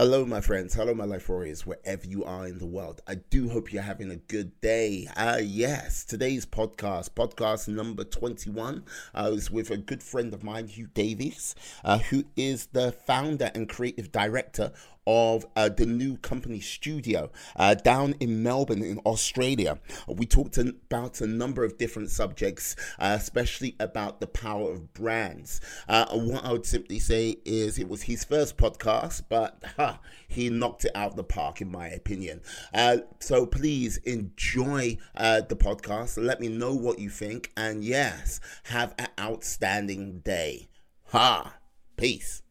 Hello, 0.00 0.24
my 0.24 0.40
friends. 0.40 0.72
Hello, 0.72 0.94
my 0.94 1.04
life 1.04 1.28
warriors, 1.28 1.66
wherever 1.66 2.06
you 2.06 2.24
are 2.24 2.46
in 2.46 2.56
the 2.56 2.64
world. 2.64 3.02
I 3.06 3.16
do 3.16 3.50
hope 3.50 3.70
you're 3.70 3.82
having 3.82 4.10
a 4.10 4.16
good 4.16 4.58
day. 4.62 5.06
Uh, 5.14 5.40
yes, 5.44 6.04
today's 6.04 6.46
podcast, 6.46 7.10
podcast 7.10 7.68
number 7.68 8.04
21, 8.04 8.82
I 9.12 9.28
was 9.28 9.50
with 9.50 9.70
a 9.70 9.76
good 9.76 10.02
friend 10.02 10.32
of 10.32 10.42
mine, 10.42 10.68
Hugh 10.68 10.86
Davies, 10.94 11.54
uh, 11.84 11.98
who 11.98 12.24
is 12.34 12.68
the 12.68 12.92
founder 12.92 13.50
and 13.54 13.68
creative 13.68 14.10
director 14.10 14.72
of 15.10 15.44
uh, 15.56 15.68
the 15.68 15.86
new 15.86 16.16
company 16.18 16.60
studio 16.60 17.28
uh, 17.56 17.74
down 17.74 18.14
in 18.20 18.44
Melbourne, 18.44 18.84
in 18.84 18.98
Australia. 18.98 19.80
We 20.06 20.24
talked 20.24 20.56
about 20.56 21.20
a 21.20 21.26
number 21.26 21.64
of 21.64 21.76
different 21.76 22.10
subjects, 22.10 22.76
uh, 23.00 23.16
especially 23.18 23.74
about 23.80 24.20
the 24.20 24.28
power 24.28 24.70
of 24.70 24.94
brands. 24.94 25.60
Uh, 25.88 26.06
what 26.12 26.44
I 26.44 26.52
would 26.52 26.64
simply 26.64 27.00
say 27.00 27.38
is 27.44 27.76
it 27.76 27.88
was 27.88 28.02
his 28.02 28.22
first 28.22 28.56
podcast, 28.56 29.24
but 29.28 29.64
huh, 29.76 29.96
he 30.28 30.48
knocked 30.48 30.84
it 30.84 30.92
out 30.94 31.10
of 31.10 31.16
the 31.16 31.24
park, 31.24 31.60
in 31.60 31.72
my 31.72 31.88
opinion. 31.88 32.40
Uh, 32.72 32.98
so 33.18 33.46
please 33.46 33.96
enjoy 33.98 34.96
uh, 35.16 35.40
the 35.40 35.56
podcast. 35.56 36.24
Let 36.24 36.40
me 36.40 36.46
know 36.46 36.72
what 36.72 37.00
you 37.00 37.10
think. 37.10 37.50
And 37.56 37.82
yes, 37.82 38.38
have 38.64 38.94
an 38.96 39.08
outstanding 39.18 40.20
day. 40.20 40.68
Ha! 41.06 41.56
Peace. 41.96 42.42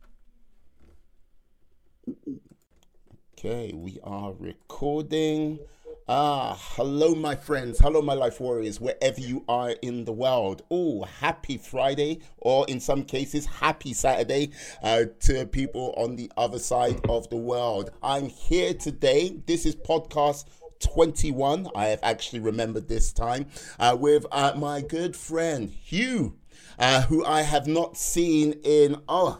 Okay, 3.38 3.72
we 3.74 4.00
are 4.04 4.34
recording. 4.34 5.60
Ah, 6.08 6.60
hello, 6.76 7.14
my 7.14 7.36
friends. 7.36 7.78
Hello, 7.80 8.02
my 8.02 8.14
life 8.16 8.42
warriors, 8.42 8.82
wherever 8.82 9.22
you 9.22 9.46
are 9.48 9.76
in 9.82 10.06
the 10.06 10.12
world. 10.12 10.64
Oh, 10.72 11.04
happy 11.04 11.58
Friday, 11.58 12.20
or 12.40 12.66
in 12.68 12.80
some 12.80 13.04
cases, 13.04 13.46
happy 13.46 13.94
Saturday 13.94 14.50
uh, 14.82 15.04
to 15.22 15.46
people 15.46 15.94
on 15.98 16.16
the 16.16 16.32
other 16.36 16.58
side 16.58 17.00
of 17.08 17.30
the 17.30 17.38
world. 17.38 17.92
I'm 18.02 18.28
here 18.28 18.74
today. 18.74 19.40
This 19.46 19.66
is 19.66 19.76
podcast 19.76 20.46
21. 20.80 21.70
I 21.76 21.86
have 21.88 22.00
actually 22.02 22.40
remembered 22.40 22.88
this 22.88 23.14
time 23.14 23.46
uh, 23.80 23.96
with 24.00 24.26
uh, 24.32 24.54
my 24.56 24.82
good 24.82 25.16
friend 25.16 25.70
Hugh 25.70 26.39
uh, 26.80 27.04
who 27.04 27.26
I 27.26 27.42
have 27.42 27.68
not 27.68 27.98
seen 27.98 28.54
in 28.64 29.02
oh 29.08 29.40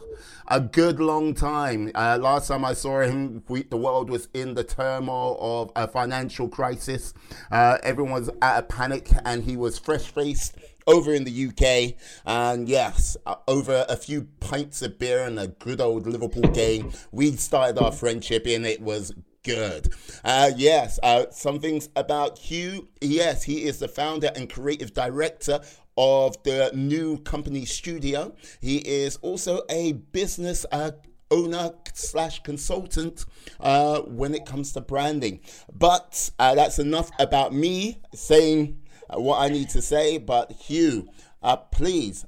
a 0.50 0.60
good 0.60 0.98
long 0.98 1.32
time. 1.32 1.90
Uh, 1.94 2.18
last 2.20 2.48
time 2.48 2.64
I 2.64 2.72
saw 2.72 3.02
him, 3.02 3.44
we, 3.48 3.62
the 3.62 3.76
world 3.76 4.10
was 4.10 4.28
in 4.34 4.54
the 4.54 4.64
turmoil 4.64 5.38
of 5.40 5.70
a 5.76 5.86
financial 5.86 6.48
crisis. 6.48 7.14
Uh, 7.52 7.78
everyone 7.84 8.12
was 8.12 8.30
at 8.42 8.58
a 8.58 8.62
panic, 8.64 9.08
and 9.24 9.44
he 9.44 9.56
was 9.56 9.78
fresh 9.78 10.06
faced 10.06 10.58
over 10.88 11.14
in 11.14 11.24
the 11.24 11.46
UK. 11.46 11.94
And 12.26 12.68
yes, 12.68 13.16
uh, 13.26 13.36
over 13.46 13.86
a 13.88 13.96
few 13.96 14.28
pints 14.40 14.82
of 14.82 14.98
beer 14.98 15.22
and 15.22 15.38
a 15.38 15.46
good 15.46 15.80
old 15.80 16.06
Liverpool 16.06 16.50
game, 16.50 16.92
we 17.12 17.32
started 17.32 17.78
our 17.78 17.92
friendship, 17.92 18.44
and 18.46 18.66
it 18.66 18.80
was 18.80 19.14
good. 19.42 19.92
Uh, 20.24 20.50
yes, 20.56 20.98
uh, 21.02 21.26
some 21.30 21.60
things 21.60 21.88
about 21.96 22.38
Hugh. 22.38 22.88
Yes, 23.00 23.44
he 23.44 23.64
is 23.64 23.78
the 23.78 23.88
founder 23.88 24.30
and 24.34 24.50
creative 24.50 24.92
director 24.92 25.60
of 25.96 26.42
the 26.44 26.70
new 26.74 27.18
company 27.18 27.64
studio. 27.64 28.34
He 28.60 28.78
is 28.78 29.16
also 29.22 29.62
a 29.68 29.92
business 29.92 30.64
uh, 30.72 30.92
owner 31.30 31.72
slash 31.94 32.42
consultant 32.42 33.24
uh, 33.60 34.00
when 34.00 34.34
it 34.34 34.46
comes 34.46 34.72
to 34.72 34.80
branding. 34.80 35.40
But 35.72 36.30
uh, 36.38 36.54
that's 36.54 36.78
enough 36.78 37.10
about 37.18 37.54
me 37.54 38.00
saying 38.14 38.80
uh, 39.08 39.20
what 39.20 39.40
I 39.40 39.48
need 39.48 39.68
to 39.70 39.82
say. 39.82 40.18
But 40.18 40.52
Hugh, 40.52 41.08
uh, 41.42 41.56
please 41.56 42.26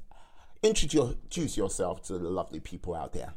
introduce 0.62 1.56
yourself 1.56 2.02
to 2.02 2.18
the 2.18 2.30
lovely 2.30 2.60
people 2.60 2.94
out 2.94 3.12
there. 3.12 3.34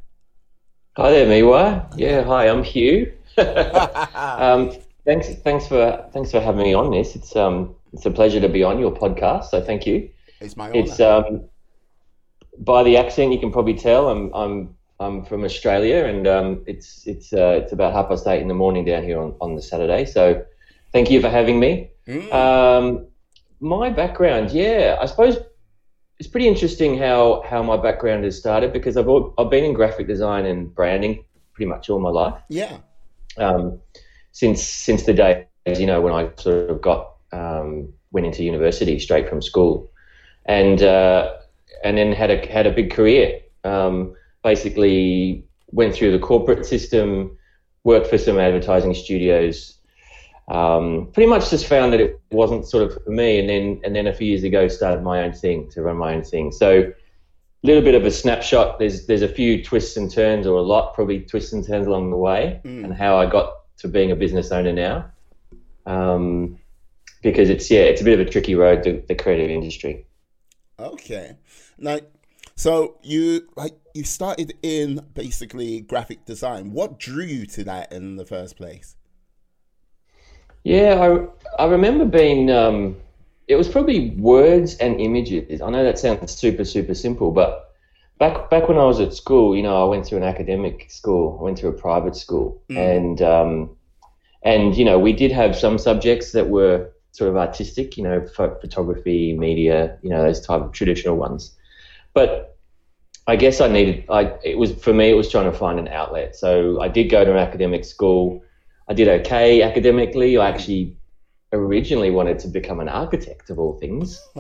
Hi 0.98 1.12
there, 1.12 1.28
Miwa. 1.28 1.94
Yeah, 1.98 2.24
hi, 2.24 2.48
I'm 2.48 2.64
Hugh. 2.64 3.12
um, 3.38 4.72
thanks, 5.04 5.28
thanks 5.44 5.68
for 5.68 6.08
thanks 6.14 6.32
for 6.32 6.40
having 6.40 6.64
me 6.64 6.74
on 6.74 6.92
this. 6.92 7.16
It's 7.18 7.36
um, 7.36 7.76
it's 7.92 8.06
a 8.06 8.12
pleasure 8.12 8.40
to 8.40 8.48
be 8.48 8.64
on 8.64 8.80
your 8.80 8.92
podcast. 8.92 9.46
So 9.46 9.62
thank 9.62 9.86
you. 9.86 10.10
It's 10.46 10.58
my 10.58 10.70
honor. 10.70 10.80
It's 10.80 11.00
um, 11.00 11.46
by 12.58 12.84
the 12.84 12.98
accent 12.98 13.34
you 13.34 13.40
can 13.40 13.52
probably 13.52 13.74
tell 13.74 14.10
I'm 14.10 14.34
I'm 14.34 14.76
I'm 15.00 15.26
from 15.26 15.44
Australia, 15.44 16.06
and 16.06 16.28
um, 16.28 16.64
it's 16.68 17.06
it's 17.06 17.34
uh, 17.34 17.60
it's 17.62 17.74
about 17.74 17.94
half 17.94 18.08
past 18.08 18.28
eight 18.28 18.42
in 18.42 18.48
the 18.48 18.54
morning 18.54 18.86
down 18.86 19.04
here 19.04 19.20
on, 19.20 19.36
on 19.42 19.56
the 19.56 19.62
Saturday. 19.62 20.06
So, 20.06 20.46
thank 20.94 21.12
you 21.12 21.20
for 21.20 21.30
having 21.30 21.60
me. 21.60 21.92
Mm. 22.08 22.34
Um, 22.34 23.08
my 23.60 23.90
background, 23.90 24.52
yeah, 24.52 24.98
I 25.02 25.06
suppose 25.06 25.38
it's 26.20 26.30
pretty 26.30 26.48
interesting 26.48 26.98
how 26.98 27.44
how 27.46 27.62
my 27.62 27.78
background 27.78 28.24
has 28.24 28.38
started 28.38 28.72
because 28.72 28.96
I've 28.96 29.10
I've 29.38 29.50
been 29.50 29.66
in 29.66 29.74
graphic 29.74 30.08
design 30.08 30.46
and 30.46 30.74
branding 30.74 31.26
pretty 31.54 31.70
much 31.70 31.90
all 31.90 32.00
my 32.00 32.10
life. 32.10 32.42
Yeah. 32.50 32.78
Um, 33.38 33.80
since 34.32 34.64
since 34.64 35.04
the 35.04 35.14
day 35.14 35.48
you 35.66 35.86
know 35.86 36.00
when 36.02 36.14
I 36.14 36.30
sort 36.38 36.70
of 36.70 36.82
got 36.82 37.16
um, 37.32 37.92
went 38.12 38.28
into 38.28 38.44
university 38.44 39.00
straight 39.00 39.28
from 39.28 39.42
school 39.42 39.92
and 40.46 40.82
uh, 40.82 41.34
and 41.84 41.98
then 41.98 42.12
had 42.12 42.32
a 42.32 42.46
had 42.48 42.68
a 42.68 42.72
big 42.72 42.92
career. 42.92 43.42
Um, 43.64 44.16
basically, 44.44 45.44
went 45.72 45.96
through 45.96 46.12
the 46.12 46.20
corporate 46.20 46.66
system, 46.66 47.38
worked 47.84 48.08
for 48.08 48.18
some 48.18 48.40
advertising 48.40 48.94
studios. 48.94 49.78
Um, 50.48 51.10
pretty 51.12 51.28
much 51.28 51.50
just 51.50 51.66
found 51.66 51.92
that 51.94 52.00
it 52.00 52.22
wasn't 52.30 52.68
sort 52.68 52.84
of 52.84 53.04
for 53.04 53.10
me, 53.10 53.40
and 53.40 53.50
then 53.50 53.82
and 53.84 53.96
then 53.96 54.08
a 54.08 54.14
few 54.14 54.28
years 54.28 54.44
ago 54.44 54.68
started 54.68 55.04
my 55.04 55.24
own 55.24 55.34
thing 55.34 55.70
to 55.72 55.82
run 55.82 55.98
my 55.98 56.14
own 56.14 56.24
thing. 56.24 56.52
So 56.52 56.82
a 56.82 57.66
little 57.66 57.82
bit 57.82 57.96
of 57.96 58.06
a 58.06 58.12
snapshot. 58.12 58.78
There's 58.78 59.08
there's 59.08 59.24
a 59.24 59.28
few 59.28 59.64
twists 59.64 59.98
and 59.98 60.12
turns, 60.12 60.46
or 60.46 60.58
a 60.58 60.62
lot 60.62 60.94
probably 60.94 61.22
twists 61.22 61.52
and 61.54 61.66
turns 61.66 61.88
along 61.88 62.12
the 62.12 62.18
way, 62.18 62.62
mm. 62.64 62.84
and 62.84 62.94
how 62.94 63.18
I 63.18 63.26
got 63.26 63.54
to 63.78 63.88
being 63.88 64.12
a 64.12 64.16
business 64.16 64.52
owner 64.52 64.72
now. 64.72 65.06
Um, 65.88 66.60
because 67.24 67.50
it's 67.50 67.72
yeah, 67.72 67.82
it's 67.82 68.02
a 68.02 68.04
bit 68.04 68.20
of 68.20 68.28
a 68.28 68.30
tricky 68.30 68.54
road, 68.54 68.84
the, 68.84 69.04
the 69.08 69.16
creative 69.16 69.50
industry. 69.50 70.06
Okay. 70.80 71.38
Now, 71.78 72.00
so 72.56 72.98
you 73.04 73.48
like 73.56 73.76
you 73.94 74.04
started 74.04 74.54
in 74.62 75.06
basically 75.14 75.82
graphic 75.82 76.26
design. 76.26 76.72
What 76.72 77.00
drew 77.00 77.24
you 77.24 77.46
to 77.48 77.64
that 77.66 77.92
in 77.92 78.16
the 78.16 78.26
first 78.26 78.58
place? 78.58 78.96
Yeah, 80.64 81.28
I 81.60 81.64
I 81.64 81.68
remember 81.68 82.06
being. 82.06 82.50
Um, 82.52 82.98
it 83.48 83.56
was 83.56 83.68
probably 83.70 84.10
words 84.12 84.76
and 84.78 85.00
images. 85.00 85.62
I 85.62 85.70
know 85.70 85.84
that 85.84 86.00
sounds 86.00 86.32
super 86.34 86.66
super 86.66 86.94
simple, 86.94 87.32
but 87.32 87.72
back 88.20 88.50
back 88.50 88.68
when 88.68 88.78
I 88.78 88.86
was 88.86 89.00
at 89.00 89.14
school, 89.14 89.56
you 89.56 89.64
know, 89.64 89.86
I 89.86 89.90
went 89.90 90.06
to 90.06 90.18
an 90.18 90.24
academic 90.24 90.90
school. 90.90 91.38
I 91.40 91.44
went 91.44 91.58
to 91.60 91.68
a 91.68 91.74
private 91.74 92.16
school, 92.16 92.62
mm. 92.70 92.78
and 92.78 93.22
um, 93.22 93.78
and 94.44 94.76
you 94.76 94.86
know, 94.86 94.98
we 94.98 95.14
did 95.14 95.32
have 95.32 95.56
some 95.56 95.78
subjects 95.78 96.32
that 96.32 96.50
were 96.50 96.92
sort 97.16 97.30
of 97.30 97.38
artistic, 97.38 97.98
you 97.98 98.04
know, 98.04 98.26
photography, 98.26 99.38
media, 99.38 99.98
you 100.02 100.10
know, 100.10 100.22
those 100.22 100.42
type 100.42 100.62
of 100.62 100.72
traditional 100.72 101.16
ones. 101.16 101.56
But 102.14 102.58
I 103.28 103.36
guess 103.36 103.62
I 103.62 103.68
needed, 103.68 104.06
I, 104.10 104.34
it 104.44 104.58
was, 104.58 104.74
for 104.74 104.94
me, 104.94 105.10
it 105.10 105.16
was 105.16 105.30
trying 105.30 105.52
to 105.52 105.58
find 105.58 105.80
an 105.80 105.88
outlet. 105.88 106.36
So 106.36 106.82
I 106.82 106.88
did 106.88 107.10
go 107.10 107.24
to 107.24 107.32
an 107.32 107.38
academic 107.38 107.86
school. 107.86 108.44
I 108.88 108.94
did 108.94 109.08
okay 109.08 109.62
academically. 109.62 110.38
I 110.38 110.50
actually 110.50 110.98
originally 111.52 112.12
wanted 112.12 112.40
to 112.40 112.48
become 112.48 112.80
an 112.80 112.90
architect 112.90 113.50
of 113.50 113.60
all 113.60 113.80
things. 113.80 114.22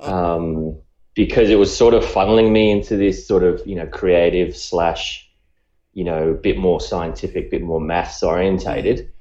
Um, 0.00 0.80
because 1.14 1.50
it 1.50 1.56
was 1.56 1.76
sort 1.76 1.92
of 1.92 2.02
funneling 2.04 2.50
me 2.50 2.70
into 2.70 2.96
this 2.96 3.26
sort 3.26 3.42
of, 3.42 3.60
you 3.66 3.74
know, 3.74 3.86
creative 3.86 4.56
slash, 4.56 5.28
you 5.92 6.04
know, 6.04 6.38
bit 6.40 6.56
more 6.56 6.80
scientific, 6.80 7.50
bit 7.50 7.62
more 7.62 7.80
maths 7.80 8.22
orientated. 8.22 9.12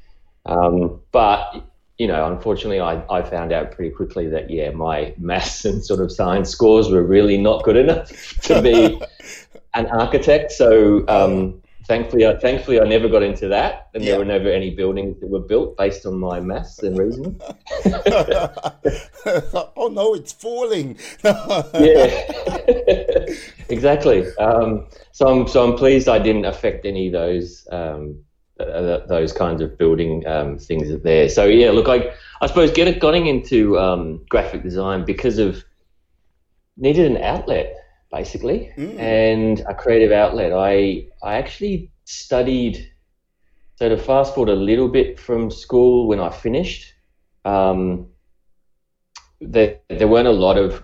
Um, 0.46 1.02
but 1.12 1.69
you 2.00 2.08
know, 2.08 2.32
unfortunately, 2.32 2.80
I, 2.80 3.04
I 3.10 3.22
found 3.22 3.52
out 3.52 3.74
pretty 3.74 3.94
quickly 3.94 4.28
that, 4.30 4.50
yeah, 4.50 4.72
my 4.72 5.14
maths 5.18 5.66
and 5.66 5.84
sort 5.84 6.00
of 6.00 6.14
science 6.14 6.50
scores 6.50 6.90
were 6.90 7.04
really 7.04 7.38
not 7.38 7.64
good 7.64 7.76
enough 7.76 8.10
to 8.44 8.62
be 8.62 9.02
an 9.74 9.86
architect. 9.88 10.54
So, 10.54 11.06
um, 11.10 11.62
thankfully, 11.88 12.26
I, 12.26 12.38
thankfully, 12.38 12.80
I 12.80 12.86
never 12.86 13.10
got 13.10 13.22
into 13.22 13.50
that, 13.50 13.90
and 13.94 14.02
yeah. 14.02 14.12
there 14.12 14.20
were 14.20 14.26
never 14.26 14.50
any 14.50 14.70
buildings 14.70 15.20
that 15.20 15.28
were 15.28 15.42
built 15.42 15.76
based 15.76 16.06
on 16.06 16.18
my 16.18 16.40
maths 16.40 16.82
and 16.84 16.98
reasoning. 16.98 17.38
oh 19.76 19.90
no, 19.92 20.14
it's 20.14 20.32
falling! 20.32 20.98
yeah, 21.26 23.26
exactly. 23.68 24.26
Um, 24.38 24.88
so 25.12 25.28
I'm 25.28 25.50
so 25.50 25.70
I'm 25.70 25.78
pleased 25.78 26.08
I 26.08 26.20
didn't 26.20 26.46
affect 26.46 26.86
any 26.86 27.08
of 27.08 27.14
those 27.14 27.68
um, 27.74 28.24
those 28.60 29.34
kinds 29.34 29.62
of 29.62 29.78
building 29.78 30.26
um, 30.28 30.58
things 30.58 30.92
are 30.92 30.98
there. 30.98 31.30
So 31.30 31.46
yeah, 31.46 31.72
look, 31.72 31.88
I 31.88 32.14
I 32.42 32.48
suppose 32.48 32.72
get 32.72 33.00
getting 33.00 33.28
into 33.28 33.80
um, 33.80 34.26
graphic 34.30 34.64
design 34.64 35.06
because 35.06 35.38
of 35.38 35.64
needed 36.78 37.10
an 37.10 37.18
outlet 37.18 37.76
basically 38.12 38.72
mm. 38.78 38.98
and 39.00 39.62
a 39.62 39.74
creative 39.74 40.12
outlet. 40.12 40.52
I 40.54 41.08
I 41.24 41.36
actually 41.36 41.92
studied. 42.06 42.92
So 43.76 43.88
to 43.88 43.98
fast 43.98 44.36
forward 44.36 44.52
a 44.52 44.56
little 44.56 44.90
bit 44.90 45.18
from 45.18 45.50
school 45.50 46.08
when 46.08 46.20
I 46.20 46.30
finished, 46.30 46.94
um, 47.46 48.08
there, 49.40 49.80
there 49.88 50.08
weren't 50.10 50.28
a 50.28 50.32
lot 50.32 50.58
of, 50.58 50.84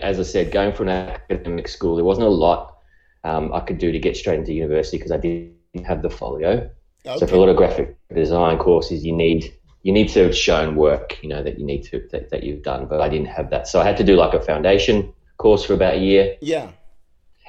as 0.00 0.20
I 0.20 0.22
said, 0.22 0.52
going 0.52 0.72
for 0.72 0.84
an 0.84 0.90
academic 0.90 1.66
school, 1.66 1.96
there 1.96 2.04
wasn't 2.04 2.28
a 2.28 2.30
lot 2.30 2.78
um, 3.24 3.52
I 3.52 3.60
could 3.60 3.78
do 3.78 3.90
to 3.90 3.98
get 3.98 4.16
straight 4.16 4.38
into 4.38 4.52
university 4.52 4.96
because 4.96 5.10
I 5.10 5.16
didn't 5.16 5.84
have 5.84 6.02
the 6.02 6.10
folio. 6.10 6.70
Okay. 7.06 7.18
So 7.18 7.26
for 7.26 7.36
a 7.36 7.38
lot 7.38 7.48
of 7.48 7.56
graphic 7.56 7.96
design 8.14 8.58
courses, 8.58 9.04
you 9.04 9.14
need 9.14 9.52
you 9.82 9.92
need 9.92 10.08
to 10.08 10.24
have 10.24 10.36
shown 10.36 10.74
work, 10.74 11.22
you 11.22 11.28
know, 11.28 11.42
that 11.44 11.58
you 11.58 11.64
need 11.64 11.82
to 11.84 12.02
that, 12.10 12.30
that 12.30 12.42
you've 12.42 12.62
done. 12.62 12.86
But 12.86 13.00
I 13.00 13.08
didn't 13.08 13.28
have 13.28 13.50
that, 13.50 13.68
so 13.68 13.80
I 13.80 13.84
had 13.84 13.96
to 13.98 14.04
do 14.04 14.16
like 14.16 14.34
a 14.34 14.40
foundation 14.40 15.12
course 15.36 15.64
for 15.64 15.74
about 15.74 15.94
a 15.94 15.98
year, 15.98 16.36
yeah. 16.40 16.70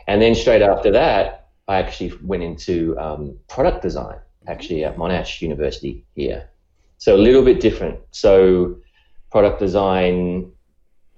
and 0.08 0.22
then 0.22 0.36
straight 0.36 0.62
after 0.62 0.92
that, 0.92 1.50
I 1.68 1.78
actually 1.78 2.14
went 2.22 2.44
into 2.44 2.98
um, 3.00 3.38
product 3.48 3.82
design, 3.82 4.20
actually 4.48 4.84
at 4.84 4.98
Monash 4.98 5.42
University 5.42 6.06
here. 6.16 6.50
So 7.00 7.16
a 7.16 7.18
little 7.18 7.44
bit 7.44 7.60
different. 7.60 8.00
So 8.12 8.78
product 9.32 9.60
design 9.60 10.52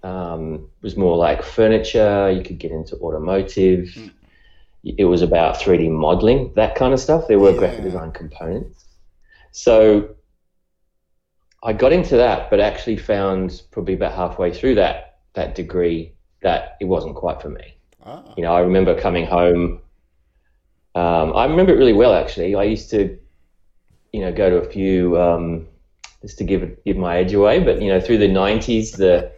um, 0.04 0.70
was 0.82 0.98
more 0.98 1.18
like 1.18 1.44
furniture. 1.44 2.32
You 2.32 2.44
could 2.44 2.60
get 2.60 2.72
into 2.72 2.96
automotive. 2.98 3.86
Mm. 3.86 4.12
It 4.84 5.06
was 5.06 5.22
about 5.22 5.58
3D 5.58 5.90
modeling, 5.90 6.54
that 6.56 6.76
kind 6.76 6.94
of 6.94 7.00
stuff. 7.00 7.28
There 7.28 7.40
were 7.40 7.54
graphic 7.54 7.84
design 7.84 8.12
components. 8.12 8.86
So 9.52 10.16
I 11.62 11.74
got 11.74 11.92
into 11.92 12.16
that, 12.18 12.50
but 12.50 12.60
actually 12.60 12.98
found 12.98 13.64
probably 13.72 13.94
about 13.94 14.14
halfway 14.14 14.54
through 14.54 14.76
that 14.76 15.06
that 15.34 15.56
degree 15.56 16.14
that 16.42 16.78
it 16.82 16.86
wasn't 16.86 17.16
quite 17.16 17.42
for 17.42 17.50
me. 17.50 17.76
Ah. 18.04 18.34
You 18.38 18.44
know, 18.44 18.54
I 18.54 18.62
remember 18.62 19.00
coming 19.00 19.26
home. 19.26 19.82
Um, 20.96 21.36
I 21.36 21.46
remember 21.46 21.74
it 21.74 21.78
really 21.78 21.94
well, 21.94 22.14
actually. 22.14 22.56
I 22.56 22.64
used 22.64 22.90
to, 22.92 23.18
you 24.12 24.22
know, 24.22 24.32
go 24.32 24.50
to 24.50 24.58
a 24.58 24.70
few 24.70 25.20
um, 25.22 25.68
just 26.22 26.38
to 26.38 26.44
give 26.44 26.84
give 26.86 26.98
my 26.98 27.18
age 27.18 27.34
away. 27.34 27.60
But 27.60 27.82
you 27.82 27.90
know, 27.90 28.00
through 28.00 28.20
the 28.20 28.30
'90s, 28.30 28.96
the 28.96 29.32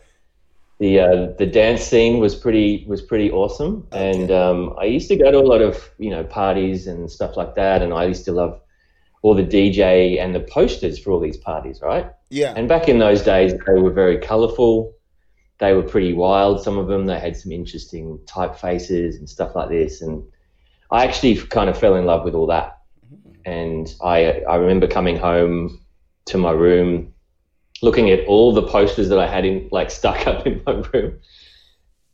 the 0.81 0.99
uh, 0.99 1.27
the 1.37 1.45
dance 1.45 1.83
scene 1.83 2.19
was 2.19 2.33
pretty 2.33 2.85
was 2.87 3.03
pretty 3.03 3.29
awesome, 3.29 3.87
and 3.91 4.31
um, 4.31 4.73
I 4.79 4.85
used 4.85 5.07
to 5.09 5.15
go 5.15 5.29
to 5.29 5.37
a 5.37 5.47
lot 5.53 5.61
of 5.61 5.91
you 5.99 6.09
know 6.09 6.23
parties 6.23 6.87
and 6.87 7.09
stuff 7.09 7.37
like 7.37 7.53
that. 7.53 7.83
And 7.83 7.93
I 7.93 8.05
used 8.05 8.25
to 8.25 8.31
love 8.31 8.59
all 9.21 9.35
the 9.35 9.43
DJ 9.43 10.19
and 10.19 10.33
the 10.33 10.39
posters 10.39 10.97
for 10.97 11.11
all 11.11 11.19
these 11.19 11.37
parties, 11.37 11.81
right? 11.83 12.11
Yeah. 12.31 12.55
And 12.57 12.67
back 12.67 12.89
in 12.89 12.97
those 12.97 13.21
days, 13.21 13.53
they 13.67 13.79
were 13.79 13.91
very 13.91 14.17
colourful. 14.17 14.95
They 15.59 15.73
were 15.73 15.83
pretty 15.83 16.13
wild. 16.13 16.63
Some 16.63 16.79
of 16.79 16.87
them 16.87 17.05
they 17.05 17.19
had 17.19 17.37
some 17.37 17.51
interesting 17.51 18.17
typefaces 18.25 19.19
and 19.19 19.29
stuff 19.29 19.55
like 19.55 19.69
this. 19.69 20.01
And 20.01 20.23
I 20.89 21.05
actually 21.05 21.35
kind 21.35 21.69
of 21.69 21.77
fell 21.77 21.93
in 21.93 22.05
love 22.05 22.23
with 22.23 22.33
all 22.33 22.47
that. 22.47 22.79
And 23.45 23.93
I 24.03 24.41
I 24.49 24.55
remember 24.55 24.87
coming 24.87 25.17
home 25.17 25.79
to 26.25 26.39
my 26.39 26.51
room, 26.51 27.13
looking 27.81 28.09
at 28.11 28.25
all 28.27 28.53
the 28.53 28.63
posters 28.63 29.09
that 29.09 29.19
I 29.19 29.27
had 29.27 29.45
in 29.45 29.69
like 29.71 29.91
stuck 29.91 30.27
up 30.31 30.45
in 30.45 30.61
my 30.65 30.73
room, 30.93 31.19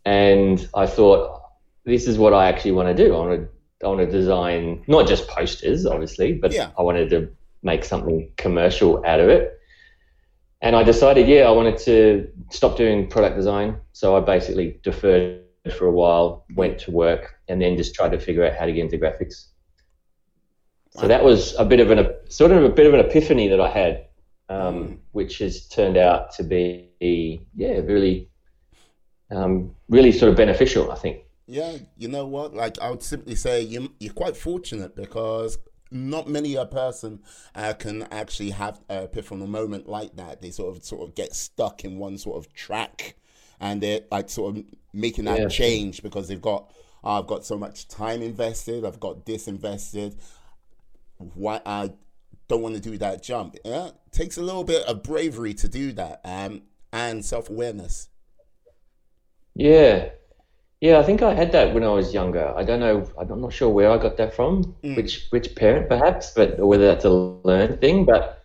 and 0.05 0.67
I 0.73 0.85
thought, 0.87 1.41
this 1.85 2.07
is 2.07 2.17
what 2.17 2.33
I 2.33 2.47
actually 2.47 2.71
want 2.71 2.95
to 2.95 3.03
do. 3.03 3.15
I 3.15 3.17
want 3.17 3.41
to 3.41 3.85
I 3.85 3.89
want 3.89 3.99
to 3.99 4.11
design 4.11 4.83
not 4.87 5.07
just 5.07 5.27
posters, 5.27 5.85
obviously, 5.85 6.33
but 6.33 6.51
Yeah. 6.51 6.71
I 6.77 6.81
wanted 6.81 7.09
to 7.11 7.29
make 7.63 7.83
something 7.83 8.31
commercial 8.37 9.05
out 9.05 9.19
of 9.19 9.29
it. 9.29 9.53
And 10.61 10.75
I 10.75 10.81
decided, 10.83 11.27
yeah, 11.27 11.41
I 11.41 11.51
wanted 11.51 11.77
to 11.79 12.27
stop 12.49 12.77
doing 12.77 13.07
product 13.07 13.35
design. 13.35 13.77
So 13.93 14.17
I 14.17 14.21
basically 14.21 14.79
deferred 14.81 15.43
for 15.77 15.85
a 15.85 15.91
while, 15.91 16.45
went 16.55 16.79
to 16.79 16.91
work, 16.91 17.35
and 17.47 17.61
then 17.61 17.77
just 17.77 17.93
tried 17.93 18.11
to 18.13 18.19
figure 18.19 18.43
out 18.45 18.55
how 18.55 18.65
to 18.65 18.71
get 18.71 18.81
into 18.81 18.97
graphics. 18.97 19.47
So 20.91 21.07
that 21.07 21.23
was 21.23 21.53
a 21.59 21.65
bit 21.65 21.79
of 21.79 21.91
an 21.91 22.07
sort 22.29 22.51
of 22.51 22.63
a 22.63 22.69
bit 22.69 22.87
of 22.87 22.93
an 22.95 23.01
epiphany 23.01 23.47
that 23.49 23.61
I 23.61 23.69
had, 23.69 24.06
um, 24.49 24.99
which 25.11 25.39
has 25.39 25.67
turned 25.67 25.97
out 25.97 26.31
to 26.35 26.43
be, 26.43 26.91
yeah, 27.55 27.79
really, 27.79 28.29
um, 29.31 29.75
really 29.89 30.11
sort 30.11 30.31
of 30.31 30.37
beneficial. 30.37 30.91
I 30.91 30.95
think. 30.95 31.23
Yeah, 31.45 31.77
you 31.97 32.07
know 32.09 32.25
what? 32.25 32.53
Like 32.53 32.79
I 32.81 32.89
would 32.89 33.03
simply 33.03 33.35
say 33.35 33.61
you 33.61 33.93
you're 33.99 34.13
quite 34.13 34.35
fortunate 34.35 34.95
because 34.95 35.57
not 35.89 36.27
many 36.27 36.55
a 36.55 36.65
person 36.65 37.21
uh, 37.55 37.73
can 37.73 38.03
actually 38.11 38.49
have 38.51 38.81
a 38.89 39.03
epiphany 39.03 39.47
moment 39.47 39.87
like 39.87 40.15
that. 40.17 40.41
They 40.41 40.51
sort 40.51 40.75
of 40.75 40.83
sort 40.83 41.07
of 41.07 41.15
get 41.15 41.33
stuck 41.33 41.85
in 41.85 41.97
one 41.97 42.17
sort 42.17 42.37
of 42.37 42.53
track, 42.53 43.15
and 43.61 43.81
they're 43.81 44.01
like 44.11 44.29
sort 44.29 44.57
of 44.57 44.63
making 44.93 45.25
that 45.25 45.39
Yeah. 45.39 45.47
change 45.47 46.03
because 46.03 46.27
they've 46.27 46.41
got 46.41 46.69
oh, 47.03 47.19
I've 47.19 47.27
got 47.27 47.45
so 47.45 47.57
much 47.57 47.87
time 47.87 48.21
invested, 48.21 48.83
I've 48.83 48.99
got 48.99 49.25
this 49.25 49.47
invested. 49.47 50.17
Why 51.17 51.61
I 51.65 51.91
don't 52.47 52.61
want 52.61 52.75
to 52.75 52.81
do 52.81 52.97
that 52.97 53.23
jump? 53.23 53.55
Yeah, 53.63 53.87
it 53.87 54.11
takes 54.11 54.37
a 54.37 54.41
little 54.41 54.63
bit 54.63 54.85
of 54.85 55.03
bravery 55.03 55.53
to 55.55 55.67
do 55.67 55.91
that, 55.93 56.21
um, 56.23 56.63
and 56.91 57.23
self 57.23 57.49
awareness. 57.49 58.09
Yeah, 59.55 60.09
yeah. 60.81 60.99
I 60.99 61.03
think 61.03 61.21
I 61.21 61.33
had 61.33 61.51
that 61.53 61.73
when 61.73 61.83
I 61.83 61.89
was 61.89 62.13
younger. 62.13 62.53
I 62.55 62.63
don't 62.63 62.79
know. 62.79 63.09
I'm 63.17 63.41
not 63.41 63.53
sure 63.53 63.69
where 63.69 63.91
I 63.91 63.97
got 63.97 64.17
that 64.17 64.35
from, 64.35 64.75
which 64.81 65.27
which 65.31 65.55
parent 65.55 65.89
perhaps, 65.89 66.31
but 66.31 66.59
or 66.59 66.67
whether 66.67 66.85
that's 66.85 67.05
a 67.05 67.09
learned 67.09 67.81
thing. 67.81 68.05
But 68.05 68.43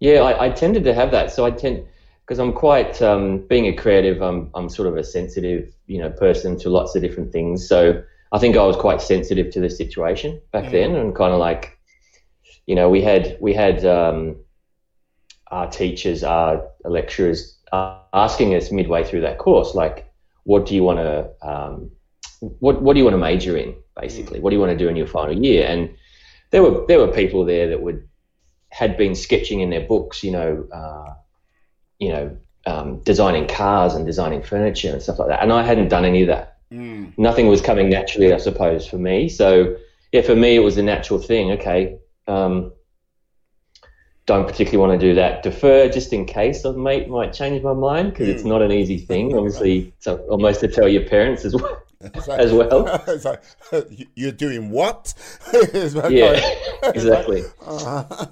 yeah, 0.00 0.20
I, 0.20 0.46
I 0.46 0.50
tended 0.50 0.84
to 0.84 0.94
have 0.94 1.10
that. 1.10 1.30
So 1.30 1.44
I 1.44 1.50
tend 1.50 1.86
because 2.26 2.38
I'm 2.38 2.52
quite 2.52 3.02
um, 3.02 3.46
being 3.48 3.66
a 3.66 3.72
creative. 3.72 4.22
I'm 4.22 4.50
I'm 4.54 4.68
sort 4.68 4.88
of 4.88 4.96
a 4.96 5.04
sensitive, 5.04 5.74
you 5.86 5.98
know, 5.98 6.10
person 6.10 6.58
to 6.60 6.70
lots 6.70 6.94
of 6.94 7.02
different 7.02 7.32
things. 7.32 7.68
So 7.68 8.02
I 8.32 8.38
think 8.38 8.56
I 8.56 8.64
was 8.64 8.76
quite 8.76 9.02
sensitive 9.02 9.50
to 9.50 9.60
the 9.60 9.68
situation 9.68 10.40
back 10.52 10.72
then, 10.72 10.96
and 10.96 11.14
kind 11.14 11.34
of 11.34 11.38
like, 11.38 11.71
you 12.72 12.76
know, 12.76 12.88
we 12.88 13.02
had 13.02 13.36
we 13.46 13.52
had 13.52 13.84
um, 13.84 14.36
our 15.50 15.68
teachers, 15.70 16.24
our 16.24 16.70
lecturers 16.86 17.58
uh, 17.72 17.98
asking 18.14 18.54
us 18.54 18.72
midway 18.72 19.04
through 19.04 19.20
that 19.20 19.36
course, 19.36 19.74
like, 19.74 20.10
what 20.44 20.64
do 20.64 20.74
you 20.74 20.82
want 20.82 20.98
to, 20.98 21.46
um, 21.46 21.90
what 22.60 22.80
what 22.80 22.94
do 22.94 22.98
you 23.00 23.04
want 23.04 23.12
to 23.12 23.18
major 23.18 23.58
in, 23.58 23.74
basically? 24.00 24.40
What 24.40 24.50
do 24.50 24.56
you 24.56 24.60
want 24.60 24.72
to 24.72 24.84
do 24.84 24.88
in 24.88 24.96
your 24.96 25.06
final 25.06 25.36
year? 25.44 25.66
And 25.68 25.90
there 26.50 26.62
were 26.62 26.86
there 26.88 26.98
were 26.98 27.08
people 27.08 27.44
there 27.44 27.68
that 27.68 27.82
would 27.82 28.08
had 28.70 28.96
been 28.96 29.14
sketching 29.14 29.60
in 29.60 29.68
their 29.68 29.86
books, 29.86 30.24
you 30.24 30.32
know, 30.32 30.66
uh, 30.72 31.12
you 31.98 32.08
know, 32.08 32.36
um, 32.66 33.00
designing 33.04 33.46
cars 33.46 33.94
and 33.94 34.06
designing 34.06 34.42
furniture 34.42 34.92
and 34.92 35.02
stuff 35.02 35.18
like 35.18 35.28
that, 35.28 35.42
and 35.42 35.52
I 35.52 35.62
hadn't 35.62 35.88
done 35.88 36.06
any 36.06 36.22
of 36.22 36.28
that 36.28 36.48
Mm. 36.72 37.12
nothing 37.18 37.48
was 37.48 37.60
coming 37.60 37.90
naturally, 37.90 38.32
I 38.32 38.38
suppose, 38.38 38.86
for 38.86 38.96
me. 38.96 39.28
So 39.28 39.76
yeah, 40.12 40.22
for 40.22 40.34
me 40.34 40.56
it 40.56 40.60
was 40.64 40.78
a 40.78 40.82
natural 40.82 41.18
thing. 41.18 41.52
Okay, 41.52 41.98
um, 42.26 42.72
don't 44.26 44.46
particularly 44.46 44.78
want 44.78 45.00
to 45.00 45.06
do 45.06 45.14
that. 45.14 45.42
Defer 45.42 45.88
just 45.88 46.12
in 46.12 46.24
case 46.26 46.64
I 46.64 46.70
might 46.72 47.08
might 47.08 47.32
change 47.32 47.62
my 47.62 47.72
mind 47.72 48.10
because 48.12 48.28
it's 48.28 48.44
not 48.44 48.62
an 48.62 48.70
easy 48.72 48.98
thing. 48.98 49.36
Obviously, 49.36 49.92
so 49.98 50.18
almost 50.28 50.60
to 50.60 50.68
tell 50.68 50.88
your 50.88 51.04
parents 51.04 51.44
as 51.44 51.54
well. 51.54 51.64
Like- 51.72 51.78
As 52.30 52.52
well. 52.52 52.86
it's 53.06 53.24
like, 53.24 53.42
"You- 53.90 54.06
you're 54.16 54.32
doing 54.32 54.70
what? 54.70 55.14
Yeah, 56.10 56.32
like- 56.82 56.96
exactly, 56.96 57.44
uh, 57.64 58.26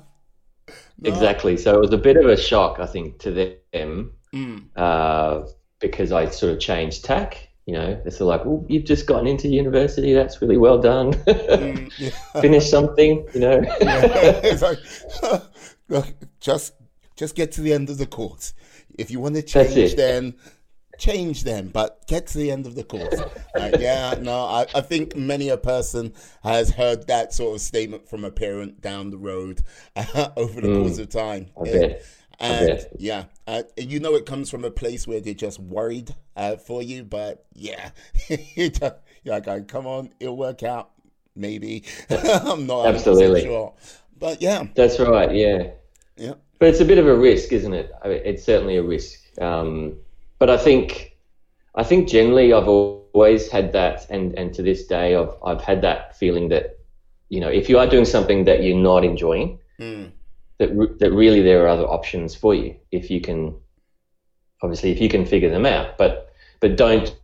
exactly. 1.05 1.57
So 1.57 1.75
it 1.77 1.81
was 1.81 1.93
a 1.93 1.97
bit 1.99 2.17
of 2.17 2.27
a 2.27 2.37
shock, 2.37 2.81
I 2.81 2.87
think, 2.87 3.21
to 3.21 3.59
them 3.73 4.13
mm, 4.35 4.65
uh, 4.75 5.47
because 5.79 6.11
I 6.11 6.29
sort 6.31 6.53
of 6.55 6.59
changed 6.59 7.05
tack. 7.05 7.49
You 7.71 7.77
know, 7.77 8.03
they're 8.05 8.27
like, 8.27 8.45
"Well, 8.45 8.65
you've 8.69 8.85
just 8.85 9.07
gotten 9.07 9.29
into 9.29 9.47
university. 9.47 10.13
That's 10.13 10.43
really 10.43 10.57
well 10.57 10.79
done. 10.79 11.13
mm, 11.15 11.93
yeah. 11.99 12.41
Finish 12.41 12.69
something." 12.69 13.25
You 13.33 13.41
know. 13.41 13.63
it's 13.81 14.61
like, 14.61 14.79
look, 15.89 16.13
just 16.41 16.75
just 17.15 17.37
get 17.37 17.53
to 17.53 17.61
the 17.61 17.73
end 17.73 17.89
of 17.89 17.99
the 17.99 18.07
course. 18.07 18.55
If 18.99 19.13
you 19.13 19.21
want 19.21 19.37
to 19.37 19.43
change, 19.43 19.95
then 19.95 20.35
change 20.99 21.45
them, 21.45 21.69
but 21.69 22.05
get 22.09 22.27
to 22.27 22.39
the 22.39 22.51
end 22.51 22.67
of 22.67 22.75
the 22.75 22.83
course. 22.83 23.21
Like, 23.55 23.79
yeah, 23.79 24.17
no, 24.21 24.47
I, 24.47 24.67
I 24.75 24.81
think 24.81 25.15
many 25.15 25.49
a 25.49 25.57
person 25.57 26.13
has 26.43 26.71
heard 26.71 27.07
that 27.07 27.33
sort 27.33 27.55
of 27.55 27.61
statement 27.61 28.09
from 28.09 28.25
a 28.25 28.33
parent 28.33 28.81
down 28.81 29.11
the 29.11 29.17
road 29.17 29.63
over 30.37 30.61
the 30.61 30.75
course 30.75 30.99
of 30.99 31.09
time. 31.09 31.47
Mm. 31.57 32.03
And 32.41 32.81
bet. 32.81 32.93
yeah, 32.97 33.25
uh, 33.47 33.65
you 33.77 34.01
know 34.01 34.15
it 34.15 34.25
comes 34.27 34.51
from 34.51 34.65
a 34.65 34.71
place 34.71 35.07
where 35.07 35.21
they're 35.21 35.35
just 35.35 35.61
worried 35.61 36.15
uh, 36.37 36.57
for 36.57 36.83
you, 36.83 37.05
but 37.05 37.45
yeah, 37.55 37.91
you're 38.57 38.71
like, 39.27 39.47
"Oh, 39.47 39.63
come 39.63 39.87
on, 39.87 40.11
it'll 40.21 40.37
work 40.39 40.63
out, 40.63 40.91
maybe. 41.37 41.85
I'm 42.11 42.67
not 42.67 42.95
Absolutely. 42.95 43.43
sure, 43.43 43.75
but 44.19 44.41
yeah, 44.41 44.69
That's 44.75 44.99
right. 44.99 45.35
Yeah. 45.35 45.71
yeah, 46.17 46.35
But 46.59 46.69
it's 46.71 46.81
a 46.81 46.85
bit 46.85 46.99
of 46.99 47.07
a 47.07 47.17
risk, 47.17 47.53
isn't 47.53 47.75
it? 47.75 47.93
I 48.05 48.09
mean, 48.09 48.23
it's 48.25 48.45
certainly 48.45 48.77
a 48.77 48.83
risk. 48.83 49.21
Um, 49.41 49.99
but 50.39 50.51
I 50.51 50.57
think, 50.59 51.17
I 51.75 51.85
think 51.85 52.09
generally 52.09 52.53
I've 52.53 52.69
always 52.69 53.51
had 53.51 53.73
that, 53.73 54.07
and, 54.11 54.39
and 54.39 54.55
to 54.55 54.63
this 54.63 54.87
day 54.87 55.17
I've 55.17 55.35
I've 55.45 55.63
had 55.63 55.83
that 55.83 56.17
feeling 56.19 56.49
that, 56.51 56.79
you 57.31 57.41
know, 57.41 57.49
if 57.49 57.69
you 57.69 57.79
are 57.79 57.89
doing 57.89 58.07
something 58.07 58.45
that 58.47 58.63
you're 58.63 58.77
not 58.79 59.05
enjoying, 59.05 59.59
Mm, 59.79 60.13
that 60.61 60.69
re- 60.77 60.95
that 61.01 61.11
really 61.11 61.43
there 61.43 61.65
are 61.65 61.69
other 61.69 61.87
options 61.87 62.37
for 62.37 62.55
you 62.55 62.77
if 62.93 63.11
you 63.11 63.21
can, 63.21 63.57
obviously 64.63 64.93
if 64.93 65.01
you 65.01 65.09
can 65.09 65.27
figure 65.27 65.51
them 65.51 65.67
out. 65.67 65.99
But 65.99 66.33
but 66.61 66.77
don't 66.77 67.17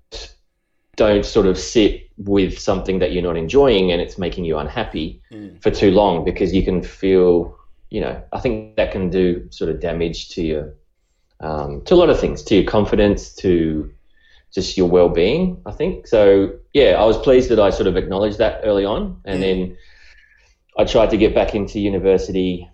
don't 0.97 1.27
sort 1.27 1.47
of 1.47 1.59
sit 1.59 2.11
with 2.17 2.59
something 2.59 2.99
that 2.99 3.13
you're 3.13 3.23
not 3.23 3.37
enjoying 3.37 3.93
and 3.93 4.01
it's 4.01 4.17
making 4.17 4.47
you 4.47 4.57
unhappy 4.57 5.21
mm, 5.31 5.63
for 5.63 5.71
too 5.71 5.91
long 5.91 6.25
because 6.25 6.55
you 6.55 6.65
can 6.65 6.83
feel, 6.83 7.55
you 7.91 8.01
know, 8.01 8.23
I 8.33 8.41
think 8.41 8.77
that 8.77 8.93
can 8.93 9.11
do 9.11 9.47
sort 9.51 9.71
of 9.71 9.79
damage 9.79 10.31
to 10.31 10.43
your, 10.43 10.75
um, 11.41 11.83
to 11.83 11.95
a 11.95 11.97
lot 11.97 12.09
of 12.09 12.19
things, 12.19 12.43
to 12.45 12.55
your 12.55 12.65
confidence, 12.65 13.35
to 13.35 13.93
just 14.55 14.79
your 14.79 14.89
well-being. 14.89 15.61
I 15.67 15.73
think 15.73 16.07
so. 16.07 16.59
Yeah, 16.73 16.93
I 16.99 17.05
was 17.05 17.19
pleased 17.19 17.51
that 17.51 17.61
I 17.61 17.69
sort 17.69 17.89
of 17.89 17.97
acknowledged 17.99 18.39
that 18.39 18.63
early 18.65 18.87
on, 18.87 19.21
and 19.27 19.43
then 19.43 19.77
I 20.79 20.85
tried 20.85 21.11
to 21.11 21.19
get 21.19 21.35
back 21.35 21.55
into 21.55 21.79
university. 21.79 22.71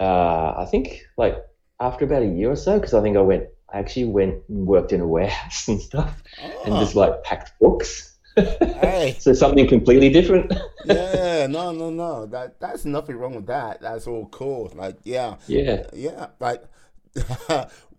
Uh, 0.00 0.54
I 0.56 0.66
think 0.70 1.02
like 1.16 1.36
after 1.80 2.04
about 2.04 2.22
a 2.22 2.26
year 2.26 2.50
or 2.50 2.56
so, 2.56 2.78
because 2.78 2.94
I 2.94 3.02
think 3.02 3.16
I 3.16 3.20
went. 3.20 3.44
I 3.72 3.78
actually 3.80 4.04
went 4.06 4.42
and 4.48 4.66
worked 4.66 4.92
in 4.92 5.00
a 5.00 5.06
warehouse 5.06 5.66
and 5.72 5.80
stuff, 5.80 6.22
and 6.64 6.74
Ah. 6.74 6.80
just 6.80 6.94
like 6.94 7.22
packed 7.24 7.58
books. 7.60 8.16
Hey. 8.36 9.16
so 9.20 9.32
something 9.32 9.66
completely 9.66 10.10
different. 10.10 10.52
yeah, 10.84 11.46
no, 11.48 11.72
no, 11.72 11.90
no. 11.90 12.26
That 12.26 12.60
that's 12.60 12.84
nothing 12.84 13.16
wrong 13.16 13.34
with 13.34 13.46
that. 13.46 13.80
That's 13.80 14.06
all 14.06 14.26
cool. 14.26 14.70
Like, 14.74 14.98
yeah, 15.04 15.36
yeah, 15.48 15.84
yeah. 15.92 16.26
Like 16.38 16.62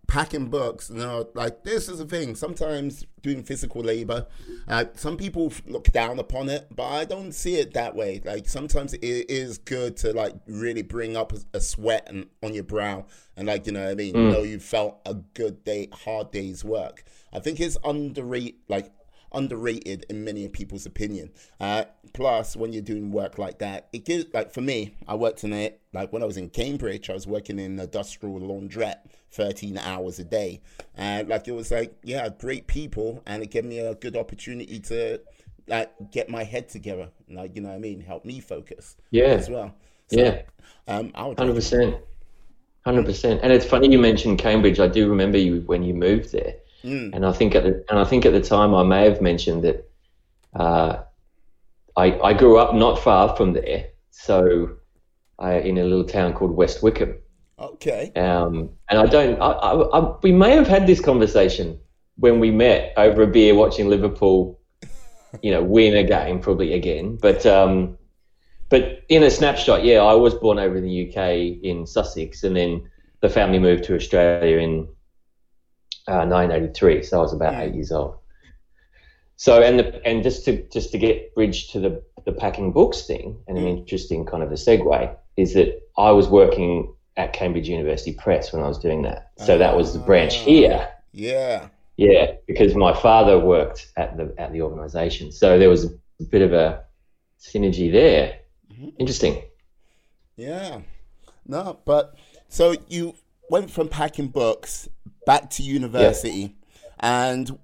packing 0.07 0.47
books. 0.47 0.89
You 0.89 0.97
know, 0.97 1.29
like 1.33 1.63
this 1.63 1.87
is 1.89 1.99
the 1.99 2.05
thing. 2.05 2.35
Sometimes 2.35 3.05
doing 3.21 3.43
physical 3.43 3.81
labor, 3.81 4.25
uh, 4.67 4.85
some 4.95 5.17
people 5.17 5.51
look 5.65 5.91
down 5.91 6.19
upon 6.19 6.49
it, 6.49 6.67
but 6.75 6.85
I 6.85 7.05
don't 7.05 7.33
see 7.33 7.55
it 7.55 7.73
that 7.73 7.95
way. 7.95 8.21
Like 8.23 8.47
sometimes 8.47 8.93
it 8.93 9.01
is 9.03 9.57
good 9.57 9.97
to 9.97 10.13
like 10.13 10.33
really 10.47 10.81
bring 10.81 11.15
up 11.15 11.33
a, 11.33 11.39
a 11.53 11.61
sweat 11.61 12.07
and 12.07 12.27
on 12.41 12.53
your 12.53 12.63
brow, 12.63 13.05
and 13.35 13.47
like 13.47 13.67
you 13.67 13.73
know, 13.73 13.83
what 13.83 13.91
I 13.91 13.95
mean, 13.95 14.15
you 14.15 14.29
know, 14.29 14.43
you 14.43 14.59
felt 14.59 14.99
a 15.05 15.13
good 15.13 15.63
day, 15.63 15.89
hard 15.91 16.31
day's 16.31 16.63
work. 16.63 17.03
I 17.33 17.39
think 17.39 17.59
it's 17.59 17.77
underrated, 17.83 18.55
like 18.67 18.91
underrated 19.31 20.05
in 20.09 20.23
many 20.23 20.47
people's 20.47 20.85
opinion. 20.85 21.31
Uh, 21.59 21.85
plus, 22.13 22.55
when 22.55 22.73
you're 22.73 22.81
doing 22.81 23.11
work 23.11 23.37
like 23.37 23.59
that, 23.59 23.87
it 23.93 24.05
gives 24.05 24.25
like 24.33 24.51
for 24.51 24.61
me, 24.61 24.95
I 25.07 25.15
worked 25.15 25.43
in 25.43 25.53
it 25.53 25.81
like 25.93 26.13
when 26.13 26.21
I 26.21 26.25
was 26.25 26.37
in 26.37 26.49
Cambridge, 26.49 27.09
I 27.09 27.13
was 27.13 27.25
working 27.25 27.59
in 27.59 27.79
industrial 27.79 28.39
laundrette, 28.39 28.99
thirteen 29.31 29.77
hours 29.77 30.19
a 30.19 30.23
day, 30.23 30.61
and 30.95 31.27
like 31.27 31.47
it 31.47 31.53
was 31.53 31.71
like 31.71 31.97
yeah, 32.03 32.29
great 32.29 32.67
people, 32.67 33.23
and 33.25 33.41
it 33.41 33.51
gave 33.51 33.65
me 33.65 33.79
a 33.79 33.95
good 33.95 34.15
opportunity 34.15 34.79
to 34.81 35.19
like 35.67 35.91
get 36.11 36.29
my 36.29 36.43
head 36.43 36.69
together, 36.69 37.09
like 37.29 37.55
you 37.55 37.61
know 37.61 37.69
what 37.69 37.75
I 37.75 37.79
mean, 37.79 38.01
help 38.01 38.25
me 38.25 38.39
focus 38.39 38.95
yeah, 39.11 39.25
as 39.25 39.49
well. 39.49 39.73
So, 40.07 40.19
yeah. 40.19 40.41
um, 40.87 41.11
I 41.15 41.25
would 41.25 41.37
Hundred 41.37 41.55
percent, 41.55 41.97
hundred 42.85 43.05
percent. 43.05 43.41
And 43.43 43.51
it's 43.51 43.65
funny 43.65 43.91
you 43.91 43.99
mentioned 43.99 44.39
Cambridge. 44.39 44.79
I 44.79 44.87
do 44.87 45.09
remember 45.09 45.37
you 45.37 45.61
when 45.61 45.83
you 45.83 45.93
moved 45.93 46.31
there, 46.31 46.55
Mm. 46.83 47.13
and 47.13 47.25
I 47.25 47.31
think 47.31 47.55
at 47.55 47.63
the 47.63 47.83
and 47.89 47.99
I 47.99 48.03
think 48.03 48.25
at 48.25 48.33
the 48.33 48.41
time 48.41 48.75
I 48.75 48.83
may 48.83 49.05
have 49.05 49.21
mentioned 49.21 49.63
that 49.63 49.89
uh, 50.55 51.03
I 51.95 52.19
I 52.19 52.33
grew 52.33 52.57
up 52.57 52.75
not 52.75 52.99
far 52.99 53.35
from 53.35 53.53
there, 53.53 53.87
so 54.11 54.77
I, 55.39 55.53
in 55.53 55.77
a 55.77 55.83
little 55.83 56.05
town 56.05 56.33
called 56.33 56.51
West 56.51 56.83
Wickham. 56.83 57.17
okay. 57.59 58.11
Um, 58.15 58.69
and 58.89 58.99
I 58.99 59.05
don't. 59.05 59.39
I, 59.41 59.51
I, 59.51 59.99
I, 59.99 60.17
we 60.21 60.31
may 60.31 60.51
have 60.51 60.67
had 60.67 60.87
this 60.87 60.99
conversation 60.99 61.79
when 62.17 62.39
we 62.39 62.51
met 62.51 62.93
over 62.97 63.23
a 63.23 63.27
beer 63.27 63.55
watching 63.55 63.87
Liverpool, 63.87 64.59
you 65.41 65.51
know, 65.51 65.63
win 65.63 65.95
a 65.95 66.03
game 66.03 66.39
probably 66.39 66.73
again. 66.73 67.17
But 67.17 67.45
um, 67.45 67.97
but 68.69 69.03
in 69.09 69.23
a 69.23 69.31
snapshot, 69.31 69.83
yeah, 69.83 69.99
I 69.99 70.13
was 70.13 70.33
born 70.35 70.59
over 70.59 70.75
in 70.77 70.83
the 70.83 71.09
UK 71.09 71.63
in 71.63 71.85
Sussex, 71.85 72.43
and 72.43 72.55
then 72.55 72.89
the 73.21 73.29
family 73.29 73.59
moved 73.59 73.85
to 73.85 73.95
Australia 73.95 74.57
in 74.57 74.87
uh, 76.07 76.25
1983. 76.25 77.03
So 77.03 77.19
I 77.19 77.21
was 77.21 77.33
about 77.33 77.53
eight 77.55 77.75
years 77.75 77.91
old. 77.91 78.17
So 79.35 79.61
and 79.61 79.79
the, 79.79 80.05
and 80.05 80.23
just 80.23 80.45
to 80.45 80.63
just 80.69 80.91
to 80.91 80.97
get 80.97 81.35
bridge 81.35 81.71
to 81.71 81.79
the 81.79 82.03
the 82.25 82.31
packing 82.31 82.71
books 82.71 83.03
thing, 83.03 83.37
and 83.47 83.57
an 83.57 83.65
mm. 83.65 83.77
interesting 83.77 84.25
kind 84.25 84.41
of 84.41 84.51
a 84.51 84.55
segue 84.55 85.15
is 85.37 85.53
that 85.53 85.81
I 85.97 86.11
was 86.11 86.27
working 86.27 86.93
at 87.17 87.33
Cambridge 87.33 87.69
University 87.69 88.13
Press 88.13 88.51
when 88.51 88.63
I 88.63 88.67
was 88.67 88.79
doing 88.79 89.03
that. 89.03 89.31
So 89.45 89.57
that 89.57 89.75
was 89.75 89.93
the 89.93 89.99
branch 89.99 90.37
ah, 90.37 90.43
here. 90.43 90.89
Yeah. 91.11 91.67
Yeah, 91.97 92.33
because 92.45 92.75
my 92.75 92.93
father 92.93 93.39
worked 93.39 93.91
at 93.97 94.17
the 94.17 94.33
at 94.37 94.53
the 94.53 94.61
organisation, 94.61 95.31
so 95.31 95.57
there 95.57 95.69
was 95.69 95.85
a 95.85 96.23
bit 96.29 96.43
of 96.43 96.53
a 96.53 96.83
synergy 97.39 97.91
there. 97.91 98.39
Mm-hmm. 98.71 98.89
Interesting. 98.99 99.41
Yeah. 100.35 100.81
No, 101.47 101.79
but 101.85 102.15
so 102.49 102.75
you 102.87 103.15
went 103.49 103.71
from 103.71 103.89
packing 103.89 104.27
books 104.27 104.87
back 105.27 105.49
to 105.49 105.61
university 105.61 106.55
and 106.99 107.59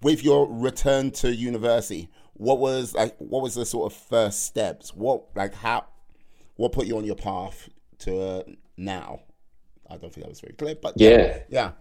with 0.00 0.22
your 0.22 0.46
return 0.48 1.10
to 1.10 1.34
university, 1.34 2.08
what 2.34 2.60
was 2.60 2.94
like 2.94 3.16
what 3.18 3.42
was 3.42 3.54
the 3.54 3.66
sort 3.66 3.92
of 3.92 3.98
first 3.98 4.44
steps? 4.44 4.94
What 4.94 5.24
like 5.34 5.54
how 5.54 5.86
what 6.56 6.72
put 6.72 6.86
you 6.86 6.96
on 6.96 7.04
your 7.04 7.16
path 7.16 7.68
to 8.00 8.20
uh, 8.20 8.42
now? 8.76 9.20
I 9.90 9.96
don't 9.96 10.12
think 10.12 10.24
that 10.24 10.28
was 10.28 10.40
very 10.40 10.54
clear, 10.54 10.76
but 10.80 10.94
Yeah. 10.96 11.38
Yeah. 11.48 11.72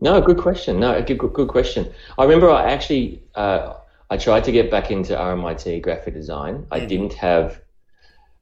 No, 0.00 0.20
good 0.20 0.38
question. 0.38 0.80
No, 0.80 1.00
good, 1.00 1.18
good, 1.18 1.32
good 1.32 1.48
question. 1.48 1.92
I 2.18 2.24
remember 2.24 2.50
I 2.50 2.72
actually 2.72 3.22
uh, 3.36 3.74
I 4.10 4.16
tried 4.16 4.44
to 4.44 4.52
get 4.52 4.70
back 4.70 4.90
into 4.90 5.14
RMIT 5.14 5.82
graphic 5.82 6.14
design. 6.14 6.66
I 6.72 6.80
didn't 6.80 7.14
have 7.14 7.60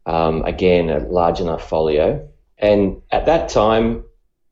um, 0.06 0.42
again 0.44 0.88
a 0.88 1.00
large 1.00 1.40
enough 1.40 1.68
folio, 1.68 2.26
and 2.56 3.02
at 3.10 3.26
that 3.26 3.50
time, 3.50 4.04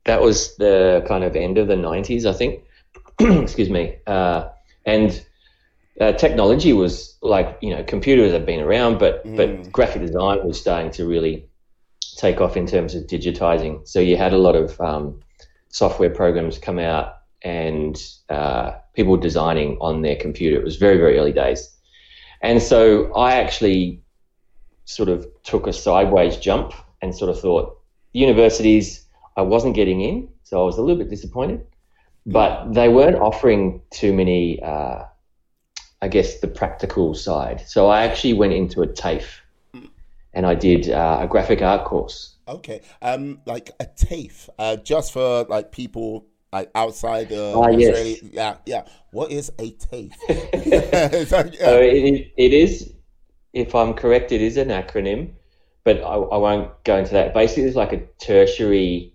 that 0.05 0.21
was 0.21 0.55
the 0.57 1.03
kind 1.07 1.23
of 1.23 1.35
end 1.35 1.57
of 1.57 1.67
the 1.67 1.75
'90s, 1.75 2.25
I 2.25 2.33
think. 2.33 2.63
Excuse 3.19 3.69
me, 3.69 3.97
uh, 4.07 4.49
and 4.85 5.23
uh, 5.99 6.13
technology 6.13 6.73
was 6.73 7.17
like 7.21 7.57
you 7.61 7.75
know 7.75 7.83
computers 7.83 8.31
have 8.31 8.45
been 8.45 8.61
around, 8.61 8.99
but 8.99 9.23
but 9.35 9.71
graphic 9.71 10.01
design 10.01 10.45
was 10.45 10.59
starting 10.59 10.91
to 10.91 11.05
really 11.05 11.45
take 12.17 12.41
off 12.41 12.57
in 12.57 12.67
terms 12.67 12.95
of 12.95 13.03
digitizing. 13.03 13.87
So 13.87 13.99
you 13.99 14.17
had 14.17 14.33
a 14.33 14.37
lot 14.37 14.55
of 14.55 14.79
um, 14.81 15.19
software 15.69 16.09
programs 16.09 16.57
come 16.57 16.79
out 16.79 17.19
and 17.41 18.01
uh, 18.29 18.73
people 18.93 19.15
designing 19.17 19.77
on 19.79 20.01
their 20.01 20.15
computer. 20.15 20.59
It 20.59 20.63
was 20.63 20.75
very, 20.75 20.97
very 20.97 21.17
early 21.17 21.31
days. 21.31 21.69
And 22.41 22.61
so 22.61 23.13
I 23.13 23.35
actually 23.35 24.01
sort 24.85 25.09
of 25.09 25.27
took 25.43 25.67
a 25.67 25.73
sideways 25.73 26.37
jump 26.37 26.73
and 27.01 27.15
sort 27.15 27.29
of 27.29 27.39
thought, 27.39 27.77
universities, 28.13 29.05
I 29.39 29.41
wasn't 29.41 29.73
getting 29.73 30.01
in, 30.01 30.27
so 30.43 30.61
I 30.61 30.65
was 30.65 30.77
a 30.77 30.81
little 30.81 30.97
bit 30.97 31.09
disappointed. 31.09 31.65
But 32.25 32.73
they 32.73 32.89
weren't 32.89 33.15
offering 33.15 33.81
too 33.89 34.11
many, 34.13 34.61
uh, 34.61 35.05
I 36.01 36.07
guess, 36.09 36.39
the 36.39 36.47
practical 36.47 37.13
side. 37.15 37.61
So 37.65 37.87
I 37.87 38.03
actually 38.03 38.33
went 38.33 38.53
into 38.53 38.81
a 38.81 38.87
TAFE 38.87 39.41
and 40.33 40.45
I 40.45 40.55
did 40.55 40.89
uh, 40.89 41.19
a 41.21 41.27
graphic 41.27 41.61
art 41.61 41.85
course. 41.85 42.35
Okay. 42.47 42.81
Um 43.01 43.41
like 43.45 43.71
a 43.79 43.85
TAFE, 43.85 44.49
uh 44.59 44.75
just 44.77 45.13
for 45.13 45.45
like 45.45 45.71
people 45.71 46.25
like 46.51 46.69
outside 46.75 47.29
the 47.29 47.53
Ah, 47.55 47.69
yes. 47.69 48.21
Yeah, 48.23 48.57
yeah. 48.65 48.83
What 49.11 49.31
is 49.31 49.51
a 49.59 49.71
TAFE? 49.71 50.11
It's 50.29 51.31
yeah. 51.31 51.69
So 51.69 51.79
it, 51.79 52.33
it 52.37 52.53
is, 52.53 52.93
if 53.53 53.73
I'm 53.73 53.93
correct, 53.93 54.31
it 54.31 54.41
is 54.41 54.57
an 54.57 54.69
acronym, 54.69 55.31
but 55.83 55.97
I, 55.97 56.15
I 56.35 56.37
won't 56.37 56.83
go 56.83 56.97
into 56.97 57.13
that. 57.13 57.33
Basically, 57.33 57.63
it's 57.63 57.75
like 57.75 57.93
a 57.93 58.01
tertiary, 58.19 59.13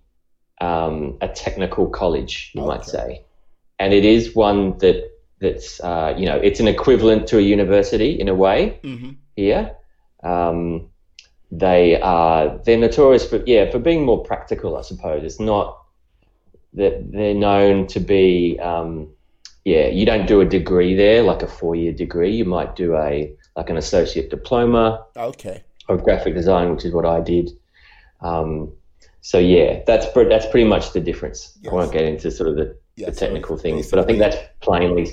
um, 0.61 1.18
a 1.20 1.28
technical 1.28 1.87
college, 1.88 2.50
you 2.54 2.62
might 2.62 2.84
say, 2.84 3.23
and 3.78 3.92
it 3.92 4.04
is 4.04 4.34
one 4.34 4.78
that 4.78 5.11
that's 5.40 5.80
uh, 5.80 6.14
you 6.16 6.26
know 6.26 6.37
it's 6.37 6.61
an 6.61 6.68
equivalent 6.68 7.26
to 7.28 7.38
a 7.38 7.42
university 7.42 8.18
in 8.20 8.28
a 8.28 8.34
way 8.34 8.78
Mhm. 8.82 9.16
here. 9.37 9.76
Um, 10.23 10.88
they 11.50 12.00
are 12.00 12.58
they're 12.64 12.78
notorious 12.78 13.28
for 13.28 13.42
yeah 13.46 13.70
for 13.70 13.78
being 13.78 14.04
more 14.04 14.23
practical, 14.25 14.76
I 14.76 14.82
suppose. 14.82 15.23
It's 15.25 15.40
not 15.40 15.78
that 16.75 17.12
they're 17.12 17.34
known 17.34 17.87
to 17.88 18.00
be 18.00 18.58
um, 18.61 19.08
yeah 19.64 19.87
you 19.88 20.06
don't 20.06 20.26
do 20.26 20.40
a 20.40 20.44
degree 20.44 20.94
there 20.94 21.23
like 21.23 21.42
a 21.42 21.46
four 21.49 21.75
year 21.76 21.92
degree. 21.92 22.34
You 22.37 22.44
might 22.44 22.75
do 22.76 22.96
a 22.96 23.32
like 23.56 23.70
an 23.70 23.76
associate 23.76 24.30
diploma 24.30 25.04
Okay. 25.16 25.62
of 25.88 26.02
graphic 26.02 26.34
design, 26.34 26.73
which 26.75 26.84
is 26.84 26.92
what 26.92 27.06
I 27.06 27.20
did. 27.20 27.50
Um, 28.20 28.73
so 29.25 29.38
yeah, 29.38 29.81
that's 29.87 30.07
pre- 30.12 30.28
that's 30.28 30.47
pretty 30.47 30.69
much 30.69 30.93
the 30.93 31.00
difference. 31.00 31.57
Yes. 31.62 31.73
I 31.73 31.75
won't 31.76 31.93
get 31.93 32.04
into 32.04 32.31
sort 32.31 32.50
of 32.50 32.57
the, 32.57 32.76
Yeah, 32.97 33.09
the 33.11 33.14
so 33.14 33.26
technical 33.26 33.57
things, 33.57 33.90
but 33.90 33.99
I 33.99 34.04
think 34.04 34.19
that's 34.19 34.37
plainly 34.61 35.07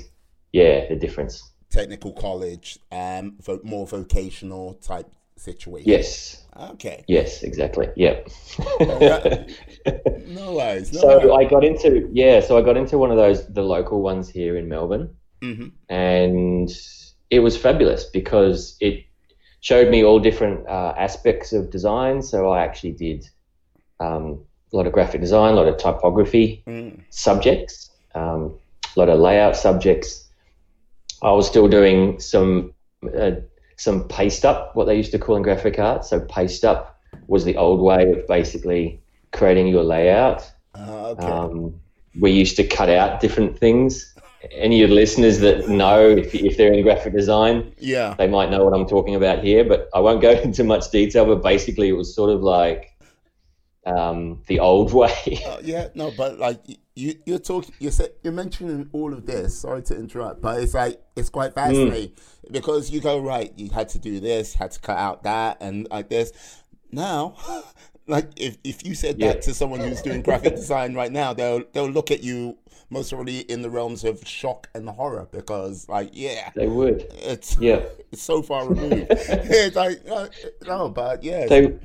yeah 0.52 0.86
the 0.88 0.96
difference. 0.96 1.42
technical 1.70 2.12
college, 2.12 2.78
um, 2.90 3.36
vo- 3.40 3.60
more 3.64 3.86
vocational 3.86 4.74
type 4.74 5.08
situation. 5.36 5.88
Yes, 5.90 6.44
Okay. 6.74 7.04
yes, 7.08 7.42
exactly. 7.42 7.88
Yep. 7.96 8.28
No 10.28 10.54
worries. 10.54 10.92
No 10.92 11.00
so 11.00 11.08
worries. 11.08 11.30
I 11.46 11.50
got 11.50 11.64
into 11.64 12.08
yeah, 12.12 12.40
so 12.40 12.58
I 12.58 12.62
got 12.62 12.76
into 12.76 12.98
one 12.98 13.10
of 13.10 13.16
those 13.16 13.46
the 13.52 13.62
local 13.62 14.02
ones 14.02 14.28
here 14.28 14.56
in 14.56 14.68
Melbourne, 14.68 15.16
hmm 15.42 15.68
and 15.88 16.70
it 17.30 17.40
was 17.40 17.56
fabulous 17.56 18.04
because 18.04 18.76
it 18.80 19.04
showed 19.60 19.88
me 19.90 20.04
all 20.04 20.20
different 20.20 20.66
uh, 20.68 20.94
aspects 20.96 21.52
of 21.52 21.70
design. 21.70 22.22
So 22.22 22.50
I 22.50 22.62
actually 22.62 22.92
did 22.92 23.28
um, 24.02 24.24
a 24.72 24.76
lot 24.76 24.86
of 24.86 24.92
graphic 24.92 25.20
design, 25.20 25.52
a 25.52 25.56
lot 25.56 25.68
of 25.68 25.76
typography 25.76 26.62
Mm. 26.66 27.00
subjects, 27.10 27.90
um, 28.14 28.40
a 28.96 28.98
lot 29.00 29.08
of 29.08 29.18
layout 29.20 29.56
subjects. 29.56 30.08
I 31.22 31.30
was 31.32 31.46
still 31.46 31.68
doing 31.68 32.18
some 32.20 32.72
uh, 33.22 33.32
some 33.76 33.98
paste 34.08 34.44
up, 34.44 34.76
what 34.76 34.84
they 34.86 34.96
used 34.96 35.10
to 35.12 35.18
call 35.18 35.36
in 35.36 35.42
graphic 35.42 35.78
art. 35.78 36.04
So 36.04 36.20
paste 36.20 36.64
up 36.64 36.80
was 37.26 37.44
the 37.44 37.56
old 37.56 37.80
way 37.80 38.10
of 38.12 38.26
basically 38.28 39.00
creating 39.32 39.66
your 39.68 39.82
layout. 39.82 40.40
Uh, 40.78 41.08
okay. 41.10 41.26
Um, 41.26 41.74
we 42.20 42.30
used 42.30 42.56
to 42.56 42.64
cut 42.64 42.88
out 42.88 43.20
different 43.20 43.58
things 43.58 44.12
any 44.50 44.82
of 44.82 44.88
the 44.90 44.94
listeners 44.96 45.38
that 45.40 45.68
know 45.68 46.00
if, 46.08 46.34
if 46.34 46.56
they're 46.56 46.72
in 46.72 46.82
graphic 46.82 47.12
design, 47.12 47.72
Yeah. 47.78 48.14
they 48.18 48.26
might 48.26 48.50
know 48.50 48.64
what 48.64 48.74
I'm 48.74 48.86
talking 48.86 49.14
about 49.14 49.42
here. 49.44 49.64
But 49.64 49.88
I 49.94 50.00
won't 50.00 50.20
go 50.20 50.30
into 50.46 50.64
much 50.64 50.90
detail. 50.90 51.24
But 51.26 51.42
basically, 51.42 51.88
it 51.88 51.92
was 51.92 52.14
sort 52.14 52.30
of 52.30 52.42
like 52.42 52.91
um, 53.86 54.42
the 54.46 54.60
old 54.60 54.92
way. 55.00 55.42
Uh, 55.46 55.58
yeah, 55.62 55.88
no, 55.94 56.12
but 56.16 56.38
like 56.38 56.60
you, 56.94 57.14
you're 57.26 57.38
talking, 57.38 57.74
you 57.78 57.90
said 57.90 58.10
you're 58.22 58.32
mentioning 58.32 58.88
all 58.92 59.12
of 59.12 59.26
this. 59.26 59.58
Sorry 59.60 59.82
to 59.82 59.96
interrupt, 59.96 60.40
but 60.40 60.60
it's 60.60 60.74
like 60.74 61.00
it's 61.16 61.30
quite 61.30 61.54
fascinating 61.54 62.12
because 62.50 62.90
you 62.90 63.00
go 63.00 63.18
right. 63.18 63.52
You 63.56 63.70
had 63.70 63.88
to 63.90 63.98
do 63.98 64.20
this, 64.20 64.54
had 64.54 64.70
to 64.72 64.80
cut 64.80 64.98
out 64.98 65.22
that, 65.24 65.58
and 65.60 65.88
like 65.90 66.08
this. 66.08 66.32
Now, 66.90 67.36
like 68.06 68.28
if 68.36 68.58
if 68.64 68.84
you 68.86 68.94
said 68.94 69.18
Yeah. 69.18 69.28
that 69.32 69.42
to 69.42 69.54
someone 69.54 69.80
who's 69.80 70.02
doing 70.02 70.22
graphic 70.22 70.54
design 70.56 70.94
right 70.94 71.12
now, 71.12 71.32
they'll 71.32 71.62
they'll 71.72 71.90
look 71.90 72.10
at 72.10 72.22
you 72.22 72.58
most 72.90 73.10
probably 73.10 73.38
in 73.40 73.62
the 73.62 73.70
realms 73.70 74.04
of 74.04 74.22
shock 74.28 74.68
and 74.74 74.86
horror 74.86 75.26
because 75.32 75.88
like 75.88 76.10
yeah, 76.12 76.50
they 76.54 76.66
would. 76.68 77.06
it's 77.12 77.56
Yeah. 77.58 77.80
it's 78.12 78.22
so 78.22 78.42
far 78.42 78.68
removed. 78.68 79.06
it's 79.10 79.74
like 79.76 80.02
uh, 80.10 80.28
no, 80.66 80.90
but 80.90 81.22
yeah, 81.24 81.46
They 81.46 81.78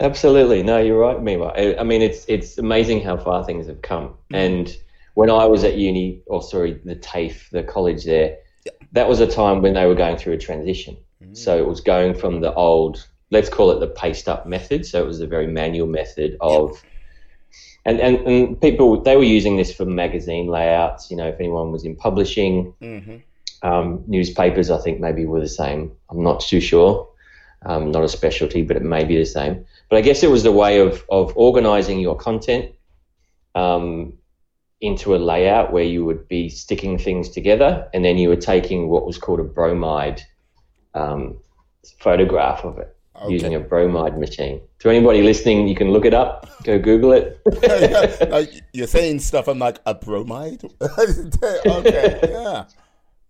absolutely 0.00 0.62
no, 0.62 0.78
you're 0.78 0.98
right, 0.98 1.20
Mima. 1.22 1.46
I, 1.46 1.78
I 1.80 1.82
mean, 1.82 2.02
it's 2.02 2.24
it's 2.28 2.58
amazing 2.58 3.02
how 3.02 3.16
far 3.16 3.44
things 3.44 3.66
have 3.66 3.82
come. 3.82 4.14
And 4.32 4.76
when 5.14 5.30
I 5.30 5.44
was 5.46 5.64
at 5.64 5.76
uni, 5.76 6.22
or 6.26 6.42
sorry, 6.42 6.80
the 6.84 6.96
TAFE, 6.96 7.50
the 7.50 7.62
college 7.62 8.04
there, 8.04 8.38
that 8.92 9.08
was 9.08 9.20
a 9.20 9.26
time 9.26 9.62
when 9.62 9.74
they 9.74 9.86
were 9.86 9.94
going 9.94 10.16
through 10.16 10.34
a 10.34 10.38
transition. 10.38 10.96
So 11.32 11.58
it 11.58 11.66
was 11.66 11.80
going 11.80 12.14
from 12.14 12.40
the 12.40 12.52
old, 12.54 13.06
let's 13.30 13.48
call 13.48 13.70
it 13.70 13.78
the 13.78 13.86
paste 13.86 14.28
up 14.28 14.46
method. 14.46 14.84
So 14.84 15.00
it 15.02 15.06
was 15.06 15.20
a 15.20 15.26
very 15.26 15.46
manual 15.46 15.86
method 15.86 16.36
of. 16.40 16.82
And, 17.84 18.00
and, 18.00 18.18
and 18.26 18.60
people 18.60 19.00
they 19.00 19.16
were 19.16 19.22
using 19.22 19.56
this 19.56 19.72
for 19.72 19.84
magazine 19.84 20.48
layouts. 20.48 21.10
You 21.10 21.16
know, 21.16 21.28
if 21.28 21.36
anyone 21.38 21.72
was 21.72 21.84
in 21.84 21.96
publishing, 21.96 22.74
hmm 22.80 23.16
um, 23.62 24.04
newspapers, 24.06 24.70
I 24.70 24.78
think 24.78 25.00
maybe 25.00 25.26
were 25.26 25.40
the 25.40 25.48
same. 25.48 25.92
I'm 26.08 26.22
not 26.22 26.40
too 26.40 26.60
sure. 26.60 27.08
Um, 27.62 27.90
not 27.90 28.04
a 28.04 28.08
specialty, 28.08 28.62
but 28.62 28.76
it 28.76 28.82
may 28.82 29.04
be 29.04 29.16
the 29.16 29.26
same. 29.26 29.66
But 29.90 29.96
I 29.98 30.00
guess 30.02 30.22
it 30.22 30.30
was 30.30 30.42
the 30.44 30.52
way 30.52 30.78
of, 30.80 31.04
of 31.10 31.32
organizing 31.36 31.98
your 32.00 32.16
content 32.16 32.72
um, 33.54 34.14
into 34.80 35.14
a 35.14 35.18
layout 35.18 35.72
where 35.72 35.84
you 35.84 36.04
would 36.04 36.26
be 36.28 36.48
sticking 36.48 36.96
things 36.96 37.28
together 37.28 37.88
and 37.92 38.04
then 38.04 38.16
you 38.16 38.28
were 38.30 38.36
taking 38.36 38.88
what 38.88 39.04
was 39.04 39.18
called 39.18 39.40
a 39.40 39.44
bromide 39.44 40.22
um, 40.94 41.36
photograph 41.98 42.64
of 42.64 42.78
it 42.78 42.96
Okay. 43.22 43.34
using 43.34 43.54
a 43.54 43.60
bromide 43.60 44.18
machine. 44.18 44.62
To 44.78 44.88
anybody 44.88 45.20
listening, 45.20 45.68
you 45.68 45.74
can 45.74 45.90
look 45.90 46.06
it 46.06 46.14
up, 46.14 46.48
go 46.64 46.78
Google 46.78 47.12
it. 47.12 47.38
like 48.30 48.50
you're 48.72 48.86
saying 48.86 49.18
stuff. 49.18 49.46
I'm 49.46 49.58
like 49.58 49.78
a 49.84 49.92
bromide. 49.94 50.62
okay, 50.80 52.20
yeah, 52.30 52.64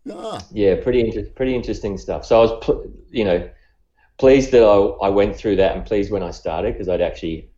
yeah, 0.04 0.40
Yeah, 0.52 0.76
pretty 0.80 1.00
inter- 1.00 1.28
pretty 1.34 1.56
interesting 1.56 1.98
stuff. 1.98 2.24
So 2.24 2.38
I 2.38 2.42
was, 2.42 2.64
pl- 2.64 2.84
you 3.10 3.24
know, 3.24 3.50
pleased 4.20 4.52
that 4.52 4.62
I, 4.62 5.06
I 5.06 5.08
went 5.08 5.34
through 5.34 5.56
that, 5.56 5.74
and 5.74 5.84
pleased 5.84 6.12
when 6.12 6.22
I 6.22 6.30
started 6.30 6.74
because 6.74 6.88
I'd 6.88 7.00
actually 7.00 7.50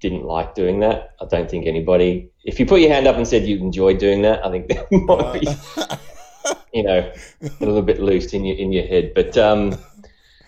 didn't 0.00 0.24
like 0.24 0.54
doing 0.54 0.80
that. 0.80 1.14
I 1.20 1.26
don't 1.26 1.50
think 1.50 1.66
anybody. 1.66 2.30
If 2.44 2.58
you 2.58 2.64
put 2.64 2.80
your 2.80 2.90
hand 2.90 3.06
up 3.06 3.16
and 3.16 3.28
said 3.28 3.44
you 3.44 3.58
enjoyed 3.58 3.98
doing 3.98 4.22
that, 4.22 4.46
I 4.46 4.50
think 4.50 4.68
that 4.68 4.86
might 4.92 5.40
be, 5.40 6.56
you 6.78 6.84
know, 6.84 7.12
a 7.42 7.64
little 7.64 7.82
bit 7.82 8.00
loose 8.00 8.32
in 8.32 8.44
your 8.44 8.56
in 8.56 8.72
your 8.72 8.86
head. 8.86 9.12
But 9.14 9.36
um, 9.36 9.76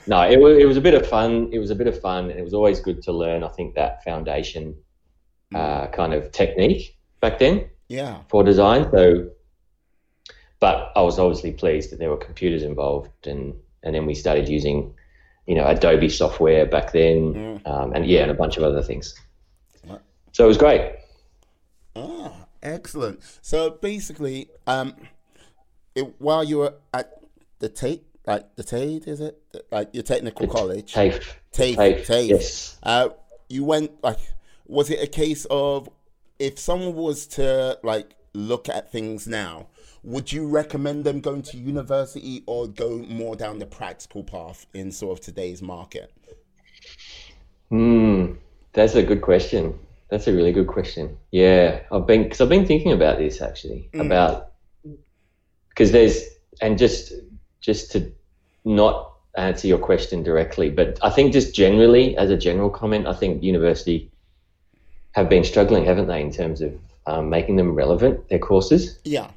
no, 0.06 0.22
it 0.22 0.40
was 0.40 0.56
it 0.56 0.66
was 0.66 0.76
a 0.76 0.80
bit 0.80 0.94
of 0.94 1.06
fun. 1.06 1.50
It 1.52 1.58
was 1.58 1.70
a 1.70 1.74
bit 1.74 1.88
of 1.88 2.00
fun, 2.00 2.30
and 2.30 2.38
it 2.38 2.42
was 2.42 2.54
always 2.54 2.80
good 2.80 3.02
to 3.02 3.12
learn. 3.12 3.42
I 3.42 3.48
think 3.48 3.74
that 3.74 4.02
foundation 4.04 4.76
uh, 5.54 5.88
kind 5.88 6.14
of 6.14 6.32
technique 6.32 6.96
back 7.20 7.38
then 7.38 7.68
yeah. 7.88 8.18
for 8.28 8.42
design. 8.42 8.88
So, 8.90 9.30
but 10.60 10.92
I 10.96 11.02
was 11.02 11.18
obviously 11.18 11.52
pleased 11.52 11.90
that 11.90 11.98
there 11.98 12.10
were 12.10 12.16
computers 12.16 12.62
involved, 12.62 13.26
and 13.26 13.54
and 13.82 13.94
then 13.94 14.06
we 14.06 14.14
started 14.14 14.48
using, 14.48 14.94
you 15.46 15.54
know, 15.54 15.66
Adobe 15.66 16.08
software 16.08 16.66
back 16.66 16.92
then, 16.92 17.34
Mm. 17.34 17.66
um, 17.66 17.92
and 17.94 18.06
yeah, 18.06 18.22
and 18.22 18.30
a 18.30 18.34
bunch 18.34 18.56
of 18.56 18.62
other 18.62 18.82
things. 18.82 19.14
Right. 19.86 20.00
So 20.32 20.44
it 20.44 20.48
was 20.48 20.58
great. 20.58 20.94
Ah, 21.96 22.46
excellent. 22.62 23.20
So 23.42 23.70
basically, 23.70 24.48
um, 24.66 24.94
it, 25.94 26.14
while 26.18 26.44
you 26.44 26.58
were 26.58 26.74
at 26.94 27.20
the 27.58 27.68
Tate, 27.68 28.02
like 28.26 28.54
the 28.56 28.62
Tate, 28.64 29.06
is 29.06 29.20
it 29.20 29.38
like 29.70 29.88
your 29.92 30.02
technical 30.04 30.46
college? 30.46 30.92
TAFE. 30.94 31.34
TAFE, 31.52 31.76
TAFE, 31.76 32.06
TAFE. 32.06 32.28
yes. 32.28 32.78
Uh, 32.82 33.08
you 33.48 33.64
went 33.64 33.90
like, 34.02 34.18
was 34.66 34.88
it 34.90 35.02
a 35.02 35.06
case 35.06 35.44
of 35.50 35.88
if 36.38 36.58
someone 36.58 36.94
was 36.94 37.26
to 37.26 37.78
like 37.82 38.14
look 38.32 38.68
at 38.68 38.90
things 38.90 39.26
now, 39.26 39.66
would 40.04 40.32
you 40.32 40.48
recommend 40.48 41.04
them 41.04 41.20
going 41.20 41.42
to 41.42 41.56
university 41.56 42.42
or 42.46 42.66
go 42.66 42.98
more 43.08 43.36
down 43.36 43.58
the 43.58 43.66
practical 43.66 44.24
path 44.24 44.66
in 44.74 44.90
sort 44.90 45.18
of 45.18 45.24
today's 45.24 45.62
market? 45.62 46.12
Hmm, 47.70 48.32
that's 48.72 48.94
a 48.94 49.02
good 49.02 49.22
question. 49.22 49.78
That's 50.10 50.26
a 50.26 50.32
really 50.32 50.52
good 50.52 50.66
question. 50.66 51.16
Yeah, 51.30 51.80
I've 51.90 52.06
been 52.06 52.24
because 52.24 52.40
I've 52.40 52.48
been 52.48 52.66
thinking 52.66 52.92
about 52.92 53.18
this 53.18 53.40
actually 53.40 53.88
about 53.94 54.52
because 55.70 55.90
there's 55.90 56.22
and 56.60 56.76
just 56.76 57.12
just 57.60 57.92
to 57.92 58.12
not 58.64 59.12
answer 59.36 59.66
your 59.66 59.78
question 59.78 60.22
directly, 60.22 60.68
but 60.68 60.98
I 61.02 61.08
think 61.08 61.32
just 61.32 61.54
generally 61.54 62.16
as 62.18 62.28
a 62.30 62.36
general 62.36 62.68
comment, 62.68 63.06
I 63.06 63.14
think 63.14 63.42
university 63.42 64.10
have 65.12 65.28
been 65.28 65.44
struggling, 65.44 65.84
haven't 65.84 66.08
they, 66.08 66.20
in 66.20 66.30
terms 66.30 66.60
of 66.60 66.78
um, 67.06 67.30
making 67.30 67.56
them 67.56 67.74
relevant 67.74 68.28
their 68.28 68.38
courses. 68.38 68.98
Yeah. 69.04 69.30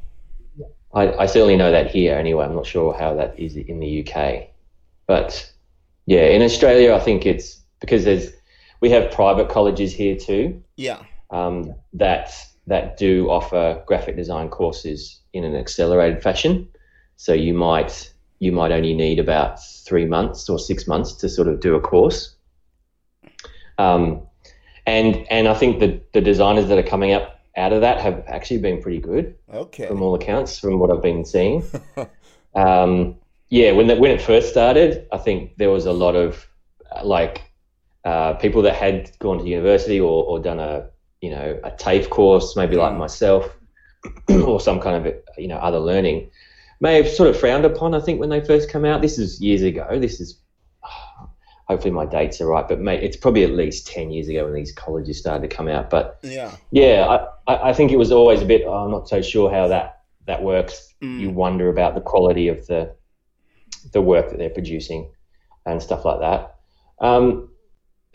I, 0.96 1.12
I 1.14 1.26
certainly 1.26 1.58
know 1.58 1.72
that 1.72 1.92
here 1.92 2.16
anyway. 2.16 2.46
I'm 2.46 2.56
not 2.56 2.66
sure 2.66 2.94
how 2.94 3.14
that 3.16 3.38
is 3.38 3.56
in 3.58 3.80
the 3.80 4.08
UK, 4.08 4.48
but 5.08 5.52
yeah, 6.06 6.28
in 6.28 6.42
Australia, 6.42 6.94
I 6.94 7.00
think 7.00 7.26
it's 7.26 7.60
because 7.82 8.06
there's 8.06 8.32
we 8.80 8.90
have 8.92 9.12
private 9.12 9.50
colleges 9.50 9.94
here 9.94 10.16
too 10.16 10.62
Yeah. 10.78 11.00
um, 11.32 11.74
that 11.94 12.32
that 12.68 12.98
do 12.98 13.30
offer 13.30 13.84
graphic 13.86 14.16
design 14.16 14.50
courses 14.50 15.22
in 15.34 15.44
an 15.44 15.56
accelerated 15.56 16.24
fashion. 16.24 16.68
So 17.18 17.34
you 17.34 17.54
might 17.54 18.12
you 18.40 18.52
might 18.52 18.72
only 18.72 18.94
need 18.94 19.20
about 19.20 19.64
three 19.64 20.06
months 20.06 20.50
or 20.50 20.60
six 20.60 20.88
months 20.88 21.14
to 21.14 21.30
sort 21.30 21.48
of 21.48 21.60
do 21.60 21.76
a 21.76 21.82
course. 21.82 22.36
Um, 23.78 24.22
and 24.86 25.26
and 25.30 25.48
I 25.48 25.54
think 25.54 25.80
that 25.80 26.14
the 26.14 26.22
designers 26.22 26.68
that 26.68 26.78
are 26.78 26.84
coming 26.84 27.12
up 27.12 27.35
out 27.58 27.74
of 27.74 27.82
that 27.82 28.02
have 28.02 28.24
actually 28.28 28.60
been 28.60 28.82
pretty 28.82 29.00
good 29.00 29.36
Okay. 29.54 29.88
from 29.88 30.02
all 30.02 30.16
accounts, 30.16 30.60
from 30.60 30.80
what 30.80 30.92
I've 30.92 31.02
been 31.02 31.26
seeing. 31.26 31.64
um, 32.56 33.16
yeah, 33.50 33.72
when 33.72 33.88
the, 33.88 33.96
when 33.96 34.12
it 34.12 34.22
first 34.22 34.50
started, 34.50 35.08
I 35.12 35.18
think 35.18 35.58
there 35.58 35.70
was 35.70 35.86
a 35.86 35.94
lot 35.94 36.16
of 36.16 36.48
uh, 36.92 37.06
like 37.06 37.42
uh, 38.04 38.34
people 38.34 38.62
that 38.64 38.76
had 38.76 39.12
gone 39.20 39.40
to 39.40 39.46
university 39.46 40.00
or, 40.00 40.24
or 40.24 40.40
done 40.40 40.60
a 40.60 40.90
you 41.22 41.30
know 41.32 41.60
a 41.64 41.72
TAFE 41.72 42.10
course, 42.10 42.56
maybe 42.56 42.76
like 42.76 42.96
myself, 42.96 43.58
or 44.30 44.60
some 44.60 44.80
kind 44.80 45.08
of 45.08 45.14
you 45.38 45.48
know 45.48 45.58
other 45.58 45.80
learning, 45.80 46.30
may 46.82 46.96
have 47.02 47.10
sort 47.10 47.30
of 47.30 47.40
frowned 47.40 47.66
upon. 47.66 47.94
I 47.96 48.00
think 48.00 48.20
when 48.20 48.30
they 48.30 48.42
first 48.42 48.70
come 48.70 48.86
out, 48.86 49.02
this 49.02 49.18
is 49.18 49.42
years 49.42 49.62
ago. 49.62 50.00
This 50.00 50.20
is 50.20 50.40
hopefully 51.68 51.92
my 51.92 52.06
dates 52.06 52.40
are 52.42 52.48
right, 52.48 52.68
but 52.68 52.80
mate, 52.80 53.04
it's 53.04 53.18
probably 53.18 53.44
at 53.44 53.52
least 53.52 53.88
ten 53.88 54.12
years 54.12 54.28
ago 54.28 54.46
when 54.46 54.54
these 54.54 54.72
colleges 54.72 55.20
started 55.20 55.50
to 55.50 55.56
come 55.56 55.68
out. 55.68 55.90
But 55.90 56.20
Yeah. 56.24 56.52
yeah, 56.72 57.28
I, 57.48 57.70
I 57.70 57.74
think 57.74 57.92
it 57.92 57.98
was 57.98 58.12
always 58.12 58.42
a 58.42 58.46
bit. 58.46 58.64
Oh, 58.66 58.74
I'm 58.74 58.92
not 58.92 59.10
so 59.10 59.22
sure 59.22 59.52
how 59.52 59.68
that 59.70 60.02
that 60.28 60.42
works. 60.44 60.94
Mm. 61.02 61.20
You 61.20 61.30
wonder 61.30 61.70
about 61.70 61.96
the 61.96 62.02
quality 62.02 62.48
of 62.48 62.66
the 62.68 62.96
the 63.94 64.02
work 64.02 64.30
that 64.30 64.38
they're 64.38 64.50
producing 64.50 65.12
and 65.66 65.82
stuff 65.82 66.06
like 66.06 66.20
that. 66.20 66.56
Um, 67.00 67.50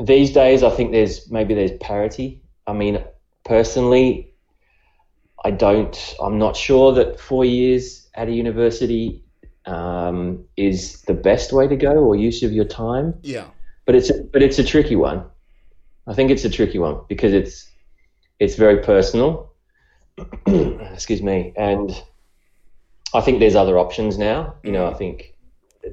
these 0.02 0.32
days, 0.32 0.62
I 0.62 0.70
think 0.70 0.92
there's 0.92 1.30
maybe 1.30 1.54
there's 1.54 1.72
parity. 1.78 2.42
I 2.66 2.72
mean, 2.72 3.02
personally, 3.44 4.32
I 5.44 5.50
don't. 5.50 6.14
I'm 6.22 6.38
not 6.38 6.56
sure 6.56 6.92
that 6.94 7.20
four 7.20 7.44
years 7.44 8.08
at 8.14 8.28
a 8.28 8.32
university 8.32 9.24
um, 9.66 10.44
is 10.56 11.02
the 11.02 11.14
best 11.14 11.52
way 11.52 11.68
to 11.68 11.76
go 11.76 11.92
or 11.92 12.16
use 12.16 12.42
of 12.42 12.52
your 12.52 12.64
time 12.64 13.14
Yeah. 13.22 13.46
but 13.86 13.94
it's 13.94 14.10
but 14.32 14.42
it's 14.42 14.58
a 14.58 14.64
tricky 14.64 14.96
one. 14.96 15.24
I 16.06 16.14
think 16.14 16.30
it's 16.30 16.44
a 16.44 16.50
tricky 16.50 16.78
one 16.78 17.00
because 17.08 17.32
it's 17.32 17.68
it's 18.38 18.56
very 18.56 18.82
personal. 18.82 19.52
Excuse 20.46 21.22
me, 21.22 21.52
and 21.56 21.90
I 23.14 23.20
think 23.20 23.38
there's 23.40 23.54
other 23.56 23.78
options 23.78 24.18
now. 24.18 24.54
You 24.62 24.72
know, 24.72 24.86
I 24.86 24.94
think 24.94 25.34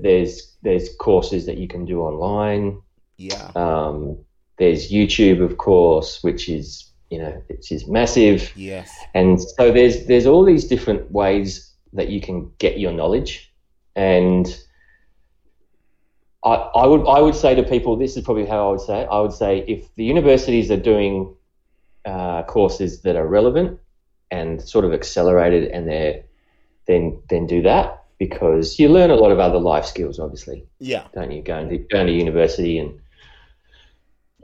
there's 0.02 0.56
there's 0.64 0.90
courses 0.98 1.46
that 1.46 1.58
you 1.58 1.68
can 1.68 1.86
do 1.86 2.02
online. 2.02 2.82
Yeah. 3.18 3.52
Um, 3.56 4.18
there's 4.58 4.92
YouTube, 4.92 5.44
of 5.44 5.58
course, 5.58 6.24
which 6.24 6.50
is 6.50 6.90
you 7.10 7.20
know 7.20 7.42
which 7.48 7.72
is 7.72 7.88
massive, 7.88 8.52
Yes. 8.56 8.90
and 9.14 9.40
so 9.42 9.72
there's 9.72 10.06
there's 10.08 10.26
all 10.26 10.44
these 10.44 10.66
different 10.68 11.10
ways 11.12 11.72
that 11.94 12.10
you 12.10 12.20
can 12.22 12.52
get 12.58 12.80
your 12.80 12.92
knowledge, 12.92 13.47
and 13.98 14.48
I, 16.44 16.54
I 16.54 16.86
would 16.86 17.06
I 17.08 17.20
would 17.20 17.36
say 17.36 17.56
to 17.56 17.64
people, 17.64 17.98
this 17.98 18.16
is 18.16 18.24
probably 18.24 18.46
how 18.46 18.68
I 18.68 18.72
would 18.72 18.82
say 18.82 19.02
it. 19.02 19.08
I 19.12 19.20
would 19.20 19.34
say 19.34 19.66
if 19.68 19.94
the 19.96 20.06
universities 20.06 20.72
are 20.72 20.78
doing 20.78 21.36
uh, 22.06 22.44
courses 22.44 23.02
that 23.02 23.16
are 23.16 23.28
relevant 23.28 23.80
and 24.30 24.62
sort 24.62 24.86
of 24.86 24.94
accelerate 24.94 25.54
it 25.54 25.72
and 25.72 25.90
then 26.86 27.22
then 27.28 27.48
do 27.48 27.64
that 27.64 28.04
because 28.20 28.80
you 28.80 28.88
learn 28.88 29.10
a 29.10 29.16
lot 29.16 29.32
of 29.32 29.40
other 29.40 29.60
life 29.60 29.86
skills, 29.86 30.20
obviously. 30.20 30.66
Yeah. 30.80 31.08
Don't 31.14 31.32
you 31.32 31.42
going 31.42 31.70
to 31.70 31.78
going 31.80 32.08
to 32.08 32.14
university 32.14 32.78
and 32.78 33.00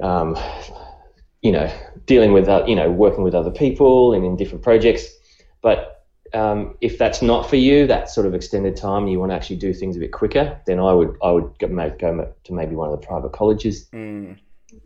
um, 0.01 0.35
you 1.43 1.51
know 1.51 1.71
dealing 2.07 2.33
with 2.33 2.49
uh, 2.49 2.65
you 2.67 2.75
know 2.75 2.89
working 2.89 3.23
with 3.23 3.35
other 3.35 3.51
people 3.51 4.13
and 4.13 4.25
in 4.25 4.35
different 4.35 4.63
projects, 4.63 5.07
but 5.61 5.92
um, 6.33 6.75
if 6.81 6.97
that's 6.97 7.21
not 7.21 7.49
for 7.49 7.55
you, 7.55 7.85
that 7.87 8.09
sort 8.09 8.25
of 8.25 8.33
extended 8.33 8.75
time, 8.75 9.07
you 9.07 9.19
want 9.19 9.31
to 9.31 9.35
actually 9.35 9.57
do 9.57 9.73
things 9.73 9.95
a 9.95 9.99
bit 9.99 10.11
quicker, 10.11 10.59
then 10.65 10.79
I 10.79 10.93
would 10.93 11.15
I 11.21 11.31
would 11.31 11.57
go, 11.59 11.67
go 11.67 12.33
to 12.43 12.53
maybe 12.53 12.75
one 12.75 12.91
of 12.91 12.99
the 12.99 13.05
private 13.05 13.31
colleges 13.31 13.89
Mm. 13.93 14.37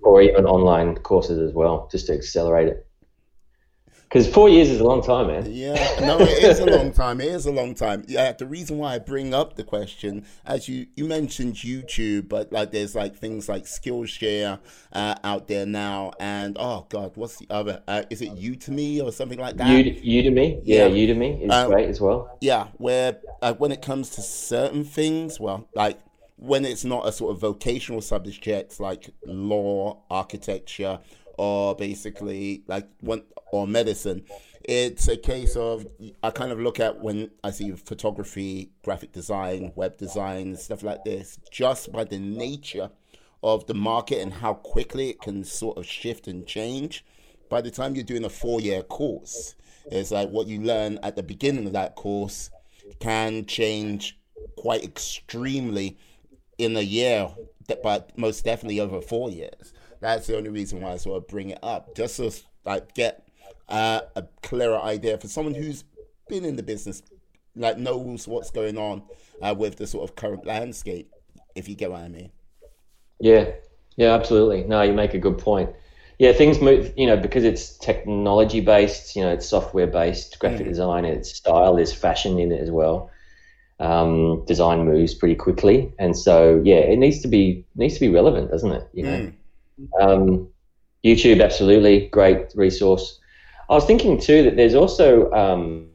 or 0.03 0.21
even 0.21 0.45
online 0.45 0.95
courses 0.95 1.39
as 1.39 1.53
well, 1.53 1.87
just 1.91 2.07
to 2.07 2.13
accelerate 2.13 2.67
it. 2.67 2.87
Because 4.09 4.25
four 4.25 4.47
years 4.47 4.69
is 4.69 4.79
a 4.79 4.85
long 4.85 5.01
time, 5.03 5.27
man. 5.27 5.51
Yeah, 5.51 5.73
no, 5.99 6.17
it 6.21 6.41
is 6.41 6.59
a 6.59 6.65
long 6.65 6.93
time. 6.93 7.19
It 7.19 7.27
is 7.27 7.45
a 7.45 7.51
long 7.51 7.75
time. 7.75 8.05
Yeah, 8.07 8.31
the 8.31 8.45
reason 8.45 8.77
why 8.77 8.95
I 8.95 8.99
bring 8.99 9.33
up 9.33 9.57
the 9.57 9.65
question, 9.65 10.25
as 10.45 10.69
you 10.69 10.87
you 10.95 11.03
mentioned 11.05 11.55
YouTube, 11.55 12.29
but 12.29 12.51
like 12.53 12.71
there's 12.71 12.95
like 12.95 13.17
things 13.17 13.49
like 13.49 13.65
Skillshare 13.65 14.59
uh, 14.93 15.15
out 15.25 15.49
there 15.49 15.65
now, 15.65 16.13
and 16.21 16.55
oh 16.57 16.85
god, 16.87 17.11
what's 17.15 17.35
the 17.37 17.47
other? 17.49 17.83
Uh, 17.85 18.03
is 18.09 18.21
it 18.21 18.33
Udemy 18.35 19.03
or 19.03 19.11
something 19.11 19.39
like 19.39 19.57
that? 19.57 19.67
Ud- 19.67 20.01
Udemy, 20.03 20.61
yeah, 20.63 20.85
Yeah. 20.85 21.13
Udemy 21.13 21.43
is 21.43 21.51
Um, 21.51 21.69
great 21.69 21.89
as 21.89 21.99
well. 21.99 22.37
Yeah, 22.39 22.67
where 22.77 23.17
uh, 23.41 23.55
when 23.55 23.73
it 23.73 23.81
comes 23.81 24.11
to 24.11 24.21
certain 24.21 24.85
things, 24.85 25.37
well, 25.37 25.67
like 25.75 25.99
when 26.37 26.63
it's 26.63 26.85
not 26.85 27.05
a 27.07 27.11
sort 27.11 27.33
of 27.35 27.41
vocational 27.41 27.99
subject 27.99 28.79
like 28.79 29.09
law, 29.25 29.97
architecture, 30.09 30.99
or 31.37 31.75
basically 31.75 32.63
like 32.67 32.87
one 33.01 33.23
or 33.51 33.67
medicine, 33.67 34.23
it's 34.63 35.07
a 35.07 35.15
case 35.15 35.55
of 35.55 35.87
I 36.21 36.31
kind 36.31 36.51
of 36.51 36.59
look 36.59 36.79
at 36.79 36.99
when 36.99 37.31
I 37.43 37.51
see 37.51 37.71
photography, 37.71 38.71
graphic 38.83 39.13
design, 39.13 39.71
web 39.75 39.97
design, 39.97 40.55
stuff 40.57 40.83
like 40.83 41.03
this, 41.05 41.39
just 41.51 41.91
by 41.91 42.03
the 42.03 42.19
nature 42.19 42.89
of 43.43 43.67
the 43.67 43.73
market 43.73 44.19
and 44.19 44.33
how 44.33 44.55
quickly 44.55 45.09
it 45.09 45.21
can 45.21 45.43
sort 45.43 45.77
of 45.77 45.85
shift 45.85 46.27
and 46.27 46.45
change. 46.45 47.05
By 47.49 47.61
the 47.61 47.71
time 47.71 47.95
you're 47.95 48.03
doing 48.03 48.25
a 48.25 48.29
four 48.29 48.59
year 48.59 48.83
course, 48.83 49.55
it's 49.89 50.11
like 50.11 50.29
what 50.29 50.47
you 50.47 50.61
learn 50.61 50.99
at 51.01 51.15
the 51.15 51.23
beginning 51.23 51.65
of 51.65 51.73
that 51.73 51.95
course 51.95 52.49
can 52.99 53.45
change 53.45 54.19
quite 54.57 54.83
extremely 54.83 55.97
in 56.57 56.75
a 56.75 56.81
year, 56.81 57.29
but 57.83 58.17
most 58.17 58.43
definitely 58.43 58.79
over 58.79 58.99
four 59.01 59.29
years. 59.29 59.73
That's 59.99 60.27
the 60.27 60.37
only 60.37 60.49
reason 60.49 60.81
why 60.81 60.93
I 60.93 60.97
sort 60.97 61.17
of 61.17 61.27
bring 61.27 61.49
it 61.51 61.59
up, 61.63 61.95
just 61.95 62.17
to 62.17 62.31
like 62.65 62.93
get 62.93 63.27
uh, 63.69 64.01
a 64.15 64.23
clearer 64.43 64.79
idea 64.79 65.17
for 65.17 65.27
someone 65.27 65.55
who's 65.55 65.83
been 66.27 66.45
in 66.45 66.55
the 66.55 66.63
business, 66.63 67.01
like 67.55 67.77
knows 67.77 68.27
what's 68.27 68.51
going 68.51 68.77
on 68.77 69.03
uh, 69.41 69.55
with 69.57 69.77
the 69.77 69.87
sort 69.87 70.09
of 70.09 70.15
current 70.15 70.45
landscape. 70.45 71.11
If 71.55 71.67
you 71.67 71.75
get 71.75 71.91
what 71.91 72.01
I 72.01 72.07
mean. 72.09 72.31
Yeah, 73.19 73.51
yeah, 73.95 74.13
absolutely. 74.13 74.63
No, 74.63 74.81
you 74.81 74.93
make 74.93 75.13
a 75.13 75.19
good 75.19 75.37
point. 75.37 75.71
Yeah, 76.19 76.33
things 76.33 76.59
move, 76.61 76.93
you 76.97 77.05
know, 77.07 77.17
because 77.17 77.43
it's 77.43 77.77
technology 77.77 78.59
based, 78.59 79.15
you 79.15 79.21
know, 79.23 79.31
it's 79.31 79.47
software 79.47 79.87
based, 79.87 80.39
graphic 80.39 80.65
Mm. 80.65 80.69
design, 80.69 81.05
it's 81.05 81.29
style, 81.35 81.75
there's 81.75 81.93
fashion 81.93 82.39
in 82.39 82.51
it 82.51 82.61
as 82.61 82.71
well. 82.71 83.11
Um, 83.79 84.45
design 84.45 84.85
moves 84.85 85.15
pretty 85.15 85.35
quickly, 85.35 85.93
and 85.99 86.17
so 86.17 86.61
yeah, 86.65 86.77
it 86.77 86.99
needs 86.99 87.21
to 87.21 87.27
be 87.29 87.65
needs 87.75 87.95
to 87.95 88.01
be 88.01 88.09
relevant, 88.09 88.51
doesn't 88.51 88.71
it? 88.73 88.89
You 88.93 89.03
know, 89.05 89.21
Mm. 89.21 89.36
Um, 89.99 90.47
YouTube, 91.03 91.43
absolutely 91.43 92.07
great 92.09 92.47
resource. 92.55 93.19
I 93.69 93.73
was 93.73 93.85
thinking 93.85 94.19
too 94.19 94.43
that 94.43 94.55
there's 94.55 94.75
also, 94.75 95.31
um, 95.31 95.89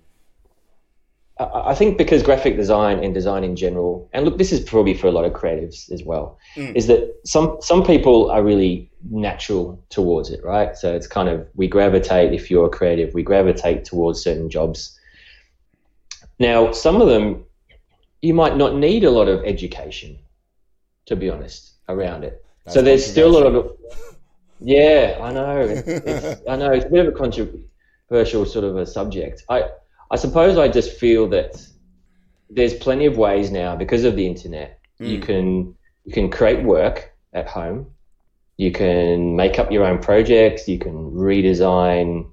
I, 1.38 1.70
I 1.70 1.74
think 1.74 1.98
because 1.98 2.22
graphic 2.22 2.56
design 2.56 3.02
and 3.02 3.14
design 3.14 3.44
in 3.44 3.56
general, 3.56 4.08
and 4.12 4.24
look, 4.24 4.38
this 4.38 4.52
is 4.52 4.60
probably 4.60 4.94
for 4.94 5.06
a 5.06 5.12
lot 5.12 5.24
of 5.24 5.32
creatives 5.32 5.90
as 5.90 6.02
well, 6.04 6.38
Mm. 6.56 6.76
is 6.76 6.86
that 6.86 7.14
some 7.24 7.56
some 7.60 7.82
people 7.82 8.30
are 8.30 8.42
really 8.42 8.90
natural 9.10 9.82
towards 9.88 10.30
it, 10.30 10.44
right? 10.44 10.76
So 10.76 10.94
it's 10.94 11.06
kind 11.06 11.28
of 11.28 11.46
we 11.54 11.66
gravitate. 11.66 12.34
If 12.34 12.50
you're 12.50 12.66
a 12.66 12.70
creative, 12.70 13.14
we 13.14 13.22
gravitate 13.22 13.84
towards 13.84 14.22
certain 14.22 14.50
jobs. 14.50 14.98
Now, 16.38 16.72
some 16.72 17.00
of 17.00 17.08
them 17.08 17.44
you 18.20 18.34
might 18.34 18.56
not 18.56 18.76
need 18.76 19.02
a 19.04 19.10
lot 19.10 19.28
of 19.28 19.42
education, 19.44 20.18
to 21.06 21.16
be 21.16 21.28
honest, 21.30 21.72
around 21.88 22.22
it. 22.24 22.41
That's 22.64 22.74
so 22.74 22.82
there's 22.82 23.04
still 23.04 23.30
a 23.30 23.32
lot 23.38 23.54
of 23.54 23.72
yeah, 24.60 25.18
I 25.20 25.32
know. 25.32 25.60
It's, 25.60 25.82
it's, 26.04 26.40
I 26.48 26.56
know 26.56 26.72
it's 26.72 26.84
a 26.86 26.88
bit 26.90 27.06
of 27.06 27.14
a 27.14 27.16
controversial 27.16 28.46
sort 28.46 28.64
of 28.64 28.76
a 28.76 28.86
subject. 28.86 29.42
I 29.48 29.64
I 30.10 30.16
suppose 30.16 30.58
I 30.58 30.68
just 30.68 30.98
feel 30.98 31.28
that 31.30 31.60
there's 32.50 32.74
plenty 32.74 33.06
of 33.06 33.16
ways 33.16 33.50
now 33.50 33.76
because 33.76 34.04
of 34.04 34.16
the 34.16 34.26
internet. 34.26 34.78
You 35.02 35.18
Mm. 35.18 35.22
can 35.22 35.74
you 36.04 36.12
can 36.12 36.30
create 36.30 36.64
work 36.64 37.12
at 37.32 37.48
home. 37.48 37.86
You 38.58 38.72
can 38.72 39.34
make 39.36 39.58
up 39.58 39.72
your 39.72 39.84
own 39.84 39.98
projects. 39.98 40.68
You 40.68 40.78
can 40.78 41.10
redesign, 41.12 42.30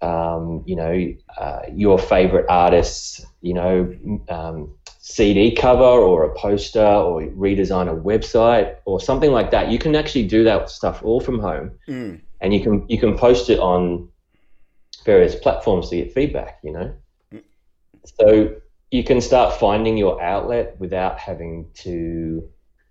um, 0.00 0.64
you 0.66 0.76
know, 0.76 1.14
uh, 1.38 1.60
your 1.72 1.98
favorite 1.98 2.46
artists. 2.48 3.24
You 3.42 3.54
know, 3.54 3.94
um, 4.28 4.77
CD 5.10 5.54
cover 5.54 5.82
or 5.84 6.24
a 6.24 6.34
poster 6.34 6.84
or 6.84 7.22
redesign 7.22 7.88
a 7.90 7.98
website 7.98 8.76
or 8.84 9.00
something 9.00 9.32
like 9.32 9.50
that. 9.50 9.70
You 9.70 9.78
can 9.78 9.96
actually 9.96 10.26
do 10.26 10.44
that 10.44 10.68
stuff 10.68 11.02
all 11.02 11.20
from 11.20 11.38
home, 11.38 11.72
Mm. 11.88 12.20
and 12.42 12.52
you 12.54 12.60
can 12.60 12.84
you 12.88 12.98
can 12.98 13.16
post 13.16 13.48
it 13.48 13.58
on 13.58 14.08
various 15.06 15.34
platforms 15.34 15.88
to 15.88 15.96
get 15.96 16.12
feedback. 16.12 16.58
You 16.62 16.72
know, 16.72 16.92
so 18.04 18.54
you 18.90 19.02
can 19.02 19.20
start 19.20 19.58
finding 19.58 19.96
your 19.96 20.20
outlet 20.22 20.78
without 20.78 21.18
having 21.18 21.70
to 21.84 22.46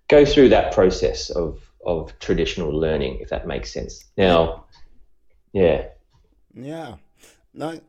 go 0.08 0.24
through 0.24 0.48
that 0.48 0.72
process 0.72 1.30
of 1.30 1.60
of 1.86 2.18
traditional 2.18 2.70
learning, 2.70 3.18
if 3.20 3.28
that 3.28 3.46
makes 3.46 3.72
sense. 3.72 4.04
Now, 4.16 4.64
yeah. 5.52 5.86
Yeah. 6.52 6.96
No. 7.54 7.80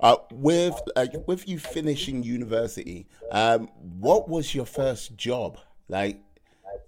Uh, 0.00 0.16
with 0.32 0.80
uh, 0.96 1.06
with 1.26 1.48
you 1.48 1.58
finishing 1.58 2.22
university, 2.22 3.06
um, 3.30 3.68
what 3.98 4.28
was 4.28 4.54
your 4.54 4.66
first 4.66 5.16
job? 5.16 5.58
Like, 5.88 6.20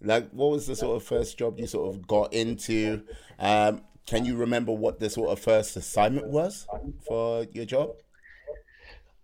like 0.00 0.30
what 0.30 0.50
was 0.50 0.66
the 0.66 0.76
sort 0.76 0.96
of 0.96 1.02
first 1.02 1.38
job 1.38 1.58
you 1.58 1.66
sort 1.66 1.94
of 1.94 2.06
got 2.06 2.32
into? 2.32 3.02
Um, 3.38 3.82
can 4.06 4.24
you 4.24 4.36
remember 4.36 4.72
what 4.72 5.00
the 5.00 5.10
sort 5.10 5.30
of 5.30 5.40
first 5.40 5.76
assignment 5.76 6.28
was 6.28 6.66
for 7.06 7.46
your 7.52 7.64
job? 7.64 7.90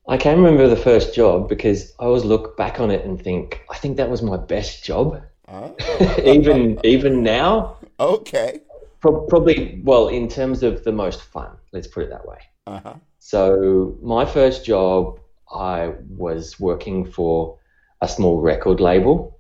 I 0.09 0.17
can 0.17 0.39
remember 0.43 0.69
the 0.69 0.77
first 0.77 1.15
job 1.15 1.49
because 1.49 1.93
I 2.01 2.05
always 2.05 2.25
look 2.25 2.57
back 2.57 2.81
on 2.81 2.91
it 2.91 3.05
and 3.05 3.23
think, 3.23 3.63
I 3.71 3.77
think 3.77 3.97
that 3.99 4.11
was 4.11 4.21
my 4.21 4.37
best 4.37 4.83
job. 4.83 5.23
Ah, 5.47 5.71
even 6.25 6.81
even 6.85 7.23
now, 7.23 7.77
okay. 8.01 8.61
Pro- 9.01 9.27
probably 9.27 9.81
well 9.85 10.09
in 10.09 10.29
terms 10.29 10.63
of 10.63 10.83
the 10.85 10.93
most 10.93 11.23
fun. 11.23 11.57
Let's 11.73 11.87
put 11.87 12.05
it 12.05 12.11
that 12.11 12.27
way. 12.27 12.39
Uh 12.67 12.81
huh. 12.85 12.95
So 13.19 13.97
my 14.03 14.25
first 14.25 14.65
job, 14.65 15.19
I 15.53 15.95
was 16.09 16.61
working 16.61 17.05
for 17.05 17.59
a 18.01 18.09
small 18.09 18.41
record 18.41 18.81
label 18.81 19.39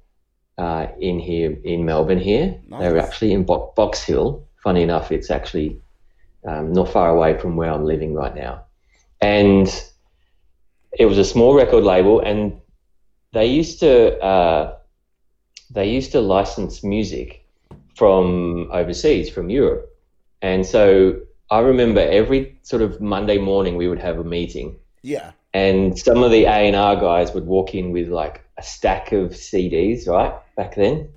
uh, 0.59 0.89
in 1.01 1.19
here 1.19 1.57
in 1.65 1.85
Melbourne. 1.85 2.19
Here, 2.19 2.61
they 2.79 2.93
were 2.93 2.99
actually 2.99 3.33
in 3.33 3.45
Bo- 3.45 3.73
Box 3.77 4.03
Hill. 4.03 4.45
Funny 4.63 4.83
enough, 4.83 5.13
it's 5.13 5.31
actually 5.31 5.81
um, 6.47 6.73
not 6.73 6.89
far 6.89 7.11
away 7.11 7.39
from 7.39 7.57
where 7.57 7.71
I'm 7.71 7.85
living 7.85 8.15
right 8.15 8.35
now, 8.35 8.65
and 9.21 9.69
it 10.93 11.07
was 11.07 11.19
a 11.19 11.25
small 11.25 11.55
record 11.55 11.85
label, 11.85 12.21
and 12.21 12.61
they 13.33 13.47
used 13.47 13.81
to 13.81 14.19
uh, 14.21 14.77
they 15.71 15.89
used 15.91 16.13
to 16.13 16.21
license 16.21 16.83
music 16.85 17.45
from 17.95 18.69
overseas, 18.73 19.31
from 19.31 19.49
Europe, 19.49 19.95
and 20.41 20.67
so 20.67 21.21
I 21.53 21.59
remember 21.61 22.01
every 22.01 22.57
sort 22.63 22.81
of 22.81 22.99
Monday 22.99 23.37
morning 23.37 23.77
we 23.77 23.87
would 23.87 23.99
have 23.99 24.19
a 24.19 24.25
meeting, 24.25 24.77
Yeah. 25.03 25.33
and 25.53 25.99
some 25.99 26.23
of 26.23 26.31
the 26.31 26.45
A 26.47 26.67
and 26.69 26.75
R 26.75 26.97
guys 26.97 27.35
would 27.35 27.47
walk 27.47 27.75
in 27.75 27.93
with 27.93 28.09
like 28.09 28.41
a 28.57 28.63
stack 28.63 29.13
of 29.13 29.33
CDs. 29.33 30.09
Right 30.09 30.33
back 30.57 30.77
then, 30.77 31.11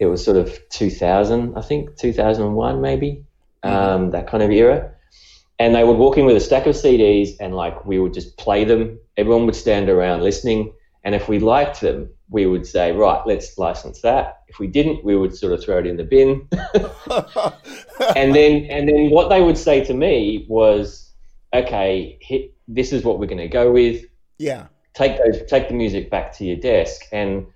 it 0.00 0.06
was 0.06 0.24
sort 0.24 0.38
of 0.38 0.58
2000, 0.70 1.56
I 1.56 1.60
think 1.60 1.96
2001 1.96 2.80
maybe, 2.80 3.22
um, 3.62 4.10
that 4.10 4.26
kind 4.26 4.42
of 4.42 4.50
era. 4.50 4.90
And 5.60 5.72
they 5.72 5.84
would 5.84 5.98
walk 5.98 6.18
in 6.18 6.26
with 6.26 6.36
a 6.36 6.40
stack 6.40 6.66
of 6.66 6.74
CDs, 6.74 7.36
and 7.38 7.54
like 7.54 7.86
we 7.86 8.00
would 8.00 8.14
just 8.14 8.36
play 8.38 8.64
them. 8.64 8.98
Everyone 9.16 9.46
would 9.46 9.54
stand 9.54 9.88
around 9.88 10.24
listening, 10.24 10.72
and 11.04 11.14
if 11.14 11.28
we 11.28 11.38
liked 11.38 11.80
them, 11.80 12.08
we 12.30 12.46
would 12.46 12.66
say, 12.66 12.92
right, 12.92 13.20
let's 13.26 13.56
license 13.58 14.00
that. 14.02 14.40
If 14.48 14.58
we 14.58 14.66
didn't, 14.66 15.04
we 15.04 15.16
would 15.16 15.34
sort 15.34 15.52
of 15.52 15.62
throw 15.62 15.78
it 15.78 15.86
in 15.86 15.96
the 15.96 16.04
bin. 16.04 16.46
and 18.16 18.34
then 18.34 18.64
and 18.70 18.88
then 18.88 19.10
what 19.10 19.28
they 19.28 19.40
would 19.42 19.58
say 19.58 19.84
to 19.84 19.94
me 19.94 20.46
was, 20.48 21.10
okay, 21.54 22.18
hit, 22.20 22.54
this 22.66 22.92
is 22.92 23.02
what 23.04 23.18
we're 23.18 23.26
going 23.26 23.38
to 23.38 23.48
go 23.48 23.72
with. 23.72 24.04
yeah. 24.38 24.66
Take 24.94 25.16
those, 25.18 25.48
take 25.48 25.68
the 25.68 25.74
music 25.74 26.10
back 26.10 26.32
to 26.38 26.44
your 26.44 26.56
desk, 26.56 27.02
and 27.12 27.46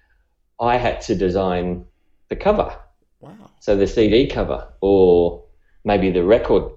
I 0.61 0.77
had 0.77 1.01
to 1.03 1.17
design 1.17 1.85
the 2.29 2.37
cover, 2.37 2.73
Wow. 3.19 3.51
so 3.59 3.75
the 3.75 3.89
CD 3.89 4.29
cover, 4.29 4.69
or 4.81 5.43
maybe 5.85 6.13
the 6.13 6.23
record 6.23 6.71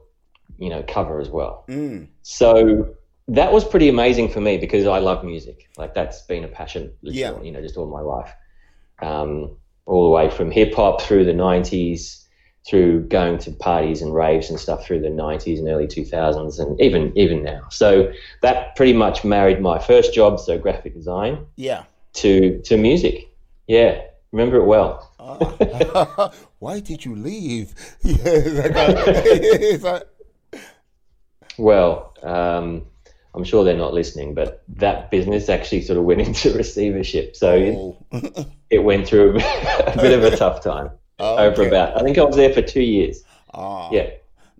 you 0.58 0.69
know, 0.69 0.84
cover 0.88 1.19
as 1.19 1.29
well. 1.29 1.65
Mm. 1.67 2.08
So 2.23 2.95
that 3.27 3.51
was 3.51 3.63
pretty 3.65 3.89
amazing 3.89 4.29
for 4.29 4.39
me 4.41 4.57
because 4.57 4.85
I 4.85 4.99
love 4.99 5.23
music. 5.23 5.67
Like 5.77 5.93
that's 5.93 6.21
been 6.21 6.43
a 6.43 6.47
passion, 6.47 6.91
Yeah. 7.01 7.41
you 7.41 7.51
know, 7.51 7.61
just 7.61 7.77
all 7.77 7.88
my 7.88 8.01
life. 8.01 8.31
Um, 9.01 9.57
all 9.85 10.03
the 10.05 10.09
way 10.11 10.29
from 10.29 10.51
hip 10.51 10.73
hop 10.73 11.01
through 11.01 11.25
the 11.25 11.33
'90s, 11.33 12.23
through 12.67 13.01
going 13.07 13.38
to 13.39 13.51
parties 13.51 14.01
and 14.01 14.13
raves 14.13 14.49
and 14.49 14.59
stuff 14.59 14.85
through 14.85 15.01
the 15.01 15.09
'90s 15.09 15.59
and 15.59 15.67
early 15.67 15.88
2000s, 15.88 16.59
and 16.59 16.79
even 16.81 17.11
even 17.17 17.43
now. 17.43 17.67
So 17.69 18.11
that 18.41 18.75
pretty 18.75 18.93
much 18.93 19.23
married 19.23 19.61
my 19.61 19.79
first 19.79 20.13
job, 20.13 20.39
so 20.39 20.57
graphic 20.57 20.93
design, 20.93 21.45
Yeah. 21.55 21.83
to 22.13 22.59
to 22.61 22.77
music. 22.77 23.29
Yeah, 23.67 24.01
remember 24.31 24.57
it 24.57 24.65
well. 24.65 25.11
Ah. 25.19 26.31
Why 26.59 26.79
did 26.79 27.03
you 27.05 27.15
leave? 27.15 27.73
Yeah, 28.03 28.71
uh, 28.75 29.79
like- 29.81 30.07
Well, 31.57 32.13
um, 32.23 32.85
I'm 33.36 33.43
sure 33.43 33.63
they're 33.63 33.78
not 33.78 33.93
listening, 33.93 34.34
but 34.34 34.63
that 34.69 35.12
business 35.12 35.50
actually 35.50 35.82
sort 35.82 36.00
of 36.00 36.06
went 36.06 36.21
into 36.28 36.54
receivership. 36.54 37.36
So 37.36 37.98
oh. 38.12 38.45
it 38.69 38.80
went 38.80 39.08
through 39.08 39.38
a 39.39 39.93
bit 39.95 40.13
of 40.13 40.24
a 40.24 40.36
tough 40.36 40.63
time 40.63 40.91
Oh, 41.19 41.38
over 41.38 41.62
okay. 41.62 41.67
about. 41.67 41.98
I 41.98 42.04
think 42.04 42.17
I 42.17 42.24
was 42.24 42.36
there 42.36 42.52
for 42.54 42.62
two 42.62 42.82
years. 42.82 43.24
Ah. 43.54 43.89
Yeah, 43.91 44.10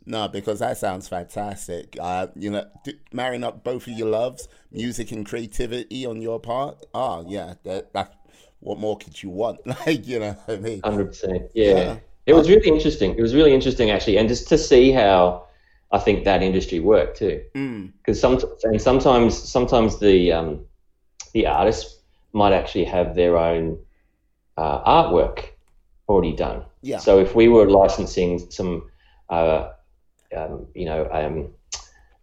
No, 0.06 0.30
because 0.30 0.60
that 0.60 0.78
sounds 0.78 1.08
fantastic. 1.10 1.98
Uh, 2.00 2.28
you 2.36 2.50
know, 2.50 2.66
d- 2.86 2.98
marrying 3.12 3.44
up 3.44 3.62
both 3.64 3.88
of 3.88 3.94
your 3.94 4.08
loves, 4.08 4.48
music 4.72 5.12
and 5.12 5.26
creativity 5.26 6.06
on 6.06 6.22
your 6.22 6.40
part. 6.40 6.78
Ah, 6.94 7.24
yeah, 7.28 7.56
that, 7.64 7.92
that 7.92 8.14
what 8.62 8.80
more 8.80 8.98
could 8.98 9.22
you 9.22 9.30
want? 9.30 9.60
Like, 9.68 10.08
you 10.08 10.20
know 10.20 10.36
I 10.48 10.56
mean? 10.56 10.82
hundred 10.84 11.08
percent. 11.08 11.52
Yeah. 11.54 11.76
Yeah. 11.76 11.98
it 12.26 12.34
was 12.34 12.50
really 12.50 12.70
interesting. 12.70 13.16
It 13.18 13.22
was 13.22 13.36
really 13.36 13.54
interesting 13.54 13.92
actually, 13.92 14.18
and 14.18 14.30
just 14.30 14.48
to 14.50 14.58
see 14.58 14.92
how 14.92 15.45
I 15.92 16.00
think 16.00 16.24
that 16.26 16.42
industry 16.42 16.80
worked 16.80 17.18
too. 17.18 17.42
Mm, 17.56 17.92
Because 17.98 18.20
some 18.20 18.40
and 18.64 18.82
sometimes 18.82 19.38
sometimes 19.38 20.00
the 20.00 20.32
um, 20.32 20.66
the 21.34 21.48
artists 21.48 22.00
might 22.34 22.54
actually 22.54 22.86
have 22.86 23.16
their 23.16 23.38
own 23.38 23.78
uh, 24.58 24.84
artwork 24.84 25.46
already 26.08 26.34
done. 26.36 26.64
yeah. 26.82 26.98
So 27.00 27.20
if 27.20 27.36
we 27.36 27.48
were 27.48 27.70
licensing 27.70 28.40
some, 28.52 28.90
uh, 29.30 29.70
um, 30.36 30.68
you 30.76 30.86
know, 30.86 31.08
um, 31.12 31.50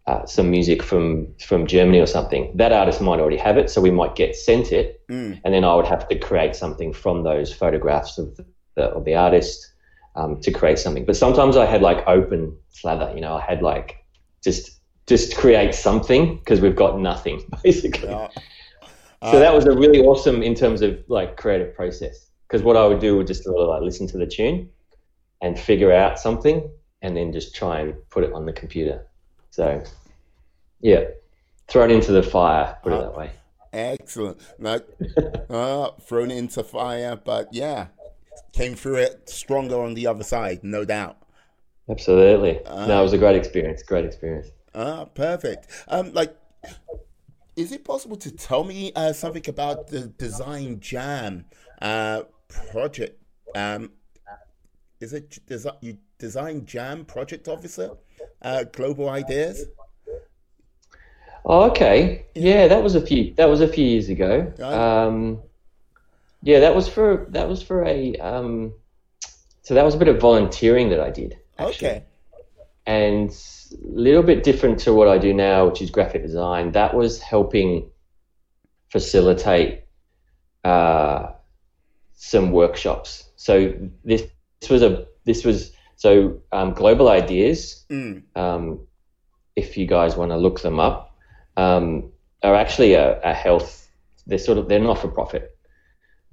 uh, 0.07 0.25
some 0.25 0.49
music 0.49 0.83
from 0.83 1.33
from 1.39 1.65
Germany 1.67 1.99
or 1.99 2.07
something, 2.07 2.51
that 2.57 2.71
artist 2.71 3.01
might 3.01 3.19
already 3.19 3.37
have 3.37 3.57
it. 3.57 3.69
So 3.69 3.81
we 3.81 3.91
might 3.91 4.15
get 4.15 4.35
sent 4.35 4.71
it, 4.71 5.01
Mm, 5.09 5.39
and 5.43 5.53
then 5.53 5.63
I 5.63 5.75
would 5.75 5.87
have 5.87 6.07
to 6.09 6.15
create 6.17 6.55
something 6.55 6.93
from 6.93 7.23
those 7.23 7.53
photographs 7.53 8.17
of 8.17 8.37
the, 8.75 8.83
of 8.83 9.03
the 9.05 9.15
artist 9.15 9.72
um, 10.15 10.39
to 10.41 10.51
create 10.51 10.79
something. 10.79 11.05
But 11.05 11.15
sometimes 11.15 11.57
I 11.57 11.65
had 11.65 11.81
like 11.81 12.07
open 12.07 12.55
slather. 12.69 13.11
You 13.13 13.21
know, 13.21 13.35
I 13.35 13.41
had 13.41 13.61
like 13.61 13.97
just 14.43 14.79
just 15.07 15.35
create 15.35 15.75
something 15.75 16.37
because 16.37 16.61
we've 16.61 16.75
got 16.75 16.99
nothing 16.99 17.41
basically. 17.63 18.09
yeah. 18.09 18.29
So 19.31 19.39
that 19.39 19.53
was 19.53 19.65
a 19.65 19.71
really 19.71 20.01
awesome 20.01 20.43
in 20.43 20.53
terms 20.53 20.81
of 20.81 21.01
like 21.07 21.37
creative 21.37 21.73
process. 21.73 22.29
Because 22.47 22.61
what 22.61 22.75
I 22.75 22.85
would 22.85 22.99
do 22.99 23.15
would 23.17 23.27
just 23.27 23.45
sort 23.45 23.57
of 23.57 23.69
like 23.69 23.81
listen 23.81 24.05
to 24.07 24.17
the 24.17 24.27
tune 24.27 24.69
and 25.41 25.57
figure 25.57 25.93
out 25.93 26.19
something 26.19 26.69
and 27.01 27.15
then 27.15 27.31
just 27.31 27.55
try 27.55 27.79
and 27.79 27.95
put 28.09 28.25
it 28.25 28.33
on 28.33 28.45
the 28.45 28.51
computer. 28.51 29.07
So 29.49 29.81
yeah, 30.81 31.05
throw 31.69 31.85
it 31.85 31.91
into 31.91 32.11
the 32.11 32.21
fire, 32.21 32.77
put 32.83 32.91
it 32.91 32.99
that 32.99 33.15
way. 33.15 33.31
Excellent. 33.71 34.39
No, 34.59 34.81
uh, 35.49 35.91
thrown 36.01 36.29
into 36.29 36.63
fire, 36.63 37.15
but 37.15 37.47
yeah, 37.53 37.87
came 38.51 38.75
through 38.75 38.95
it 38.95 39.29
stronger 39.29 39.81
on 39.81 39.93
the 39.93 40.07
other 40.07 40.23
side, 40.23 40.63
no 40.63 40.85
doubt. 40.85 41.17
Absolutely. 41.89 42.59
no, 42.65 42.99
it 42.99 43.03
was 43.03 43.13
a 43.13 43.17
great 43.17 43.35
experience. 43.35 43.83
Great 43.83 44.05
experience. 44.05 44.47
Ah, 44.73 45.05
perfect. 45.05 45.67
Um, 45.87 46.13
like, 46.13 46.35
is 47.55 47.71
it 47.71 47.83
possible 47.83 48.17
to 48.17 48.31
tell 48.31 48.63
me 48.63 48.91
uh, 48.95 49.13
something 49.13 49.47
about 49.47 49.87
the 49.87 50.01
Design 50.07 50.79
Jam 50.79 51.45
uh, 51.81 52.23
project? 52.71 53.21
Um, 53.55 53.91
is 54.99 55.13
it 55.13 55.39
desi- 55.47 55.77
you 55.81 55.97
Design 56.17 56.65
Jam 56.65 57.05
project 57.05 57.47
officer, 57.47 57.91
uh, 58.41 58.63
Global 58.63 59.09
Ideas? 59.09 59.65
Oh, 61.45 61.69
okay. 61.69 62.25
Yeah, 62.33 62.67
that 62.69 62.81
was 62.81 62.95
a 62.95 63.01
few. 63.01 63.33
That 63.33 63.49
was 63.49 63.59
a 63.59 63.67
few 63.67 63.85
years 63.85 64.09
ago. 64.09 64.53
Um, 64.61 65.41
yeah, 66.43 66.59
that 66.59 66.75
was 66.75 66.87
for 66.87 67.25
that 67.29 67.47
was 67.49 67.61
for 67.63 67.83
a. 67.85 68.15
Um, 68.17 68.73
so 69.61 69.73
that 69.75 69.85
was 69.85 69.95
a 69.95 69.97
bit 69.97 70.07
of 70.09 70.19
volunteering 70.19 70.89
that 70.89 70.99
I 70.99 71.09
did. 71.09 71.37
Actually. 71.57 71.87
Okay. 71.87 72.05
and 72.85 73.29
a 73.31 73.87
little 73.99 74.23
bit 74.23 74.43
different 74.43 74.79
to 74.79 74.93
what 74.93 75.07
I 75.07 75.17
do 75.17 75.33
now, 75.33 75.67
which 75.67 75.81
is 75.81 75.89
graphic 75.89 76.21
design. 76.21 76.71
That 76.73 76.93
was 76.93 77.21
helping 77.21 77.89
facilitate 78.89 79.83
uh, 80.63 81.31
some 82.15 82.51
workshops. 82.51 83.29
So 83.35 83.73
this, 84.03 84.23
this 84.61 84.69
was 84.69 84.81
a 84.83 85.05
this 85.25 85.43
was 85.45 85.71
so 85.95 86.41
um, 86.51 86.73
global 86.73 87.09
ideas. 87.09 87.85
Mm, 87.89 88.23
Um, 88.35 88.79
if 89.55 89.77
you 89.77 89.85
guys 89.85 90.15
want 90.15 90.31
to 90.31 90.37
look 90.37 90.61
them 90.61 90.79
up, 90.79 91.15
um, 91.57 92.11
are 92.41 92.55
actually 92.55 92.93
a, 92.95 93.21
a 93.21 93.33
health. 93.33 93.87
They're 94.27 94.37
sort 94.39 94.57
of 94.57 94.67
they're 94.67 94.79
not 94.79 94.99
for 94.99 95.07
profit. 95.07 95.52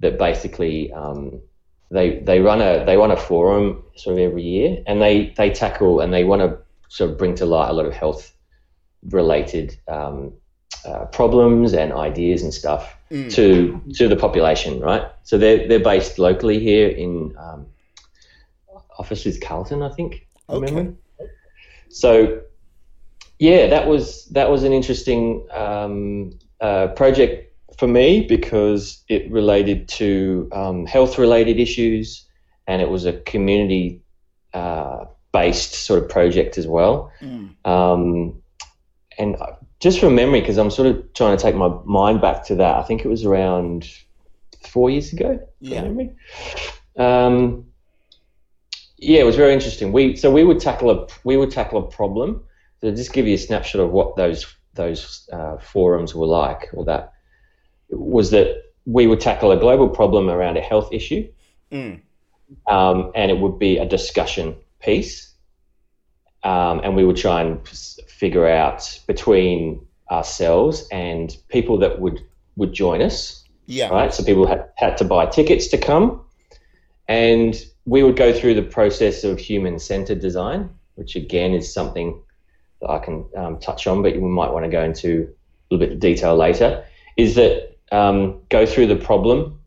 That 0.01 0.17
basically 0.17 0.91
um, 0.93 1.41
they 1.89 2.19
they 2.19 2.39
run 2.39 2.61
a 2.61 2.85
they 2.85 2.97
run 2.97 3.11
a 3.11 3.17
forum 3.17 3.83
sort 3.95 4.17
of 4.17 4.19
every 4.19 4.43
year, 4.43 4.83
and 4.87 5.01
they 5.01 5.33
they 5.37 5.51
tackle 5.51 5.99
and 5.99 6.13
they 6.13 6.23
want 6.23 6.41
to 6.41 6.57
sort 6.89 7.11
of 7.11 7.17
bring 7.17 7.35
to 7.35 7.45
light 7.45 7.69
a 7.69 7.73
lot 7.73 7.85
of 7.85 7.93
health 7.93 8.33
related 9.09 9.77
um, 9.87 10.33
uh, 10.85 11.05
problems 11.05 11.73
and 11.73 11.93
ideas 11.93 12.43
and 12.43 12.53
stuff 12.53 12.95
mm. 13.11 13.31
to 13.33 13.81
to 13.95 14.07
the 14.07 14.15
population, 14.15 14.79
right? 14.79 15.03
So 15.23 15.37
they're 15.37 15.67
they're 15.67 15.79
based 15.79 16.17
locally 16.17 16.59
here 16.59 16.89
in 16.89 17.35
um, 17.37 17.67
office 18.97 19.25
is 19.25 19.39
Carlton, 19.39 19.81
I 19.81 19.89
think. 19.89 20.27
Okay. 20.49 20.65
memory. 20.65 20.95
So 21.89 22.41
yeah, 23.39 23.67
that 23.67 23.87
was 23.87 24.25
that 24.27 24.49
was 24.49 24.63
an 24.63 24.73
interesting 24.73 25.47
um, 25.51 26.31
uh, 26.59 26.87
project 26.89 27.50
for 27.77 27.87
me 27.87 28.21
because 28.21 29.03
it 29.07 29.29
related 29.31 29.87
to 29.87 30.49
um, 30.51 30.85
health 30.85 31.17
related 31.17 31.59
issues 31.59 32.25
and 32.67 32.81
it 32.81 32.89
was 32.89 33.05
a 33.05 33.13
community 33.13 34.01
uh, 34.53 35.05
based 35.31 35.73
sort 35.73 36.03
of 36.03 36.09
project 36.09 36.57
as 36.57 36.67
well. 36.67 37.11
Mm. 37.21 37.55
Um, 37.65 38.41
and 39.17 39.35
just 39.79 39.99
from 39.99 40.15
memory, 40.15 40.41
because 40.41 40.57
I'm 40.57 40.71
sort 40.71 40.87
of 40.87 41.13
trying 41.13 41.35
to 41.35 41.41
take 41.41 41.55
my 41.55 41.69
mind 41.85 42.21
back 42.21 42.45
to 42.45 42.55
that, 42.55 42.75
I 42.77 42.83
think 42.83 43.03
it 43.03 43.07
was 43.07 43.25
around 43.25 43.87
four 44.67 44.89
years 44.89 45.11
ago. 45.11 45.39
Yeah. 45.59 45.81
memory. 45.83 46.11
Um, 46.97 47.65
yeah, 48.97 49.21
it 49.21 49.25
was 49.25 49.35
very 49.35 49.53
interesting. 49.53 49.91
We 49.91 50.15
so 50.15 50.31
we 50.31 50.43
would 50.43 50.59
tackle 50.59 50.91
a 50.91 51.07
we 51.23 51.35
would 51.35 51.51
tackle 51.51 51.79
a 51.79 51.89
problem. 51.89 52.43
So 52.81 52.91
just 52.91 53.13
give 53.13 53.27
you 53.27 53.33
a 53.33 53.37
snapshot 53.37 53.81
of 53.81 53.91
what 53.91 54.15
those 54.15 54.45
those 54.75 55.27
uh, 55.33 55.57
forums 55.57 56.13
were 56.13 56.27
like, 56.27 56.69
or 56.73 56.85
that 56.85 57.13
was 57.91 58.31
that 58.31 58.63
we 58.85 59.07
would 59.07 59.19
tackle 59.19 59.51
a 59.51 59.57
global 59.57 59.87
problem 59.89 60.29
around 60.29 60.57
a 60.57 60.61
health 60.61 60.89
issue, 60.91 61.27
Mm. 61.71 62.01
um, 62.67 63.11
and 63.15 63.31
it 63.31 63.37
would 63.37 63.57
be 63.59 63.77
a 63.77 63.85
discussion 63.85 64.55
piece, 64.79 65.33
um, 66.43 66.81
and 66.83 66.95
we 66.95 67.05
would 67.05 67.17
try 67.17 67.41
and 67.41 67.65
figure 67.67 68.47
out 68.47 68.99
between 69.07 69.85
ourselves 70.09 70.87
and 70.91 71.37
people 71.49 71.77
that 71.77 71.99
would 71.99 72.21
would 72.57 72.73
join 72.73 73.01
us 73.01 73.45
Yeah. 73.67 73.87
right? 73.89 74.13
So 74.13 74.23
people 74.23 74.45
had, 74.45 74.65
had 74.75 74.97
to 74.97 75.05
buy 75.05 75.25
tickets 75.25 75.67
to 75.67 75.77
come, 75.77 76.21
and 77.07 77.55
we 77.85 78.03
would 78.03 78.17
go 78.17 78.33
through 78.33 78.55
the 78.55 78.61
process 78.63 79.23
of 79.23 79.39
human 79.39 79.79
centered 79.79 80.19
design, 80.19 80.69
which 80.95 81.15
again 81.15 81.53
is 81.53 81.73
something 81.73 82.19
that 82.81 82.89
I 82.89 82.99
can 82.99 83.25
um, 83.37 83.59
touch 83.59 83.87
on, 83.87 84.01
but 84.01 84.13
we 84.13 84.19
might 84.21 84.51
want 84.51 84.65
to 84.65 84.71
go 84.71 84.83
into 84.83 85.29
a 85.29 85.73
little 85.73 85.87
bit 85.87 85.93
of 85.93 85.99
detail 85.99 86.35
later. 86.35 86.83
Is 87.15 87.35
that 87.35 87.70
um, 87.91 88.41
go 88.49 88.65
through 88.65 88.87
the 88.87 88.95
problem 88.95 89.59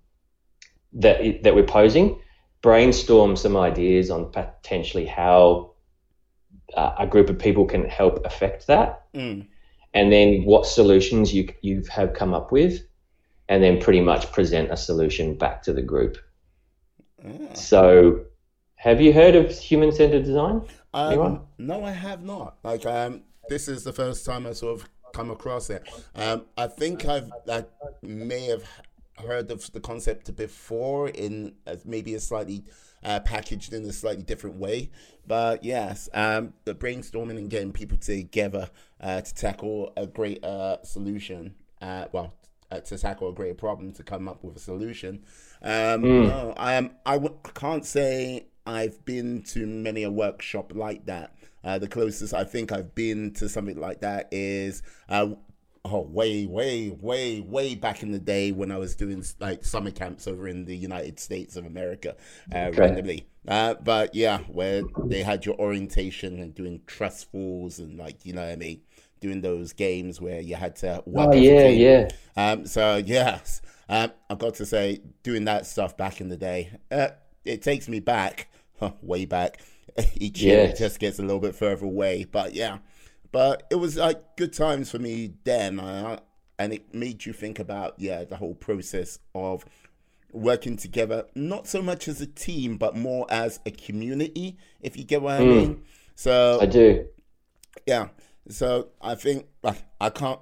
that 0.95 1.43
that 1.43 1.55
we're 1.55 1.65
posing, 1.65 2.21
brainstorm 2.63 3.37
some 3.37 3.57
ideas 3.57 4.11
on 4.11 4.31
potentially 4.31 5.07
how 5.07 5.73
uh, 6.75 6.95
a 6.99 7.07
group 7.07 7.29
of 7.31 7.39
people 7.39 7.65
can 7.67 7.85
help 7.89 8.25
affect 8.25 8.67
that, 8.69 9.03
Mm. 9.15 9.47
and 9.93 10.13
then 10.13 10.45
what 10.45 10.67
solutions 10.67 11.33
you 11.35 11.49
you 11.63 11.83
have 11.91 12.15
come 12.15 12.33
up 12.35 12.51
with, 12.53 12.83
and 13.49 13.63
then 13.63 13.81
pretty 13.81 14.01
much 14.01 14.33
present 14.33 14.71
a 14.73 14.77
solution 14.77 15.37
back 15.37 15.63
to 15.63 15.73
the 15.73 15.83
group. 15.83 16.17
Ah. 17.25 17.55
So, 17.55 18.25
have 18.77 19.01
you 19.01 19.13
heard 19.13 19.35
of 19.37 19.51
human 19.57 19.93
centered 19.93 20.25
design? 20.25 20.63
Um, 20.95 21.13
Anyone? 21.13 21.41
no, 21.59 21.85
I 21.85 21.91
have 21.91 22.23
not. 22.23 22.59
Like, 22.63 22.87
um, 22.87 23.23
this 23.49 23.69
is 23.69 23.83
the 23.85 23.93
first 23.93 24.25
time 24.25 24.47
I 24.47 24.53
sort 24.53 24.81
of 24.81 24.89
come 25.15 25.31
across 25.31 25.71
it. 25.71 25.89
Um, 26.15 26.45
I 26.59 26.67
think 26.67 27.07
I've, 27.07 27.31
I 27.49 27.65
may 28.03 28.47
have 28.47 28.65
heard 29.27 29.51
of 29.51 29.73
the 29.73 29.81
concept 29.81 30.35
before 30.37 31.09
in 31.09 31.55
maybe 31.85 32.15
a 32.15 32.21
slightly 32.21 32.65
uh, 33.03 33.21
packaged 33.21 33.73
in 33.73 33.85
a 33.85 33.93
slightly 33.93 34.25
different 34.25 34.57
way. 34.57 34.91
But 35.27 35.65
yes, 35.65 36.09
um, 36.13 36.53
the 36.65 36.75
brainstorming 36.75 37.39
and 37.39 37.49
getting 37.49 37.73
people 37.73 37.97
together 37.97 38.69
uh, 39.01 39.21
to 39.21 39.35
tackle 39.35 39.93
a 39.97 40.07
great 40.07 40.45
uh, 40.45 40.83
solution. 40.83 41.55
Uh, 41.81 42.07
well, 42.13 42.35
uh, 42.71 42.81
to 42.81 42.99
tackle 42.99 43.29
a 43.29 43.33
great 43.33 43.57
problem, 43.57 43.93
to 43.93 44.03
come 44.03 44.29
up 44.29 44.43
with 44.43 44.57
a 44.57 44.61
solution. 44.61 45.25
Um, 45.63 46.03
mm. 46.03 46.29
No, 46.29 46.55
I 46.57 46.75
am. 46.75 46.91
I 47.07 47.15
w- 47.15 47.39
can't 47.55 47.85
say 47.85 48.47
I've 48.67 49.05
been 49.05 49.43
to 49.49 49.67
many 49.67 50.03
a 50.03 50.11
workshop 50.11 50.73
like 50.75 51.07
that. 51.07 51.37
Uh, 51.65 51.79
the 51.79 51.89
closest 51.89 52.35
I 52.35 52.45
think 52.45 52.73
I've 52.73 52.95
been 52.95 53.33
to 53.35 53.49
something 53.49 53.79
like 53.79 54.01
that 54.01 54.29
is 54.31 54.83
uh, 55.09 55.29
oh 55.85 56.01
way 56.03 56.47
way 56.47 56.91
way 56.91 57.41
way 57.41 57.75
back 57.75 58.03
in 58.03 58.13
the 58.13 58.19
day 58.19 58.53
when 58.53 58.71
I 58.71 58.79
was 58.79 58.95
doing 58.95 59.25
like 59.41 59.65
summer 59.65 59.91
camps 59.91 60.27
over 60.27 60.47
in 60.47 60.65
the 60.65 60.77
United 60.77 61.19
States 61.19 61.57
of 61.57 61.67
America 61.67 62.17
uh, 62.55 62.59
okay. 62.59 62.81
randomly. 62.81 63.27
Uh, 63.47 63.75
but 63.75 64.15
yeah, 64.15 64.39
where 64.49 64.83
they 65.05 65.23
had 65.23 65.45
your 65.45 65.57
orientation 65.57 66.41
and 66.41 66.55
doing 66.55 66.81
trust 66.87 67.31
falls 67.31 67.79
and 67.79 67.99
like 67.99 68.25
you 68.25 68.33
know 68.33 68.43
what 68.43 68.51
I 68.51 68.57
mean, 68.57 68.81
doing 69.21 69.41
those 69.41 69.73
games 69.73 70.21
where 70.21 70.41
you 70.41 70.57
had 70.57 70.77
to 70.77 71.03
work. 71.07 71.31
Oh 71.33 71.35
yeah, 71.35 71.69
yeah. 71.69 72.09
Um, 72.37 72.67
so 72.67 72.97
yes, 72.97 73.63
um, 73.89 74.13
I've 74.31 74.39
got 74.39 74.55
to 74.55 74.67
say, 74.67 75.01
doing 75.23 75.45
that 75.45 75.67
stuff 75.67 75.97
back 75.97 76.21
in 76.21 76.29
the 76.29 76.37
day, 76.37 76.71
uh, 76.91 77.09
it 77.45 77.63
takes 77.63 77.89
me 77.89 78.01
back, 78.01 78.49
huh, 78.79 78.93
way 79.03 79.25
back. 79.25 79.61
Each 80.15 80.43
year 80.43 80.67
it 80.67 80.77
just 80.77 80.99
gets 80.99 81.19
a 81.19 81.23
little 81.23 81.41
bit 81.41 81.55
further 81.55 81.85
away, 81.85 82.25
but 82.25 82.55
yeah. 82.55 82.79
But 83.33 83.67
it 83.71 83.77
was 83.77 83.97
like 83.97 84.37
good 84.37 84.53
times 84.53 84.91
for 84.91 84.99
me 84.99 85.35
then, 85.45 85.81
uh, 85.81 86.21
and 86.59 86.73
it 86.73 86.95
made 86.95 87.27
you 87.27 87.33
think 87.33 87.59
about 87.59 87.95
yeah 87.99 88.25
the 88.25 88.37
whole 88.37 88.55
process 88.55 89.19
of 89.35 89.65
working 90.35 90.77
together, 90.77 91.25
not 91.35 91.67
so 91.67 91.81
much 91.81 92.09
as 92.09 92.21
a 92.21 92.27
team, 92.27 92.77
but 92.77 92.97
more 92.97 93.27
as 93.31 93.61
a 93.65 93.71
community. 93.71 94.59
If 94.81 94.97
you 94.97 95.05
get 95.05 95.23
what 95.23 95.41
I 95.41 95.45
mm. 95.45 95.57
mean. 95.57 95.83
So 96.17 96.59
I 96.61 96.67
do. 96.67 97.07
Yeah. 97.87 98.09
So 98.49 98.89
I 99.01 99.15
think 99.15 99.47
like, 99.63 99.83
I 100.01 100.11
can't. 100.11 100.41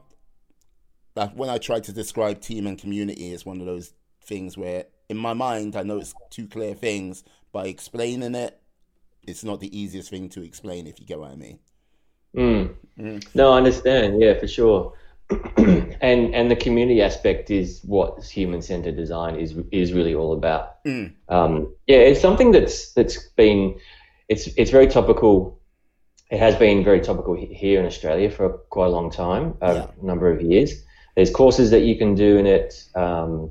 Like 1.14 1.32
when 1.34 1.50
I 1.50 1.58
try 1.58 1.78
to 1.80 1.92
describe 1.92 2.40
team 2.40 2.66
and 2.66 2.78
community, 2.78 3.32
it's 3.32 3.44
one 3.44 3.60
of 3.60 3.66
those 3.66 3.92
things 4.24 4.56
where 4.56 4.86
in 5.10 5.18
my 5.18 5.34
mind 5.34 5.76
I 5.76 5.82
know 5.82 5.98
it's 5.98 6.14
two 6.30 6.46
clear 6.46 6.74
things, 6.74 7.22
but 7.52 7.66
explaining 7.66 8.34
it, 8.34 8.58
it's 9.26 9.44
not 9.44 9.60
the 9.60 9.78
easiest 9.78 10.10
thing 10.10 10.28
to 10.30 10.42
explain. 10.42 10.86
If 10.86 11.00
you 11.00 11.06
get 11.06 11.18
what 11.18 11.30
I 11.30 11.36
mean. 11.36 11.58
Mm. 12.36 12.74
Mm. 12.98 13.34
No, 13.34 13.52
I 13.52 13.58
understand. 13.58 14.20
Yeah, 14.20 14.38
for 14.38 14.48
sure. 14.48 14.94
and 16.00 16.34
and 16.34 16.50
the 16.50 16.56
community 16.56 17.00
aspect 17.02 17.50
is 17.50 17.80
what 17.84 18.22
human 18.24 18.62
centered 18.62 18.96
design 18.96 19.36
is 19.36 19.54
is 19.70 19.92
really 19.92 20.14
all 20.14 20.32
about. 20.32 20.84
Mm. 20.84 21.12
Um, 21.28 21.74
yeah, 21.86 21.98
it's 21.98 22.20
something 22.20 22.50
that's 22.50 22.92
that's 22.92 23.28
been 23.36 23.78
it's 24.28 24.48
it's 24.56 24.70
very 24.70 24.86
topical. 24.86 25.58
It 26.30 26.38
has 26.38 26.56
been 26.56 26.82
very 26.82 27.00
topical 27.00 27.34
here 27.34 27.78
in 27.78 27.86
Australia 27.86 28.30
for 28.30 28.48
quite 28.70 28.86
a 28.86 28.90
long 28.90 29.10
time, 29.10 29.54
a 29.60 29.74
yeah. 29.74 29.86
number 30.02 30.30
of 30.30 30.40
years. 30.40 30.82
There's 31.14 31.30
courses 31.30 31.70
that 31.72 31.82
you 31.82 31.96
can 31.98 32.14
do 32.14 32.38
in 32.38 32.46
it. 32.46 32.88
Um, 32.94 33.50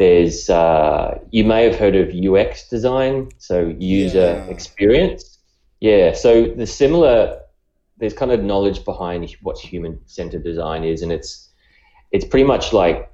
there's 0.00 0.48
uh, 0.48 1.18
you 1.30 1.44
may 1.44 1.62
have 1.64 1.76
heard 1.76 1.94
of 1.94 2.08
UX 2.08 2.66
design, 2.70 3.28
so 3.36 3.74
user 3.78 4.42
yeah. 4.42 4.44
experience. 4.46 5.38
Yeah, 5.80 6.14
so 6.14 6.46
the 6.46 6.66
similar 6.66 7.38
there's 7.98 8.14
kind 8.14 8.32
of 8.32 8.42
knowledge 8.42 8.82
behind 8.86 9.30
what 9.42 9.58
human 9.58 10.00
centered 10.06 10.42
design 10.42 10.84
is, 10.84 11.02
and 11.02 11.12
it's 11.12 11.50
it's 12.12 12.24
pretty 12.24 12.46
much 12.46 12.72
like 12.72 13.12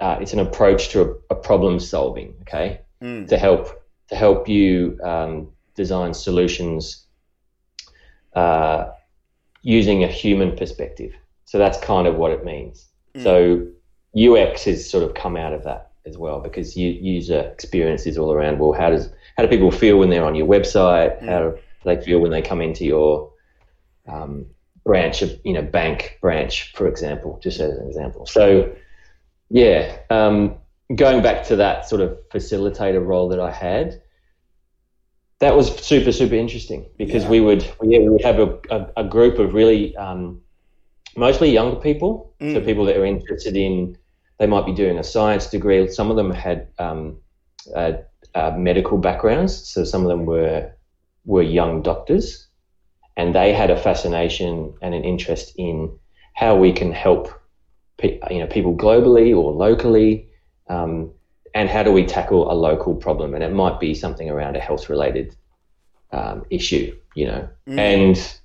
uh, 0.00 0.18
it's 0.20 0.32
an 0.32 0.38
approach 0.38 0.90
to 0.90 1.02
a, 1.02 1.34
a 1.34 1.34
problem 1.34 1.80
solving. 1.80 2.36
Okay, 2.42 2.80
mm. 3.02 3.26
to 3.26 3.36
help 3.36 3.84
to 4.10 4.14
help 4.14 4.48
you 4.48 4.96
um, 5.02 5.48
design 5.74 6.14
solutions 6.14 7.06
uh, 8.36 8.90
using 9.62 10.04
a 10.04 10.08
human 10.08 10.56
perspective. 10.56 11.12
So 11.44 11.58
that's 11.58 11.78
kind 11.78 12.06
of 12.06 12.14
what 12.14 12.30
it 12.30 12.44
means. 12.44 12.86
Mm. 13.16 13.22
So 13.24 13.66
UX 14.16 14.62
has 14.66 14.88
sort 14.88 15.02
of 15.02 15.14
come 15.14 15.36
out 15.36 15.52
of 15.52 15.64
that 15.64 15.90
as 16.06 16.18
well 16.18 16.40
because 16.40 16.76
you, 16.76 16.90
user 16.90 17.40
experience 17.40 18.06
is 18.06 18.18
all 18.18 18.32
around. 18.32 18.58
Well, 18.58 18.72
how 18.72 18.90
does 18.90 19.10
how 19.36 19.44
do 19.44 19.48
people 19.48 19.70
feel 19.70 19.98
when 19.98 20.10
they're 20.10 20.24
on 20.24 20.34
your 20.34 20.46
website? 20.46 21.20
Mm. 21.22 21.28
How 21.28 21.38
do 21.40 21.58
they 21.84 22.00
feel 22.00 22.20
when 22.20 22.30
they 22.30 22.42
come 22.42 22.60
into 22.60 22.84
your 22.84 23.32
um, 24.06 24.46
branch 24.84 25.22
of 25.22 25.38
you 25.44 25.52
know 25.52 25.62
bank 25.62 26.18
branch, 26.20 26.72
for 26.74 26.86
example, 26.86 27.40
just 27.42 27.60
as 27.60 27.76
an 27.78 27.86
example. 27.88 28.26
So 28.26 28.74
yeah, 29.50 29.98
um, 30.10 30.56
going 30.94 31.22
back 31.22 31.44
to 31.46 31.56
that 31.56 31.88
sort 31.88 32.00
of 32.00 32.18
facilitator 32.28 33.04
role 33.04 33.28
that 33.28 33.40
I 33.40 33.50
had, 33.50 34.02
that 35.40 35.56
was 35.56 35.74
super 35.84 36.12
super 36.12 36.34
interesting 36.34 36.86
because 36.96 37.24
yeah. 37.24 37.30
we 37.30 37.40
would 37.40 37.62
yeah, 37.82 37.98
we 37.98 38.08
would 38.10 38.24
have 38.24 38.38
a, 38.38 38.58
a, 38.70 38.92
a 38.98 39.04
group 39.04 39.38
of 39.38 39.54
really 39.54 39.96
um, 39.96 40.40
mostly 41.16 41.50
younger 41.50 41.76
people, 41.76 42.34
mm. 42.40 42.52
so 42.52 42.60
people 42.60 42.84
that 42.84 42.96
are 42.96 43.06
interested 43.06 43.56
in 43.56 43.96
they 44.38 44.46
might 44.46 44.66
be 44.66 44.74
doing 44.74 44.98
a 44.98 45.04
science 45.04 45.46
degree. 45.46 45.88
Some 45.88 46.10
of 46.10 46.16
them 46.16 46.30
had 46.30 46.68
um, 46.78 47.18
uh, 47.74 47.92
uh, 48.34 48.52
medical 48.56 48.98
backgrounds, 48.98 49.68
so 49.68 49.84
some 49.84 50.02
of 50.02 50.08
them 50.08 50.26
were 50.26 50.72
were 51.24 51.42
young 51.42 51.82
doctors 51.82 52.48
and 53.16 53.34
they 53.34 53.52
had 53.52 53.70
a 53.70 53.76
fascination 53.76 54.74
and 54.82 54.94
an 54.94 55.04
interest 55.04 55.54
in 55.56 55.98
how 56.34 56.56
we 56.56 56.72
can 56.72 56.92
help 56.92 57.28
you 58.02 58.38
know 58.38 58.46
people 58.46 58.76
globally 58.76 59.34
or 59.36 59.52
locally 59.52 60.28
um, 60.68 61.12
and 61.54 61.68
how 61.68 61.82
do 61.82 61.92
we 61.92 62.04
tackle 62.04 62.50
a 62.50 62.54
local 62.54 62.94
problem 62.94 63.34
and 63.34 63.44
it 63.44 63.52
might 63.52 63.78
be 63.78 63.94
something 63.94 64.28
around 64.28 64.56
a 64.56 64.60
health 64.60 64.88
related 64.88 65.34
um, 66.12 66.44
issue 66.50 66.94
you 67.14 67.26
know 67.26 67.48
mm. 67.68 67.78
and 67.78 68.38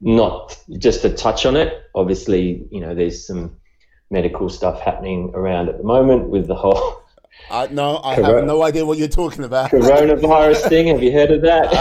not 0.00 0.58
just 0.78 1.02
to 1.02 1.14
touch 1.14 1.46
on 1.46 1.56
it 1.56 1.84
obviously 1.94 2.66
you 2.70 2.80
know 2.80 2.94
there's 2.94 3.26
some 3.26 3.56
medical 4.10 4.48
stuff 4.48 4.80
happening 4.80 5.30
around 5.34 5.68
at 5.68 5.78
the 5.78 5.84
moment 5.84 6.28
with 6.28 6.46
the 6.46 6.54
whole 6.54 7.02
uh, 7.50 7.68
no, 7.70 8.00
I 8.02 8.16
Corona- 8.16 8.36
have 8.36 8.44
no 8.46 8.62
idea 8.62 8.84
what 8.84 8.98
you're 8.98 9.08
talking 9.08 9.44
about. 9.44 9.70
Coronavirus 9.70 10.68
thing. 10.68 10.88
Have 10.88 11.02
you 11.02 11.12
heard 11.12 11.30
of 11.30 11.42
that? 11.42 11.72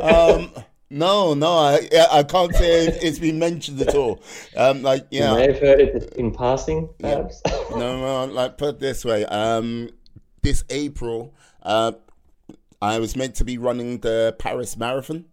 Uh, 0.00 0.36
um, 0.38 0.64
no, 0.88 1.34
no, 1.34 1.52
I 1.52 1.88
I 2.10 2.22
can't 2.22 2.54
say 2.54 2.86
it's 2.86 3.18
been 3.18 3.38
mentioned 3.38 3.80
at 3.80 3.94
all. 3.94 4.22
Um, 4.56 4.82
like 4.82 5.06
yeah, 5.10 5.30
you 5.30 5.36
may 5.38 5.52
have 5.52 5.60
heard 5.60 5.80
it 5.80 6.14
in 6.14 6.32
passing, 6.32 6.88
perhaps. 6.98 7.42
Yeah. 7.46 7.62
no, 7.70 8.26
no, 8.26 8.32
like 8.32 8.58
put 8.58 8.76
it 8.76 8.78
this 8.80 9.04
way. 9.04 9.24
Um, 9.26 9.90
this 10.42 10.64
April, 10.70 11.34
uh, 11.62 11.92
I 12.80 12.98
was 12.98 13.16
meant 13.16 13.34
to 13.36 13.44
be 13.44 13.58
running 13.58 13.98
the 13.98 14.34
Paris 14.38 14.76
Marathon. 14.76 15.26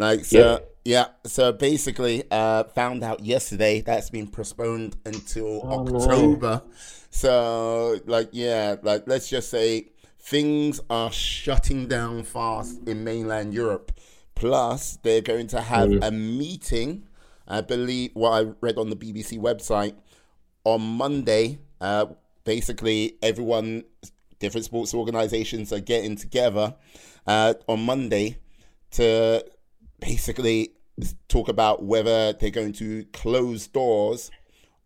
Like 0.00 0.24
so, 0.24 0.38
yep. 0.38 0.74
yeah. 0.84 1.06
So 1.26 1.52
basically, 1.52 2.24
uh, 2.30 2.64
found 2.64 3.04
out 3.04 3.20
yesterday 3.20 3.82
that's 3.82 4.08
been 4.08 4.28
postponed 4.28 4.96
until 5.04 5.60
oh, 5.62 5.86
October. 5.86 6.62
No. 6.64 6.72
So 7.10 8.00
like 8.06 8.30
yeah, 8.32 8.76
like 8.82 9.04
let's 9.06 9.28
just 9.28 9.50
say 9.50 9.88
things 10.18 10.80
are 10.88 11.12
shutting 11.12 11.86
down 11.86 12.22
fast 12.22 12.80
in 12.88 13.04
mainland 13.04 13.52
Europe. 13.52 13.92
Plus, 14.34 14.96
they're 15.02 15.20
going 15.20 15.48
to 15.48 15.60
have 15.60 15.90
mm. 15.90 16.06
a 16.06 16.10
meeting. 16.10 17.06
I 17.46 17.60
believe 17.60 18.12
what 18.14 18.30
I 18.30 18.52
read 18.62 18.78
on 18.78 18.88
the 18.88 18.96
BBC 18.96 19.38
website 19.38 19.96
on 20.64 20.80
Monday. 20.80 21.58
Uh, 21.78 22.06
basically, 22.44 23.18
everyone, 23.22 23.84
different 24.38 24.64
sports 24.64 24.94
organizations 24.94 25.74
are 25.74 25.80
getting 25.80 26.16
together 26.16 26.74
uh, 27.26 27.52
on 27.68 27.84
Monday 27.84 28.38
to 28.92 29.44
basically 30.00 30.72
talk 31.28 31.48
about 31.48 31.82
whether 31.82 32.32
they're 32.32 32.50
going 32.50 32.72
to 32.74 33.04
close 33.12 33.66
doors 33.66 34.30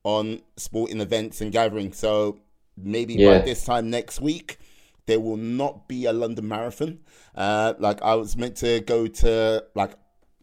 on 0.05 0.43
sporting 0.57 1.01
events 1.01 1.41
and 1.41 1.53
gatherings. 1.53 1.97
So 1.99 2.39
maybe 2.77 3.15
yeah. 3.15 3.39
by 3.39 3.45
this 3.45 3.65
time 3.65 3.91
next 3.91 4.21
week, 4.21 4.59
there 5.07 5.21
will 5.21 5.37
not 5.37 5.89
be 5.89 6.07
a 6.07 6.13
London 6.13 6.49
Marathon. 6.49 7.01
Uh, 7.35 7.75
like 7.79 8.01
I 8.03 8.15
was 8.15 8.37
meant 8.37 8.57
to 8.57 8.81
go 8.81 9.07
to 9.07 9.65
like 9.75 9.93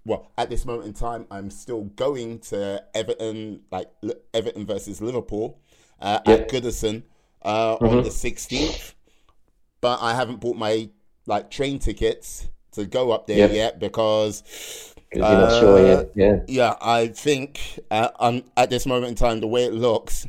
well 0.03 0.31
at 0.37 0.49
this 0.49 0.65
moment 0.65 0.87
in 0.87 0.93
time 0.93 1.27
I'm 1.29 1.49
still 1.51 1.83
going 1.83 2.39
to 2.39 2.83
Everton 2.93 3.61
like 3.71 3.89
Everton 4.33 4.65
versus 4.65 4.99
Liverpool 5.01 5.59
uh, 5.99 6.19
yep. 6.25 6.41
at 6.41 6.49
Goodison 6.49 7.03
uh, 7.43 7.75
mm-hmm. 7.77 7.85
on 7.85 8.03
the 8.03 8.09
16th, 8.09 8.93
but 9.79 9.99
I 10.01 10.13
haven't 10.13 10.39
bought 10.39 10.57
my 10.57 10.89
like 11.27 11.49
train 11.49 11.79
tickets 11.79 12.49
to 12.73 12.85
go 12.85 13.11
up 13.11 13.27
there 13.27 13.37
yep. 13.37 13.51
yet 13.51 13.79
because. 13.79 14.43
you're 15.13 15.23
not 15.23 15.59
sure 15.59 15.85
yet. 15.85 15.97
Uh, 15.97 16.05
yeah. 16.15 16.39
Yeah, 16.47 16.75
I 16.81 17.07
think 17.07 17.79
uh, 17.89 18.41
at 18.57 18.69
this 18.69 18.85
moment 18.85 19.09
in 19.09 19.15
time, 19.15 19.39
the 19.39 19.47
way 19.47 19.65
it 19.65 19.73
looks, 19.73 20.27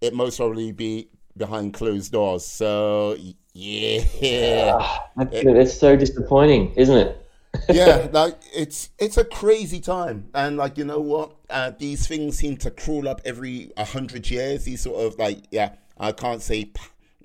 it 0.00 0.14
most 0.14 0.36
probably 0.36 0.72
be 0.72 1.08
behind 1.36 1.74
closed 1.74 2.12
doors. 2.12 2.44
So 2.44 3.16
yeah, 3.52 4.98
that's, 5.16 5.44
that's 5.44 5.78
so 5.78 5.96
disappointing, 5.96 6.72
isn't 6.76 6.96
it? 6.96 7.20
yeah, 7.68 8.08
like 8.12 8.36
it's 8.52 8.90
it's 8.98 9.16
a 9.16 9.24
crazy 9.24 9.80
time, 9.80 10.28
and 10.34 10.56
like 10.56 10.76
you 10.76 10.84
know 10.84 11.00
what, 11.00 11.36
uh, 11.50 11.70
these 11.78 12.06
things 12.06 12.36
seem 12.36 12.56
to 12.58 12.70
crawl 12.70 13.08
up 13.08 13.20
every 13.24 13.70
hundred 13.78 14.28
years. 14.28 14.64
These 14.64 14.82
sort 14.82 15.06
of 15.06 15.18
like 15.18 15.44
yeah, 15.50 15.74
I 15.96 16.10
can't 16.12 16.42
say 16.42 16.72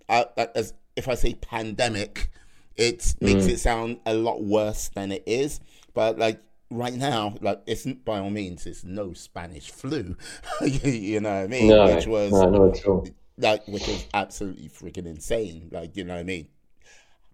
uh, 0.08 0.26
as 0.56 0.74
if 0.96 1.08
I 1.08 1.16
say 1.16 1.34
pandemic, 1.34 2.30
it 2.80 3.16
makes 3.22 3.46
mm. 3.46 3.50
it 3.50 3.60
sound 3.60 4.00
a 4.06 4.14
lot 4.14 4.42
worse 4.42 4.90
than 4.90 5.12
it 5.12 5.24
is. 5.26 5.60
But 5.94 6.18
like 6.18 6.42
right 6.72 6.94
now, 6.94 7.36
like 7.42 7.62
it's 7.68 7.86
by 7.86 8.20
all 8.20 8.30
means, 8.30 8.66
it's 8.66 8.84
no 8.84 9.14
Spanish 9.14 9.70
flu. 9.70 10.16
you 10.62 11.20
know 11.20 11.30
what 11.30 11.44
I 11.44 11.48
mean? 11.48 11.68
No, 11.70 11.96
which 11.96 12.08
was 12.08 12.32
no, 12.32 12.50
no, 12.50 13.06
like 13.38 13.68
which 13.68 13.88
was 13.88 14.06
absolutely 14.14 14.70
freaking 14.70 15.06
insane. 15.06 15.70
Like 15.72 15.98
you 15.98 16.06
know 16.06 16.14
what 16.14 16.22
I 16.22 16.24
mean? 16.24 16.48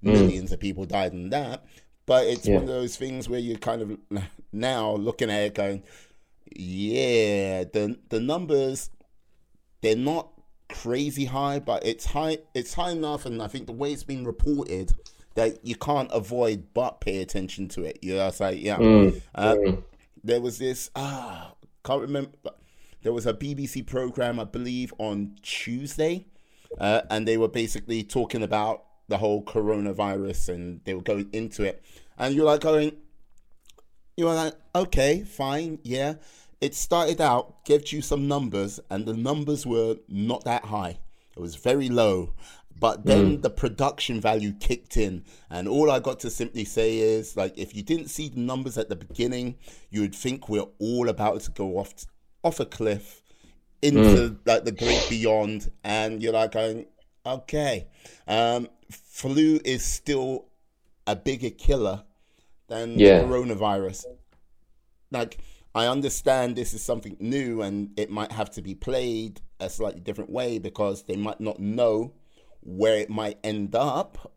Mm. 0.04 0.14
Millions 0.14 0.52
of 0.52 0.60
people 0.60 0.86
died 0.86 1.14
in 1.14 1.30
that. 1.30 1.66
But 2.08 2.28
it's 2.28 2.48
yeah. 2.48 2.56
one 2.56 2.64
of 2.64 2.70
those 2.70 2.98
things 2.98 3.28
where 3.30 3.40
you're 3.40 3.58
kind 3.58 3.82
of 3.82 3.98
now 4.52 4.94
looking 4.96 5.30
at 5.30 5.44
it 5.44 5.56
going, 5.56 5.84
yeah, 6.56 7.66
the 7.66 7.98
the 8.10 8.20
numbers 8.20 8.90
they're 9.82 9.96
not 9.96 10.32
crazy 10.70 11.26
high, 11.26 11.60
but 11.60 11.86
it's 11.86 12.06
high 12.06 12.40
it's 12.56 12.74
high 12.74 12.92
enough 12.92 13.26
and 13.26 13.42
I 13.42 13.48
think 13.48 13.68
the 13.68 13.74
way 13.74 13.94
it's 13.94 14.04
been 14.04 14.26
reported 14.26 14.94
that 15.36 15.66
you 15.66 15.76
can't 15.76 16.10
avoid 16.12 16.74
but 16.74 17.02
pay 17.02 17.22
attention 17.22 17.68
to 17.70 17.84
it. 17.84 18.00
You 18.02 18.16
know, 18.16 18.28
it's 18.28 18.40
like 18.40 18.62
yeah. 18.62 18.78
Mm. 18.78 19.22
Uh, 19.34 19.56
mm. 19.56 19.84
There 20.24 20.42
was 20.42 20.58
this 20.58 20.90
ah 20.96 21.54
can't 21.86 22.02
remember 22.02 22.32
there 23.04 23.14
was 23.14 23.28
a 23.28 23.34
BBC 23.34 23.86
program 23.86 24.40
I 24.40 24.46
believe 24.46 24.92
on 24.98 25.38
Tuesday, 25.44 26.26
uh, 26.80 27.02
and 27.12 27.28
they 27.28 27.38
were 27.38 27.48
basically 27.48 28.04
talking 28.04 28.42
about 28.42 28.84
the 29.08 29.20
whole 29.20 29.44
coronavirus 29.44 30.50
and 30.50 30.82
they 30.86 30.96
were 30.96 31.04
going 31.04 31.30
into 31.32 31.64
it, 31.64 31.84
and 32.18 32.34
you're 32.34 32.46
like 32.46 32.62
going, 32.62 32.94
you're 34.18 34.34
like 34.34 34.56
okay 34.74 35.24
fine 35.24 35.80
yeah. 35.84 36.16
It 36.62 36.74
started 36.74 37.20
out, 37.20 37.66
gave 37.66 37.92
you 37.92 38.02
some 38.02 38.28
numbers, 38.30 38.80
and 38.90 39.06
the 39.06 39.14
numbers 39.14 39.68
were 39.68 39.98
not 40.08 40.46
that 40.46 40.66
high. 40.66 40.98
It 41.36 41.40
was 41.40 41.56
very 41.56 41.90
low. 41.90 42.34
But 42.86 43.04
then 43.04 43.38
mm. 43.38 43.42
the 43.42 43.50
production 43.50 44.22
value 44.22 44.54
kicked 44.54 44.96
in, 44.96 45.24
and 45.50 45.68
all 45.68 45.90
I 45.90 46.00
got 46.00 46.20
to 46.20 46.30
simply 46.30 46.66
say 46.66 47.00
is 47.00 47.36
like, 47.36 47.58
if 47.58 47.76
you 47.76 47.82
didn't 47.82 48.10
see 48.10 48.30
the 48.30 48.40
numbers 48.40 48.78
at 48.78 48.90
the 48.90 48.96
beginning, 48.96 49.56
you 49.90 50.02
would 50.02 50.14
think 50.14 50.50
we're 50.50 50.68
all 50.78 51.10
about 51.10 51.42
to 51.42 51.50
go 51.50 51.80
off 51.80 52.06
off 52.44 52.60
a 52.60 52.66
cliff 52.68 53.24
into 53.82 54.00
mm. 54.00 54.38
like 54.46 54.66
the 54.66 54.72
great 54.72 55.04
beyond, 55.10 55.72
and 55.84 56.22
you're 56.22 56.34
like 56.34 56.52
going, 56.52 56.86
okay, 57.26 57.88
um, 58.28 58.68
flu 58.92 59.60
is 59.66 59.84
still 59.84 60.46
a 61.08 61.16
bigger 61.16 61.50
killer 61.50 62.04
than 62.68 63.00
yeah. 63.00 63.24
coronavirus. 63.24 64.06
Like, 65.10 65.40
I 65.74 65.88
understand 65.88 66.56
this 66.56 66.76
is 66.76 66.84
something 66.84 67.18
new, 67.20 67.64
and 67.64 67.98
it 67.98 68.12
might 68.12 68.32
have 68.32 68.52
to 68.52 68.62
be 68.62 68.76
played 68.76 69.42
a 69.60 69.72
slightly 69.72 70.02
different 70.02 70.30
way 70.30 70.60
because 70.60 71.02
they 71.06 71.16
might 71.16 71.42
not 71.42 71.60
know 71.60 72.14
where 72.66 72.98
it 72.98 73.10
might 73.10 73.38
end 73.44 73.76
up, 73.76 74.34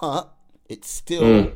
but 0.00 0.32
it's 0.68 0.88
still 0.88 1.22
mm. 1.22 1.52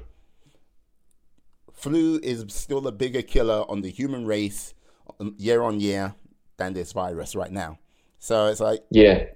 flu 1.73 2.19
is 2.23 2.45
still 2.49 2.87
a 2.87 2.93
bigger 2.93 3.23
killer 3.23 3.65
on 3.69 3.83
the 3.83 3.91
human 3.91 4.27
race 4.27 4.75
um, 5.21 5.35
year 5.39 5.63
on 5.63 5.79
year 5.79 6.15
than 6.57 6.73
this 6.73 6.93
virus 6.93 7.37
right 7.37 7.53
now. 7.53 7.79
So 8.19 8.47
it's 8.47 8.61
like 8.61 8.83
yeah. 8.91 9.27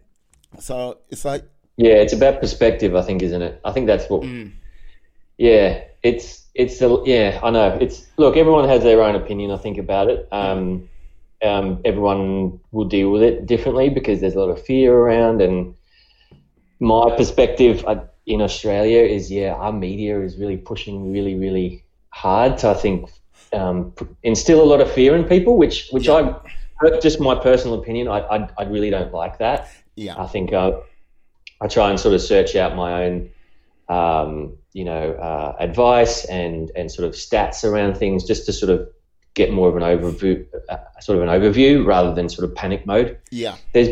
So 0.58 0.98
it's 1.10 1.24
like 1.24 1.44
yeah, 1.76 1.94
it's 1.94 2.12
about 2.12 2.40
perspective, 2.40 2.94
I 2.96 3.02
think, 3.02 3.22
isn't 3.22 3.40
it? 3.40 3.60
I 3.64 3.72
think 3.72 3.86
that's 3.86 4.08
what. 4.10 4.22
Mm. 4.22 4.52
Yeah, 5.38 5.82
it's 6.02 6.46
it's 6.54 6.82
a, 6.82 7.02
yeah. 7.06 7.40
I 7.42 7.50
know 7.50 7.78
it's 7.80 8.06
look. 8.18 8.36
Everyone 8.36 8.68
has 8.68 8.82
their 8.82 9.02
own 9.02 9.14
opinion. 9.14 9.50
I 9.50 9.56
think 9.56 9.78
about 9.78 10.08
it. 10.08 10.28
Um, 10.32 10.88
um, 11.42 11.80
everyone 11.84 12.60
will 12.72 12.84
deal 12.84 13.10
with 13.10 13.22
it 13.22 13.46
differently 13.46 13.88
because 13.88 14.20
there's 14.20 14.34
a 14.34 14.40
lot 14.40 14.50
of 14.50 14.62
fear 14.62 14.94
around 14.94 15.40
and 15.40 15.74
my 16.80 17.14
perspective 17.16 17.84
uh, 17.86 18.02
in 18.26 18.40
Australia 18.40 19.02
is 19.02 19.30
yeah, 19.30 19.52
our 19.54 19.72
media 19.72 20.20
is 20.20 20.36
really 20.38 20.56
pushing 20.56 21.12
really, 21.12 21.34
really 21.34 21.84
hard 22.08 22.58
to 22.58 22.68
I 22.68 22.74
think 22.74 23.10
um, 23.52 23.94
instill 24.22 24.62
a 24.62 24.64
lot 24.64 24.80
of 24.80 24.90
fear 24.90 25.14
in 25.14 25.24
people, 25.24 25.56
which 25.56 25.88
which 25.90 26.06
yeah. 26.06 26.34
I 26.82 26.98
just 27.00 27.20
my 27.20 27.34
personal 27.34 27.78
opinion, 27.78 28.08
I, 28.08 28.20
I, 28.20 28.48
I 28.58 28.64
really 28.64 28.88
don't 28.88 29.12
like 29.12 29.38
that. 29.38 29.70
Yeah, 29.96 30.14
I 30.18 30.26
think 30.26 30.52
uh, 30.52 30.72
I 31.60 31.68
try 31.68 31.90
and 31.90 32.00
sort 32.00 32.14
of 32.14 32.22
search 32.22 32.56
out 32.56 32.74
my 32.74 33.04
own. 33.04 33.30
Um, 33.88 34.56
you 34.72 34.84
know, 34.84 35.12
uh, 35.14 35.56
advice 35.58 36.24
and 36.26 36.70
and 36.76 36.90
sort 36.90 37.08
of 37.08 37.14
stats 37.14 37.64
around 37.64 37.96
things, 37.96 38.24
just 38.24 38.46
to 38.46 38.52
sort 38.52 38.70
of 38.70 38.88
get 39.34 39.52
more 39.52 39.68
of 39.68 39.76
an 39.76 39.82
overview, 39.82 40.46
uh, 40.68 40.76
sort 41.00 41.18
of 41.18 41.28
an 41.28 41.28
overview, 41.28 41.84
rather 41.84 42.14
than 42.14 42.28
sort 42.28 42.48
of 42.48 42.54
panic 42.54 42.86
mode. 42.86 43.18
Yeah, 43.32 43.56
there's 43.72 43.88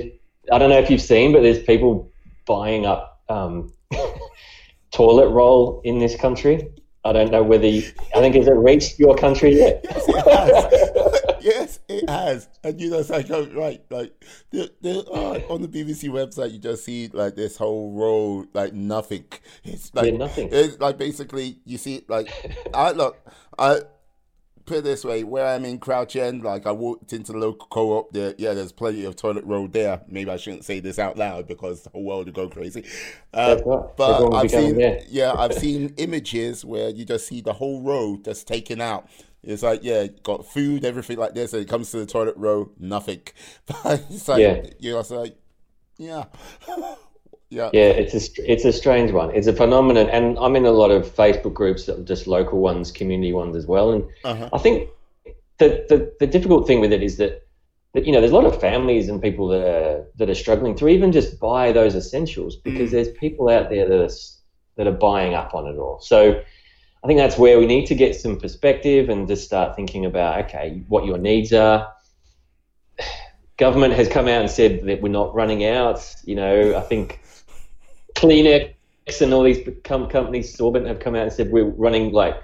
I 0.52 0.58
don't 0.58 0.70
know 0.70 0.78
if 0.78 0.88
you've 0.88 1.02
seen, 1.02 1.32
but 1.32 1.42
there's 1.42 1.60
people 1.62 2.10
buying 2.48 2.86
up 2.86 3.22
um, 3.28 3.72
toilet 4.90 5.28
roll 5.28 5.80
in 5.84 6.00
this 6.00 6.16
country. 6.16 6.72
I 7.04 7.12
don't 7.12 7.30
know 7.30 7.44
whether 7.44 7.68
you, 7.68 7.82
I 8.14 8.20
think 8.20 8.34
has 8.34 8.48
it 8.48 8.52
reached 8.52 8.98
your 8.98 9.14
country 9.14 9.56
yet? 9.56 9.84
Yes, 9.98 10.18
it 10.18 10.28
has. 10.28 11.38
yes, 11.40 11.78
it 11.88 12.10
has. 12.10 12.48
And 12.64 12.80
you 12.80 12.90
know, 12.90 12.98
it's 12.98 13.10
like 13.10 13.30
right, 13.30 13.80
like 13.90 14.12
uh, 14.52 15.38
on 15.48 15.62
the 15.62 15.68
BBC 15.68 16.10
website, 16.10 16.52
you 16.52 16.58
just 16.58 16.84
see 16.84 17.08
like 17.12 17.36
this 17.36 17.56
whole 17.56 17.92
roll, 17.92 18.44
like 18.52 18.74
nothing. 18.74 19.24
It's 19.64 19.94
like 19.94 20.12
yeah, 20.12 20.18
nothing. 20.18 20.48
It's 20.52 20.78
like 20.80 20.98
basically 20.98 21.60
you 21.64 21.78
see 21.78 22.04
like 22.08 22.28
I 22.74 22.90
look 22.90 23.16
I 23.58 23.80
put 24.68 24.78
it 24.78 24.84
this 24.84 25.04
way, 25.04 25.24
where 25.24 25.46
I'm 25.46 25.64
in 25.64 25.78
Crouch 25.78 26.14
End, 26.14 26.42
like 26.42 26.66
I 26.66 26.72
walked 26.72 27.12
into 27.12 27.32
the 27.32 27.38
local 27.38 27.66
co-op, 27.68 28.12
there, 28.12 28.34
yeah, 28.38 28.54
there's 28.54 28.72
plenty 28.72 29.04
of 29.04 29.16
toilet 29.16 29.44
roll 29.44 29.66
there. 29.66 30.02
Maybe 30.06 30.30
I 30.30 30.36
shouldn't 30.36 30.64
say 30.64 30.80
this 30.80 30.98
out 30.98 31.16
loud 31.16 31.48
because 31.48 31.82
the 31.82 31.90
whole 31.90 32.04
world 32.04 32.26
would 32.26 32.34
go 32.34 32.48
crazy. 32.48 32.84
Uh, 33.32 33.56
but 33.96 34.34
I've 34.34 34.50
seen, 34.50 34.78
yeah, 35.08 35.32
I've 35.36 35.54
seen 35.54 35.94
images 35.96 36.64
where 36.64 36.90
you 36.90 37.04
just 37.04 37.26
see 37.26 37.40
the 37.40 37.54
whole 37.54 37.82
row 37.82 38.18
just 38.22 38.46
taken 38.46 38.80
out. 38.80 39.08
It's 39.42 39.62
like, 39.62 39.80
yeah, 39.82 40.06
got 40.22 40.46
food, 40.46 40.84
everything 40.84 41.16
like 41.16 41.34
this, 41.34 41.52
and 41.52 41.62
it 41.62 41.68
comes 41.68 41.90
to 41.92 41.98
the 41.98 42.06
toilet 42.06 42.36
row, 42.36 42.70
nothing. 42.78 43.22
But 43.66 44.04
it's 44.10 44.28
like, 44.28 44.40
yeah. 44.40 44.66
you 44.78 44.92
know, 44.92 45.00
it's 45.00 45.10
like, 45.10 45.36
yeah. 45.96 46.24
Yeah. 47.50 47.70
Yeah, 47.72 47.84
it's 47.84 48.14
a 48.14 48.52
it's 48.52 48.64
a 48.66 48.72
strange 48.72 49.10
one. 49.10 49.34
It's 49.34 49.46
a 49.46 49.54
phenomenon, 49.54 50.10
and 50.10 50.38
I'm 50.38 50.54
in 50.54 50.66
a 50.66 50.70
lot 50.70 50.90
of 50.90 51.06
Facebook 51.06 51.54
groups, 51.54 51.88
just 52.04 52.26
local 52.26 52.60
ones, 52.60 52.92
community 52.92 53.32
ones 53.32 53.56
as 53.56 53.66
well. 53.66 53.92
And 53.92 54.04
uh-huh. 54.22 54.50
I 54.52 54.58
think 54.58 54.90
the, 55.56 55.86
the 55.88 56.12
the 56.20 56.26
difficult 56.26 56.66
thing 56.66 56.80
with 56.80 56.92
it 56.92 57.02
is 57.02 57.16
that 57.16 57.46
that 57.94 58.06
you 58.06 58.12
know 58.12 58.20
there's 58.20 58.32
a 58.32 58.36
lot 58.36 58.44
of 58.44 58.60
families 58.60 59.08
and 59.08 59.22
people 59.22 59.48
that 59.48 59.66
are 59.66 60.06
that 60.16 60.28
are 60.28 60.34
struggling 60.34 60.74
to 60.76 60.88
even 60.88 61.10
just 61.10 61.40
buy 61.40 61.72
those 61.72 61.94
essentials 61.94 62.56
because 62.56 62.90
mm. 62.90 62.92
there's 62.92 63.10
people 63.12 63.48
out 63.48 63.70
there 63.70 63.88
that 63.88 64.00
are 64.00 64.14
that 64.76 64.86
are 64.86 64.98
buying 64.98 65.34
up 65.34 65.54
on 65.54 65.66
it 65.66 65.78
all. 65.78 66.00
So 66.00 66.42
I 67.02 67.06
think 67.06 67.18
that's 67.18 67.38
where 67.38 67.58
we 67.58 67.66
need 67.66 67.86
to 67.86 67.94
get 67.94 68.14
some 68.14 68.38
perspective 68.38 69.08
and 69.08 69.26
just 69.26 69.44
start 69.44 69.74
thinking 69.74 70.04
about 70.04 70.44
okay, 70.44 70.84
what 70.88 71.06
your 71.06 71.18
needs 71.18 71.52
are. 71.54 71.92
Government 73.56 73.94
has 73.94 74.06
come 74.06 74.28
out 74.28 74.42
and 74.42 74.50
said 74.50 74.82
that 74.82 75.00
we're 75.00 75.08
not 75.08 75.34
running 75.34 75.64
out. 75.64 76.14
You 76.24 76.36
know, 76.36 76.76
I 76.76 76.80
think 76.80 77.20
Kleenex 78.18 78.74
and 79.20 79.32
all 79.32 79.44
these 79.44 79.66
com- 79.84 80.08
companies, 80.08 80.56
Sorbent, 80.56 80.86
have 80.86 81.00
come 81.00 81.14
out 81.14 81.22
and 81.22 81.32
said 81.32 81.50
we're 81.50 81.64
running 81.64 82.12
like 82.12 82.36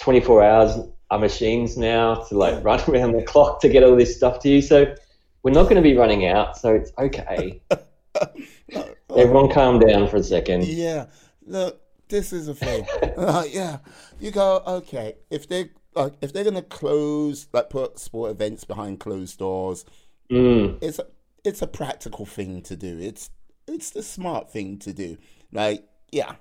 24 0.00 0.42
hours 0.42 0.78
our 1.10 1.18
machines 1.18 1.76
now 1.76 2.14
to 2.14 2.36
like 2.36 2.62
run 2.64 2.80
around 2.88 3.12
the 3.12 3.22
clock 3.22 3.60
to 3.60 3.68
get 3.68 3.82
all 3.82 3.94
this 3.96 4.16
stuff 4.16 4.40
to 4.40 4.48
you. 4.48 4.62
So 4.62 4.94
we're 5.42 5.52
not 5.52 5.64
going 5.64 5.76
to 5.76 5.82
be 5.82 5.96
running 5.96 6.26
out. 6.26 6.56
So 6.56 6.74
it's 6.74 6.92
okay. 6.98 7.60
Everyone 9.16 9.50
calm 9.50 9.78
down 9.78 10.08
for 10.08 10.16
a 10.16 10.22
second. 10.22 10.66
Yeah. 10.66 11.06
Look, 11.46 11.80
this 12.08 12.32
is 12.32 12.48
a 12.48 12.54
thing. 12.54 12.86
uh, 13.16 13.44
yeah. 13.48 13.78
You 14.18 14.30
go, 14.30 14.62
okay, 14.66 15.14
if 15.30 15.48
they 15.48 15.70
like 15.94 16.14
if 16.20 16.32
they're 16.32 16.44
gonna 16.44 16.62
close 16.62 17.48
like 17.52 17.70
put 17.70 17.98
sport 17.98 18.30
events 18.30 18.64
behind 18.64 19.00
closed 19.00 19.38
doors, 19.38 19.84
mm. 20.30 20.76
it's 20.80 20.98
a, 20.98 21.06
it's 21.44 21.62
a 21.62 21.66
practical 21.66 22.26
thing 22.26 22.62
to 22.62 22.76
do. 22.76 22.98
It's 22.98 23.30
it's 23.68 23.90
the 23.90 24.02
smart 24.02 24.50
thing 24.50 24.78
to 24.80 24.92
do. 24.92 25.16
Like, 25.52 25.84
yeah. 26.10 26.34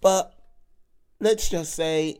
But 0.00 0.34
let's 1.20 1.48
just 1.48 1.74
say 1.74 2.18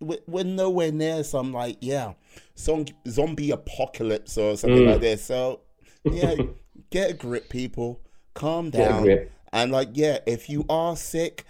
we're 0.00 0.44
nowhere 0.44 0.92
near 0.92 1.24
some, 1.24 1.52
like, 1.52 1.78
yeah, 1.80 2.14
some 2.54 2.86
zombie 3.08 3.50
apocalypse 3.50 4.38
or 4.38 4.56
something 4.56 4.84
mm. 4.84 4.92
like 4.92 5.00
this. 5.00 5.24
So, 5.24 5.60
yeah, 6.04 6.34
get 6.90 7.10
a 7.10 7.14
grip, 7.14 7.48
people. 7.48 8.00
Calm 8.34 8.70
down. 8.70 9.28
And, 9.52 9.72
like, 9.72 9.90
yeah, 9.94 10.18
if 10.26 10.48
you 10.48 10.64
are 10.68 10.96
sick, 10.96 11.44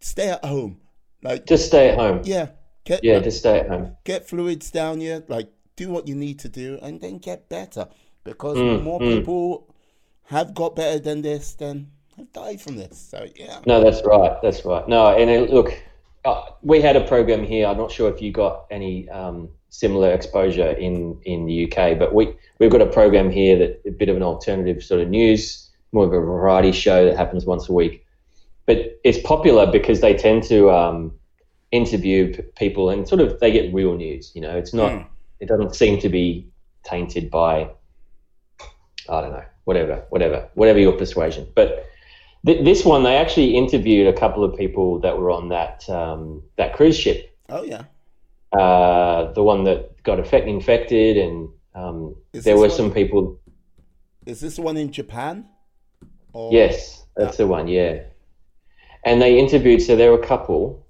stay 0.00 0.30
at 0.30 0.44
home. 0.44 0.80
Like, 1.22 1.46
just 1.46 1.66
stay 1.66 1.90
at 1.90 1.98
home. 1.98 2.22
Yeah. 2.24 2.48
Get, 2.84 3.04
yeah, 3.04 3.20
just 3.20 3.38
stay 3.38 3.60
at 3.60 3.68
home. 3.68 3.96
Get 4.04 4.28
fluids 4.28 4.70
down 4.70 5.00
you. 5.00 5.22
Like, 5.28 5.48
do 5.76 5.88
what 5.88 6.08
you 6.08 6.14
need 6.14 6.38
to 6.40 6.48
do 6.48 6.78
and 6.82 7.00
then 7.00 7.18
get 7.18 7.48
better. 7.48 7.88
Because 8.24 8.56
mm, 8.56 8.82
more 8.82 9.00
mm. 9.00 9.18
people 9.18 9.71
have 10.24 10.54
got 10.54 10.76
better 10.76 10.98
than 10.98 11.22
this, 11.22 11.54
then 11.54 11.90
have 12.16 12.32
died 12.32 12.60
from 12.60 12.76
this. 12.76 12.98
So 12.98 13.26
yeah. 13.36 13.60
No, 13.66 13.82
that's 13.82 14.04
right. 14.04 14.36
That's 14.42 14.64
right. 14.64 14.86
No, 14.88 15.16
and 15.16 15.30
it, 15.30 15.50
look, 15.50 15.72
uh, 16.24 16.42
we 16.62 16.80
had 16.80 16.96
a 16.96 17.06
program 17.06 17.44
here. 17.44 17.66
I'm 17.66 17.76
not 17.76 17.90
sure 17.90 18.10
if 18.12 18.22
you 18.22 18.32
got 18.32 18.66
any 18.70 19.08
um, 19.08 19.48
similar 19.70 20.12
exposure 20.12 20.70
in, 20.72 21.18
in 21.24 21.46
the 21.46 21.64
UK, 21.64 21.98
but 21.98 22.14
we, 22.14 22.32
we've 22.58 22.70
got 22.70 22.82
a 22.82 22.86
program 22.86 23.30
here 23.30 23.58
that 23.58 23.82
a 23.86 23.90
bit 23.90 24.08
of 24.08 24.16
an 24.16 24.22
alternative 24.22 24.82
sort 24.82 25.00
of 25.00 25.08
news, 25.08 25.70
more 25.92 26.04
of 26.04 26.12
a 26.12 26.20
variety 26.20 26.72
show 26.72 27.04
that 27.04 27.16
happens 27.16 27.44
once 27.44 27.68
a 27.68 27.72
week. 27.72 28.06
But 28.66 29.00
it's 29.02 29.18
popular 29.26 29.70
because 29.70 30.00
they 30.00 30.14
tend 30.14 30.44
to 30.44 30.70
um, 30.70 31.12
interview 31.72 32.34
p- 32.34 32.42
people 32.56 32.90
and 32.90 33.08
sort 33.08 33.20
of 33.20 33.40
they 33.40 33.50
get 33.50 33.74
real 33.74 33.96
news. 33.96 34.30
You 34.34 34.42
know, 34.42 34.56
it's 34.56 34.72
not, 34.72 34.92
mm. 34.92 35.06
it 35.40 35.48
doesn't 35.48 35.74
seem 35.74 35.98
to 36.00 36.08
be 36.08 36.46
tainted 36.84 37.30
by, 37.30 37.70
I 39.08 39.20
don't 39.20 39.32
know, 39.32 39.44
whatever, 39.64 40.04
whatever, 40.10 40.48
whatever 40.54 40.78
your 40.78 40.92
persuasion. 40.92 41.46
But 41.54 41.86
th- 42.46 42.64
this 42.64 42.84
one, 42.84 43.02
they 43.02 43.16
actually 43.16 43.56
interviewed 43.56 44.06
a 44.06 44.18
couple 44.18 44.44
of 44.44 44.56
people 44.56 44.98
that 45.00 45.16
were 45.18 45.30
on 45.30 45.48
that 45.48 45.88
um, 45.88 46.42
that 46.56 46.74
cruise 46.74 46.96
ship. 46.96 47.36
Oh 47.48 47.62
yeah. 47.62 47.84
Uh, 48.52 49.32
the 49.32 49.42
one 49.42 49.64
that 49.64 50.02
got 50.02 50.18
effect- 50.18 50.46
infected, 50.46 51.16
and 51.16 51.48
um, 51.74 52.14
there 52.32 52.58
were 52.58 52.68
some 52.68 52.92
people. 52.92 53.40
Is 54.26 54.40
this 54.40 54.56
the 54.56 54.62
one 54.62 54.76
in 54.76 54.92
Japan? 54.92 55.46
Or... 56.32 56.52
Yes, 56.52 57.04
that's 57.16 57.36
the 57.38 57.46
one. 57.46 57.68
Yeah, 57.68 58.02
and 59.04 59.22
they 59.22 59.38
interviewed. 59.38 59.82
So 59.82 59.96
there 59.96 60.12
were 60.12 60.20
a 60.20 60.26
couple, 60.26 60.86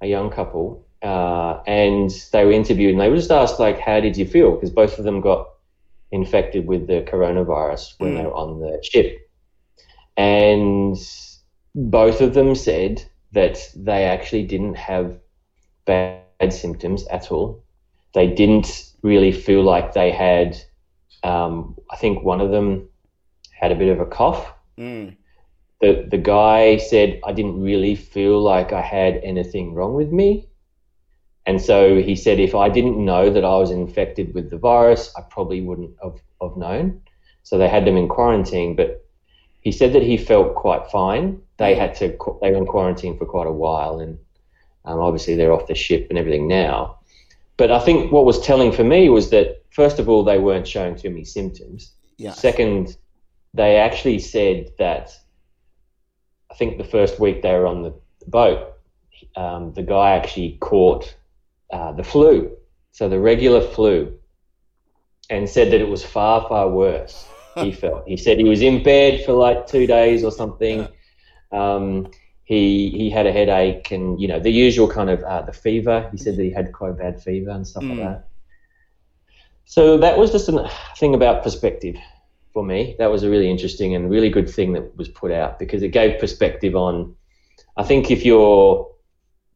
a 0.00 0.06
young 0.06 0.30
couple, 0.30 0.86
uh, 1.02 1.60
and 1.66 2.10
they 2.32 2.44
were 2.44 2.52
interviewed, 2.52 2.92
and 2.92 3.00
they 3.00 3.10
were 3.10 3.16
just 3.16 3.30
asked 3.30 3.60
like, 3.60 3.78
"How 3.78 4.00
did 4.00 4.16
you 4.16 4.26
feel?" 4.26 4.52
Because 4.52 4.70
both 4.70 4.98
of 4.98 5.04
them 5.04 5.20
got 5.20 5.51
infected 6.12 6.66
with 6.66 6.86
the 6.86 7.02
coronavirus 7.02 7.94
when 7.98 8.12
mm. 8.12 8.16
they 8.18 8.24
were 8.24 8.34
on 8.34 8.60
the 8.60 8.78
ship. 8.82 9.28
And 10.16 10.96
both 11.74 12.20
of 12.20 12.34
them 12.34 12.54
said 12.54 13.02
that 13.32 13.58
they 13.74 14.04
actually 14.04 14.44
didn't 14.44 14.74
have 14.74 15.18
bad 15.86 16.22
symptoms 16.50 17.06
at 17.08 17.32
all. 17.32 17.64
They 18.14 18.26
didn't 18.26 18.92
really 19.02 19.32
feel 19.32 19.62
like 19.62 19.94
they 19.94 20.10
had, 20.10 20.56
um, 21.24 21.76
I 21.90 21.96
think 21.96 22.22
one 22.22 22.42
of 22.42 22.50
them 22.50 22.88
had 23.58 23.72
a 23.72 23.76
bit 23.76 23.88
of 23.88 24.00
a 24.00 24.06
cough. 24.06 24.52
Mm. 24.78 25.16
The, 25.80 26.06
the 26.10 26.18
guy 26.18 26.76
said, 26.76 27.20
I 27.24 27.32
didn't 27.32 27.60
really 27.60 27.94
feel 27.94 28.40
like 28.40 28.72
I 28.72 28.82
had 28.82 29.16
anything 29.24 29.74
wrong 29.74 29.94
with 29.94 30.12
me. 30.12 30.46
And 31.46 31.60
so 31.60 32.00
he 32.00 32.14
said, 32.14 32.38
if 32.38 32.54
I 32.54 32.68
didn't 32.68 33.04
know 33.04 33.30
that 33.30 33.44
I 33.44 33.56
was 33.56 33.70
infected 33.70 34.32
with 34.34 34.50
the 34.50 34.58
virus, 34.58 35.12
I 35.16 35.22
probably 35.22 35.60
wouldn't 35.60 35.94
have, 36.02 36.20
have 36.40 36.56
known. 36.56 37.02
So 37.42 37.58
they 37.58 37.68
had 37.68 37.84
them 37.84 37.96
in 37.96 38.08
quarantine, 38.08 38.76
but 38.76 39.04
he 39.60 39.72
said 39.72 39.92
that 39.94 40.02
he 40.02 40.16
felt 40.16 40.54
quite 40.54 40.90
fine. 40.90 41.40
They 41.56 41.74
had 41.74 41.94
to, 41.96 42.16
they 42.40 42.50
were 42.52 42.58
in 42.58 42.66
quarantine 42.66 43.18
for 43.18 43.26
quite 43.26 43.48
a 43.48 43.52
while, 43.52 43.98
and 43.98 44.18
um, 44.84 45.00
obviously 45.00 45.34
they're 45.34 45.52
off 45.52 45.66
the 45.66 45.74
ship 45.74 46.06
and 46.10 46.18
everything 46.18 46.46
now. 46.46 46.98
But 47.56 47.70
I 47.70 47.80
think 47.80 48.12
what 48.12 48.24
was 48.24 48.40
telling 48.40 48.72
for 48.72 48.84
me 48.84 49.08
was 49.08 49.30
that, 49.30 49.62
first 49.70 49.98
of 49.98 50.08
all, 50.08 50.24
they 50.24 50.38
weren't 50.38 50.66
showing 50.66 50.96
too 50.96 51.10
many 51.10 51.24
symptoms. 51.24 51.92
Yeah. 52.18 52.32
Second, 52.32 52.96
they 53.54 53.76
actually 53.76 54.20
said 54.20 54.70
that 54.78 55.10
I 56.50 56.54
think 56.54 56.78
the 56.78 56.84
first 56.84 57.18
week 57.18 57.42
they 57.42 57.52
were 57.52 57.66
on 57.66 57.82
the 57.82 57.94
boat, 58.26 58.74
um, 59.36 59.72
the 59.72 59.82
guy 59.82 60.12
actually 60.12 60.58
caught 60.60 61.14
uh, 61.72 61.92
the 61.92 62.04
flu, 62.04 62.56
so 62.92 63.08
the 63.08 63.18
regular 63.18 63.60
flu, 63.60 64.18
and 65.30 65.48
said 65.48 65.72
that 65.72 65.80
it 65.80 65.88
was 65.88 66.04
far, 66.04 66.46
far 66.48 66.68
worse. 66.68 67.26
he 67.56 67.72
felt. 67.82 68.06
He 68.06 68.16
said 68.16 68.38
he 68.38 68.44
was 68.44 68.62
in 68.62 68.82
bed 68.82 69.24
for 69.24 69.32
like 69.32 69.66
two 69.66 69.86
days 69.86 70.22
or 70.22 70.30
something. 70.30 70.86
Um, 71.50 72.10
he 72.44 72.90
he 72.90 73.08
had 73.08 73.26
a 73.26 73.32
headache 73.32 73.90
and 73.92 74.20
you 74.20 74.28
know 74.28 74.40
the 74.40 74.50
usual 74.50 74.88
kind 74.88 75.10
of 75.10 75.22
uh, 75.22 75.42
the 75.42 75.52
fever. 75.52 76.08
He 76.12 76.18
said 76.18 76.36
that 76.36 76.42
he 76.42 76.50
had 76.50 76.72
quite 76.72 76.90
a 76.90 76.94
bad 76.94 77.22
fever 77.22 77.50
and 77.50 77.66
stuff 77.66 77.84
mm. 77.84 77.90
like 77.90 77.98
that. 77.98 78.28
So 79.64 79.96
that 79.98 80.18
was 80.18 80.32
just 80.32 80.48
a 80.48 80.70
thing 80.98 81.14
about 81.14 81.42
perspective 81.42 81.96
for 82.52 82.62
me. 82.62 82.94
That 82.98 83.10
was 83.10 83.22
a 83.22 83.30
really 83.30 83.50
interesting 83.50 83.94
and 83.94 84.10
really 84.10 84.28
good 84.28 84.50
thing 84.50 84.74
that 84.74 84.96
was 84.96 85.08
put 85.08 85.30
out 85.30 85.58
because 85.58 85.82
it 85.82 85.88
gave 85.88 86.20
perspective 86.20 86.76
on. 86.76 87.14
I 87.76 87.84
think 87.84 88.10
if 88.10 88.24
you're 88.24 88.91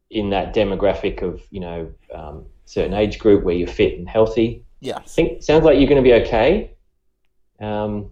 in 0.09 0.29
that 0.29 0.55
demographic 0.55 1.21
of 1.21 1.41
you 1.49 1.59
know 1.59 1.91
um, 2.13 2.45
certain 2.65 2.93
age 2.93 3.19
group 3.19 3.43
where 3.43 3.55
you're 3.55 3.67
fit 3.67 3.97
and 3.97 4.07
healthy. 4.07 4.63
Yeah, 4.79 4.97
I 4.97 5.01
think 5.01 5.43
sounds 5.43 5.63
like 5.65 5.77
you're 5.77 5.89
going 5.89 6.03
to 6.03 6.07
be 6.09 6.13
okay. 6.25 6.71
Um, 7.59 8.11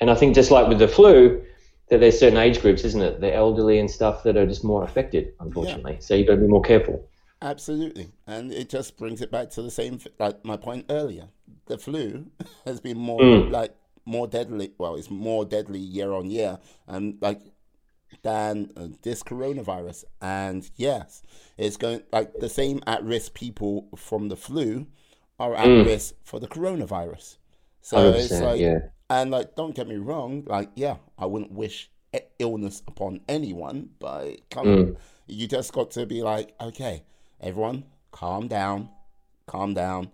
and 0.00 0.10
I 0.10 0.14
think 0.14 0.34
just 0.34 0.50
like 0.50 0.68
with 0.68 0.78
the 0.78 0.88
flu, 0.88 1.44
that 1.88 2.00
there's 2.00 2.18
certain 2.18 2.38
age 2.38 2.60
groups, 2.60 2.84
isn't 2.84 3.00
it? 3.00 3.20
The 3.20 3.34
elderly 3.34 3.78
and 3.78 3.90
stuff 3.90 4.22
that 4.22 4.36
are 4.36 4.46
just 4.46 4.64
more 4.64 4.84
affected, 4.84 5.32
unfortunately. 5.40 5.94
Yeah. 5.94 6.00
So 6.00 6.14
you've 6.14 6.26
got 6.26 6.36
to 6.36 6.40
be 6.40 6.46
more 6.46 6.62
careful. 6.62 7.08
Absolutely, 7.42 8.10
and 8.26 8.52
it 8.52 8.70
just 8.70 8.96
brings 8.96 9.20
it 9.20 9.30
back 9.30 9.50
to 9.50 9.62
the 9.62 9.70
same, 9.70 9.98
like 10.18 10.44
my 10.44 10.56
point 10.56 10.86
earlier. 10.88 11.28
The 11.66 11.78
flu 11.78 12.26
has 12.64 12.80
been 12.80 12.98
more 12.98 13.20
mm. 13.20 13.50
like 13.50 13.74
more 14.06 14.26
deadly. 14.26 14.72
Well, 14.78 14.94
it's 14.96 15.10
more 15.10 15.44
deadly 15.44 15.78
year 15.78 16.12
on 16.12 16.30
year, 16.30 16.58
and 16.86 17.18
like 17.20 17.40
than 18.22 18.70
uh, 18.76 18.88
this 19.02 19.22
coronavirus. 19.22 20.04
And 20.20 20.68
yes, 20.76 21.22
it's 21.56 21.76
going 21.76 22.02
like 22.12 22.32
the 22.38 22.48
same 22.48 22.80
at 22.86 23.02
risk 23.04 23.34
people 23.34 23.88
from 23.96 24.28
the 24.28 24.36
flu 24.36 24.86
are 25.38 25.54
at 25.54 25.66
mm. 25.66 25.84
risk 25.84 26.14
for 26.22 26.40
the 26.40 26.48
coronavirus. 26.48 27.36
So 27.80 28.10
it's 28.10 28.32
like, 28.32 28.60
yeah. 28.60 28.78
and 29.10 29.30
like, 29.30 29.56
don't 29.56 29.74
get 29.74 29.86
me 29.86 29.96
wrong, 29.96 30.44
like, 30.46 30.70
yeah, 30.74 30.96
I 31.18 31.26
wouldn't 31.26 31.52
wish 31.52 31.90
illness 32.38 32.82
upon 32.86 33.20
anyone, 33.28 33.90
but 33.98 34.48
come 34.50 34.66
mm. 34.66 34.78
on, 34.78 34.96
you 35.26 35.46
just 35.46 35.72
got 35.72 35.90
to 35.92 36.06
be 36.06 36.22
like, 36.22 36.54
okay, 36.60 37.02
everyone, 37.40 37.84
calm 38.10 38.48
down, 38.48 38.88
calm 39.46 39.74
down. 39.74 40.10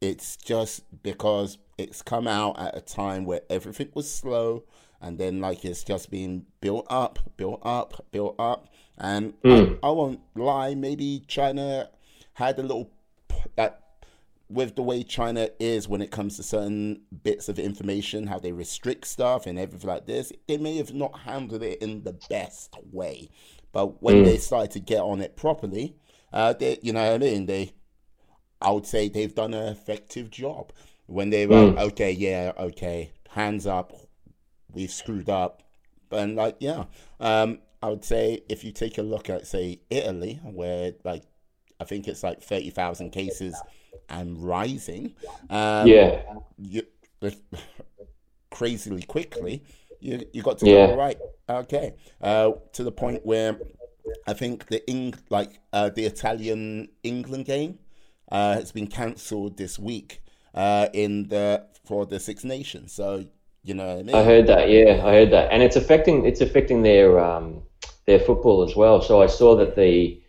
It's 0.00 0.36
just 0.36 0.82
because 1.02 1.58
it's 1.76 2.02
come 2.02 2.26
out 2.26 2.58
at 2.58 2.76
a 2.76 2.80
time 2.80 3.24
where 3.24 3.42
everything 3.50 3.90
was 3.94 4.12
slow 4.12 4.64
and 5.00 5.18
then 5.18 5.40
like 5.40 5.64
it's 5.64 5.84
just 5.84 6.10
been 6.10 6.44
built 6.60 6.86
up, 6.90 7.18
built 7.36 7.60
up, 7.62 8.06
built 8.10 8.34
up. 8.38 8.68
And 8.98 9.40
mm. 9.42 9.78
I, 9.82 9.86
I, 9.86 9.90
won't 9.90 10.20
lie, 10.34 10.74
maybe 10.74 11.22
China 11.28 11.88
had 12.34 12.58
a 12.58 12.62
little 12.62 12.90
that 13.56 13.82
with 14.50 14.76
the 14.76 14.82
way 14.82 15.02
China 15.02 15.50
is 15.60 15.88
when 15.88 16.00
it 16.00 16.10
comes 16.10 16.36
to 16.36 16.42
certain 16.42 17.02
bits 17.22 17.48
of 17.48 17.58
information, 17.58 18.26
how 18.26 18.38
they 18.38 18.52
restrict 18.52 19.06
stuff 19.06 19.46
and 19.46 19.58
everything 19.58 19.88
like 19.88 20.06
this, 20.06 20.32
they 20.46 20.56
may 20.56 20.76
have 20.78 20.94
not 20.94 21.20
handled 21.20 21.62
it 21.62 21.82
in 21.82 22.02
the 22.02 22.18
best 22.30 22.74
way. 22.90 23.28
But 23.72 24.02
when 24.02 24.16
mm. 24.16 24.24
they 24.24 24.38
started 24.38 24.70
to 24.72 24.80
get 24.80 25.00
on 25.00 25.20
it 25.20 25.36
properly, 25.36 25.96
uh, 26.32 26.54
they, 26.54 26.78
you 26.82 26.92
know 26.92 27.04
what 27.04 27.14
I 27.14 27.18
mean? 27.18 27.46
They, 27.46 27.72
I 28.60 28.70
would 28.70 28.86
say 28.86 29.08
they've 29.08 29.34
done 29.34 29.54
an 29.54 29.68
effective 29.68 30.30
job. 30.30 30.72
When 31.06 31.30
they 31.30 31.46
were 31.46 31.72
mm. 31.72 31.78
okay, 31.78 32.12
yeah, 32.12 32.52
okay, 32.58 33.12
hands 33.30 33.66
up, 33.66 33.92
we've 34.78 34.90
screwed 34.92 35.28
up. 35.28 35.62
And 36.10 36.36
like, 36.36 36.56
yeah, 36.60 36.84
um, 37.20 37.58
I 37.82 37.88
would 37.88 38.04
say 38.04 38.42
if 38.48 38.64
you 38.64 38.72
take 38.72 38.96
a 38.96 39.02
look 39.02 39.28
at 39.28 39.46
say 39.46 39.80
Italy, 39.90 40.40
where 40.42 40.92
like 41.04 41.24
I 41.80 41.84
think 41.84 42.08
it's 42.08 42.22
like 42.22 42.42
thirty 42.42 42.70
thousand 42.70 43.10
cases 43.10 43.60
and 44.08 44.42
rising. 44.42 45.14
Um, 45.50 45.86
yeah, 45.86 46.22
you, 46.56 46.82
crazily 48.50 49.02
quickly. 49.02 49.64
You 50.00 50.24
you 50.32 50.42
got 50.42 50.58
to 50.58 50.66
yeah. 50.66 50.86
go 50.86 50.96
right. 50.96 51.18
Okay, 51.50 51.94
uh, 52.22 52.52
to 52.72 52.84
the 52.84 52.92
point 52.92 53.26
where 53.26 53.58
I 54.26 54.32
think 54.32 54.66
the 54.68 54.88
Eng 54.88 55.14
like 55.28 55.60
uh, 55.72 55.90
the 55.90 56.04
Italian 56.04 56.88
England 57.02 57.44
game 57.44 57.80
uh, 58.32 58.54
has 58.54 58.72
been 58.72 58.86
cancelled 58.86 59.58
this 59.58 59.78
week 59.78 60.22
uh, 60.54 60.88
in 60.94 61.28
the 61.28 61.66
for 61.84 62.06
the 62.06 62.18
Six 62.18 62.44
Nations. 62.44 62.92
So 62.92 63.26
you 63.64 63.74
know 63.74 63.86
what 63.86 63.98
I 63.98 64.02
mean? 64.02 64.14
I 64.14 64.22
heard 64.22 64.46
that. 64.46 64.68
Yeah, 64.70 65.02
I 65.04 65.12
heard 65.12 65.30
that, 65.32 65.52
and 65.52 65.62
it's 65.62 65.76
affecting 65.76 66.24
it's 66.24 66.40
affecting 66.40 66.82
their 66.82 67.18
um, 67.18 67.62
their 68.06 68.18
football 68.18 68.62
as 68.62 68.74
well. 68.74 69.02
So 69.02 69.22
I 69.22 69.26
saw 69.26 69.56
that 69.56 69.76
the 69.76 70.20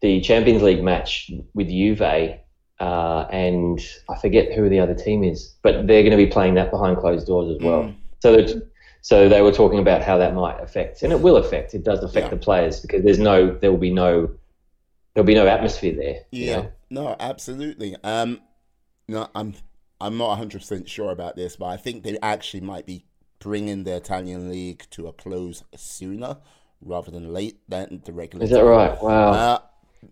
the 0.00 0.20
Champions 0.20 0.62
League 0.62 0.82
match 0.82 1.30
with 1.54 1.68
Juve, 1.68 2.02
uh, 2.02 3.26
and 3.30 3.80
I 4.10 4.18
forget 4.18 4.52
who 4.52 4.68
the 4.68 4.80
other 4.80 4.94
team 4.94 5.24
is, 5.24 5.54
but 5.62 5.86
they're 5.86 6.02
going 6.02 6.10
to 6.10 6.16
be 6.16 6.26
playing 6.26 6.54
that 6.54 6.70
behind 6.70 6.98
closed 6.98 7.26
doors 7.26 7.56
as 7.56 7.62
well. 7.62 7.84
Mm. 7.84 7.96
So 8.20 8.62
so 9.00 9.28
they 9.28 9.42
were 9.42 9.52
talking 9.52 9.78
about 9.78 10.02
how 10.02 10.18
that 10.18 10.34
might 10.34 10.60
affect, 10.60 11.02
and 11.02 11.12
it 11.12 11.20
will 11.20 11.36
affect. 11.36 11.74
It 11.74 11.84
does 11.84 12.02
affect 12.02 12.26
yeah. 12.26 12.30
the 12.30 12.36
players 12.36 12.80
because 12.80 13.02
there's 13.02 13.18
no 13.18 13.56
there 13.58 13.70
will 13.70 13.78
be 13.78 13.92
no 13.92 14.30
there'll 15.14 15.26
be 15.26 15.34
no 15.34 15.46
atmosphere 15.46 15.94
there. 15.94 16.20
Yeah, 16.30 16.40
you 16.40 16.56
know? 16.56 16.72
no, 16.90 17.16
absolutely. 17.18 17.96
Um, 18.04 18.40
no, 19.08 19.28
I'm 19.34 19.54
I'm 20.02 20.18
not 20.18 20.38
100% 20.38 20.86
sure 20.86 21.10
about 21.10 21.36
this, 21.36 21.56
but 21.56 21.66
I 21.66 21.76
think 21.76 22.02
they 22.02 22.18
actually 22.22 22.60
might 22.60 22.86
be 22.86 23.04
bringing 23.38 23.84
the 23.84 23.96
Italian 23.96 24.50
league 24.50 24.84
to 24.90 25.06
a 25.06 25.12
close 25.12 25.62
sooner 25.76 26.38
rather 26.80 27.10
than 27.10 27.32
late 27.32 27.58
than 27.68 28.02
the 28.04 28.12
regular. 28.12 28.44
Is 28.44 28.50
that 28.50 28.64
right? 28.64 29.00
Wow. 29.00 29.30
Uh, 29.30 29.58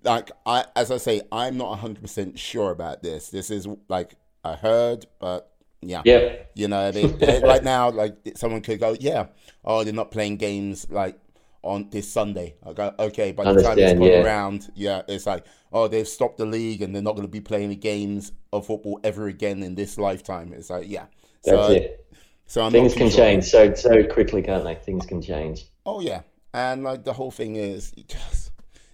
like 0.05 0.31
I, 0.47 0.65
as 0.77 0.91
I 0.91 0.99
say, 0.99 1.23
I'm 1.33 1.57
not 1.57 1.81
100% 1.81 2.39
sure 2.39 2.71
about 2.71 3.03
this. 3.03 3.31
This 3.31 3.51
is 3.51 3.67
like 3.89 4.15
I 4.45 4.55
heard, 4.55 5.07
but 5.19 5.51
yeah, 5.81 6.03
yeah, 6.05 6.37
you 6.55 6.69
know, 6.69 6.89
I 6.89 6.93
mean, 6.93 7.19
right 7.43 7.65
now, 7.65 7.91
like 7.91 8.17
someone 8.37 8.61
could 8.61 8.79
go, 8.79 8.97
yeah, 9.01 9.27
oh, 9.65 9.83
they're 9.83 9.93
not 9.93 10.11
playing 10.11 10.37
games 10.37 10.87
like 10.91 11.19
on 11.63 11.91
this 11.91 12.11
Sunday. 12.11 12.57
I 12.67 12.73
go, 12.73 12.95
okay, 12.99 13.33
by 13.33 13.53
the 13.53 13.63
time 13.63 13.79
it's 13.79 13.93
gone 13.93 14.03
yeah. 14.03 14.23
around, 14.23 14.71
yeah, 14.75 15.03
it's 15.09 15.27
like, 15.27 15.45
oh, 15.73 15.89
they've 15.89 16.09
stopped 16.09 16.39
the 16.39 16.47
league 16.47 16.83
and 16.83 16.95
they're 16.95 17.03
not 17.03 17.17
going 17.17 17.27
to 17.27 17.31
be 17.31 17.41
playing 17.41 17.71
the 17.71 17.77
games 17.77 18.33
of 18.53 18.67
football 18.67 19.01
ever 19.05 19.29
again 19.29 19.63
in 19.63 19.75
this 19.75 19.99
lifetime. 19.99 20.53
It's 20.53 20.71
like, 20.71 20.89
yeah. 20.89 21.07
So, 21.43 21.57
That's 21.57 21.71
it. 21.73 22.07
So 22.47 22.63
I'm 22.63 22.73
things 22.73 22.95
can 22.95 23.09
sure. 23.09 23.19
change 23.19 23.45
so 23.45 23.73
so 23.75 24.03
quickly, 24.05 24.43
can't 24.43 24.65
they? 24.65 24.75
Things 24.75 25.07
can 25.07 25.23
change. 25.23 25.67
Oh 25.87 26.01
yeah, 26.01 26.23
and 26.53 26.83
like 26.83 27.05
the 27.05 27.13
whole 27.13 27.31
thing 27.31 27.55
is, 27.55 27.93
just, 28.09 28.51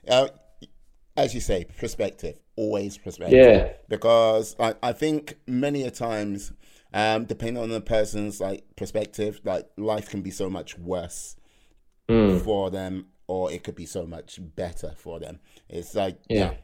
uh, 0.08 0.28
as 1.16 1.34
you 1.34 1.40
say, 1.40 1.64
perspective. 1.64 2.38
Always 2.56 2.98
perspective. 2.98 3.38
Yeah. 3.38 3.72
Because 3.88 4.56
I, 4.58 4.74
I 4.82 4.92
think 4.92 5.38
many 5.46 5.84
a 5.84 5.90
times, 5.90 6.52
um, 6.92 7.24
depending 7.24 7.62
on 7.62 7.70
the 7.70 7.80
person's 7.80 8.40
like 8.40 8.64
perspective, 8.76 9.40
like 9.44 9.66
life 9.78 10.10
can 10.10 10.20
be 10.20 10.30
so 10.30 10.50
much 10.50 10.78
worse 10.78 11.35
mm. 12.08 12.40
for 12.40 12.70
them, 12.70 13.06
or 13.26 13.50
it 13.50 13.64
could 13.64 13.74
be 13.74 13.86
so 13.86 14.06
much 14.06 14.38
better 14.56 14.92
for 14.96 15.18
them. 15.18 15.40
It's 15.68 15.94
like 15.94 16.18
yeah. 16.28 16.38
yeah. 16.38 16.54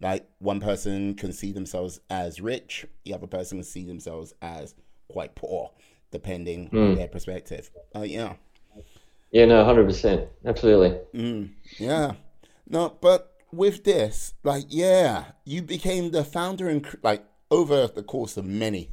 Like 0.00 0.28
one 0.38 0.60
person 0.60 1.14
can 1.14 1.32
see 1.32 1.52
themselves 1.52 2.00
as 2.10 2.40
rich, 2.40 2.86
the 3.04 3.14
other 3.14 3.28
person 3.28 3.58
can 3.58 3.64
see 3.64 3.84
themselves 3.84 4.34
as 4.42 4.74
quite 5.08 5.34
poor, 5.36 5.70
depending 6.10 6.70
mm. 6.70 6.90
on 6.90 6.94
their 6.96 7.08
perspective. 7.08 7.70
Uh, 7.94 8.00
yeah. 8.00 8.34
Yeah, 9.30 9.46
no, 9.46 9.64
hundred 9.64 9.86
percent, 9.86 10.28
absolutely. 10.44 10.98
Mm, 11.14 11.52
yeah, 11.78 12.12
no, 12.68 12.98
but 13.00 13.32
with 13.50 13.82
this, 13.84 14.34
like, 14.42 14.64
yeah, 14.68 15.24
you 15.46 15.62
became 15.62 16.10
the 16.10 16.22
founder 16.22 16.68
and 16.68 16.86
like 17.02 17.24
over 17.50 17.86
the 17.86 18.02
course 18.02 18.36
of 18.36 18.44
many, 18.44 18.90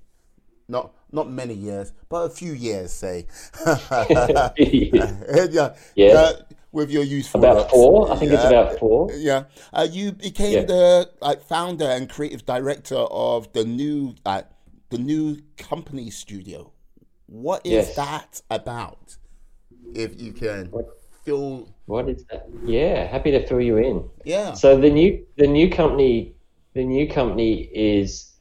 not 0.68 0.94
not 1.12 1.30
many 1.30 1.54
years, 1.54 1.94
but 2.10 2.26
a 2.26 2.30
few 2.30 2.54
years, 2.54 2.92
say. 2.92 3.28
yeah, 3.66 5.76
yeah. 5.96 6.14
Uh, 6.14 6.34
with 6.72 6.92
your 6.92 7.04
youth 7.04 7.34
about 7.34 7.70
four, 7.72 8.12
I 8.12 8.16
think 8.16 8.32
yeah. 8.32 8.38
it's 8.38 8.46
about 8.46 8.80
four. 8.80 9.12
Yeah, 9.14 9.46
uh, 9.74 9.88
you 9.90 10.12
became 10.12 10.54
yeah. 10.54 10.66
the 10.66 11.10
like 11.22 11.42
founder 11.42 11.86
and 11.86 12.10
creative 12.10 12.46
director 12.46 12.96
of 12.96 13.52
the 13.54 13.66
new 13.66 14.16
uh, 14.26 14.44
the 14.90 15.00
new 15.00 15.42
company 15.58 16.12
studio. 16.12 16.72
What 17.26 17.66
is 17.66 17.88
yes. 17.88 17.96
that 17.96 18.42
about? 18.50 19.18
If 19.96 20.22
you 20.22 20.32
can 20.32 20.72
fill. 21.26 21.70
What 21.86 22.08
is 22.08 22.24
that? 22.26 22.48
Yeah, 22.64 23.08
happy 23.08 23.32
to 23.32 23.46
fill 23.48 23.62
you 23.62 23.78
in. 23.78 24.08
Yeah. 24.24 24.54
So 24.54 24.78
the 24.78 24.90
new 24.90 25.26
the 25.38 25.48
new 25.48 25.70
company 25.70 26.36
the 26.74 26.84
new 26.84 27.08
company 27.08 27.70
is 27.74 28.34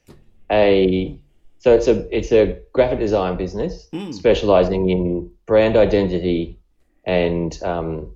a 0.51 1.19
so 1.59 1.73
it's 1.73 1.87
a 1.87 2.17
it's 2.17 2.31
a 2.31 2.57
graphic 2.73 2.99
design 2.99 3.37
business 3.37 3.87
mm. 3.93 4.13
specializing 4.13 4.89
in 4.89 5.29
brand 5.45 5.75
identity 5.75 6.57
and 7.03 7.61
um, 7.63 8.11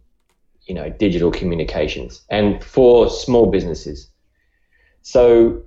you 0.66 0.74
know 0.74 0.90
digital 0.90 1.30
communications 1.30 2.22
and 2.30 2.64
for 2.64 3.10
small 3.10 3.52
businesses. 3.52 4.10
So 5.02 5.62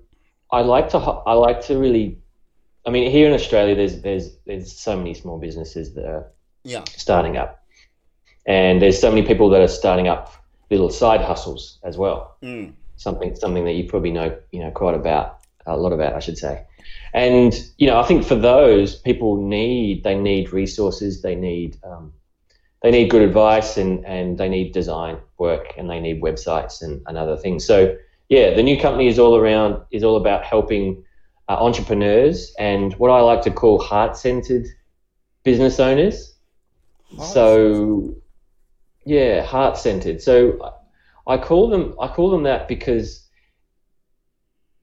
I 0.51 0.63
like 0.63 0.89
to 0.91 0.99
I 0.99 1.35
like 1.35 1.61
to 1.67 1.79
really 1.79 2.19
I 2.87 2.91
mean 2.91 3.11
here 3.11 3.27
in 3.29 3.35
Australia 3.35 3.75
there's 3.75 4.01
there's 4.01 4.37
there's 4.47 4.73
so 4.73 4.97
many 4.97 5.13
small 5.13 5.39
businesses 5.39 5.93
that 5.95 6.07
are 6.07 6.27
yeah. 6.65 6.83
starting 6.97 7.37
up 7.37 7.63
and 8.47 8.81
there's 8.81 8.99
so 8.99 9.11
many 9.11 9.27
people 9.27 9.51
that 9.51 9.61
are 9.61 9.69
starting 9.69 10.09
up 10.09 10.33
little 10.71 10.89
side 10.89 11.21
hustles 11.21 11.79
as 11.85 11.99
well. 11.99 12.37
Mm. 12.43 12.73
Something 12.97 13.37
something 13.37 13.67
that 13.67 13.73
you 13.73 13.87
probably 13.87 14.13
know 14.13 14.35
you 14.51 14.61
know 14.61 14.71
quite 14.71 14.95
about 14.95 15.41
a 15.67 15.77
lot 15.77 15.93
about, 15.93 16.15
I 16.15 16.21
should 16.21 16.39
say. 16.39 16.65
And 17.15 17.55
you 17.79 17.87
know, 17.87 17.99
I 17.99 18.05
think 18.05 18.25
for 18.25 18.35
those 18.35 18.97
people 18.97 19.37
need 19.37 20.05
they 20.05 20.15
need 20.15 20.53
resources, 20.53 21.23
they 21.23 21.35
need 21.35 21.79
um, 21.85 22.13
they 22.83 22.91
need 22.91 23.11
good 23.11 23.23
advice, 23.23 23.77
and 23.77 24.05
and 24.05 24.39
they 24.39 24.49
need 24.49 24.73
design 24.73 25.19
work, 25.39 25.73
and 25.79 25.89
they 25.89 26.01
need 26.01 26.23
websites 26.23 26.83
and, 26.83 27.03
and 27.07 27.17
other 27.17 27.37
things. 27.37 27.65
So 27.65 27.97
yeah, 28.29 28.55
the 28.55 28.63
new 28.63 28.79
company 28.79 29.09
is 29.09 29.19
all 29.19 29.37
around 29.37 29.81
is 29.91 30.03
all 30.03 30.17
about 30.17 30.45
helping 30.45 31.03
uh, 31.49 31.57
entrepreneurs 31.59 32.53
and 32.59 32.93
what 32.95 33.11
I 33.11 33.21
like 33.21 33.43
to 33.43 33.51
call 33.51 33.81
heart 33.81 34.17
centered 34.17 34.67
business 35.45 35.79
owners. 35.79 36.35
So 37.33 38.15
yeah, 39.05 39.43
heart 39.43 39.79
centered. 39.79 40.21
So 40.21 40.75
I 41.27 41.39
call 41.39 41.71
them 41.71 41.95
I 42.01 42.09
call 42.09 42.31
them 42.31 42.43
that 42.43 42.69
because 42.69 43.26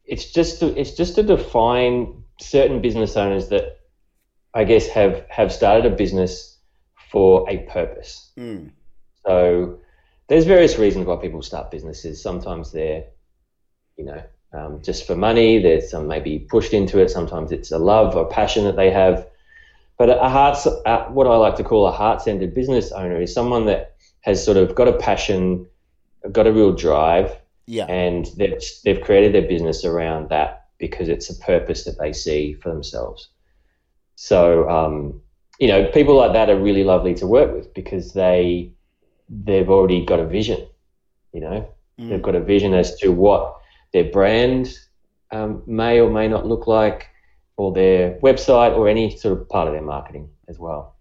it's 0.06 0.32
just 0.32 0.60
to, 0.60 0.80
it's 0.80 0.92
just 0.92 1.16
to 1.16 1.24
define 1.24 2.24
certain 2.40 2.82
business 2.82 3.16
owners 3.16 3.50
that 3.50 3.80
I 4.54 4.64
guess 4.64 4.88
have 4.88 5.26
have 5.30 5.52
started 5.52 5.92
a 5.92 5.96
business 5.96 6.58
for 7.12 7.50
a 7.50 7.58
purpose. 7.60 8.32
Mm. 8.38 8.72
So 9.26 9.80
there's 10.28 10.46
various 10.46 10.78
reasons 10.78 11.06
why 11.06 11.16
people 11.18 11.42
start 11.42 11.72
businesses. 11.72 12.22
Sometimes 12.22 12.72
they're 12.72 13.06
you 13.98 14.06
know 14.06 14.24
um, 14.54 14.82
just 14.84 15.08
for 15.08 15.16
money. 15.16 15.60
There's 15.60 15.90
some 15.90 16.08
maybe 16.08 16.40
pushed 16.40 16.74
into 16.74 17.00
it. 17.00 17.10
Sometimes 17.10 17.52
it's 17.52 17.72
a 17.72 17.80
love 17.80 18.16
or 18.16 18.28
passion 18.28 18.66
that 18.66 18.76
they 18.76 18.92
have. 18.92 19.28
But 19.98 20.10
a 20.10 20.28
heart, 20.28 20.58
what 21.12 21.28
I 21.28 21.36
like 21.36 21.56
to 21.58 21.64
call 21.64 21.86
a 21.86 21.92
heart-centered 21.92 22.56
business 22.56 22.92
owner 22.92 23.22
is 23.22 23.32
someone 23.32 23.68
that 23.68 23.96
has 24.22 24.44
sort 24.44 24.58
of 24.58 24.74
got 24.74 24.88
a 24.88 24.94
passion, 24.94 25.68
got 26.32 26.48
a 26.48 26.52
real 26.52 26.74
drive, 26.74 27.38
yeah, 27.66 27.86
and 27.86 28.28
they've 28.38 28.62
they've 28.84 29.02
created 29.02 29.34
their 29.34 29.48
business 29.48 29.86
around 29.86 30.30
that 30.30 30.68
because 30.78 31.10
it's 31.10 31.30
a 31.30 31.36
purpose 31.40 31.86
that 31.86 31.98
they 32.00 32.12
see 32.12 32.54
for 32.56 32.70
themselves. 32.70 33.30
So, 34.16 34.70
um, 34.70 35.22
you 35.60 35.68
know, 35.68 35.86
people 35.92 36.16
like 36.16 36.34
that 36.34 36.50
are 36.50 36.60
really 36.60 36.84
lovely 36.84 37.14
to 37.16 37.28
work 37.28 37.54
with 37.54 37.74
because 37.74 38.14
they 38.14 38.74
they've 39.30 39.70
already 39.70 40.06
got 40.06 40.20
a 40.20 40.26
vision. 40.26 40.68
You 41.32 41.42
know, 41.42 41.74
mm. 42.00 42.10
they've 42.10 42.22
got 42.22 42.36
a 42.36 42.42
vision 42.42 42.74
as 42.74 42.98
to 43.00 43.10
what 43.10 43.58
their 43.92 44.06
brand 44.06 44.78
um, 45.32 45.64
may 45.66 46.00
or 46.00 46.10
may 46.10 46.28
not 46.28 46.46
look 46.46 46.68
like, 46.68 47.10
or 47.58 47.72
their 47.72 48.20
website, 48.20 48.78
or 48.78 48.88
any 48.88 49.18
sort 49.18 49.40
of 49.40 49.50
part 49.50 49.68
of 49.68 49.74
their 49.74 49.82
marketing 49.82 50.30
as 50.48 50.60
well. 50.60 50.96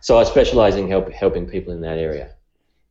So 0.00 0.18
I 0.18 0.24
specialize 0.24 0.76
in 0.76 0.88
help, 0.88 1.10
helping 1.10 1.46
people 1.46 1.72
in 1.72 1.80
that 1.82 1.98
area. 1.98 2.34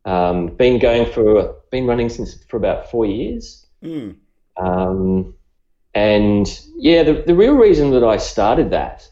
Um, 0.07 0.47
been 0.47 0.79
going 0.79 1.11
for, 1.11 1.55
been 1.69 1.85
running 1.85 2.07
since 2.07 2.41
for 2.45 2.55
about 2.55 2.89
four 2.89 3.05
years. 3.05 3.67
Mm. 3.83 4.15
Um, 4.55 5.35
and 5.93 6.47
yeah, 6.77 7.03
the, 7.03 7.23
the 7.27 7.35
real 7.35 7.55
reason 7.55 7.91
that 7.91 8.05
I 8.05 8.15
started 8.15 8.69
that, 8.71 9.05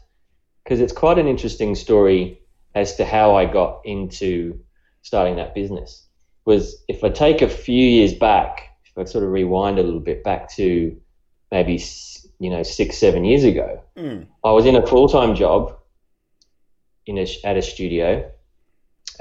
because 0.64 0.80
it's 0.80 0.94
quite 0.94 1.18
an 1.18 1.26
interesting 1.26 1.74
story 1.74 2.40
as 2.74 2.96
to 2.96 3.04
how 3.04 3.36
I 3.36 3.44
got 3.44 3.82
into 3.84 4.58
starting 5.02 5.36
that 5.36 5.54
business, 5.54 6.06
was 6.46 6.82
if 6.88 7.04
I 7.04 7.10
take 7.10 7.42
a 7.42 7.48
few 7.48 7.86
years 7.86 8.14
back, 8.14 8.62
if 8.86 8.96
I 8.96 9.04
sort 9.04 9.22
of 9.22 9.30
rewind 9.30 9.78
a 9.78 9.82
little 9.82 10.00
bit 10.00 10.24
back 10.24 10.50
to 10.52 10.96
maybe, 11.52 11.78
you 12.38 12.48
know, 12.48 12.62
six, 12.62 12.96
seven 12.96 13.22
years 13.26 13.44
ago, 13.44 13.82
mm. 13.98 14.26
I 14.42 14.50
was 14.50 14.64
in 14.64 14.76
a 14.76 14.86
full 14.86 15.08
time 15.08 15.34
job 15.34 15.76
in 17.04 17.18
a, 17.18 17.26
at 17.44 17.58
a 17.58 17.62
studio, 17.62 18.30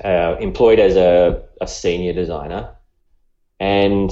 uh, 0.03 0.37
employed 0.39 0.79
as 0.79 0.95
a, 0.95 1.43
a 1.61 1.67
senior 1.67 2.13
designer, 2.13 2.75
and 3.59 4.11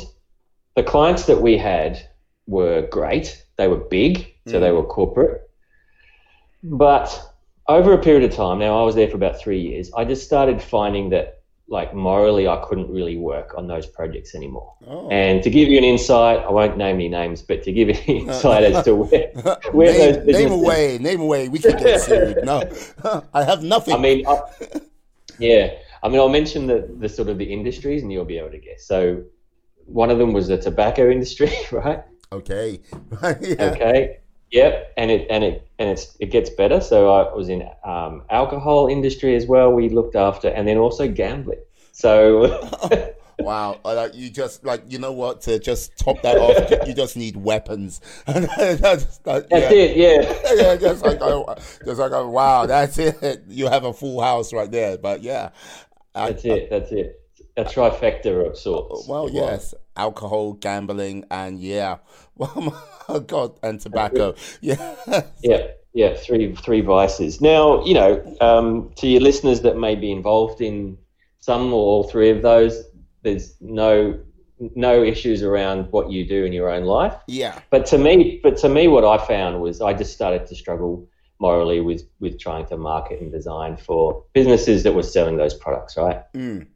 the 0.76 0.84
clients 0.84 1.26
that 1.26 1.42
we 1.42 1.58
had 1.58 2.00
were 2.48 2.88
great. 2.88 3.44
They 3.58 3.68
were 3.68 3.78
big, 3.78 4.34
so 4.48 4.58
mm. 4.58 4.62
they 4.62 4.72
were 4.72 4.84
corporate. 4.84 5.50
But 6.64 7.34
over 7.68 7.94
a 7.94 7.98
period 7.98 8.24
of 8.30 8.36
time, 8.36 8.60
now 8.60 8.82
I 8.82 8.84
was 8.84 8.96
there 8.96 9.08
for 9.08 9.16
about 9.16 9.40
three 9.40 9.60
years, 9.60 9.92
I 9.96 10.06
just 10.06 10.26
started 10.26 10.62
finding 10.62 11.10
that 11.10 11.44
like 11.70 11.94
morally 11.94 12.48
I 12.48 12.64
couldn't 12.68 12.90
really 12.90 13.18
work 13.18 13.54
on 13.58 13.68
those 13.68 13.88
projects 13.88 14.36
anymore. 14.36 14.74
Oh. 14.86 15.10
And 15.10 15.42
to 15.44 15.50
give 15.50 15.70
you 15.70 15.78
an 15.78 15.84
insight, 15.84 16.40
I 16.40 16.52
won't 16.52 16.78
name 16.78 16.96
any 16.96 17.10
names, 17.10 17.42
but 17.42 17.64
to 17.64 17.72
give 17.72 17.88
you 17.88 17.96
an 17.96 18.28
insight 18.28 18.64
as 18.64 18.84
to 18.86 18.96
where, 19.04 19.28
where 19.72 19.92
name, 19.92 20.26
those 20.26 20.36
name 20.36 20.52
away, 20.52 20.98
name 21.00 21.22
away, 21.22 21.48
we 21.48 21.60
can 21.60 21.78
get 21.78 22.02
sued. 22.02 22.44
No, 22.44 22.64
I 23.34 23.44
have 23.44 23.64
nothing. 23.64 23.96
I 23.96 23.98
mean, 23.98 24.28
I, 24.28 24.42
yeah, 25.40 25.74
I 26.02 26.10
mean, 26.10 26.20
I'll 26.20 26.30
mention 26.30 26.68
the 26.68 26.90
the 27.00 27.10
sort 27.10 27.30
of 27.30 27.38
the 27.38 27.46
industries, 27.46 28.02
and 28.04 28.12
you'll 28.12 28.26
be 28.26 28.38
able 28.38 28.52
to 28.52 28.60
guess. 28.60 28.86
So, 28.86 29.24
one 29.86 30.10
of 30.10 30.18
them 30.18 30.34
was 30.34 30.48
the 30.48 30.58
tobacco 30.58 31.10
industry, 31.10 31.52
right? 31.72 32.04
Okay. 32.32 32.82
yeah. 33.24 33.72
Okay. 33.72 34.20
Yep, 34.52 34.94
and 34.98 35.10
it 35.10 35.28
and 35.30 35.44
it 35.44 35.68
and 35.80 35.90
it's 35.90 36.16
it 36.20 36.28
gets 36.28 36.50
better. 36.50 36.80
So 36.80 37.10
I 37.12 37.34
was 37.34 37.50
in 37.50 37.68
um, 37.84 38.24
alcohol 38.30 38.88
industry 38.88 39.36
as 39.36 39.48
well. 39.48 39.72
We 39.72 39.90
looked 39.90 40.16
after, 40.16 40.50
and 40.50 40.68
then 40.68 40.78
also 40.78 41.08
gambling. 41.08 41.64
So. 41.92 42.70
wow, 43.40 43.80
like 43.84 44.16
you 44.16 44.30
just 44.30 44.64
like 44.64 44.84
you 44.88 45.00
know 45.00 45.12
what 45.12 45.42
to 45.42 45.60
just 45.60 45.98
top 45.98 46.22
that 46.22 46.38
off. 46.38 46.88
you 46.88 46.94
just 46.94 47.18
need 47.18 47.36
weapons. 47.36 48.02
that's, 48.26 49.18
that, 49.20 49.50
that's 49.50 49.52
yeah. 49.52 49.70
it. 49.72 49.98
Yeah. 49.98 50.54
yeah, 50.56 50.76
just 50.76 51.06
like 51.06 51.20
oh, 51.22 51.56
just 51.86 52.00
like 52.00 52.12
oh, 52.12 52.30
wow, 52.30 52.66
that's 52.66 52.98
it. 52.98 53.44
You 53.48 53.68
have 53.68 53.84
a 53.84 53.94
full 53.94 54.22
house 54.22 54.54
right 54.54 54.72
there. 54.72 54.98
But 54.98 55.22
yeah, 55.22 55.50
that's 56.14 56.46
I, 56.46 56.50
it. 56.50 56.70
that's 56.70 56.92
it. 56.92 57.20
A 57.56 57.64
trifecta 57.64 58.50
of 58.50 58.58
sorts. 58.58 59.08
Well, 59.08 59.30
yes, 59.30 59.74
alcohol, 59.96 60.54
gambling, 60.54 61.26
and 61.30 61.60
yeah, 61.60 61.98
well, 62.36 62.82
oh 63.10 63.20
God, 63.20 63.58
and 63.62 63.80
tobacco. 63.80 64.36
Yeah. 64.62 64.96
Yeah. 65.42 65.68
Yeah. 65.94 66.16
Three 66.16 66.56
three 66.56 66.82
vices. 66.82 67.42
Now, 67.42 67.86
you 67.86 67.94
know, 67.94 68.38
um, 68.42 68.92
to 68.98 69.08
your 69.08 69.22
listeners 69.22 69.62
that 69.62 69.78
may 69.78 69.96
be 69.96 70.12
involved 70.12 70.62
in 70.62 70.98
some 71.44 71.74
or 71.74 71.80
all 71.80 72.04
three 72.04 72.30
of 72.30 72.42
those. 72.42 72.84
There's 73.24 73.55
no 73.61 74.19
no 74.76 75.03
issues 75.03 75.43
around 75.43 75.91
what 75.91 76.11
you 76.11 76.26
do 76.26 76.45
in 76.45 76.53
your 76.53 76.69
own 76.69 76.84
life. 76.84 77.15
Yeah. 77.28 77.59
But 77.69 77.86
to 77.88 77.97
me, 77.97 78.39
but 78.43 78.57
to 78.57 78.69
me, 78.69 78.88
what 78.88 79.03
I 79.03 79.26
found 79.26 79.61
was 79.61 79.82
I 79.82 79.93
just 79.93 80.13
started 80.13 80.45
to 80.47 80.55
struggle 80.55 81.07
morally 81.39 81.82
with 81.82 82.03
with 82.19 82.39
trying 82.39 82.65
to 82.67 82.78
market 82.78 83.19
and 83.21 83.32
design 83.32 83.78
for 83.78 84.24
businesses 84.34 84.84
that 84.84 84.93
were 84.93 85.03
selling 85.03 85.38
those 85.38 85.53
products, 85.53 85.97
right? 85.97 86.21
Mm. 86.34 86.67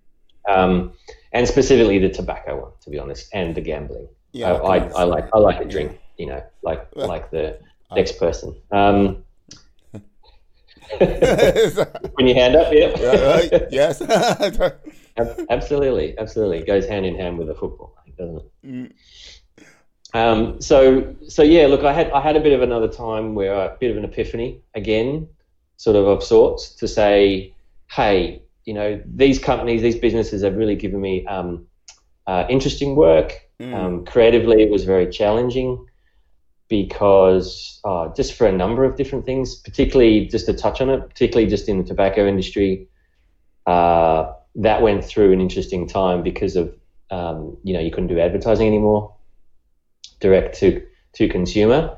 Um, 0.47 0.93
and 1.33 1.47
specifically 1.47 1.99
the 1.99 2.09
tobacco 2.09 2.61
one, 2.61 2.71
to 2.81 2.89
be 2.89 2.99
honest, 2.99 3.29
and 3.33 3.53
the 3.55 3.61
gambling. 3.61 4.07
Yeah. 4.31 4.53
I, 4.53 4.77
I, 4.77 4.87
I 4.87 5.03
like 5.03 5.29
I 5.33 5.37
like 5.39 5.61
a 5.61 5.65
drink, 5.65 5.99
you 6.17 6.27
know, 6.27 6.43
like 6.63 6.87
Well, 6.95 7.07
like 7.07 7.31
the 7.31 7.59
next 7.95 8.19
person. 8.19 8.55
Um, 8.71 9.23
when 10.99 12.27
you 12.27 12.33
hand 12.33 12.55
up, 12.55 12.71
yeah. 12.71 12.93
Yeah, 12.97 13.33
right? 13.33 13.63
yes. 13.71 14.01
Ab- 15.18 15.45
absolutely, 15.49 16.18
absolutely. 16.18 16.59
It 16.59 16.68
goes 16.68 16.88
hand 16.88 17.05
in 17.05 17.15
hand 17.15 17.38
with 17.38 17.47
the 17.47 17.55
football, 17.55 17.95
think, 18.03 18.18
doesn't 18.18 18.38
it? 18.38 18.51
Mm. 18.65 18.91
Um, 20.13 20.61
so, 20.61 21.15
so 21.28 21.43
yeah. 21.43 21.68
Look, 21.68 21.84
I 21.84 21.93
had 21.93 22.11
I 22.11 22.22
had 22.22 22.36
a 22.36 22.39
bit 22.39 22.53
of 22.53 22.61
another 22.61 22.88
time 22.88 23.36
where 23.36 23.55
I, 23.55 23.65
a 23.65 23.78
bit 23.78 23.91
of 23.91 23.97
an 23.97 24.05
epiphany 24.05 24.61
again, 24.74 25.28
sort 25.78 25.95
of 25.95 26.07
of 26.07 26.24
sorts, 26.24 26.76
to 26.76 26.88
say, 26.88 27.53
hey, 27.91 28.41
you 28.65 28.74
know, 28.74 29.01
these 29.05 29.39
companies, 29.39 29.82
these 29.82 29.97
businesses 29.97 30.43
have 30.43 30.55
really 30.55 30.76
given 30.76 31.01
me 31.01 31.26
um, 31.28 31.68
uh, 32.26 32.45
interesting 32.49 32.95
work. 32.95 33.34
Mm. 33.59 33.74
Um, 33.74 34.05
creatively, 34.05 34.61
it 34.61 34.70
was 34.70 34.86
very 34.86 35.09
challenging 35.09 35.86
because 36.70 37.80
uh, 37.86 38.09
just 38.13 38.34
for 38.34 38.45
a 38.45 38.51
number 38.51 38.84
of 38.84 38.95
different 38.95 39.26
things, 39.26 39.55
particularly 39.55 40.28
just 40.28 40.45
to 40.45 40.53
touch 40.53 40.82
on 40.82 40.89
it, 40.89 41.07
particularly 41.07 41.49
just 41.49 41.70
in 41.70 41.78
the 41.78 41.84
tobacco 41.84 42.28
industry, 42.28 42.88
uh, 43.65 44.34
that 44.58 44.82
went 44.82 45.05
through 45.05 45.32
an 45.34 45.41
interesting 45.41 45.88
time 45.88 46.24
because 46.24 46.55
of 46.55 46.76
um, 47.10 47.58
you 47.64 47.74
know 47.74 47.80
you 47.80 47.91
couldn't 47.91 48.08
do 48.08 48.20
advertising 48.20 48.68
anymore, 48.68 49.14
direct 50.20 50.58
to 50.60 50.82
to 51.14 51.28
consumer, 51.30 51.97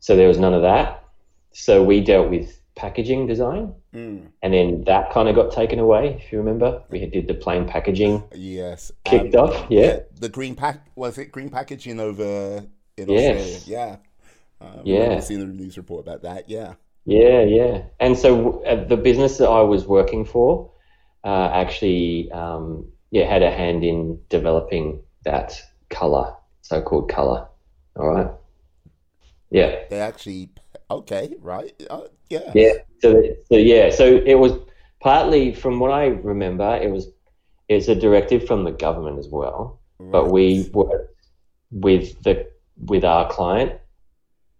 so 0.00 0.16
there 0.16 0.28
was 0.28 0.38
none 0.38 0.54
of 0.54 0.62
that. 0.62 1.04
So 1.52 1.82
we 1.82 2.00
dealt 2.00 2.30
with 2.30 2.60
packaging 2.74 3.26
design, 3.26 3.74
Mm. 3.94 4.26
and 4.42 4.54
then 4.54 4.84
that 4.84 5.10
kind 5.10 5.28
of 5.28 5.34
got 5.34 5.50
taken 5.52 5.78
away. 5.78 6.20
If 6.22 6.30
you 6.30 6.38
remember, 6.38 6.82
we 6.90 7.04
did 7.06 7.26
the 7.26 7.34
plain 7.34 7.66
packaging 7.66 8.22
Yes. 8.34 8.92
kicked 9.04 9.34
Um, 9.34 9.48
off. 9.48 9.66
Yeah. 9.70 10.00
The 10.20 10.28
green 10.28 10.54
pack 10.54 10.86
was 10.94 11.18
it 11.18 11.32
green 11.32 11.48
packaging 11.48 11.98
over 11.98 12.64
in 12.96 13.08
Yes. 13.08 13.56
Australia? 13.56 13.98
Yeah. 14.60 14.66
Uh, 14.66 14.80
Yeah. 14.84 15.14
I've 15.16 15.24
seen 15.24 15.40
the 15.40 15.46
news 15.46 15.76
report 15.76 16.06
about 16.06 16.22
that. 16.22 16.48
Yeah. 16.48 16.74
Yeah, 17.06 17.40
yeah. 17.42 17.82
And 17.98 18.16
so 18.16 18.62
uh, 18.64 18.84
the 18.84 18.96
business 18.96 19.38
that 19.38 19.48
I 19.48 19.62
was 19.62 19.86
working 19.86 20.24
for 20.24 20.70
uh, 21.24 21.50
actually, 21.52 22.30
um, 22.32 22.86
yeah, 23.10 23.28
had 23.28 23.42
a 23.42 23.50
hand 23.50 23.84
in 23.84 24.20
developing 24.28 25.00
that 25.24 25.60
color, 25.90 26.34
so-called 26.62 27.10
color. 27.10 27.46
All 27.96 28.08
right. 28.08 28.30
Yeah, 29.50 29.84
They 29.88 30.00
actually 30.00 30.50
okay, 30.90 31.34
right? 31.40 31.72
Uh, 31.88 32.02
yeah. 32.28 32.52
yeah. 32.54 32.72
So, 33.00 33.22
so 33.50 33.56
yeah, 33.56 33.90
so 33.90 34.04
it 34.04 34.34
was 34.34 34.52
partly, 35.00 35.54
from 35.54 35.80
what 35.80 35.90
I 35.90 36.06
remember, 36.06 36.76
it 36.76 36.90
was 36.90 37.08
it's 37.68 37.88
a 37.88 37.94
directive 37.94 38.46
from 38.46 38.64
the 38.64 38.72
government 38.72 39.18
as 39.18 39.28
well. 39.28 39.80
But 40.00 40.30
we 40.30 40.70
worked 40.72 41.14
with 41.70 42.22
the 42.22 42.48
with 42.86 43.04
our 43.04 43.28
client 43.30 43.72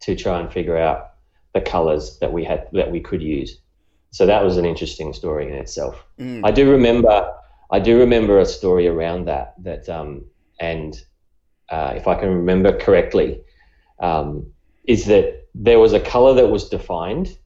to 0.00 0.16
try 0.16 0.40
and 0.40 0.52
figure 0.52 0.76
out 0.76 1.12
the 1.54 1.60
colors 1.60 2.18
that 2.18 2.32
we 2.32 2.44
had 2.44 2.68
that 2.72 2.90
we 2.90 3.00
could 3.00 3.22
use. 3.22 3.58
So 4.10 4.26
that 4.26 4.42
was 4.42 4.56
an 4.56 4.64
interesting 4.64 5.12
story 5.12 5.48
in 5.48 5.54
itself. 5.54 6.04
Mm. 6.18 6.40
I 6.44 6.50
do 6.50 6.70
remember 6.70 7.32
I 7.70 7.78
do 7.78 7.98
remember 7.98 8.38
a 8.38 8.46
story 8.46 8.86
around 8.86 9.26
that 9.26 9.54
that 9.62 9.88
um, 9.88 10.24
and 10.60 11.00
uh, 11.68 11.92
if 11.96 12.08
I 12.08 12.14
can 12.14 12.30
remember 12.30 12.76
correctly, 12.78 13.42
um, 14.00 14.50
is 14.84 15.04
that 15.06 15.48
there 15.54 15.78
was 15.78 15.92
a 15.92 16.00
color 16.00 16.34
that 16.34 16.48
was 16.48 16.68
defined. 16.68 17.36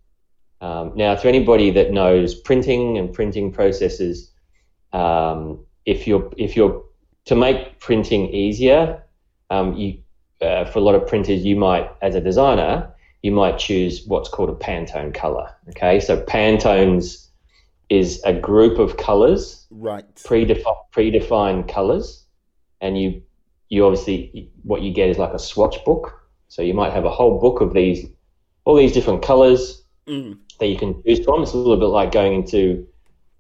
Um, 0.61 0.93
now, 0.95 1.17
to 1.17 1.29
anybody 1.29 1.71
that 1.71 1.91
knows 1.91 2.37
printing 2.37 2.97
and 2.99 3.13
printing 3.13 3.53
processes, 3.53 4.31
um, 4.93 5.65
if 5.87 6.07
you're 6.07 6.33
if 6.37 6.55
you're 6.55 6.85
to 7.25 7.35
make 7.35 7.81
printing 7.81 8.29
easier, 8.29 9.03
um, 9.51 9.75
you 9.75 10.03
uh, 10.41 10.65
for 10.65 10.79
a 10.79 10.83
lot 10.83 10.95
of 10.95 11.07
printers, 11.07 11.45
you 11.45 11.57
might, 11.57 11.91
as 12.03 12.15
a 12.15 12.21
designer, 12.21 12.93
you 13.23 13.31
might 13.33 13.59
choose 13.59 14.05
what's 14.07 14.29
called 14.29 14.51
a 14.51 14.55
Pantone 14.55 15.14
color. 15.14 15.49
Okay, 15.70 16.01
so 16.01 16.20
Pantones 16.23 17.29
is 17.89 18.20
a 18.25 18.33
group 18.33 18.79
of 18.79 18.97
colors, 18.97 19.66
Right. 19.70 20.05
predefi- 20.16 20.64
predefined 20.95 21.68
colors, 21.68 22.25
and 22.81 23.01
you 23.01 23.23
you 23.68 23.87
obviously 23.87 24.51
what 24.64 24.83
you 24.83 24.93
get 24.93 25.09
is 25.09 25.16
like 25.18 25.33
a 25.33 25.39
swatch 25.39 25.83
book. 25.85 26.12
So 26.49 26.61
you 26.61 26.75
might 26.75 26.93
have 26.93 27.07
a 27.07 27.11
whole 27.11 27.39
book 27.41 27.62
of 27.62 27.73
these 27.73 28.07
all 28.64 28.75
these 28.77 28.93
different 28.93 29.23
colors 29.23 29.83
Mm. 30.07 30.37
that 30.59 30.66
you 30.66 30.77
can 30.77 31.01
choose 31.05 31.25
from. 31.25 31.43
It's 31.43 31.53
a 31.53 31.57
little 31.57 31.77
bit 31.77 31.87
like 31.87 32.11
going 32.12 32.35
into, 32.35 32.87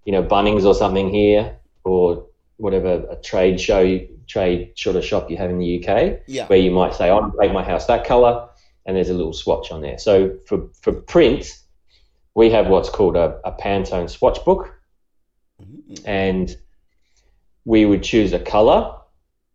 you 0.04 0.12
know, 0.12 0.22
Bunnings 0.22 0.64
or 0.64 0.74
something 0.74 1.10
here, 1.10 1.56
or 1.84 2.24
whatever 2.56 3.04
a 3.10 3.16
trade 3.16 3.60
show, 3.60 3.98
trade 4.28 4.72
sort 4.76 4.94
of 4.96 5.04
shop 5.04 5.28
you 5.30 5.36
have 5.36 5.50
in 5.50 5.58
the 5.58 5.66
UK, 5.66 6.20
Yeah. 6.28 6.46
where 6.46 6.58
you 6.58 6.70
might 6.70 6.94
say, 6.94 7.08
"I 7.10 7.14
want 7.14 7.32
to 7.32 7.38
make 7.38 7.52
my 7.52 7.62
house 7.64 7.86
that 7.86 8.04
color," 8.06 8.48
and 8.86 8.96
there's 8.96 9.08
a 9.10 9.14
little 9.14 9.32
swatch 9.32 9.70
on 9.70 9.80
there. 9.80 9.98
So 9.98 10.36
for 10.46 10.68
for 10.80 10.92
print, 10.92 11.58
we 12.34 12.50
have 12.50 12.68
what's 12.68 12.88
called 12.90 13.16
a, 13.16 13.38
a 13.44 13.52
Pantone 13.52 14.08
swatch 14.10 14.44
book, 14.44 14.74
Mm. 15.62 16.02
and 16.04 16.56
we 17.64 17.86
would 17.86 18.02
choose 18.02 18.32
a 18.32 18.40
color, 18.40 18.96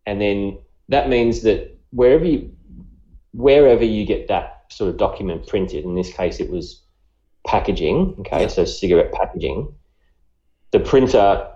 and 0.05 0.21
then 0.21 0.59
that 0.89 1.09
means 1.09 1.41
that 1.41 1.77
wherever 1.91 2.25
you 2.25 2.51
wherever 3.33 3.83
you 3.83 4.05
get 4.05 4.27
that 4.29 4.63
sort 4.69 4.89
of 4.89 4.97
document 4.97 5.47
printed, 5.47 5.83
in 5.83 5.95
this 5.95 6.11
case 6.13 6.39
it 6.39 6.49
was 6.49 6.81
packaging, 7.45 8.15
okay, 8.19 8.41
Yeah. 8.41 8.47
so 8.47 8.65
cigarette 8.65 9.11
packaging, 9.11 9.73
the 10.71 10.79
printer 10.79 11.47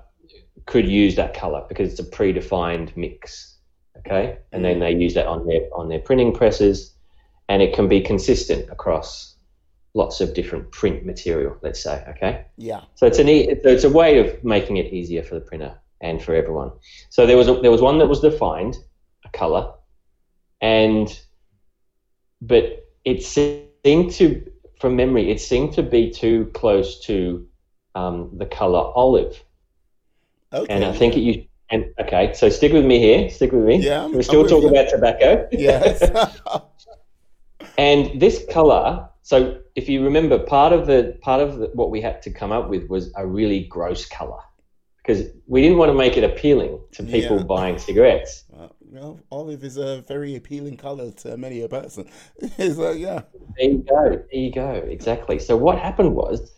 could 0.66 0.88
use 0.88 1.16
that 1.16 1.34
color 1.34 1.66
because 1.68 1.92
it's 1.92 2.00
a 2.00 2.12
predefined 2.16 2.96
mix, 2.98 3.58
okay, 4.00 4.38
and 4.52 4.64
then 4.66 4.80
they 4.80 4.92
use 4.92 5.14
that 5.14 5.28
on 5.28 5.48
their 5.48 5.62
on 5.74 5.88
their 5.90 6.00
printing 6.00 6.34
presses, 6.34 6.94
and 7.52 7.62
it 7.62 7.74
can 7.74 7.90
be 7.90 8.00
consistent 8.00 8.70
across 8.72 9.36
lots 9.94 10.22
of 10.22 10.34
different 10.34 10.72
print 10.72 11.06
material. 11.06 11.58
Let's 11.62 11.84
say, 11.84 12.02
okay. 12.12 12.46
Yeah. 12.56 12.82
So 12.96 13.06
it's 13.06 13.20
an 13.20 13.28
e- 13.28 13.50
it's 13.50 13.84
a 13.84 13.90
way 13.90 14.20
of 14.20 14.42
making 14.42 14.78
it 14.78 14.94
easier 14.94 15.22
for 15.22 15.36
the 15.36 15.42
printer 15.42 15.74
and 16.00 16.24
for 16.24 16.34
everyone. 16.34 16.72
So 17.10 17.26
there 17.26 17.36
was 17.36 17.50
a, 17.50 17.56
there 17.56 17.70
was 17.78 17.82
one 17.82 17.98
that 17.98 18.08
was 18.08 18.22
defined, 18.22 18.78
a 19.26 19.30
color, 19.38 19.66
and 20.62 21.08
but 22.42 22.88
it 23.04 23.22
seemed 23.22 24.12
to, 24.12 24.50
from 24.80 24.96
memory, 24.96 25.30
it 25.30 25.42
seemed 25.42 25.74
to 25.74 25.84
be 25.84 26.10
too 26.10 26.50
close 26.54 27.02
to 27.08 27.46
um, 27.96 28.32
the 28.38 28.46
color 28.46 28.94
olive, 28.96 29.44
Okay. 30.54 30.74
and 30.74 30.86
I 30.86 30.94
think 30.94 31.18
it 31.18 31.20
you. 31.20 31.46
And 31.74 31.86
okay, 32.00 32.34
so 32.34 32.50
stick 32.50 32.74
with 32.74 32.86
me 32.86 33.00
here. 33.00 33.30
Stick 33.30 33.52
with 33.54 33.64
me. 33.64 33.78
Yeah, 33.78 34.06
we're 34.08 34.24
still 34.24 34.46
talking 34.46 34.70
about 34.70 34.90
tobacco. 34.90 35.48
yes. 35.52 36.02
And 37.78 38.20
this 38.20 38.46
color, 38.52 39.08
so 39.22 39.60
if 39.76 39.88
you 39.90 40.04
remember, 40.04 40.40
part 40.40 40.74
of 40.74 40.88
the 40.88 41.18
part 41.22 41.42
of 41.42 41.58
the, 41.58 41.68
what 41.74 41.92
we 41.92 42.02
had 42.02 42.22
to 42.24 42.32
come 42.32 42.52
up 42.52 42.70
with 42.70 42.90
was 42.90 43.12
a 43.16 43.26
really 43.26 43.64
gross 43.66 44.06
color 44.06 44.40
because 44.98 45.26
we 45.48 45.62
didn't 45.62 45.78
want 45.78 45.90
to 45.90 45.98
make 45.98 46.18
it 46.18 46.24
appealing 46.24 46.80
to 46.92 47.04
people 47.04 47.38
Yeah. 47.38 47.44
buying 47.44 47.80
cigarettes. 47.80 48.44
Well, 48.82 49.20
olive 49.32 49.64
is 49.64 49.78
a 49.78 50.02
very 50.02 50.36
appealing 50.36 50.78
color 50.78 51.12
to 51.12 51.38
many 51.38 51.62
a 51.62 51.70
person. 51.70 52.10
Like, 52.58 53.00
yeah. 53.00 53.22
There 53.58 53.70
you 53.70 53.86
go. 53.88 54.10
There 54.10 54.40
you 54.40 54.52
go. 54.52 54.72
Exactly. 54.72 55.40
So 55.40 55.56
what 55.56 55.80
happened 55.80 56.14
was 56.14 56.52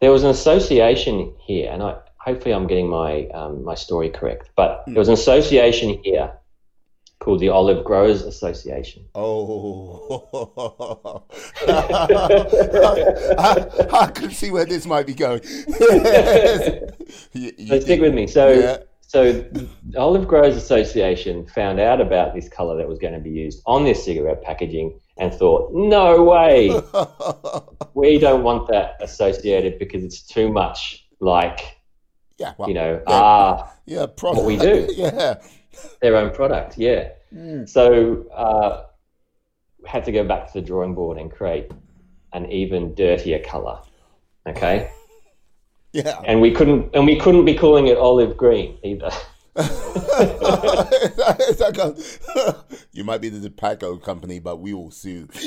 there 0.00 0.12
was 0.12 0.24
an 0.24 0.30
association 0.30 1.34
here, 1.40 1.70
and 1.72 1.82
I 1.82 1.96
hopefully 2.18 2.54
I'm 2.54 2.66
getting 2.66 2.88
my 2.88 3.28
um, 3.28 3.64
my 3.64 3.74
story 3.74 4.10
correct, 4.10 4.50
but 4.56 4.84
there 4.86 4.98
was 4.98 5.08
an 5.08 5.14
association 5.14 5.98
here 6.04 6.30
called 7.24 7.40
the 7.40 7.48
Olive 7.48 7.84
Growers 7.84 8.22
Association. 8.22 9.06
Oh, 9.14 11.22
I, 11.66 13.66
I 13.92 14.06
can 14.14 14.30
see 14.30 14.50
where 14.50 14.66
this 14.66 14.84
might 14.86 15.06
be 15.06 15.14
going. 15.14 15.40
You- 17.32 17.52
So 17.68 17.80
stick 17.80 18.00
with 18.02 18.12
me. 18.14 18.26
So, 18.26 18.48
Yeah. 18.52 18.76
so 19.00 19.32
the 19.32 19.66
Olive 19.96 20.28
Growers 20.28 20.56
Association 20.56 21.46
found 21.46 21.80
out 21.80 22.00
about 22.02 22.34
this 22.34 22.48
color 22.50 22.76
that 22.76 22.86
was 22.88 22.98
going 22.98 23.14
to 23.14 23.20
be 23.20 23.30
used 23.30 23.62
on 23.66 23.84
this 23.84 24.04
cigarette 24.04 24.42
packaging 24.42 25.00
and 25.16 25.32
thought, 25.32 25.72
no 25.72 26.22
way, 26.24 26.78
we 27.94 28.18
don't 28.18 28.42
want 28.42 28.68
that 28.68 28.96
associated 29.00 29.78
because 29.78 30.04
it's 30.04 30.20
too 30.22 30.52
much 30.52 31.06
like, 31.20 31.60
yeah, 32.38 32.52
well, 32.58 32.68
you 32.68 32.74
know, 32.74 32.94
yeah. 32.96 33.02
ah, 33.06 33.72
yeah, 33.86 34.04
product. 34.06 34.42
what 34.42 34.46
we 34.46 34.56
do. 34.58 34.88
Yeah. 34.96 35.36
Their 36.00 36.16
own 36.16 36.32
product. 36.32 36.78
Yeah. 36.78 37.10
Mm. 37.34 37.68
So, 37.68 38.26
uh, 38.28 38.84
had 39.86 40.04
to 40.04 40.12
go 40.12 40.24
back 40.24 40.46
to 40.52 40.60
the 40.60 40.66
drawing 40.66 40.94
board 40.94 41.18
and 41.18 41.30
create 41.30 41.70
an 42.32 42.50
even 42.50 42.94
dirtier 42.94 43.40
color. 43.40 43.80
Okay. 44.48 44.90
Yeah. 45.94 46.20
And 46.24 46.40
we 46.40 46.50
couldn't 46.50 46.92
and 46.92 47.06
we 47.06 47.16
couldn't 47.20 47.44
be 47.44 47.54
calling 47.54 47.86
it 47.86 47.96
olive 47.96 48.36
green 48.36 48.78
either. 48.82 49.10
It's 51.46 51.60
like 51.60 51.78
a- 51.78 51.94
you 52.92 53.04
might 53.04 53.20
be 53.20 53.28
the 53.28 53.40
tobacco 53.40 53.96
company, 53.96 54.38
but 54.40 54.56
we 54.60 54.72
will 54.74 54.90
sue. 54.90 55.28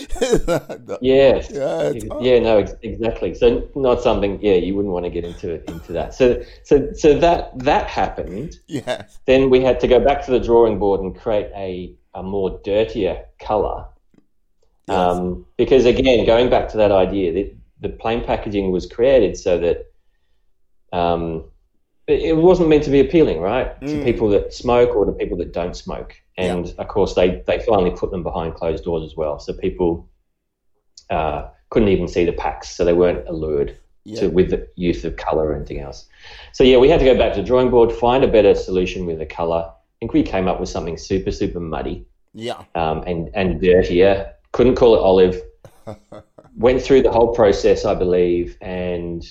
Yes. 1.01 1.49
Yeah. 1.51 1.91
Yeah, 2.21 2.39
no, 2.39 2.57
ex- 2.57 2.73
exactly. 2.81 3.33
So 3.35 3.67
not 3.75 4.01
something 4.01 4.39
yeah, 4.41 4.53
you 4.55 4.75
wouldn't 4.75 4.93
want 4.93 5.05
to 5.05 5.09
get 5.09 5.23
into 5.25 5.63
into 5.69 5.91
that. 5.93 6.13
So 6.13 6.41
so 6.63 6.91
so 6.93 7.17
that 7.19 7.57
that 7.59 7.87
happened. 7.87 8.59
yes. 8.67 9.19
Then 9.25 9.49
we 9.49 9.61
had 9.61 9.79
to 9.81 9.87
go 9.87 9.99
back 9.99 10.23
to 10.25 10.31
the 10.31 10.39
drawing 10.39 10.79
board 10.79 11.01
and 11.01 11.15
create 11.15 11.51
a, 11.55 11.93
a 12.15 12.23
more 12.23 12.59
dirtier 12.63 13.25
color. 13.39 13.85
Yes. 14.87 14.97
Um, 14.97 15.45
because 15.57 15.85
again, 15.85 16.25
going 16.25 16.49
back 16.49 16.69
to 16.69 16.77
that 16.77 16.91
idea, 16.91 17.33
the, 17.33 17.53
the 17.81 17.89
plain 17.89 18.23
packaging 18.23 18.71
was 18.71 18.85
created 18.85 19.37
so 19.37 19.59
that 19.59 19.91
um, 20.93 21.43
it, 22.07 22.37
wasn't 22.37 22.69
meant 22.69 22.83
to 22.83 22.89
be 22.89 22.99
appealing, 22.99 23.41
right, 23.41 23.79
to 23.81 23.87
Mm. 23.87 24.03
people 24.03 24.29
that 24.29 24.53
smoke 24.53 24.95
or 24.95 25.05
to 25.05 25.11
people 25.11 25.37
that 25.37 25.51
don't 25.53 25.75
smoke. 25.75 26.15
And 26.37 26.73
of 26.77 26.87
course, 26.87 27.15
they, 27.15 27.43
they 27.47 27.59
finally 27.59 27.91
put 27.91 28.11
them 28.11 28.23
behind 28.23 28.53
closed 28.55 28.83
doors 28.83 29.03
as 29.03 29.15
well, 29.17 29.39
so 29.39 29.53
people 29.53 30.07
uh, 31.09 31.49
couldn't 31.69 31.89
even 31.89 32.07
see 32.07 32.25
the 32.25 32.31
packs, 32.33 32.69
so 32.75 32.85
they 32.85 32.93
weren't 32.93 33.27
allured 33.27 33.77
Yeah. 34.05 34.19
to 34.21 34.27
with 34.29 34.49
the 34.51 34.67
use 34.75 35.03
of 35.03 35.15
color 35.17 35.47
or 35.47 35.55
anything 35.55 35.79
else. 35.79 36.05
So 36.53 36.63
yeah, 36.63 36.77
we 36.77 36.89
had 36.89 36.99
to 36.99 37.05
go 37.05 37.17
back 37.17 37.33
to 37.33 37.41
the 37.41 37.45
drawing 37.47 37.69
board, 37.69 37.91
find 37.91 38.23
a 38.23 38.27
better 38.27 38.55
solution 38.55 39.05
with 39.05 39.19
the 39.19 39.25
color. 39.25 39.63
I 39.69 39.95
think 39.99 40.13
we 40.13 40.23
came 40.23 40.47
up 40.47 40.59
with 40.59 40.69
something 40.69 40.95
super 40.97 41.31
super 41.31 41.59
muddy 41.59 42.05
Yeah. 42.33 42.63
um, 42.75 43.03
and 43.07 43.29
and 43.33 43.59
dirtier. 43.59 44.33
Couldn't 44.53 44.75
call 44.75 44.95
it 44.95 44.99
olive. 44.99 45.41
Went 46.57 46.81
through 46.81 47.01
the 47.03 47.11
whole 47.11 47.33
process, 47.33 47.83
I 47.85 47.95
believe, 47.95 48.57
and 48.61 49.25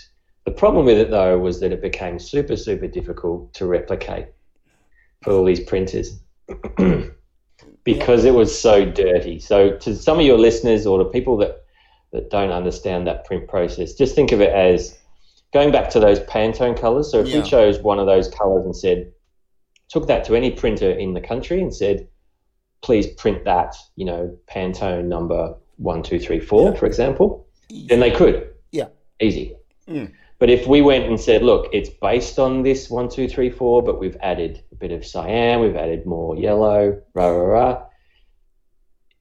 the 0.47 0.53
problem 0.53 0.87
with 0.87 0.97
it 0.97 1.11
though 1.11 1.39
was 1.39 1.61
that 1.61 1.73
it 1.73 1.83
became 1.83 2.19
super 2.19 2.57
super 2.57 2.87
difficult 2.87 3.53
to 3.55 3.67
replicate 3.67 4.29
for 5.23 5.33
all 5.33 5.45
these 5.45 5.61
printers 5.61 6.21
because 7.85 8.25
it 8.25 8.35
was 8.35 8.57
so 8.59 8.85
dirty. 8.85 9.39
So 9.39 9.77
to 9.79 9.95
some 9.95 10.19
of 10.19 10.25
your 10.25 10.39
listeners 10.39 10.87
or 10.87 10.99
to 10.99 11.05
people 11.05 11.37
that 11.39 11.65
that 12.13 12.31
don't 12.31 12.51
understand 12.53 13.07
that 13.07 13.25
print 13.25 13.49
process, 13.49 13.93
just 13.95 14.15
think 14.15 14.33
of 14.33 14.41
it 14.41 14.53
as 14.53 14.97
going 15.53 15.73
back 15.73 15.91
to 15.91 16.01
those 16.01 16.21
Pantone 16.21 16.79
colors. 16.81 17.11
So 17.11 17.21
if 17.21 17.29
Yeah. 17.29 17.43
we 17.43 17.49
chose 17.49 17.81
one 17.81 17.99
of 17.99 18.07
those 18.07 18.29
colors 18.29 18.65
and 18.65 18.75
said, 18.75 19.13
took 19.89 20.07
that 20.07 20.25
to 20.25 20.37
any 20.37 20.51
printer 20.51 20.91
in 20.91 21.15
the 21.15 21.21
country 21.21 21.61
and 21.61 21.75
said, 21.75 22.07
please 22.83 23.07
print 23.09 23.45
that, 23.45 23.75
you 23.97 24.05
know, 24.05 24.37
Pantone 24.49 25.05
number 25.07 25.57
one, 25.79 26.03
two, 26.03 26.19
three, 26.19 26.41
four, 26.41 26.71
Yeah. 26.71 26.75
for 26.79 26.87
example, 26.87 27.47
then 27.89 28.01
they 28.01 28.11
could. 28.13 28.51
Yeah. 28.71 28.89
Easy. 29.21 29.57
Mm. 29.89 30.13
But 30.39 30.51
if 30.51 30.67
we 30.67 30.83
went 30.83 31.07
and 31.07 31.19
said, 31.19 31.43
look, 31.43 31.71
it's 31.73 31.89
based 31.89 32.39
on 32.39 32.63
this 32.63 32.91
one, 32.91 33.09
two, 33.09 33.27
three, 33.29 33.51
four, 33.51 33.83
but 33.83 33.99
we've 33.99 34.17
added 34.21 34.63
a 34.71 34.75
bit 34.75 34.93
of 34.93 35.07
cyan, 35.07 35.61
we've 35.61 35.77
added 35.77 36.05
more 36.05 36.37
yellow, 36.37 37.01
rah, 37.15 37.29
rah, 37.29 37.47
rah. 37.47 37.83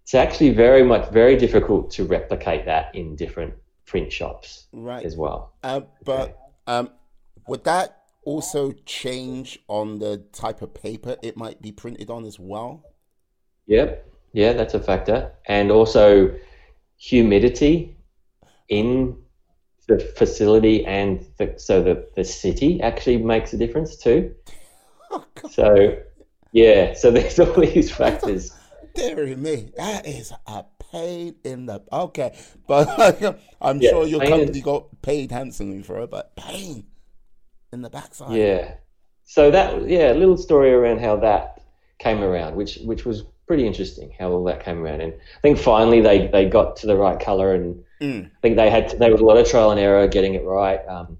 It's 0.04 0.14
actually 0.14 0.52
very 0.52 0.84
much, 0.84 1.10
very 1.12 1.38
difficult 1.38 1.90
to 1.92 2.04
replicate 2.04 2.66
that 2.66 2.94
in 2.94 3.16
different 3.16 3.54
print 3.86 4.12
shops 4.12 4.68
Right. 4.74 5.06
as 5.06 5.16
well. 5.16 5.54
Um, 5.64 5.86
but 6.04 6.38
um, 6.68 6.92
would 7.48 7.64
that 7.64 8.04
also 8.24 8.74
change 8.86 9.60
on 9.68 10.00
the 10.00 10.18
type 10.34 10.62
of 10.62 10.74
paper 10.74 11.16
it 11.24 11.38
might 11.38 11.62
be 11.62 11.72
printed 11.72 12.10
on 12.10 12.26
as 12.26 12.40
well? 12.40 12.84
Yep. 13.68 14.12
Yeah, 14.34 14.54
that's 14.54 14.74
a 14.74 14.80
factor. 14.82 15.32
And 15.48 15.72
also 15.72 16.36
humidity 16.98 17.98
in 18.68 19.18
the 19.88 20.00
facility 20.00 20.86
and 20.86 21.26
the, 21.38 21.56
so 21.58 21.82
the, 21.84 22.08
the 22.16 22.24
city 22.24 22.82
actually 22.82 23.18
makes 23.18 23.54
a 23.54 23.58
difference 23.58 23.98
too. 23.98 24.34
Oh, 25.12 25.26
So, 25.44 25.98
yeah, 26.52 26.94
so 26.94 27.12
there's 27.12 27.40
all 27.40 27.54
these 27.60 27.92
factors. 27.92 28.60
dear 28.94 29.36
me, 29.36 29.72
that 29.78 30.06
is 30.06 30.32
a 30.48 30.66
pain 30.92 31.36
in 31.44 31.66
the 31.66 31.84
okay. 31.92 32.36
But 32.68 33.40
I'm 33.62 33.80
Yeah, 33.80 33.92
sure 33.92 34.06
your 34.08 34.22
company 34.22 34.62
got 34.62 35.02
paid 35.02 35.32
handsomely 35.32 35.84
for 35.84 36.00
it, 36.02 36.10
but 36.12 36.36
pain 36.36 36.86
in 37.74 37.84
the 37.84 37.92
backside. 37.92 38.44
Yeah. 38.44 38.76
So 39.24 39.52
that 39.52 39.88
yeah, 39.90 40.14
a 40.14 40.16
little 40.16 40.38
story 40.38 40.72
around 40.74 41.00
how 41.00 41.18
that 41.18 41.62
came 42.00 42.22
around, 42.24 42.56
which 42.56 42.78
which 42.86 43.06
was 43.06 43.24
pretty 43.48 43.68
interesting 43.68 44.12
how 44.20 44.32
all 44.32 44.44
that 44.46 44.64
came 44.64 44.84
around. 44.84 45.02
And 45.02 45.14
I 45.14 45.42
think 45.42 45.58
finally 45.60 46.02
they, 46.02 46.28
they 46.28 46.50
got 46.50 46.78
to 46.78 46.88
the 46.88 46.98
right 46.98 47.20
color, 47.20 47.54
and 47.54 47.84
Mm. 48.02 48.26
I 48.26 48.40
think 48.42 48.56
they 48.56 48.70
had 48.70 48.90
to, 48.90 48.98
there 48.98 49.12
was 49.12 49.22
a 49.22 49.26
lot 49.26 49.38
of 49.38 49.48
trial 49.48 49.72
and 49.72 49.80
error 49.80 50.08
getting 50.08 50.36
it 50.36 50.44
right. 50.44 50.86
Um, 50.88 51.18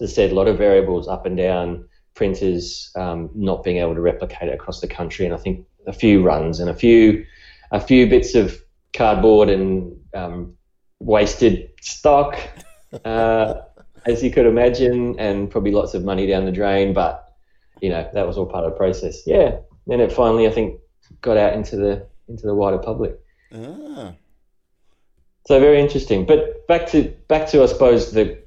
as 0.00 0.10
I 0.10 0.12
said, 0.12 0.32
a 0.32 0.34
lot 0.34 0.48
of 0.48 0.58
variables 0.58 1.08
up 1.08 1.26
and 1.26 1.36
down, 1.36 1.88
printers 2.14 2.90
um, 2.96 3.30
not 3.34 3.62
being 3.62 3.78
able 3.78 3.94
to 3.94 4.00
replicate 4.00 4.48
it 4.48 4.54
across 4.54 4.80
the 4.80 4.88
country, 4.88 5.24
and 5.24 5.34
I 5.34 5.38
think 5.38 5.66
a 5.86 5.92
few 5.92 6.22
runs 6.22 6.60
and 6.60 6.70
a 6.70 6.74
few 6.74 7.24
a 7.70 7.80
few 7.80 8.06
bits 8.06 8.34
of 8.34 8.58
cardboard 8.94 9.48
and 9.48 9.96
um, 10.14 10.54
wasted 11.00 11.70
stock. 11.80 12.38
Uh, 13.04 13.60
as 14.06 14.22
you 14.22 14.30
could 14.30 14.46
imagine, 14.46 15.14
and 15.18 15.50
probably 15.50 15.72
lots 15.72 15.92
of 15.92 16.04
money 16.04 16.26
down 16.26 16.46
the 16.46 16.50
drain. 16.50 16.94
But 16.94 17.36
you 17.82 17.90
know 17.90 18.08
that 18.14 18.26
was 18.26 18.38
all 18.38 18.46
part 18.46 18.64
of 18.64 18.72
the 18.72 18.76
process. 18.78 19.26
Yeah. 19.26 19.58
Then 19.86 20.00
it 20.00 20.10
finally, 20.10 20.46
I 20.46 20.50
think, 20.50 20.80
got 21.20 21.36
out 21.36 21.52
into 21.52 21.76
the 21.76 22.06
into 22.28 22.46
the 22.46 22.54
wider 22.54 22.78
public. 22.78 23.18
Ah, 23.52 24.14
So 25.48 25.58
very 25.58 25.80
interesting. 25.80 26.26
But 26.26 26.66
back 26.66 26.86
to 26.88 27.04
back 27.26 27.48
to 27.48 27.62
I 27.62 27.66
suppose 27.66 28.12
the 28.12 28.38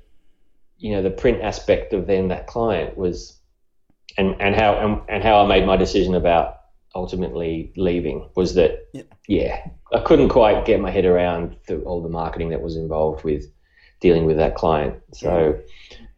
you 0.77 0.91
know 0.91 1.01
the 1.01 1.09
print 1.09 1.41
aspect 1.41 1.93
of 1.93 2.05
then 2.05 2.27
that 2.27 2.45
client 2.45 2.95
was 2.95 3.39
and 4.19 4.39
and 4.39 4.53
how 4.53 4.75
and, 4.75 5.01
and 5.09 5.23
how 5.23 5.43
I 5.43 5.47
made 5.47 5.65
my 5.65 5.77
decision 5.77 6.13
about 6.13 6.57
ultimately 6.93 7.73
leaving 7.75 8.29
was 8.35 8.53
that 8.53 8.87
Yeah. 8.93 9.01
yeah 9.27 9.67
I 9.91 10.01
couldn't 10.01 10.29
quite 10.29 10.63
get 10.65 10.79
my 10.79 10.91
head 10.91 11.05
around 11.05 11.55
the, 11.65 11.79
all 11.79 12.03
the 12.03 12.09
marketing 12.09 12.49
that 12.49 12.61
was 12.61 12.77
involved 12.77 13.23
with 13.23 13.45
dealing 13.99 14.25
with 14.25 14.37
that 14.37 14.53
client. 14.53 15.01
So 15.11 15.59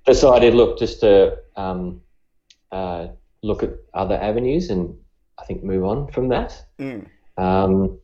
decided 0.06 0.54
look 0.54 0.78
just 0.80 1.00
to 1.00 1.38
um, 1.56 2.02
uh, 2.74 3.08
look 3.42 3.64
at 3.64 3.70
other 3.94 4.18
avenues 4.18 4.70
and 4.70 4.98
I 5.40 5.46
think 5.46 5.64
move 5.64 5.86
on 5.86 6.12
from 6.12 6.28
that. 6.28 6.62
mm. 6.78 7.08
Um, 7.38 8.00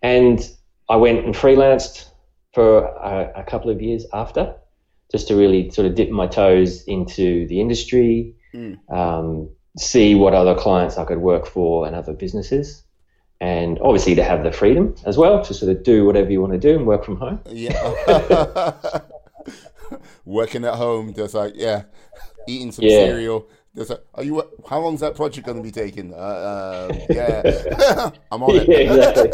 and 0.00 0.48
I 0.88 0.94
went 0.94 1.24
and 1.26 1.34
freelanced 1.34 2.09
for 2.52 2.84
a, 2.84 3.32
a 3.36 3.44
couple 3.44 3.70
of 3.70 3.80
years 3.80 4.06
after, 4.12 4.54
just 5.12 5.28
to 5.28 5.34
really 5.36 5.70
sort 5.70 5.86
of 5.86 5.94
dip 5.94 6.10
my 6.10 6.26
toes 6.26 6.82
into 6.84 7.46
the 7.48 7.60
industry, 7.60 8.34
Mm. 8.52 8.78
um, 8.92 9.48
see 9.78 10.16
what 10.16 10.34
other 10.34 10.56
clients 10.56 10.98
I 10.98 11.04
could 11.04 11.18
work 11.18 11.46
for 11.46 11.86
and 11.86 11.94
other 11.94 12.12
businesses, 12.12 12.82
and 13.40 13.78
obviously 13.78 14.16
to 14.16 14.24
have 14.24 14.42
the 14.42 14.50
freedom 14.50 14.96
as 15.06 15.16
well 15.16 15.40
to 15.44 15.54
sort 15.54 15.70
of 15.70 15.84
do 15.84 16.04
whatever 16.04 16.32
you 16.32 16.40
want 16.40 16.52
to 16.54 16.58
do 16.58 16.76
and 16.76 16.84
work 16.84 17.04
from 17.04 17.16
home. 17.16 17.38
Yeah. 17.48 17.92
Working 20.24 20.64
at 20.64 20.74
home, 20.74 21.14
just 21.14 21.34
like 21.34 21.52
yeah, 21.56 21.82
eating 22.48 22.72
some 22.72 22.84
Yeah. 22.84 23.06
cereal. 23.06 23.46
Just 23.76 23.90
like, 23.90 24.02
are 24.16 24.24
you? 24.24 24.42
How 24.68 24.80
long's 24.80 24.98
that 25.00 25.14
project 25.14 25.46
going 25.46 25.56
to 25.58 25.62
be 25.62 25.70
taking? 25.70 26.12
Uh, 26.12 26.88
um, 26.90 26.98
yeah, 27.08 28.10
I'm 28.32 28.42
on 28.42 28.56
it. 28.56 28.68
yeah, 28.68 28.76
exactly. 28.78 29.30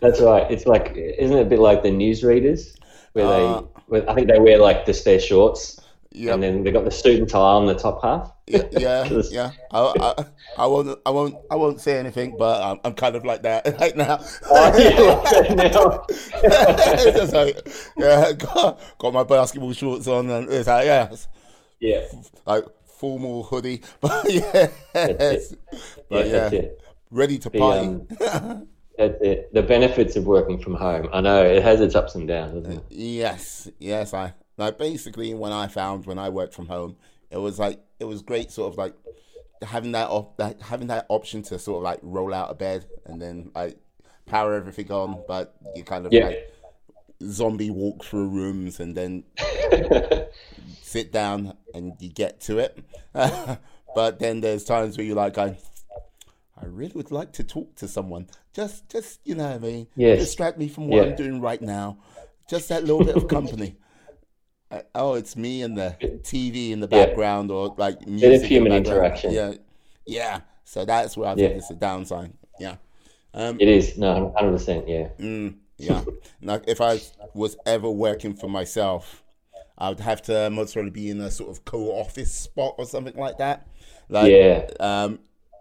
That's 0.00 0.20
right. 0.20 0.50
It's 0.50 0.66
like, 0.66 0.92
isn't 0.96 1.36
it 1.36 1.42
a 1.42 1.44
bit 1.48 1.58
like 1.58 1.82
the 1.82 1.90
newsreaders, 1.90 2.74
where 3.12 3.26
they, 3.26 3.44
Uh, 3.46 3.62
where 3.86 4.08
I 4.10 4.14
think 4.14 4.28
they 4.28 4.38
wear 4.38 4.58
like 4.58 4.84
just 4.86 5.04
their 5.04 5.20
shorts, 5.20 5.78
Yep. 6.14 6.34
and 6.34 6.42
then 6.42 6.62
they 6.62 6.70
got 6.70 6.84
the 6.84 6.90
suit 6.90 7.18
and 7.20 7.28
tie 7.28 7.38
on 7.38 7.64
the 7.66 7.74
top 7.74 8.02
half. 8.02 8.30
Yeah, 8.46 8.64
yeah, 8.72 9.04
yeah. 9.30 9.50
I, 9.70 10.14
I, 10.18 10.24
I 10.58 10.66
won't, 10.66 10.98
I 11.06 11.10
won't, 11.10 11.36
I 11.50 11.54
won't 11.56 11.80
say 11.80 11.98
anything, 11.98 12.36
but 12.38 12.60
I'm, 12.62 12.80
I'm 12.84 12.92
kind 12.94 13.16
of 13.16 13.24
like 13.24 13.42
that 13.44 13.66
right 13.80 13.96
now. 13.96 14.20
Oh, 14.50 14.78
yeah, 14.78 15.54
now. 15.54 16.04
it's 16.42 17.32
like, 17.32 17.66
yeah, 17.96 18.32
got, 18.32 18.78
got 18.98 19.12
my 19.14 19.24
basketball 19.24 19.72
shorts 19.72 20.06
on, 20.06 20.28
and 20.28 20.50
it's 20.50 20.68
like, 20.68 20.84
yeah, 20.84 21.08
Yeah, 21.80 22.02
like 22.44 22.64
formal 22.98 23.44
hoodie, 23.44 23.80
but 24.02 24.30
yeah, 24.30 24.68
but 26.10 26.26
yeah, 26.26 26.50
ready 27.10 27.38
to 27.38 27.48
The, 27.48 27.58
party. 27.58 27.86
um, 28.26 28.68
It. 29.02 29.52
The 29.52 29.62
benefits 29.62 30.16
of 30.16 30.26
working 30.26 30.58
from 30.58 30.74
home. 30.74 31.08
I 31.12 31.20
know 31.20 31.44
it 31.44 31.62
has 31.62 31.80
its 31.80 31.94
ups 31.94 32.14
and 32.14 32.26
downs, 32.28 32.54
doesn't 32.54 32.78
it? 32.78 32.84
Yes, 32.90 33.68
yes. 33.78 34.14
I 34.14 34.34
like 34.56 34.78
basically 34.78 35.34
when 35.34 35.52
I 35.52 35.66
found 35.66 36.06
when 36.06 36.18
I 36.18 36.28
worked 36.28 36.54
from 36.54 36.66
home, 36.66 36.96
it 37.30 37.38
was 37.38 37.58
like 37.58 37.80
it 38.00 38.04
was 38.04 38.22
great, 38.22 38.50
sort 38.50 38.72
of 38.72 38.78
like 38.78 38.94
having 39.62 39.92
that 39.92 40.08
op- 40.10 40.36
that 40.38 40.60
having 40.60 40.88
that 40.88 41.06
option 41.08 41.42
to 41.44 41.58
sort 41.58 41.78
of 41.78 41.82
like 41.84 42.00
roll 42.02 42.32
out 42.34 42.50
of 42.50 42.58
bed 42.58 42.84
and 43.06 43.20
then 43.20 43.50
like 43.54 43.78
power 44.26 44.54
everything 44.54 44.90
on, 44.90 45.22
but 45.28 45.54
you 45.74 45.84
kind 45.84 46.06
of 46.06 46.12
Yeah. 46.12 46.26
like 46.26 46.52
zombie 47.24 47.70
walk 47.70 48.04
through 48.04 48.28
rooms 48.28 48.80
and 48.80 48.96
then 48.96 49.24
sit 50.82 51.12
down 51.12 51.56
and 51.74 51.94
you 52.00 52.08
get 52.08 52.40
to 52.42 52.58
it. 52.58 52.78
but 53.94 54.18
then 54.18 54.40
there's 54.40 54.64
times 54.64 54.96
where 54.96 55.06
you're 55.06 55.16
like 55.16 55.34
going, 55.34 55.56
I 56.60 56.66
really 56.66 56.92
would 56.94 57.10
like 57.10 57.32
to 57.34 57.44
talk 57.44 57.74
to 57.76 57.88
someone. 57.88 58.28
Just 58.52 58.88
just 58.90 59.20
you 59.24 59.34
know 59.34 59.44
what 59.46 59.54
I 59.56 59.58
mean? 59.58 59.86
Yes. 59.96 60.18
Distract 60.20 60.58
me 60.58 60.68
from 60.68 60.88
what 60.88 60.96
Yeah. 61.04 61.10
I'm 61.10 61.16
doing 61.16 61.40
right 61.40 61.60
now. 61.62 61.98
Just 62.48 62.68
that 62.68 62.82
little 62.84 63.04
bit 63.04 63.16
of 63.16 63.28
company. 63.28 63.76
Uh, 64.70 64.80
oh, 64.94 65.12
it's 65.16 65.36
me 65.36 65.60
and 65.60 65.76
the 65.76 65.94
TV 66.22 66.70
in 66.70 66.80
the 66.80 66.88
Yeah. 66.90 67.04
background, 67.04 67.50
or 67.50 67.74
like 67.76 68.06
music. 68.06 68.28
Bit 68.30 68.36
of 68.36 68.42
in 68.44 68.48
human 68.48 68.72
background. 68.72 68.86
interaction. 69.04 69.32
Yeah, 69.32 69.52
yeah. 70.06 70.40
So 70.64 70.86
that's 70.86 71.14
where 71.14 71.28
I 71.28 71.34
think 71.34 71.50
Yeah. 71.50 71.56
it's 71.58 71.70
a 71.70 71.74
downside. 71.74 72.32
Yeah. 72.58 72.76
Um, 73.34 73.58
It 73.60 73.68
is 73.68 73.98
no, 73.98 74.32
hundred 74.34 74.52
percent. 74.52 74.88
Yeah, 74.88 75.08
Mm, 75.18 75.56
yeah. 75.76 76.02
like 76.42 76.64
if 76.66 76.80
I 76.80 77.00
was 77.34 77.58
ever 77.66 77.90
working 77.90 78.32
for 78.32 78.48
myself, 78.48 79.22
I 79.76 79.90
would 79.90 80.00
have 80.00 80.22
to 80.22 80.48
most 80.48 80.72
probably 80.72 80.90
be 80.90 81.10
in 81.10 81.20
a 81.20 81.30
sort 81.30 81.50
of 81.50 81.66
co-office 81.66 82.32
spot 82.32 82.76
or 82.78 82.86
something 82.86 83.16
like 83.16 83.36
that. 83.36 83.66
Like, 84.08 84.30
yeah, 84.32 84.68
um, 84.80 85.18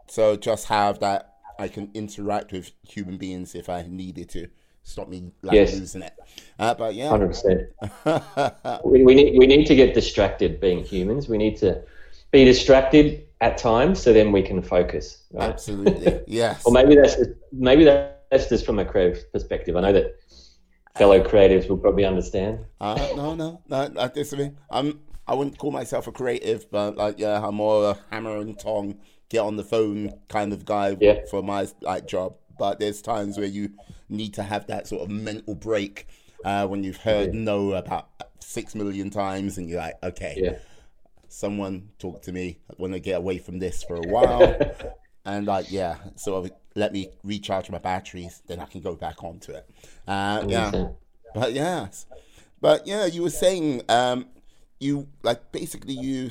so 0.08 0.38
just 0.38 0.68
have 0.68 1.00
that 1.00 1.31
I 1.62 1.68
can 1.68 1.90
interact 1.94 2.52
with 2.52 2.72
human 2.88 3.18
beings 3.18 3.54
if 3.56 3.70
I 3.70 3.86
needed 3.88 4.30
to. 4.30 4.48
Stop 4.84 5.10
me 5.10 5.32
like 5.44 5.54
Yes. 5.54 5.78
losing 5.78 6.02
it. 6.02 6.14
Uh, 6.58 6.74
but 6.74 6.96
yeah. 6.96 7.10
hundred 7.10 7.28
percent. 7.28 7.62
We, 8.84 9.04
we 9.04 9.14
need 9.14 9.38
we 9.38 9.46
need 9.46 9.66
to 9.68 9.76
get 9.76 9.94
distracted. 9.94 10.60
Being 10.60 10.84
humans, 10.84 11.30
we 11.30 11.38
need 11.38 11.56
to 11.58 11.84
be 12.32 12.46
distracted 12.46 13.26
at 13.42 13.58
times, 13.60 14.02
so 14.02 14.12
then 14.12 14.32
we 14.32 14.42
can 14.42 14.62
focus. 14.62 15.24
Right? 15.32 15.50
Absolutely. 15.50 16.22
Yes. 16.28 16.66
Or 16.66 16.72
maybe 16.72 16.96
that's 16.96 17.16
just, 17.16 17.30
maybe 17.52 17.84
that's 17.84 18.50
just 18.50 18.66
from 18.66 18.80
a 18.80 18.86
creative 18.86 19.32
perspective. 19.32 19.76
I 19.78 19.82
know 19.82 19.94
that 19.94 20.08
fellow 20.98 21.20
creatives 21.24 21.70
will 21.70 21.78
probably 21.78 22.06
understand. 22.06 22.66
Uh, 22.80 22.96
no, 23.16 23.36
no, 23.36 23.62
no, 23.70 23.94
I 24.00 24.08
disagree. 24.08 24.52
I'm. 24.70 25.00
I 25.28 25.36
wouldn't 25.36 25.58
call 25.60 25.72
myself 25.72 26.08
a 26.08 26.12
creative, 26.12 26.70
but 26.72 26.98
like, 26.98 27.20
yeah, 27.20 27.46
I'm 27.46 27.56
more 27.56 27.92
a 27.92 27.98
hammer 28.10 28.38
and 28.38 28.58
tong, 28.60 28.98
get 29.32 29.40
on 29.40 29.56
the 29.56 29.64
phone 29.64 30.12
kind 30.28 30.52
of 30.54 30.66
guy 30.66 30.96
Yeah. 31.00 31.22
for 31.30 31.42
my 31.42 31.68
like 31.82 32.06
job. 32.06 32.36
But 32.60 32.80
there's 32.80 33.02
times 33.02 33.38
where 33.38 33.48
you 33.48 33.72
need 34.10 34.34
to 34.36 34.44
have 34.44 34.68
that 34.68 34.88
sort 34.88 35.02
of 35.02 35.10
mental 35.10 35.56
break 35.56 36.06
uh, 36.46 36.68
when 36.68 36.84
you've 36.84 36.98
heard 36.98 37.34
no 37.34 37.72
about 37.74 38.10
six 38.40 38.76
million 38.76 39.10
times, 39.10 39.58
and 39.58 39.70
you're 39.70 39.80
like, 39.80 39.96
okay, 40.04 40.36
Yeah, 40.38 40.58
someone 41.28 41.90
talk 41.98 42.22
to 42.24 42.32
me. 42.32 42.60
I 42.70 42.74
want 42.78 42.94
to 42.94 43.00
get 43.00 43.18
away 43.18 43.38
from 43.38 43.60
this 43.60 43.84
for 43.84 43.96
a 43.96 44.02
while, 44.08 44.58
and 45.26 45.48
like, 45.48 45.72
yeah, 45.72 45.96
sort 46.18 46.46
of 46.46 46.52
let 46.76 46.92
me 46.94 47.10
recharge 47.24 47.70
my 47.70 47.78
batteries, 47.78 48.42
then 48.48 48.60
I 48.60 48.66
can 48.66 48.82
go 48.82 48.96
back 48.96 49.24
onto 49.24 49.52
it. 49.54 49.70
Uh, 50.08 50.44
yeah. 50.48 50.72
But 51.34 51.54
yes, 51.54 52.06
but 52.60 52.86
yeah, 52.86 53.06
you 53.06 53.22
were 53.24 53.30
saying 53.30 53.84
um, 53.90 54.28
you 54.80 55.08
like 55.24 55.52
basically 55.52 55.94
you 55.94 56.30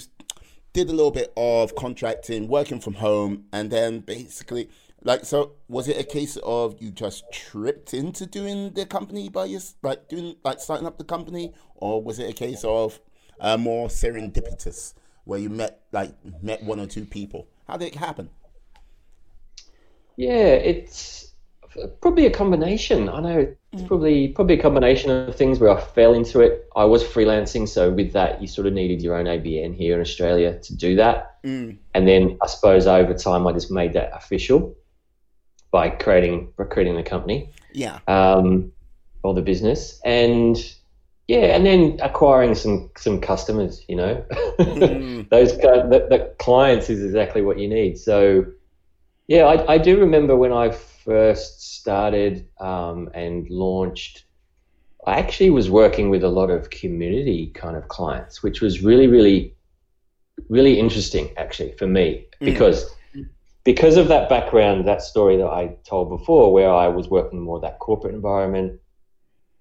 did 0.72 0.88
a 0.88 0.92
little 0.92 1.10
bit 1.10 1.32
of 1.36 1.74
contracting, 1.74 2.48
working 2.48 2.80
from 2.80 2.94
home, 2.94 3.44
and 3.52 3.70
then 3.70 4.00
basically 4.00 4.68
like 5.02 5.24
so 5.24 5.52
was 5.68 5.88
it 5.88 5.98
a 5.98 6.04
case 6.04 6.36
of 6.42 6.80
you 6.80 6.90
just 6.90 7.24
tripped 7.32 7.94
into 7.94 8.26
doing 8.26 8.72
the 8.74 8.84
company 8.84 9.28
by 9.28 9.46
your 9.46 9.60
like 9.82 10.08
doing 10.08 10.36
like 10.44 10.60
starting 10.60 10.86
up 10.86 10.98
the 10.98 11.04
company, 11.04 11.52
or 11.74 12.02
was 12.02 12.18
it 12.18 12.28
a 12.28 12.32
case 12.32 12.64
of 12.64 13.00
uh, 13.40 13.56
more 13.56 13.88
serendipitous 13.88 14.94
where 15.24 15.38
you 15.38 15.48
met 15.48 15.80
like 15.92 16.14
met 16.42 16.62
one 16.62 16.78
or 16.78 16.86
two 16.86 17.04
people? 17.04 17.48
How 17.66 17.76
did 17.76 17.88
it 17.88 17.94
happen? 17.96 18.30
Yeah, 20.16 20.48
it's 20.48 21.32
probably 22.00 22.26
a 22.26 22.30
combination. 22.30 23.08
I 23.08 23.20
know 23.20 23.56
it's 23.72 23.82
probably 23.82 24.28
probably 24.28 24.58
a 24.58 24.62
combination 24.62 25.10
of 25.10 25.36
things 25.36 25.60
where 25.60 25.70
I 25.70 25.80
fell 25.80 26.12
into 26.14 26.40
it. 26.40 26.68
I 26.74 26.84
was 26.84 27.04
freelancing, 27.04 27.68
so 27.68 27.90
with 27.90 28.12
that, 28.14 28.40
you 28.42 28.48
sort 28.48 28.66
of 28.66 28.72
needed 28.72 29.00
your 29.00 29.14
own 29.14 29.26
ABN 29.26 29.76
here 29.76 29.94
in 29.94 30.00
Australia 30.00 30.58
to 30.58 30.76
do 30.76 30.96
that. 30.96 31.42
Mm. 31.44 31.78
And 31.94 32.08
then 32.08 32.36
I 32.42 32.48
suppose 32.48 32.86
over 32.88 33.14
time, 33.14 33.46
I 33.46 33.52
just 33.52 33.70
made 33.70 33.92
that 33.92 34.10
official 34.14 34.74
by 35.70 35.88
creating 35.90 36.52
recruiting 36.56 36.96
the 36.96 37.04
company 37.04 37.50
Yeah. 37.72 38.00
um, 38.08 38.72
or 39.22 39.34
the 39.34 39.42
business, 39.42 40.00
and 40.04 40.56
yeah, 41.28 41.54
and 41.54 41.64
then 41.64 42.00
acquiring 42.02 42.56
some 42.56 42.90
some 42.96 43.20
customers. 43.20 43.84
You 43.88 43.96
know, 43.96 44.24
Mm. 44.58 45.28
those 45.30 45.56
the, 45.56 46.06
the 46.10 46.34
clients 46.40 46.90
is 46.90 47.04
exactly 47.04 47.40
what 47.40 47.56
you 47.56 47.68
need. 47.68 47.98
So 47.98 48.46
yeah, 49.28 49.44
I, 49.44 49.74
I 49.74 49.78
do 49.78 50.00
remember 50.00 50.34
when 50.34 50.52
I 50.52 50.72
first 51.10 51.74
started 51.80 52.46
um, 52.60 53.10
and 53.14 53.50
launched. 53.50 54.26
I 55.08 55.18
actually 55.18 55.50
was 55.50 55.68
working 55.68 56.08
with 56.08 56.22
a 56.22 56.28
lot 56.28 56.50
of 56.50 56.70
community 56.70 57.50
kind 57.52 57.76
of 57.76 57.88
clients, 57.88 58.44
which 58.44 58.60
was 58.60 58.80
really, 58.80 59.08
really, 59.08 59.56
really 60.48 60.78
interesting 60.78 61.30
actually 61.36 61.72
for 61.72 61.88
me 61.88 62.28
because 62.38 62.88
because 63.64 63.96
of 63.96 64.06
that 64.06 64.28
background, 64.28 64.86
that 64.86 65.02
story 65.02 65.36
that 65.36 65.48
I 65.48 65.76
told 65.84 66.10
before, 66.10 66.52
where 66.52 66.72
I 66.72 66.86
was 66.86 67.08
working 67.08 67.40
more 67.40 67.58
that 67.58 67.80
corporate 67.80 68.14
environment 68.14 68.80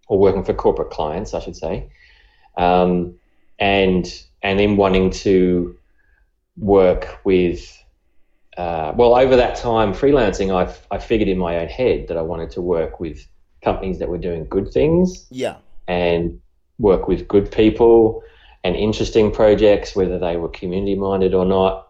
or 0.07 0.19
working 0.19 0.43
for 0.43 0.53
corporate 0.53 0.91
clients, 0.91 1.33
I 1.33 1.39
should 1.39 1.55
say, 1.55 1.89
um, 2.57 3.15
and 3.57 4.05
and 4.43 4.59
then 4.59 4.77
wanting 4.77 5.09
to 5.25 5.75
work 6.57 7.21
with. 7.23 7.75
Uh, 8.59 8.93
well, 8.97 9.15
over 9.15 9.37
that 9.37 9.55
time 9.55 9.93
freelancing, 9.93 10.49
I 10.53 10.63
I 10.95 10.99
figured 10.99 11.29
in 11.29 11.37
my 11.37 11.59
own 11.59 11.69
head 11.69 12.09
that 12.09 12.17
I 12.17 12.21
wanted 12.21 12.51
to 12.51 12.61
work 12.61 12.99
with 12.99 13.25
companies 13.63 13.99
that 13.99 14.09
were 14.09 14.17
doing 14.17 14.45
good 14.49 14.67
things 14.73 15.27
Yeah. 15.31 15.55
and 15.87 16.41
work 16.77 17.07
with 17.07 17.27
good 17.27 17.51
people 17.51 18.21
and 18.65 18.75
interesting 18.75 19.31
projects, 19.31 19.95
whether 19.95 20.19
they 20.19 20.35
were 20.35 20.49
community 20.49 20.95
minded 20.95 21.33
or 21.33 21.45
not. 21.45 21.87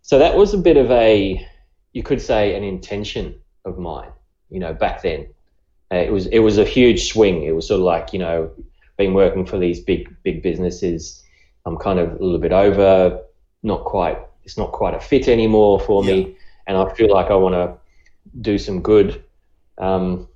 So 0.00 0.18
that 0.18 0.34
was 0.36 0.54
a 0.54 0.58
bit 0.58 0.78
of 0.78 0.90
a, 0.90 1.46
you 1.92 2.02
could 2.02 2.20
say, 2.20 2.56
an 2.56 2.64
intention 2.64 3.34
of 3.66 3.78
mine. 3.78 4.12
You 4.48 4.60
know, 4.60 4.72
back 4.72 5.02
then, 5.02 5.20
uh, 5.92 5.96
it 5.96 6.12
was 6.12 6.24
it 6.28 6.38
was 6.38 6.56
a 6.56 6.64
huge 6.64 7.08
swing. 7.12 7.42
It 7.42 7.54
was 7.54 7.68
sort 7.68 7.80
of 7.80 7.84
like 7.84 8.14
you 8.14 8.20
know, 8.20 8.50
been 8.96 9.12
working 9.12 9.44
for 9.44 9.58
these 9.58 9.80
big 9.80 10.16
big 10.22 10.42
businesses. 10.42 11.22
I'm 11.66 11.76
kind 11.76 11.98
of 11.98 12.08
a 12.12 12.24
little 12.24 12.38
bit 12.46 12.52
over, 12.52 13.20
not 13.62 13.84
quite. 13.84 14.18
It's 14.44 14.58
not 14.58 14.72
quite 14.72 14.94
a 14.94 15.00
fit 15.00 15.28
anymore 15.28 15.80
for 15.80 16.04
Yeah. 16.04 16.14
me, 16.14 16.36
and 16.66 16.76
I 16.76 16.92
feel 16.94 17.10
like 17.10 17.30
I 17.30 17.34
want 17.34 17.54
to 17.54 17.74
do 18.40 18.58
some 18.58 18.80
good. 18.80 19.22
Um, 19.78 20.28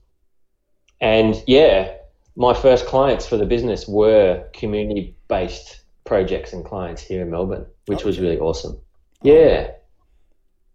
and 1.00 1.42
yeah, 1.46 1.92
my 2.36 2.54
first 2.54 2.86
clients 2.86 3.26
for 3.26 3.36
the 3.36 3.46
business 3.46 3.86
were 3.86 4.44
community 4.52 5.14
based 5.28 5.80
projects 6.04 6.52
and 6.52 6.64
clients 6.64 7.02
here 7.02 7.22
in 7.22 7.30
Melbourne, 7.30 7.66
which 7.86 8.04
was 8.04 8.18
really 8.18 8.38
awesome. 8.38 8.78
Yeah. 9.22 9.72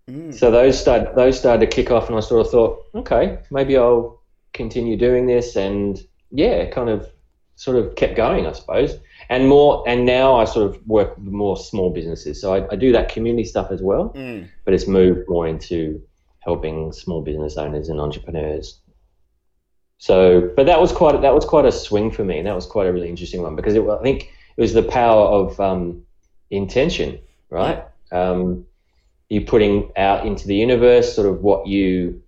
Mm. 0.09 0.33
So 0.33 0.51
those 0.51 0.79
started 0.79 1.15
those 1.15 1.39
started 1.39 1.61
to 1.61 1.75
kick 1.75 1.91
off, 1.91 2.07
and 2.09 2.17
I 2.17 2.19
sort 2.19 2.45
of 2.45 2.51
thought, 2.51 2.85
okay, 2.95 3.39
maybe 3.49 3.77
I'll 3.77 4.19
continue 4.53 4.97
doing 4.97 5.25
this, 5.27 5.55
and 5.55 5.99
yeah, 6.31 6.65
kind 6.69 6.89
of 6.89 7.09
sort 7.55 7.77
of 7.77 7.95
kept 7.95 8.15
going, 8.15 8.45
I 8.45 8.51
suppose. 8.51 8.97
And 9.29 9.47
more, 9.47 9.83
and 9.87 10.05
now 10.05 10.35
I 10.35 10.45
sort 10.45 10.65
of 10.69 10.85
work 10.87 11.17
with 11.17 11.27
more 11.27 11.57
small 11.57 11.89
businesses. 11.91 12.39
So 12.41 12.53
I, 12.53 12.71
I 12.71 12.75
do 12.75 12.91
that 12.91 13.09
community 13.09 13.45
stuff 13.45 13.71
as 13.71 13.81
well, 13.81 14.13
Mm. 14.15 14.47
but 14.65 14.73
it's 14.73 14.87
moved 14.87 15.29
more 15.29 15.47
into 15.47 16.01
helping 16.39 16.91
small 16.91 17.21
business 17.21 17.57
owners 17.57 17.89
and 17.89 17.99
entrepreneurs. 17.99 18.79
So, 19.97 20.51
but 20.55 20.65
that 20.65 20.81
was 20.81 20.91
quite 20.91 21.21
that 21.21 21.33
was 21.33 21.45
quite 21.45 21.65
a 21.65 21.71
swing 21.71 22.11
for 22.11 22.25
me, 22.25 22.37
and 22.37 22.47
that 22.47 22.55
was 22.55 22.65
quite 22.65 22.87
a 22.87 22.91
really 22.91 23.07
interesting 23.09 23.41
one 23.41 23.55
because 23.55 23.73
it, 23.75 23.87
I 23.87 24.01
think 24.01 24.23
it 24.57 24.61
was 24.61 24.73
the 24.73 24.83
power 24.83 25.25
of 25.25 25.59
um, 25.59 26.03
intention, 26.51 27.19
right? 27.49 27.85
Um, 28.11 28.65
you 29.29 29.41
putting 29.41 29.91
out 29.95 30.25
into 30.25 30.45
the 30.47 30.55
universe 30.55 31.15
sort 31.15 31.27
of 31.27 31.41
what 31.41 31.67
you 31.67 32.21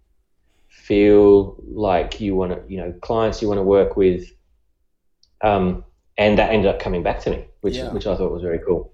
feel 0.70 1.58
like 1.68 2.22
you 2.22 2.36
want 2.36 2.52
to, 2.54 2.62
you 2.72 2.78
know, 2.78 2.94
clients 3.02 3.42
you 3.42 3.48
want 3.48 3.58
to 3.58 3.64
work 3.64 3.98
with, 3.98 4.32
um, 5.42 5.84
and 6.18 6.38
that 6.40 6.52
ended 6.52 6.68
up 6.74 6.80
coming 6.80 7.04
back 7.04 7.20
to 7.22 7.30
me, 7.32 7.46
which 7.62 7.78
Yeah. 7.78 7.90
which 7.92 8.08
I 8.08 8.16
thought 8.16 8.32
was 8.32 8.42
very 8.44 8.60
cool. 8.60 8.92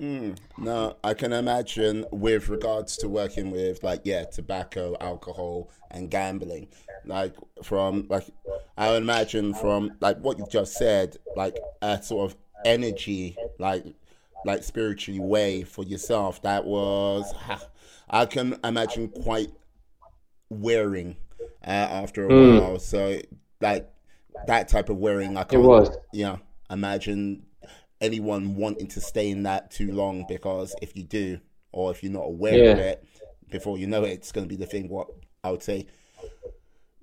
Mm, 0.00 0.36
no, 0.56 0.96
I 1.04 1.14
can 1.14 1.32
imagine 1.32 2.04
with 2.10 2.48
regards 2.48 2.96
to 2.98 3.08
working 3.08 3.50
with 3.50 3.82
like 3.82 4.00
yeah, 4.04 4.24
tobacco, 4.24 4.96
alcohol, 5.00 5.70
and 5.90 6.10
gambling. 6.10 6.68
Like 7.04 7.34
from 7.62 8.06
like 8.08 8.26
I 8.76 8.90
would 8.90 9.02
imagine 9.02 9.54
from 9.54 9.96
like 10.00 10.18
what 10.18 10.38
you've 10.38 10.48
just 10.48 10.76
said, 10.76 11.18
like 11.34 11.60
a 11.80 12.02
sort 12.02 12.30
of 12.32 12.36
energy, 12.64 13.40
like 13.58 13.84
like 14.42 14.64
spiritually 14.64 15.20
way 15.20 15.62
for 15.62 15.84
yourself. 15.84 16.42
That 16.42 16.64
was 16.64 17.34
I 18.10 18.26
can 18.26 18.58
imagine 18.64 19.08
quite 19.08 19.52
wearing 20.50 21.16
uh, 21.66 21.70
after 21.70 22.24
a 22.26 22.30
Mm. 22.30 22.34
while. 22.34 22.78
So 22.78 23.20
like 23.60 23.90
that 24.44 24.68
type 24.68 24.88
of 24.88 24.98
wearing, 24.98 25.36
I 25.36 25.44
It 25.50 25.56
can't 25.56 25.62
was. 25.62 25.96
yeah, 26.12 26.38
imagine 26.74 27.46
anyone 28.00 28.56
wanting 28.56 28.88
to 28.88 29.00
stay 29.00 29.30
in 29.30 29.44
that 29.44 29.70
too 29.70 29.90
long 29.92 30.26
because 30.28 30.74
if 30.82 30.94
you 30.96 31.04
do, 31.04 31.40
or 31.72 31.90
if 31.90 32.02
you're 32.02 32.12
not 32.12 32.26
aware 32.26 32.72
of 32.72 32.78
it, 32.78 33.04
before 33.50 33.78
you 33.78 33.86
know 33.86 34.04
it, 34.04 34.10
it's 34.10 34.32
going 34.32 34.46
to 34.46 34.48
be 34.48 34.56
the 34.56 34.66
thing. 34.66 34.88
What 34.88 35.08
I 35.42 35.50
would 35.50 35.62
say 35.62 35.86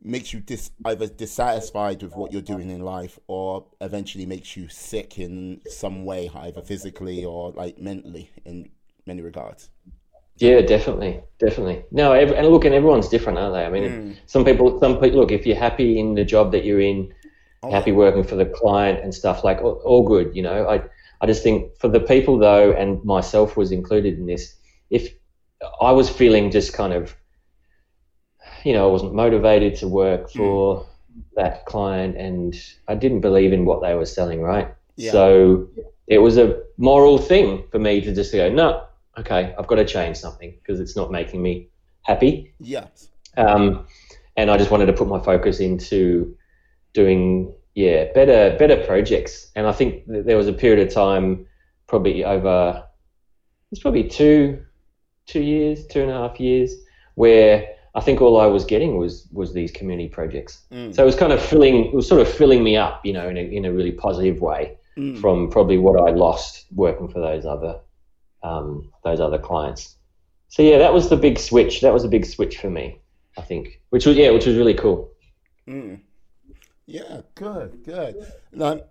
makes 0.03 0.33
you 0.33 0.39
dis- 0.39 0.71
either 0.85 1.07
dissatisfied 1.07 2.01
with 2.03 2.15
what 2.15 2.31
you're 2.31 2.41
doing 2.41 2.69
in 2.69 2.81
life, 2.81 3.19
or 3.27 3.65
eventually 3.81 4.25
makes 4.25 4.55
you 4.57 4.67
sick 4.67 5.19
in 5.19 5.61
some 5.67 6.05
way, 6.05 6.29
either 6.35 6.61
physically 6.61 7.23
or 7.25 7.51
like 7.51 7.77
mentally, 7.79 8.29
in 8.45 8.69
many 9.05 9.21
regards. 9.21 9.69
Yeah, 10.37 10.61
definitely, 10.61 11.21
definitely. 11.39 11.83
No, 11.91 12.13
ev 12.13 12.31
and 12.31 12.47
look, 12.47 12.65
and 12.65 12.73
everyone's 12.73 13.09
different, 13.09 13.37
aren't 13.37 13.53
they? 13.53 13.65
I 13.65 13.69
mean, 13.69 13.83
Mm. 13.91 14.15
some 14.25 14.43
people, 14.43 14.79
some 14.79 14.99
people, 14.99 15.19
look, 15.19 15.31
if 15.31 15.45
you're 15.45 15.55
happy 15.55 15.99
in 15.99 16.15
the 16.15 16.23
job 16.25 16.51
that 16.53 16.65
you're 16.65 16.81
in, 16.81 17.13
happy 17.69 17.91
working 17.91 18.23
for 18.23 18.35
the 18.35 18.45
client 18.45 19.03
and 19.03 19.13
stuff 19.13 19.43
like 19.43 19.61
all, 19.61 19.81
all 19.85 20.07
good. 20.07 20.35
You 20.35 20.43
know, 20.43 20.67
I 20.67 20.81
I 21.21 21.27
just 21.27 21.43
think 21.43 21.77
for 21.77 21.87
the 21.87 21.99
people 21.99 22.37
though, 22.37 22.71
and 22.71 23.03
myself 23.03 23.55
was 23.55 23.71
included 23.71 24.17
in 24.17 24.25
this. 24.25 24.55
If 24.89 25.13
I 25.79 25.91
was 25.91 26.09
feeling 26.09 26.49
just 26.51 26.73
kind 26.73 26.93
of, 26.93 27.15
you 28.63 28.73
know, 28.73 28.87
I 28.87 28.91
wasn't 28.91 29.13
motivated 29.13 29.75
to 29.77 29.87
work 29.87 30.31
for 30.31 30.77
mm. 30.77 30.85
that 31.35 31.65
client, 31.65 32.17
and 32.17 32.55
I 32.87 32.95
didn't 32.95 33.21
believe 33.21 33.53
in 33.53 33.65
what 33.65 33.81
they 33.81 33.93
were 33.93 34.05
selling. 34.05 34.41
Right. 34.41 34.73
Yeah. 34.95 35.11
So 35.11 35.69
it 36.07 36.17
was 36.17 36.37
a 36.37 36.61
moral 36.77 37.17
thing 37.17 37.63
for 37.71 37.79
me 37.79 38.01
to 38.01 38.13
just 38.13 38.33
go, 38.33 38.49
no, 38.49 38.83
okay, 39.17 39.55
I've 39.57 39.67
got 39.67 39.75
to 39.75 39.85
change 39.85 40.17
something 40.17 40.53
because 40.61 40.79
it's 40.79 40.95
not 40.95 41.11
making 41.11 41.41
me 41.41 41.69
happy. 42.03 42.53
Yes. 42.59 43.07
Um, 43.37 43.87
and 44.35 44.49
I 44.51 44.57
just 44.57 44.71
wanted 44.71 44.87
to 44.87 44.93
put 44.93 45.07
my 45.07 45.19
focus 45.19 45.59
into 45.59 46.35
doing 46.93 47.53
yeah 47.75 48.11
better 48.13 48.55
better 48.57 48.83
projects. 48.85 49.51
And 49.55 49.67
I 49.67 49.71
think 49.71 50.03
there 50.07 50.37
was 50.37 50.47
a 50.47 50.53
period 50.53 50.85
of 50.85 50.93
time, 50.93 51.45
probably 51.87 52.23
over, 52.23 52.83
it's 53.71 53.81
probably 53.81 54.07
two 54.07 54.63
two 55.27 55.41
years, 55.41 55.85
two 55.87 56.01
and 56.01 56.11
a 56.11 56.13
half 56.13 56.39
years, 56.39 56.75
where 57.15 57.67
I 57.93 58.01
think 58.01 58.21
all 58.21 58.39
I 58.39 58.45
was 58.45 58.65
getting 58.65 58.97
was 58.97 59.27
was 59.31 59.53
these 59.53 59.71
community 59.71 60.09
projects. 60.09 60.65
Mm. 60.71 60.95
So 60.95 61.03
it 61.03 61.05
was 61.05 61.15
kind 61.15 61.33
of 61.33 61.41
filling, 61.41 61.85
it 61.85 61.93
was 61.93 62.07
sort 62.07 62.21
of 62.21 62.27
filling 62.27 62.63
me 62.63 62.77
up, 62.77 63.05
you 63.05 63.13
know, 63.13 63.27
in 63.27 63.37
a 63.37 63.41
in 63.41 63.65
a 63.65 63.71
really 63.71 63.91
positive 63.91 64.41
way 64.41 64.77
mm. 64.97 65.19
from 65.19 65.49
probably 65.49 65.77
what 65.77 65.99
I 65.99 66.13
lost 66.13 66.65
working 66.73 67.07
for 67.07 67.19
those 67.19 67.45
other 67.45 67.79
um, 68.43 68.91
those 69.03 69.19
other 69.19 69.37
clients. 69.37 69.97
So 70.47 70.63
yeah, 70.63 70.77
that 70.79 70.93
was 70.93 71.09
the 71.09 71.17
big 71.17 71.39
switch. 71.39 71.81
That 71.81 71.93
was 71.93 72.03
a 72.03 72.09
big 72.09 72.25
switch 72.25 72.57
for 72.57 72.69
me, 72.69 72.99
I 73.37 73.41
think, 73.41 73.81
which 73.89 74.05
was 74.05 74.17
yeah, 74.17 74.31
which 74.31 74.45
was 74.45 74.55
really 74.55 74.73
cool. 74.73 75.11
Mm. 75.67 76.01
Yeah, 76.91 77.21
good, 77.35 77.83
good. 77.85 78.33
Now, 78.51 78.81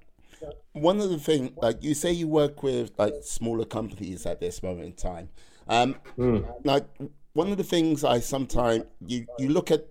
one 0.73 1.01
of 1.01 1.11
the 1.11 1.19
things, 1.19 1.51
like 1.61 1.83
you 1.83 1.93
say, 1.93 2.11
you 2.13 2.29
work 2.29 2.63
with 2.63 2.93
like 2.97 3.13
smaller 3.23 3.67
companies 3.67 4.25
at 4.25 4.41
this 4.41 4.63
moment 4.63 4.87
in 4.87 4.93
time. 4.95 5.29
Um, 5.69 5.97
mm. 6.17 6.51
Like 6.65 6.87
one 7.35 7.51
of 7.51 7.59
the 7.59 7.65
things 7.65 8.03
I 8.03 8.21
sometimes 8.21 8.85
you 9.07 9.27
you 9.39 9.51
look 9.51 9.71
at 9.71 9.87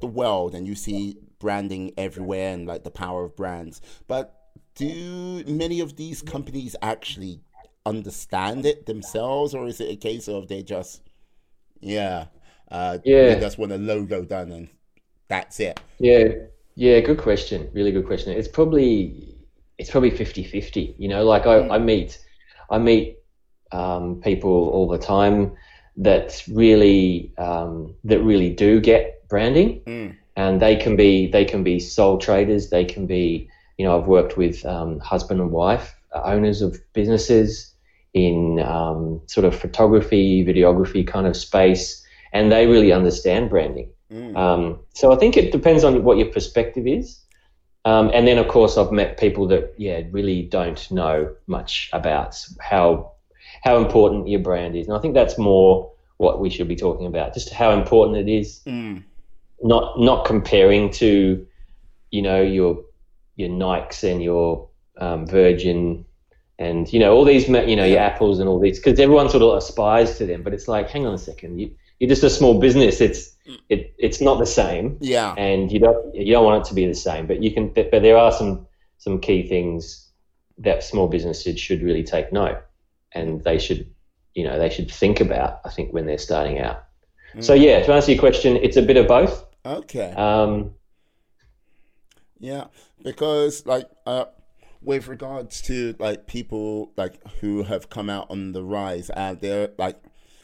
the 0.00 0.06
world 0.06 0.54
and 0.54 0.66
you 0.66 0.74
see 0.74 1.18
branding 1.38 1.92
everywhere 1.98 2.54
and 2.54 2.66
like 2.66 2.84
the 2.84 2.90
power 2.90 3.24
of 3.24 3.36
brands, 3.36 3.82
but 4.08 4.34
do 4.74 5.44
many 5.46 5.80
of 5.80 5.96
these 5.96 6.22
companies 6.22 6.74
actually 6.80 7.40
understand 7.84 8.64
it 8.64 8.86
themselves, 8.86 9.54
or 9.54 9.66
is 9.66 9.78
it 9.78 9.90
a 9.90 9.96
case 9.96 10.26
of 10.26 10.48
they 10.48 10.62
just, 10.62 11.02
yeah, 11.80 12.26
uh, 12.70 12.96
yeah, 13.04 13.34
they 13.34 13.40
just 13.40 13.58
want 13.58 13.72
a 13.72 13.78
logo 13.78 14.24
done 14.24 14.50
and 14.52 14.68
that's 15.28 15.60
it? 15.60 15.78
Yeah, 15.98 16.28
yeah, 16.74 17.00
good 17.00 17.18
question. 17.18 17.70
Really 17.72 17.92
good 17.92 18.06
question. 18.06 18.32
It's 18.32 18.48
probably 18.48 19.36
it's 19.78 19.90
probably 19.90 20.10
50-50. 20.10 20.94
You 20.98 21.08
know, 21.08 21.24
like 21.24 21.46
I, 21.46 21.60
mm. 21.60 21.70
I 21.72 21.78
meet 21.78 22.18
I 22.70 22.78
meet 22.78 23.18
um, 23.72 24.20
people 24.20 24.68
all 24.70 24.88
the 24.88 24.98
time 24.98 25.52
that 25.96 26.42
really 26.48 27.32
um, 27.38 27.94
that 28.04 28.20
really 28.20 28.50
do 28.50 28.80
get 28.80 29.28
branding, 29.28 29.82
mm. 29.86 30.16
and 30.36 30.60
they 30.60 30.76
can 30.76 30.96
be 30.96 31.30
they 31.30 31.44
can 31.44 31.62
be 31.62 31.78
sole 31.80 32.18
traders. 32.18 32.70
They 32.70 32.84
can 32.84 33.06
be 33.06 33.48
you 33.78 33.84
know 33.84 33.98
I've 33.98 34.06
worked 34.06 34.36
with 34.36 34.64
um, 34.64 35.00
husband 35.00 35.40
and 35.40 35.50
wife 35.50 35.94
owners 36.14 36.62
of 36.62 36.78
businesses 36.92 37.72
in 38.14 38.60
um, 38.60 39.20
sort 39.26 39.46
of 39.46 39.58
photography, 39.58 40.44
videography 40.44 41.06
kind 41.06 41.26
of 41.26 41.36
space, 41.36 42.04
and 42.32 42.52
they 42.52 42.66
really 42.66 42.92
understand 42.92 43.50
branding. 43.50 43.90
Mm. 44.12 44.36
Um, 44.36 44.78
so 44.92 45.12
I 45.12 45.16
think 45.16 45.36
it 45.36 45.52
depends 45.52 45.84
on 45.84 46.04
what 46.04 46.18
your 46.18 46.28
perspective 46.28 46.86
is. 46.86 47.18
Um, 47.84 48.10
and 48.14 48.26
then, 48.26 48.38
of 48.38 48.46
course, 48.48 48.76
I've 48.78 48.92
met 48.92 49.18
people 49.18 49.48
that, 49.48 49.74
yeah, 49.76 50.02
really 50.10 50.42
don't 50.42 50.90
know 50.90 51.34
much 51.46 51.90
about 51.92 52.36
how 52.60 53.12
how 53.64 53.76
important 53.76 54.28
your 54.28 54.40
brand 54.40 54.76
is, 54.76 54.86
and 54.88 54.96
I 54.96 55.00
think 55.00 55.14
that's 55.14 55.36
more 55.38 55.90
what 56.16 56.40
we 56.40 56.50
should 56.50 56.68
be 56.68 56.76
talking 56.76 57.06
about, 57.06 57.34
just 57.34 57.52
how 57.52 57.72
important 57.72 58.28
it 58.28 58.32
is. 58.32 58.60
Mm. 58.66 59.02
Not 59.62 59.98
not 59.98 60.24
comparing 60.24 60.90
to, 60.92 61.44
you 62.10 62.22
know, 62.22 62.40
your 62.40 62.84
your 63.36 63.48
Nikes 63.48 64.08
and 64.08 64.22
your 64.22 64.68
um, 64.98 65.26
Virgin 65.26 66.04
and 66.58 66.92
you 66.92 67.00
know 67.00 67.14
all 67.14 67.24
these 67.24 67.48
you 67.48 67.76
know 67.76 67.84
your 67.84 67.98
apples 67.98 68.38
and 68.38 68.48
all 68.48 68.60
these 68.60 68.78
because 68.78 69.00
everyone 69.00 69.28
sort 69.28 69.42
of 69.42 69.56
aspires 69.56 70.18
to 70.18 70.26
them 70.26 70.42
but 70.42 70.52
it's 70.52 70.68
like 70.68 70.88
hang 70.90 71.06
on 71.06 71.14
a 71.14 71.18
second 71.18 71.58
you, 71.58 71.70
you're 71.98 72.08
just 72.08 72.22
a 72.22 72.30
small 72.30 72.60
business 72.60 73.00
it's 73.00 73.31
it, 73.68 73.94
it's 73.98 74.20
not 74.20 74.38
the 74.38 74.46
same. 74.46 74.98
Yeah. 75.00 75.34
And 75.36 75.70
you 75.70 75.78
don't 75.78 76.14
you 76.14 76.32
don't 76.32 76.44
want 76.44 76.64
it 76.64 76.68
to 76.68 76.74
be 76.74 76.86
the 76.86 76.94
same 76.94 77.26
but 77.26 77.42
you 77.42 77.52
can 77.52 77.68
but 77.68 77.90
there 77.90 78.16
are 78.16 78.32
some 78.32 78.66
some 78.98 79.20
key 79.20 79.48
things 79.48 80.08
that 80.58 80.82
small 80.82 81.08
businesses 81.08 81.58
should 81.58 81.82
really 81.82 82.04
take 82.04 82.32
note 82.32 82.58
and 83.12 83.42
they 83.42 83.58
should 83.58 83.92
you 84.34 84.44
know 84.44 84.58
they 84.58 84.70
should 84.70 84.90
think 84.90 85.20
about 85.20 85.60
i 85.64 85.68
think 85.68 85.92
when 85.92 86.06
they're 86.06 86.18
starting 86.18 86.58
out. 86.60 86.84
Mm. 87.34 87.42
so 87.42 87.54
yeah 87.54 87.82
to 87.82 87.92
answer 87.92 88.12
your 88.12 88.20
question 88.20 88.56
it's 88.56 88.76
a 88.76 88.82
bit 88.82 88.96
of 88.96 89.06
both. 89.06 89.44
Okay. 89.64 90.12
Um 90.12 90.74
yeah 92.38 92.66
because 93.02 93.66
like 93.66 93.88
uh 94.06 94.26
with 94.82 95.08
regards 95.08 95.62
to 95.62 95.94
like 95.98 96.26
people 96.26 96.92
like 96.96 97.20
who 97.40 97.62
have 97.62 97.88
come 97.88 98.10
out 98.10 98.30
on 98.30 98.52
the 98.52 98.62
rise, 98.62 99.10
and 99.10 99.40
they're 99.40 99.70
like 99.78 100.02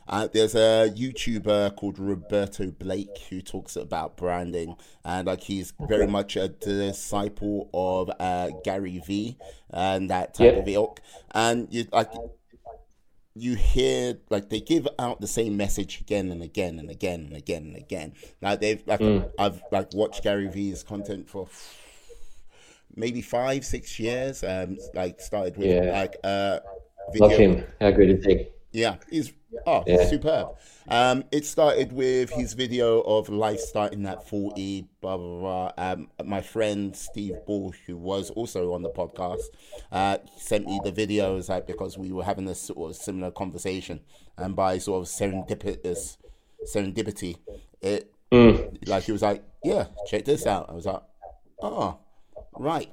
uh, 0.09 0.29
there's 0.33 0.55
a 0.55 0.91
YouTuber 0.97 1.77
called 1.77 1.99
Roberto 1.99 2.71
Blake 2.71 3.19
who 3.29 3.43
talks 3.43 3.77
about 3.77 4.17
branding, 4.17 4.75
and 5.05 5.27
like 5.27 5.43
he's 5.43 5.75
very 5.89 6.07
much 6.07 6.37
a 6.37 6.49
disciple 6.49 7.69
of 7.75 8.11
uh, 8.19 8.51
Gary 8.65 9.03
Vee 9.07 9.37
and 9.71 10.09
that 10.11 10.35
type 10.35 10.55
yep. 10.55 10.63
of 10.63 10.69
ilk. 10.69 11.01
And 11.33 11.69
you 11.71 11.87
like 11.93 12.11
you 13.35 13.55
hear 13.55 14.19
like 14.31 14.49
they 14.49 14.61
give 14.61 14.89
out 14.99 15.21
the 15.21 15.27
same 15.27 15.57
message 15.57 16.01
again 16.01 16.31
and 16.31 16.43
again 16.43 16.79
and 16.79 16.91
again 16.91 17.27
and 17.27 17.37
again 17.37 17.63
and 17.65 17.77
again. 17.77 18.15
Like 18.41 18.61
they've 18.61 18.83
like 18.87 19.01
mm. 19.01 19.31
I've 19.39 19.63
like 19.71 19.93
watched 19.93 20.23
Gary 20.23 20.49
Vee's 20.49 20.83
content 20.83 21.29
for 21.29 21.49
maybe 22.97 23.21
five, 23.21 23.65
six 23.65 23.99
years. 24.01 24.43
Um, 24.43 24.79
like 24.95 25.21
started 25.21 25.59
with 25.59 25.69
yeah. 25.69 25.93
like 25.93 26.17
uh, 26.25 26.61
video. 27.13 27.29
Love 27.29 27.39
him. 27.39 27.65
How 27.79 27.91
good 27.91 28.09
is 28.09 28.25
he? 28.25 28.49
Yeah, 28.73 28.97
he's 29.11 29.33
oh 29.67 29.85
yeah. 29.87 30.07
superb. 30.09 30.49
Um, 30.89 31.25
it 31.33 31.45
started 31.47 31.93
with 31.93 32.31
his 32.31 32.55
video 32.55 33.01
of 33.01 33.29
life 33.29 33.61
starting 33.61 34.07
at 34.07 34.29
forty. 34.29 34.89
Blah 35.01 35.17
blah 35.17 35.39
blah. 35.39 35.73
Um, 35.79 36.09
my 36.25 36.41
friend 36.41 36.95
Steve 36.95 37.37
Ball, 37.47 37.73
who 37.87 37.97
was 37.97 38.31
also 38.31 38.75
on 38.75 38.83
the 38.83 38.91
podcast, 38.91 39.45
uh, 39.91 40.19
sent 40.37 40.67
me 40.67 40.81
the 40.85 40.93
videos 40.93 41.49
like 41.49 41.67
because 41.67 41.97
we 41.97 42.13
were 42.13 42.25
having 42.25 42.49
a 42.49 42.55
sort 42.55 42.91
of 42.91 42.97
similar 42.97 43.31
conversation, 43.31 44.01
and 44.37 44.55
by 44.55 44.79
sort 44.79 45.03
of 45.03 45.09
serendipitous 45.09 46.19
serendipity, 46.73 47.37
it 47.81 48.13
mm. 48.31 48.89
like 48.89 49.05
he 49.05 49.13
was 49.13 49.23
like, 49.23 49.43
yeah, 49.65 49.87
check 50.07 50.25
this 50.25 50.47
out. 50.47 50.69
I 50.69 50.75
was 50.75 50.85
like, 50.85 51.03
oh 51.63 51.99
Right. 52.59 52.91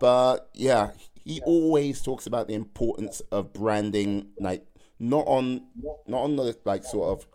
But 0.00 0.48
yeah, 0.54 0.90
he 1.24 1.40
always 1.42 2.02
talks 2.02 2.26
about 2.26 2.48
the 2.48 2.54
importance 2.54 3.20
of 3.30 3.52
branding, 3.52 4.28
like 4.40 4.66
not 4.98 5.26
on 5.26 5.62
not 6.06 6.22
on 6.22 6.36
the 6.36 6.56
like 6.64 6.84
sort 6.84 7.18
of 7.18 7.26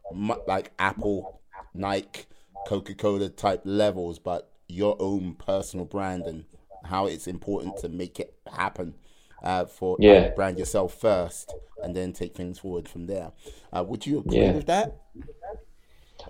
like 0.47 0.71
Apple, 0.79 1.41
Nike, 1.73 2.25
Coca 2.67 2.93
Cola 2.93 3.29
type 3.29 3.61
levels, 3.65 4.19
but 4.19 4.51
your 4.67 4.95
own 4.99 5.33
personal 5.35 5.85
brand 5.85 6.23
and 6.23 6.45
how 6.85 7.05
it's 7.05 7.27
important 7.27 7.77
to 7.77 7.89
make 7.89 8.19
it 8.19 8.33
happen. 8.51 8.95
Uh, 9.41 9.65
for 9.65 9.95
yeah. 9.99 10.19
Like, 10.19 10.35
brand 10.35 10.59
yourself 10.59 10.93
first 10.99 11.53
and 11.81 11.95
then 11.95 12.11
take 12.11 12.35
things 12.35 12.59
forward 12.59 12.89
from 12.89 13.07
there. 13.07 13.31
Uh, 13.71 13.85
would 13.87 14.05
you 14.05 14.19
agree 14.19 14.39
yeah. 14.39 14.51
with 14.51 14.65
that? 14.65 14.97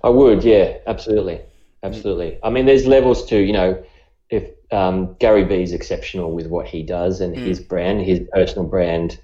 I 0.04 0.10
would, 0.10 0.44
yeah, 0.44 0.78
absolutely, 0.86 1.42
absolutely. 1.82 2.38
I 2.44 2.52
mean, 2.52 2.68
there's 2.68 2.86
levels 2.86 3.26
to 3.28 3.40
you 3.40 3.54
know 3.54 3.84
if 4.30 4.52
um, 4.72 5.16
Gary 5.20 5.44
Vee 5.44 5.64
is 5.64 5.74
exceptional 5.74 6.32
with 6.32 6.48
what 6.48 6.68
he 6.68 6.84
does 6.84 7.22
and 7.22 7.36
mm. 7.36 7.40
his 7.40 7.60
brand, 7.60 8.02
his 8.02 8.22
personal 8.32 8.66
brand. 8.66 9.20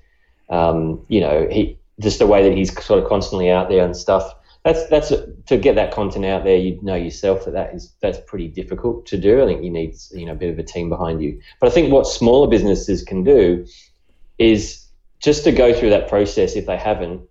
Um, 0.49 1.05
you 1.07 1.21
know, 1.21 1.47
he 1.49 1.79
just 1.99 2.19
the 2.19 2.27
way 2.27 2.47
that 2.47 2.57
he's 2.57 2.73
sort 2.83 3.01
of 3.01 3.09
constantly 3.09 3.49
out 3.49 3.69
there 3.69 3.83
and 3.83 3.95
stuff. 3.95 4.33
That's 4.63 4.87
that's 4.87 5.13
to 5.45 5.57
get 5.57 5.75
that 5.75 5.91
content 5.91 6.25
out 6.25 6.43
there. 6.43 6.57
You 6.57 6.79
know 6.81 6.95
yourself 6.95 7.45
that 7.45 7.51
that 7.51 7.73
is 7.73 7.93
that's 8.01 8.17
pretty 8.25 8.47
difficult 8.47 9.05
to 9.07 9.17
do. 9.17 9.43
I 9.43 9.45
think 9.45 9.63
you 9.63 9.69
need 9.69 9.95
you 10.11 10.25
know 10.25 10.31
a 10.31 10.35
bit 10.35 10.49
of 10.49 10.57
a 10.57 10.63
team 10.63 10.89
behind 10.89 11.21
you. 11.21 11.39
But 11.59 11.67
I 11.67 11.69
think 11.69 11.91
what 11.91 12.07
smaller 12.07 12.47
businesses 12.47 13.03
can 13.03 13.23
do 13.23 13.65
is 14.39 14.85
just 15.19 15.43
to 15.43 15.51
go 15.51 15.73
through 15.73 15.91
that 15.91 16.09
process 16.09 16.55
if 16.55 16.65
they 16.65 16.77
haven't 16.77 17.21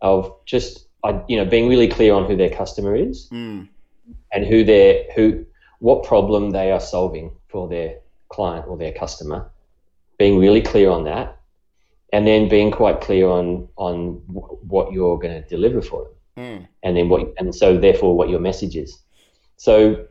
of 0.00 0.34
just 0.44 0.86
you 1.28 1.36
know 1.36 1.44
being 1.44 1.68
really 1.68 1.88
clear 1.88 2.14
on 2.14 2.26
who 2.26 2.36
their 2.36 2.50
customer 2.50 2.94
is 2.94 3.28
mm. 3.30 3.66
and 4.32 4.46
who 4.46 4.64
their 4.64 5.04
who 5.14 5.44
what 5.78 6.04
problem 6.04 6.50
they 6.50 6.70
are 6.70 6.80
solving 6.80 7.30
for 7.48 7.68
their 7.68 7.96
client 8.28 8.66
or 8.66 8.76
their 8.76 8.92
customer, 8.92 9.50
being 10.18 10.38
really 10.38 10.62
clear 10.62 10.90
on 10.90 11.04
that, 11.04 11.38
and 12.14 12.28
then 12.28 12.48
being 12.48 12.70
quite 12.70 13.00
clear 13.00 13.26
on 13.28 13.68
on 13.76 14.22
what 14.74 14.92
you're 14.92 15.18
going 15.18 15.42
to 15.42 15.48
deliver 15.48 15.82
for 15.82 16.04
them, 16.04 16.14
mm. 16.44 16.68
and 16.84 16.96
then 16.96 17.08
what 17.08 17.34
and 17.38 17.52
so 17.52 17.76
therefore 17.76 18.16
what 18.16 18.28
your 18.28 18.38
message 18.38 18.76
is. 18.76 18.96
So 19.56 20.06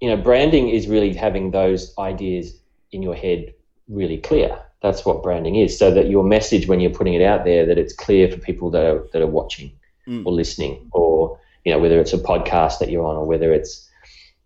you 0.00 0.08
know, 0.10 0.16
branding 0.16 0.70
is 0.70 0.88
really 0.88 1.12
having 1.12 1.50
those 1.50 1.92
ideas 1.98 2.58
in 2.92 3.02
your 3.02 3.14
head 3.14 3.52
really 3.88 4.18
clear. 4.18 4.58
That's 4.80 5.04
what 5.04 5.22
branding 5.22 5.56
is, 5.56 5.78
so 5.78 5.90
that 5.90 6.08
your 6.08 6.24
message 6.24 6.66
when 6.66 6.80
you're 6.80 6.98
putting 6.98 7.14
it 7.14 7.22
out 7.22 7.44
there, 7.44 7.66
that 7.66 7.76
it's 7.76 7.94
clear 7.94 8.30
for 8.30 8.38
people 8.38 8.70
that 8.70 8.84
are 8.84 9.06
that 9.12 9.20
are 9.22 9.34
watching 9.40 9.70
Mm. 10.06 10.26
or 10.26 10.32
listening, 10.32 10.86
or 10.92 11.38
you 11.64 11.72
know 11.72 11.78
whether 11.78 11.98
it's 11.98 12.12
a 12.12 12.18
podcast 12.18 12.78
that 12.78 12.90
you're 12.90 13.06
on, 13.06 13.16
or 13.16 13.24
whether 13.24 13.54
it's 13.54 13.88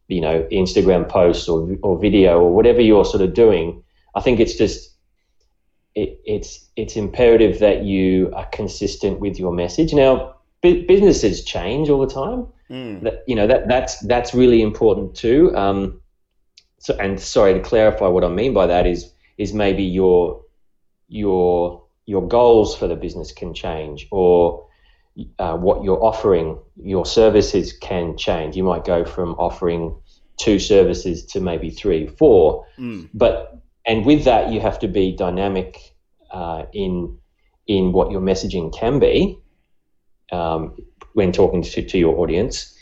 you 0.07 0.21
know 0.21 0.47
Instagram 0.53 1.09
posts 1.09 1.49
or 1.49 1.77
or 1.83 1.99
video 1.99 2.41
or 2.41 2.55
whatever 2.55 2.81
you're 2.81 3.05
sort 3.05 3.23
of 3.23 3.35
doing. 3.35 3.83
I 4.15 4.21
think 4.21 4.39
it's 4.39 4.55
just 4.55 4.95
it, 5.99 6.21
it's 6.25 6.69
it's 6.77 6.97
imperative 6.97 7.59
that 7.59 7.83
you 7.83 8.31
are 8.35 8.47
consistent 8.47 9.19
with 9.21 9.39
your 9.39 9.53
message. 9.53 9.93
Now, 9.93 10.37
bu- 10.63 10.87
businesses 10.87 11.45
change 11.45 11.89
all 11.91 12.01
the 12.07 12.13
time. 12.13 12.47
Mm. 12.71 13.03
That 13.03 13.25
you 13.27 13.35
know 13.35 13.47
that 13.47 13.67
that's 13.69 13.99
that's 14.01 14.33
really 14.35 14.63
important 14.63 15.15
too. 15.17 15.55
Um, 15.57 16.01
so, 16.79 16.95
and 17.01 17.19
sorry 17.19 17.55
to 17.55 17.61
clarify 17.61 18.07
what 18.07 18.23
I 18.25 18.29
mean 18.29 18.55
by 18.55 18.67
that 18.69 18.87
is 18.87 19.13
is 19.39 19.53
maybe 19.53 19.83
your 19.83 20.43
your 21.09 21.83
your 22.07 22.27
goals 22.29 22.77
for 22.77 22.87
the 22.87 22.97
business 22.97 23.33
can 23.33 23.53
change 23.53 24.07
or 24.11 24.67
uh, 25.41 25.57
what 25.57 25.83
you're 25.83 26.03
offering, 26.03 26.57
your 26.81 27.05
services 27.05 27.73
can 27.73 28.17
change. 28.17 28.57
You 28.57 28.63
might 28.63 28.85
go 28.85 29.05
from 29.05 29.35
offering 29.35 29.95
two 30.37 30.61
services 30.61 31.25
to 31.27 31.41
maybe 31.41 31.71
three, 31.71 32.07
four, 32.07 32.65
Mm. 32.79 33.09
but 33.15 33.59
and 33.85 34.05
with 34.05 34.25
that 34.25 34.53
you 34.53 34.61
have 34.61 34.79
to 34.79 34.89
be 34.89 35.11
dynamic 35.13 35.88
uh, 36.31 36.65
in 36.73 37.17
in 37.67 37.93
what 37.93 38.11
your 38.11 38.21
messaging 38.21 38.75
can 38.77 38.99
be 38.99 39.39
um, 40.33 40.75
when 41.13 41.33
talking 41.33 41.63
to, 41.63 41.83
to 41.83 41.99
your 41.99 42.19
audience. 42.19 42.75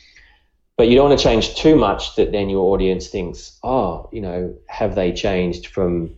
But 0.76 0.88
you 0.88 0.94
don't 0.94 1.08
want 1.08 1.18
to 1.18 1.24
change 1.24 1.54
too 1.56 1.74
much 1.74 2.16
that 2.16 2.32
then 2.32 2.48
your 2.50 2.72
audience 2.72 3.08
thinks, 3.08 3.58
oh, 3.62 4.08
you 4.12 4.20
know, 4.20 4.54
have 4.68 4.94
they 4.94 5.12
changed 5.12 5.68
from, 5.68 6.14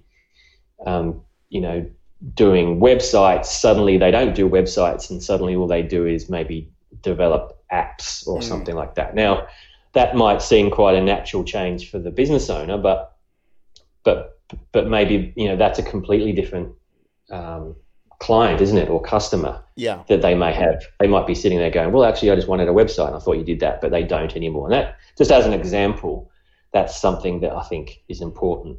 um, 0.85 1.23
you 1.49 1.61
know, 1.61 1.89
doing 2.35 2.81
websites? 2.81 3.47
Suddenly 3.47 3.99
they 3.99 4.11
don't 4.11 4.35
do 4.35 4.49
websites, 4.49 5.11
and 5.11 5.23
suddenly 5.23 5.55
all 5.55 5.69
they 5.69 5.83
do 5.83 6.07
is 6.07 6.29
maybe 6.29 6.69
develop 7.03 7.57
apps 7.73 8.27
or 8.27 8.41
Mm. 8.41 8.43
something 8.43 8.75
like 8.75 8.97
that. 8.97 9.15
Now, 9.15 9.47
that 9.93 10.17
might 10.17 10.43
seem 10.43 10.71
quite 10.71 10.97
a 10.97 11.03
natural 11.03 11.45
change 11.45 11.91
for 11.91 11.99
the 11.99 12.11
business 12.11 12.51
owner, 12.51 12.79
but 12.79 13.17
but 14.05 14.39
but 14.73 14.89
maybe 14.89 15.33
you 15.37 15.49
know 15.49 15.57
that's 15.57 15.79
a 15.79 15.83
completely 15.83 16.33
different 16.33 16.75
um, 17.31 17.77
client, 18.19 18.61
isn't 18.61 18.77
it, 18.79 18.89
or 18.89 19.01
customer 19.01 19.63
Yeah. 19.77 20.03
that 20.09 20.23
they 20.23 20.35
may 20.35 20.53
have. 20.53 20.83
They 20.99 21.07
might 21.07 21.27
be 21.27 21.35
sitting 21.35 21.59
there 21.59 21.71
going, 21.71 21.93
"Well, 21.93 22.05
actually, 22.05 22.31
I 22.31 22.35
just 22.35 22.49
wanted 22.49 22.69
a 22.69 22.73
website, 22.73 23.09
and 23.09 23.17
I 23.17 23.19
thought 23.21 23.37
you 23.37 23.45
did 23.45 23.61
that," 23.61 23.81
but 23.81 23.91
they 23.91 24.03
don't 24.03 24.35
anymore. 24.35 24.67
And 24.67 24.75
that, 24.75 24.97
just 25.17 25.31
as 25.31 25.47
an 25.47 25.53
example, 25.53 26.31
that's 26.73 26.97
something 27.01 27.41
that 27.41 27.53
I 27.53 27.63
think 27.63 28.03
is 28.09 28.21
important. 28.21 28.79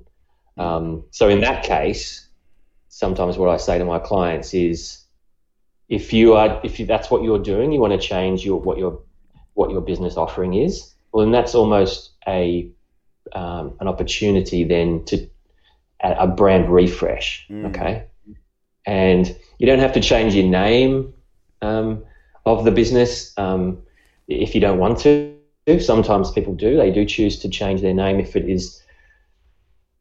Um, 0.58 1.06
so 1.12 1.30
in 1.30 1.40
that 1.42 1.64
case, 1.64 2.28
sometimes 2.90 3.38
what 3.38 3.50
I 3.50 3.58
say 3.58 3.78
to 3.78 3.86
my 3.86 4.00
clients 4.00 4.54
is, 4.54 5.06
if 5.88 6.12
you 6.12 6.34
are, 6.34 6.60
if 6.64 6.80
you, 6.80 6.86
that's 6.86 7.10
what 7.10 7.24
you're 7.24 7.40
doing, 7.40 7.72
you 7.72 7.80
want 7.80 7.94
to 7.94 8.08
change 8.08 8.46
your 8.46 8.60
what 8.60 8.78
your 8.78 9.00
what 9.54 9.72
your 9.72 9.82
business 9.82 10.18
offering 10.18 10.54
is. 10.54 10.94
Well, 11.12 11.24
then 11.24 11.32
that's 11.32 11.56
almost 11.56 12.12
a 12.28 12.70
um, 13.34 13.76
an 13.80 13.88
opportunity 13.88 14.64
then 14.64 15.06
to 15.06 15.30
a, 16.04 16.12
a 16.20 16.28
brand 16.28 16.70
refresh. 16.70 17.48
Mm. 17.50 17.70
Okay, 17.70 18.04
and 18.86 19.36
you 19.58 19.68
don't 19.68 19.80
have 19.80 19.94
to 19.94 20.02
change 20.02 20.34
your 20.34 20.48
name 20.48 21.14
um, 21.62 22.04
of 22.46 22.64
the 22.66 22.72
business 22.72 23.38
um, 23.38 23.82
if 24.28 24.56
you 24.56 24.62
don't 24.62 24.80
want 24.80 25.00
to. 25.00 25.36
Sometimes 25.80 26.32
people 26.32 26.56
do. 26.56 26.78
They 26.78 26.92
do 26.92 27.06
choose 27.06 27.40
to 27.40 27.50
change 27.50 27.82
their 27.82 27.94
name 27.94 28.20
if 28.20 28.36
it 28.36 28.50
is. 28.50 28.82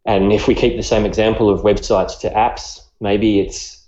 And 0.07 0.33
if 0.33 0.49
we 0.49 0.55
keep 0.55 0.77
the 0.77 0.83
same 0.83 1.05
example 1.05 1.51
of 1.51 1.61
websites 1.61 2.19
to 2.21 2.31
apps, 2.31 2.81
maybe 3.01 3.41
it's 3.41 3.87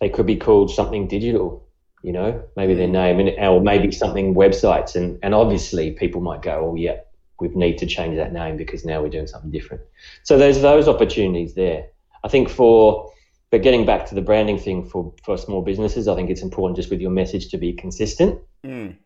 they 0.00 0.08
could 0.08 0.26
be 0.26 0.36
called 0.36 0.70
something 0.70 1.06
digital. 1.06 1.64
You 2.02 2.12
know, 2.12 2.42
maybe 2.56 2.74
their 2.74 2.88
name, 2.88 3.20
and 3.20 3.30
or 3.38 3.60
maybe 3.60 3.90
something 3.92 4.34
websites, 4.34 4.96
and 4.96 5.18
and 5.22 5.34
obviously 5.34 5.92
people 5.92 6.20
might 6.20 6.42
go, 6.42 6.70
oh 6.70 6.74
yeah, 6.74 6.98
we 7.40 7.48
need 7.48 7.78
to 7.78 7.86
change 7.86 8.16
that 8.16 8.32
name 8.32 8.56
because 8.56 8.84
now 8.84 9.02
we're 9.02 9.08
doing 9.08 9.26
something 9.26 9.50
different. 9.50 9.82
So 10.22 10.38
there's 10.38 10.60
those 10.60 10.88
opportunities 10.88 11.54
there. 11.54 11.86
I 12.24 12.28
think 12.28 12.48
for 12.48 13.12
but 13.50 13.62
getting 13.62 13.86
back 13.86 14.06
to 14.06 14.14
the 14.14 14.20
branding 14.20 14.58
thing 14.58 14.88
for, 14.88 15.12
for 15.24 15.36
small 15.36 15.62
businesses, 15.62 16.08
I 16.08 16.14
think 16.14 16.30
it's 16.30 16.42
important 16.42 16.76
just 16.76 16.90
with 16.90 17.00
your 17.00 17.10
message 17.10 17.48
to 17.50 17.58
be 17.58 17.72
consistent. 17.72 18.40
Mm. 18.64 18.96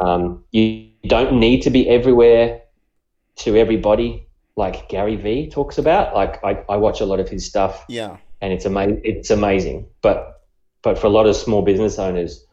Um, 0.00 0.44
you 0.50 0.90
don't 1.06 1.38
need 1.38 1.62
to 1.62 1.70
be 1.70 1.88
everywhere 1.88 2.62
to 3.36 3.56
everybody, 3.56 4.26
like 4.56 4.88
Gary 4.88 5.16
Vee 5.16 5.48
talks 5.48 5.78
about. 5.78 6.14
Like 6.14 6.42
I, 6.44 6.62
I 6.68 6.76
watch 6.76 7.00
a 7.00 7.06
lot 7.06 7.20
of 7.20 7.28
his 7.28 7.46
stuff, 7.46 7.84
Yeah. 7.88 8.16
and 8.40 8.52
it's 8.52 8.64
amazing. 8.64 9.00
It's 9.04 9.30
amazing, 9.30 9.86
but 10.02 10.42
but 10.82 10.98
for 10.98 11.06
a 11.06 11.10
lot 11.10 11.26
of 11.26 11.34
small 11.36 11.62
business 11.62 11.98
owners, 11.98 12.44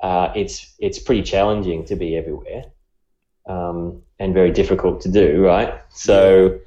uh, 0.00 0.32
it's 0.34 0.74
it's 0.78 0.98
pretty 0.98 1.22
challenging 1.22 1.84
to 1.86 1.96
be 1.96 2.16
everywhere, 2.16 2.64
um, 3.46 4.02
and 4.18 4.34
very 4.34 4.50
difficult 4.50 5.00
to 5.02 5.10
do. 5.10 5.44
Right, 5.44 5.74
so 5.90 6.58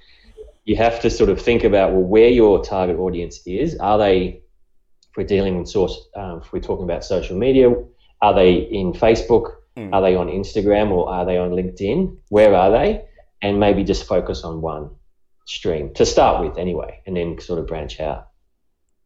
you 0.67 0.75
have 0.75 0.99
to 0.99 1.09
sort 1.09 1.29
of 1.29 1.41
think 1.41 1.63
about 1.63 1.93
well 1.93 2.03
where 2.03 2.27
your 2.27 2.61
target 2.61 2.97
audience 2.97 3.39
is. 3.47 3.77
Are 3.77 3.97
they, 3.97 4.41
if 5.09 5.15
we're 5.15 5.25
dealing 5.25 5.57
with 5.57 5.69
source, 5.69 5.97
um, 6.13 6.41
if 6.43 6.51
we're 6.51 6.59
talking 6.59 6.83
about 6.83 7.05
social 7.05 7.37
media, 7.37 7.73
are 8.21 8.35
they 8.35 8.55
in 8.55 8.91
Facebook? 8.91 9.55
Mm. 9.77 9.93
Are 9.93 10.01
they 10.01 10.17
on 10.17 10.27
Instagram 10.27 10.91
or 10.91 11.09
are 11.09 11.25
they 11.25 11.37
on 11.37 11.51
LinkedIn? 11.51 12.17
Where 12.27 12.53
are 12.53 12.69
they? 12.69 13.05
And 13.41 13.61
maybe 13.61 13.85
just 13.85 14.05
focus 14.05 14.43
on 14.43 14.59
one 14.59 14.89
stream 15.45 15.93
to 15.93 16.05
start 16.05 16.43
with, 16.43 16.57
anyway, 16.57 17.01
and 17.07 17.15
then 17.15 17.39
sort 17.39 17.59
of 17.59 17.67
branch 17.67 18.01
out. 18.01 18.27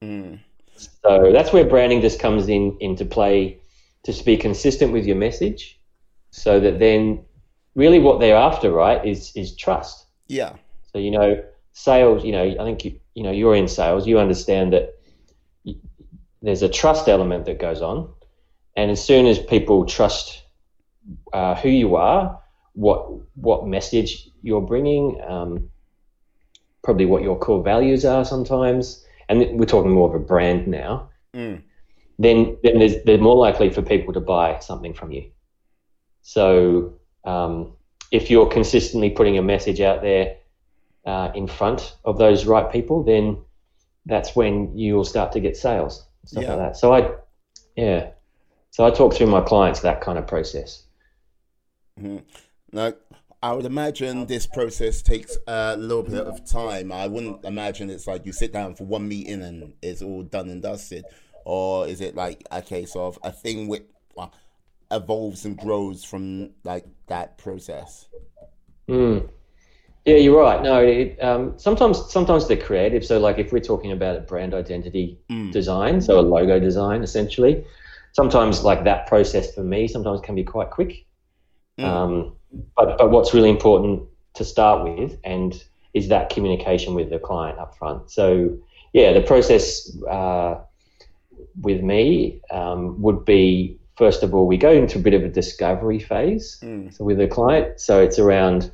Mm. 0.01 0.39
So 0.75 1.31
that's 1.31 1.53
where 1.53 1.63
branding 1.63 2.01
just 2.01 2.19
comes 2.19 2.49
in 2.49 2.75
into 2.79 3.05
play 3.05 3.59
to 4.05 4.23
be 4.23 4.35
consistent 4.35 4.93
with 4.93 5.05
your 5.05 5.17
message, 5.17 5.79
so 6.31 6.59
that 6.59 6.79
then 6.79 7.23
really 7.75 7.99
what 7.99 8.19
they're 8.19 8.35
after, 8.35 8.71
right, 8.71 9.05
is 9.05 9.31
is 9.35 9.55
trust. 9.55 10.07
Yeah. 10.27 10.53
So 10.91 10.97
you 10.97 11.11
know, 11.11 11.43
sales. 11.73 12.23
You 12.23 12.31
know, 12.31 12.43
I 12.43 12.63
think 12.63 12.85
you, 12.85 12.99
you 13.15 13.23
know 13.23 13.31
you're 13.31 13.55
in 13.55 13.67
sales. 13.67 14.07
You 14.07 14.19
understand 14.19 14.73
that 14.73 14.97
there's 16.41 16.63
a 16.63 16.69
trust 16.69 17.07
element 17.07 17.45
that 17.45 17.59
goes 17.59 17.81
on, 17.81 18.11
and 18.75 18.91
as 18.91 19.03
soon 19.03 19.25
as 19.25 19.39
people 19.39 19.85
trust 19.85 20.43
uh, 21.33 21.55
who 21.55 21.69
you 21.69 21.95
are, 21.95 22.39
what 22.73 23.11
what 23.35 23.67
message 23.67 24.29
you're 24.41 24.61
bringing, 24.61 25.21
um, 25.27 25.69
probably 26.83 27.05
what 27.05 27.21
your 27.21 27.37
core 27.37 27.63
values 27.63 28.05
are 28.05 28.25
sometimes, 28.25 29.05
and 29.29 29.59
we're 29.59 29.65
talking 29.65 29.91
more 29.91 30.09
of 30.09 30.15
a 30.15 30.23
brand 30.23 30.67
now. 30.67 31.09
Mm. 31.33 31.61
Then 32.19 32.57
then 32.63 32.79
there's, 32.79 33.03
they're 33.03 33.17
more 33.17 33.35
likely 33.35 33.69
for 33.69 33.81
people 33.81 34.13
to 34.13 34.19
buy 34.19 34.59
something 34.59 34.93
from 34.93 35.11
you. 35.11 35.31
So 36.21 36.99
um, 37.23 37.73
if 38.11 38.29
you're 38.29 38.47
consistently 38.47 39.09
putting 39.09 39.37
a 39.37 39.41
message 39.41 39.81
out 39.81 40.01
there 40.01 40.37
uh, 41.05 41.31
in 41.35 41.47
front 41.47 41.97
of 42.05 42.17
those 42.17 42.45
right 42.45 42.71
people, 42.71 43.03
then 43.03 43.37
that's 44.05 44.35
when 44.35 44.77
you'll 44.77 45.05
start 45.05 45.31
to 45.33 45.39
get 45.39 45.57
sales 45.57 46.05
stuff 46.25 46.43
Yeah. 46.43 46.49
like 46.49 46.59
that. 46.59 46.77
So 46.77 46.93
I, 46.93 47.11
yeah, 47.75 48.11
so 48.69 48.85
I 48.85 48.91
talk 48.91 49.13
through 49.13 49.27
my 49.27 49.41
clients 49.41 49.81
that 49.81 50.01
kind 50.01 50.17
of 50.17 50.27
process. 50.27 50.83
Now, 52.71 52.93
I 53.43 53.53
would 53.53 53.65
imagine 53.65 54.27
this 54.27 54.47
process 54.47 55.01
takes 55.01 55.37
a 55.47 55.75
little 55.75 56.03
bit 56.03 56.25
of 56.25 56.45
time. 56.45 56.91
I 56.91 57.07
wouldn't 57.07 57.43
imagine 57.43 57.89
it's 57.89 58.07
like 58.07 58.25
you 58.25 58.31
sit 58.31 58.53
down 58.53 58.75
for 58.75 58.85
one 58.85 59.07
meeting 59.07 59.41
and 59.41 59.73
it's 59.81 60.01
all 60.01 60.23
done 60.23 60.49
and 60.49 60.61
dusted, 60.61 61.05
or 61.45 61.87
is 61.87 62.01
it 62.01 62.15
like 62.15 62.43
a 62.51 62.61
case 62.61 62.95
of 62.95 63.17
a 63.23 63.31
thing 63.31 63.67
which 63.67 63.83
uh, 64.17 64.27
evolves 64.91 65.45
and 65.45 65.57
grows 65.57 66.03
from 66.03 66.51
like 66.63 66.85
that 67.07 67.37
process? 67.37 68.07
Mm. 68.87 69.29
Yeah, 70.05 70.15
you're 70.15 70.39
right. 70.39 70.61
No, 70.63 70.81
it, 70.81 71.21
um, 71.21 71.53
sometimes 71.57 72.11
sometimes 72.11 72.47
they're 72.47 72.57
creative. 72.57 73.05
So, 73.05 73.19
like 73.19 73.37
if 73.37 73.51
we're 73.51 73.59
talking 73.59 73.91
about 73.91 74.17
a 74.17 74.21
brand 74.21 74.53
identity 74.53 75.19
Mm. 75.29 75.51
design, 75.51 76.01
so 76.01 76.19
a 76.19 76.21
logo 76.21 76.59
design, 76.59 77.03
essentially, 77.03 77.63
sometimes 78.13 78.63
like 78.63 78.83
that 78.83 79.07
process 79.07 79.53
for 79.53 79.63
me 79.63 79.87
sometimes 79.87 80.21
can 80.21 80.35
be 80.35 80.43
quite 80.43 80.71
quick. 80.71 81.05
Mm. 81.79 81.83
Um, 81.85 82.33
but 82.75 82.97
but 82.97 83.11
what's 83.11 83.33
really 83.33 83.49
important 83.49 84.03
to 84.33 84.43
start 84.43 84.83
with 84.83 85.17
and 85.23 85.63
is 85.93 86.07
that 86.07 86.29
communication 86.29 86.95
with 86.95 87.09
the 87.09 87.19
client 87.19 87.59
up 87.59 87.77
front. 87.77 88.09
So 88.09 88.57
yeah, 88.93 89.13
the 89.13 89.21
process 89.21 89.95
uh, 90.09 90.55
with 91.61 91.81
me 91.81 92.41
um, 92.49 93.01
would 93.01 93.23
be 93.23 93.77
first 93.97 94.23
of 94.23 94.33
all 94.33 94.47
we 94.47 94.57
go 94.57 94.71
into 94.71 94.97
a 94.97 95.01
bit 95.01 95.13
of 95.13 95.23
a 95.23 95.29
discovery 95.29 95.99
phase. 95.99 96.57
Mm. 96.63 96.91
So 96.91 97.03
with 97.03 97.19
the 97.19 97.27
client, 97.27 97.79
so 97.79 98.01
it's 98.01 98.17
around. 98.17 98.71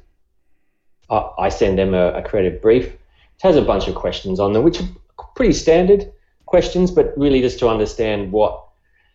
I 1.09 1.29
I 1.39 1.49
send 1.49 1.77
them 1.77 1.93
a, 1.93 2.13
a 2.13 2.21
creative 2.21 2.61
brief. 2.61 2.85
It 2.85 3.43
has 3.43 3.55
a 3.55 3.61
bunch 3.61 3.87
of 3.87 3.95
questions 3.95 4.39
on 4.39 4.53
them, 4.53 4.63
which 4.63 4.79
are 4.81 4.87
pretty 5.35 5.53
standard 5.53 6.11
questions, 6.45 6.91
but 6.91 7.13
really 7.17 7.41
just 7.41 7.59
to 7.59 7.67
understand 7.69 8.31
what 8.31 8.63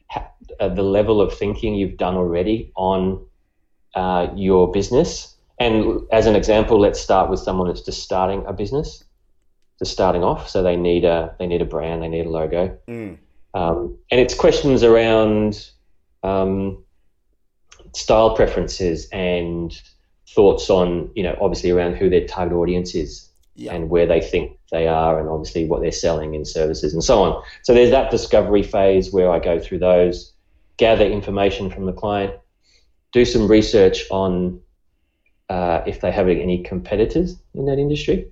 ha- 0.08 0.30
uh, 0.60 0.68
the 0.68 0.82
level 0.82 1.20
of 1.20 1.32
thinking 1.32 1.74
you've 1.74 1.96
done 1.96 2.16
already 2.16 2.70
on 2.76 3.24
uh, 3.94 4.28
your 4.36 4.70
business. 4.70 5.36
And 5.58 6.00
as 6.10 6.26
an 6.26 6.34
example, 6.36 6.78
let's 6.80 7.00
start 7.00 7.30
with 7.30 7.40
someone 7.40 7.68
that's 7.68 7.82
just 7.82 8.02
starting 8.02 8.44
a 8.46 8.52
business. 8.52 9.04
just 9.82 9.92
starting 9.92 10.22
off, 10.22 10.48
so 10.48 10.62
they 10.62 10.76
need 10.76 11.04
a 11.04 11.34
they 11.38 11.46
need 11.46 11.60
a 11.60 11.64
brand, 11.64 12.02
they 12.02 12.08
need 12.08 12.26
a 12.26 12.30
logo, 12.30 12.78
mm. 12.86 13.18
um, 13.54 13.98
and 14.10 14.20
it's 14.20 14.32
questions 14.34 14.84
around 14.84 15.70
um, 16.22 16.84
style 17.92 18.36
preferences 18.36 19.08
and 19.10 19.82
thoughts 20.34 20.70
on 20.70 21.10
you 21.14 21.22
know 21.22 21.36
obviously 21.40 21.70
around 21.70 21.96
who 21.96 22.08
their 22.08 22.26
target 22.26 22.56
audience 22.56 22.94
is 22.94 23.28
yeah. 23.54 23.74
and 23.74 23.90
where 23.90 24.06
they 24.06 24.20
think 24.20 24.58
they 24.70 24.88
are, 24.88 25.20
and 25.20 25.28
obviously 25.28 25.66
what 25.66 25.82
they're 25.82 25.92
selling 25.92 26.34
in 26.34 26.44
services 26.44 26.94
and 26.94 27.04
so 27.04 27.22
on. 27.22 27.42
So 27.62 27.74
there's 27.74 27.90
that 27.90 28.10
discovery 28.10 28.62
phase 28.62 29.12
where 29.12 29.30
I 29.30 29.38
go 29.38 29.58
through 29.58 29.80
those, 29.80 30.32
gather 30.78 31.04
information 31.04 31.70
from 31.70 31.86
the 31.86 31.92
client, 31.92 32.34
do 33.12 33.24
some 33.24 33.46
research 33.48 34.04
on 34.10 34.60
uh, 35.50 35.82
if 35.86 36.00
they 36.00 36.10
have 36.10 36.28
any 36.28 36.62
competitors 36.62 37.36
in 37.54 37.66
that 37.66 37.78
industry. 37.78 38.28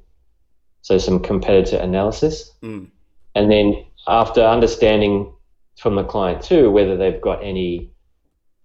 So 0.83 0.97
some 0.97 1.21
competitor 1.21 1.77
analysis, 1.77 2.51
mm. 2.63 2.87
and 3.35 3.51
then 3.51 3.85
after 4.09 4.43
understanding 4.43 5.31
from 5.79 5.95
the 5.95 6.05
client 6.05 6.43
too 6.43 6.71
whether 6.71 6.97
they've 6.97 7.21
got 7.21 7.43
any 7.43 7.91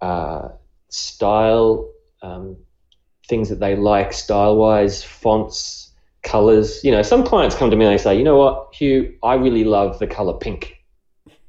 uh, 0.01 0.49
style 0.89 1.91
um, 2.21 2.57
things 3.27 3.49
that 3.49 3.59
they 3.59 3.75
like 3.75 4.13
style 4.13 4.55
wise, 4.55 5.03
fonts, 5.03 5.85
colors. 6.25 6.83
You 6.83 6.91
know, 6.91 7.01
some 7.01 7.23
clients 7.23 7.55
come 7.55 7.69
to 7.69 7.77
me 7.77 7.85
and 7.85 7.93
they 7.93 8.01
say, 8.01 8.17
you 8.17 8.23
know 8.23 8.35
what, 8.35 8.73
Hugh, 8.73 9.15
I 9.23 9.35
really 9.35 9.63
love 9.63 9.99
the 9.99 10.07
color 10.07 10.33
pink, 10.33 10.83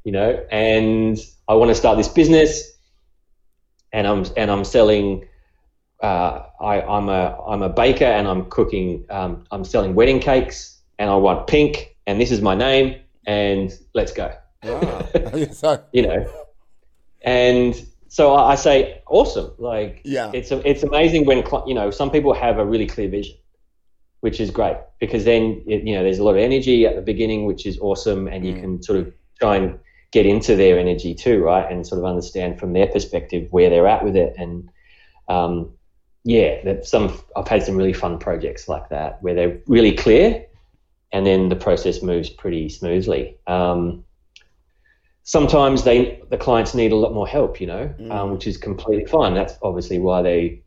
you 0.05 0.13
know, 0.13 0.45
and 0.51 1.19
I 1.49 1.55
want 1.55 1.71
to 1.71 1.75
start 1.75 1.97
this 1.97 2.09
business 2.09 2.73
and 3.93 4.07
I'm, 4.07 4.27
and 4.37 4.51
I'm 4.51 4.65
selling, 4.65 5.27
uh, 6.03 6.43
I, 6.61 6.83
I'm 6.83 7.09
a, 7.09 7.39
I'm 7.47 7.63
a 7.63 7.69
baker 7.69 8.05
and 8.05 8.29
I'm 8.29 8.45
cooking, 8.51 9.05
um, 9.11 9.45
I'm 9.51 9.65
selling 9.65 9.95
wedding 9.95 10.21
cakes 10.21 10.81
and 10.99 11.11
I 11.11 11.17
want 11.17 11.47
pink 11.47 11.97
and 12.07 12.21
this 12.21 12.31
is 12.31 12.41
my 12.41 12.55
name 12.55 13.01
and 13.27 13.77
let's 13.95 14.13
go. 14.13 14.33
Wow. 14.63 15.09
you 15.93 16.03
know, 16.03 16.27
and 17.23 17.87
so 18.17 18.35
I 18.35 18.55
say, 18.55 19.03
awesome. 19.07 19.53
Like, 19.59 20.01
yeah, 20.05 20.31
it's, 20.33 20.51
it's 20.51 20.83
amazing 20.83 21.27
when, 21.27 21.45
you 21.67 21.75
know, 21.75 21.91
some 21.91 22.11
people 22.11 22.33
have 22.33 22.59
a 22.59 22.65
really 22.65 22.87
clear 22.87 23.09
vision 23.09 23.37
which 24.21 24.41
is 24.41 24.51
great 24.51 24.77
because 24.99 25.25
then 25.25 25.63
it, 25.67 25.85
you 25.85 25.95
know 25.95 26.03
there's 26.03 26.19
a 26.19 26.25
lot 26.25 26.33
of 26.33 26.39
energy 26.39 26.87
at 26.87 26.97
the 26.97 27.03
beginning, 27.03 27.45
which 27.45 27.67
is 27.67 27.79
awesome, 27.79 28.27
and 28.27 28.47
you 28.47 28.55
mm. 28.55 28.61
can 28.61 28.83
sort 28.83 28.99
of 28.99 29.13
try 29.39 29.57
and 29.57 29.79
get 30.11 30.27
into 30.27 30.57
their 30.57 30.79
energy 30.79 31.15
too, 31.15 31.43
right, 31.43 31.71
and 31.71 31.87
sort 31.87 31.99
of 31.99 32.05
understand 32.05 32.59
from 32.59 32.73
their 32.73 32.87
perspective 32.87 33.47
where 33.53 33.71
they're 33.71 33.87
at 33.87 34.05
with 34.05 34.17
it, 34.17 34.35
and 34.39 34.69
um, 35.29 35.71
yeah, 36.25 36.63
that 36.65 36.87
some 36.87 37.17
I've 37.37 37.49
had 37.49 37.63
some 37.63 37.77
really 37.77 37.93
fun 37.93 38.19
projects 38.19 38.69
like 38.69 38.89
that 38.89 39.23
where 39.23 39.35
they're 39.35 39.61
really 39.67 39.93
clear, 39.93 40.47
and 41.13 41.27
then 41.27 41.49
the 41.49 41.57
process 41.57 42.03
moves 42.03 42.31
pretty 42.31 42.69
smoothly. 42.69 43.37
Um, 43.47 44.05
sometimes 45.27 45.83
they 45.83 46.23
the 46.31 46.39
clients 46.39 46.75
need 46.75 46.93
a 46.93 46.97
lot 46.97 47.13
more 47.13 47.29
help, 47.29 47.61
you 47.61 47.67
know, 47.67 47.93
mm. 48.01 48.11
um, 48.11 48.33
which 48.33 48.47
is 48.47 48.57
completely 48.57 49.05
fine. 49.05 49.35
That's 49.35 49.55
obviously 49.61 49.99
why 49.99 50.23
they 50.23 50.63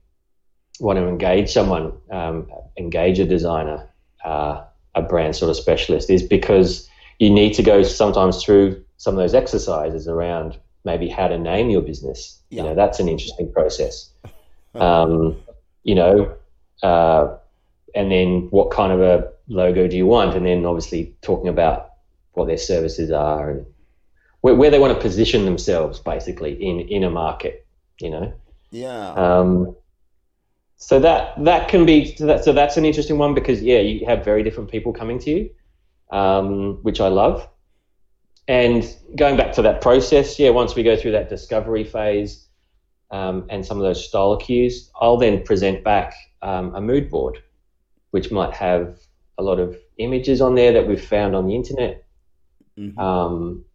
want 0.79 0.99
to 0.99 1.07
engage 1.07 1.51
someone, 1.51 1.93
um, 2.11 2.47
engage 2.77 3.19
a 3.19 3.25
designer, 3.25 3.89
uh, 4.23 4.63
a 4.93 5.01
brand 5.01 5.35
sort 5.35 5.49
of 5.49 5.55
specialist, 5.55 6.09
is 6.09 6.21
because 6.21 6.87
you 7.17 7.29
need 7.29 7.53
to 7.53 7.63
go 7.63 7.81
sometimes 7.83 8.43
through 8.43 8.83
some 8.97 9.15
of 9.15 9.19
those 9.19 9.33
exercises 9.33 10.07
around 10.07 10.57
maybe 10.85 11.07
how 11.07 11.27
to 11.27 11.37
name 11.37 11.69
your 11.69 11.81
business. 11.81 12.39
Yeah. 12.49 12.63
You 12.63 12.69
know, 12.69 12.75
that's 12.75 12.99
an 12.99 13.09
interesting 13.09 13.51
process. 13.51 14.11
Um, 14.75 15.35
you 15.83 15.95
know, 15.95 16.37
uh, 16.83 17.37
and 17.95 18.11
then 18.11 18.49
what 18.51 18.69
kind 18.69 18.93
of 18.93 19.01
a 19.01 19.31
logo 19.47 19.87
do 19.87 19.97
you 19.97 20.05
want? 20.05 20.35
And 20.35 20.45
then 20.45 20.63
obviously 20.63 21.15
talking 21.23 21.47
about 21.47 21.89
what 22.33 22.45
their 22.45 22.55
services 22.55 23.09
are 23.09 23.49
and 23.49 23.65
where, 24.41 24.55
where 24.55 24.71
they 24.71 24.79
want 24.79 24.93
to 24.93 25.01
position 25.01 25.45
themselves 25.45 25.99
basically 25.99 26.53
in, 26.53 26.81
in 26.81 27.03
a 27.03 27.09
market, 27.09 27.65
you 27.99 28.09
know? 28.09 28.33
Yeah. 28.71 29.11
Um, 29.13 29.75
so 30.77 30.99
that 30.99 31.43
that 31.43 31.67
can 31.67 31.85
be 31.85 32.15
so, 32.15 32.25
that, 32.25 32.45
so 32.45 32.53
that's 32.53 32.77
an 32.77 32.85
interesting 32.85 33.17
one 33.17 33.33
because 33.33 33.61
yeah, 33.61 33.79
you 33.79 34.05
have 34.05 34.23
very 34.23 34.43
different 34.43 34.71
people 34.71 34.93
coming 34.93 35.19
to 35.19 35.29
you, 35.29 35.49
um, 36.11 36.75
which 36.83 37.01
I 37.01 37.09
love. 37.09 37.47
And 38.47 38.83
going 39.15 39.35
back 39.37 39.51
to 39.53 39.61
that 39.61 39.81
process, 39.81 40.39
yeah, 40.39 40.49
once 40.49 40.75
we 40.75 40.83
go 40.83 40.95
through 40.95 41.11
that 41.11 41.29
discovery 41.29 41.83
phase 41.83 42.47
um, 43.11 43.45
and 43.49 43.63
some 43.65 43.77
of 43.77 43.83
those 43.83 44.07
style 44.07 44.37
cues, 44.37 44.89
I'll 44.99 45.17
then 45.17 45.43
present 45.43 45.83
back 45.83 46.15
um, 46.41 46.73
a 46.73 46.81
mood 46.81 47.09
board, 47.09 47.43
which 48.11 48.31
might 48.31 48.53
have 48.53 48.97
a 49.37 49.43
lot 49.43 49.59
of 49.59 49.77
images 49.97 50.41
on 50.41 50.55
there 50.55 50.71
that 50.71 50.87
we've 50.87 51.03
found 51.03 51.35
on 51.35 51.45
the 51.45 51.55
internet. 51.55 52.05
Mm-hmm. 52.77 52.97
Um, 52.97 53.65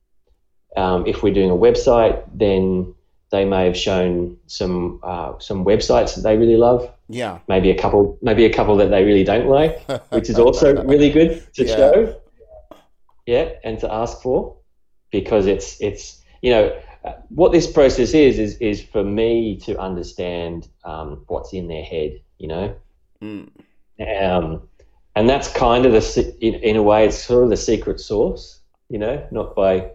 um, 0.77 1.07
if 1.07 1.23
we're 1.23 1.35
doing 1.35 1.51
a 1.51 1.57
website, 1.57 2.23
then 2.33 2.95
they 3.31 3.45
may 3.45 3.65
have 3.65 3.77
shown 3.77 4.37
some 4.47 5.01
uh, 5.03 5.39
some 5.39 5.65
websites 5.65 6.15
that 6.15 6.23
they 6.23 6.37
really 6.37 6.57
love. 6.57 6.91
Yeah. 7.09 7.39
Maybe 7.49 7.71
a 7.71 7.79
couple, 7.79 8.19
maybe 8.23 8.45
a 8.45 8.53
couple 8.53 8.77
that 8.77 8.91
they 8.91 9.05
really 9.05 9.25
don't 9.25 9.49
like, 9.49 9.83
which 10.11 10.31
is 10.31 10.39
also 10.39 10.85
really 10.93 11.11
good 11.11 11.53
to 11.55 11.65
yeah. 11.65 11.77
show. 11.77 12.21
Yeah, 13.27 13.49
and 13.65 13.79
to 13.81 13.93
ask 13.93 14.21
for, 14.23 14.57
because 15.11 15.47
it's 15.47 15.81
it's 15.81 16.23
you 16.43 16.51
know 16.53 16.79
what 17.29 17.53
this 17.53 17.71
process 17.71 18.15
is 18.15 18.39
is 18.39 18.57
is 18.59 18.83
for 18.83 19.03
me 19.03 19.57
to 19.61 19.79
understand 19.79 20.69
um, 20.85 21.25
what's 21.29 21.53
in 21.53 21.69
their 21.69 21.85
head. 21.85 22.21
You 22.39 22.49
know. 22.49 22.77
Mm. 23.23 23.49
Um, 24.01 24.69
and 25.17 25.29
that's 25.29 25.49
kind 25.53 25.87
of 25.87 25.93
the 25.93 26.37
in, 26.41 26.55
in 26.55 26.77
a 26.77 26.83
way 26.83 27.07
it's 27.07 27.19
sort 27.19 27.45
of 27.45 27.51
the 27.51 27.57
secret 27.57 28.01
sauce. 28.01 28.61
You 28.91 28.99
know, 28.99 29.27
not 29.31 29.57
by 29.57 29.91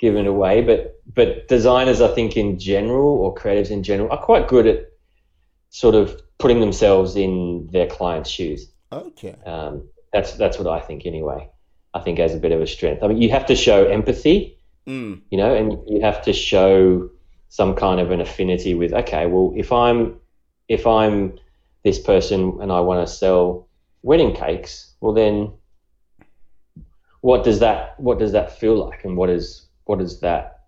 giving 0.00 0.26
away, 0.26 0.62
but 0.62 1.00
but 1.14 1.46
designers, 1.46 2.00
I 2.00 2.08
think, 2.08 2.36
in 2.36 2.58
general, 2.58 3.18
or 3.18 3.34
creatives 3.34 3.70
in 3.70 3.82
general, 3.82 4.10
are 4.10 4.22
quite 4.22 4.48
good 4.48 4.66
at 4.66 4.88
sort 5.68 5.94
of 5.94 6.20
putting 6.38 6.60
themselves 6.60 7.16
in 7.16 7.68
their 7.70 7.86
client's 7.86 8.30
shoes. 8.30 8.68
Okay. 8.90 9.36
Um, 9.46 9.88
that's 10.12 10.32
that's 10.32 10.58
what 10.58 10.66
I 10.66 10.80
think 10.80 11.06
anyway. 11.06 11.48
I 11.92 12.00
think 12.00 12.18
as 12.18 12.34
a 12.34 12.38
bit 12.38 12.52
of 12.52 12.60
a 12.60 12.66
strength. 12.66 13.02
I 13.02 13.08
mean, 13.08 13.20
you 13.20 13.30
have 13.30 13.46
to 13.46 13.56
show 13.56 13.84
empathy, 13.86 14.58
mm. 14.86 15.20
you 15.30 15.38
know, 15.38 15.54
and 15.54 15.78
you 15.86 16.00
have 16.00 16.22
to 16.22 16.32
show 16.32 17.10
some 17.48 17.74
kind 17.74 18.00
of 18.00 18.10
an 18.10 18.20
affinity 18.20 18.74
with. 18.74 18.92
Okay, 18.92 19.26
well, 19.26 19.52
if 19.54 19.70
I'm 19.70 20.18
if 20.68 20.86
I'm 20.86 21.38
this 21.84 21.98
person 21.98 22.58
and 22.60 22.72
I 22.72 22.80
want 22.80 23.06
to 23.06 23.12
sell 23.12 23.68
wedding 24.02 24.34
cakes, 24.34 24.94
well 25.00 25.12
then, 25.12 25.52
what 27.20 27.44
does 27.44 27.58
that 27.60 28.00
what 28.00 28.18
does 28.18 28.32
that 28.32 28.58
feel 28.58 28.76
like, 28.76 29.04
and 29.04 29.16
what 29.16 29.28
is 29.28 29.66
what 29.90 30.00
is 30.00 30.20
that 30.20 30.60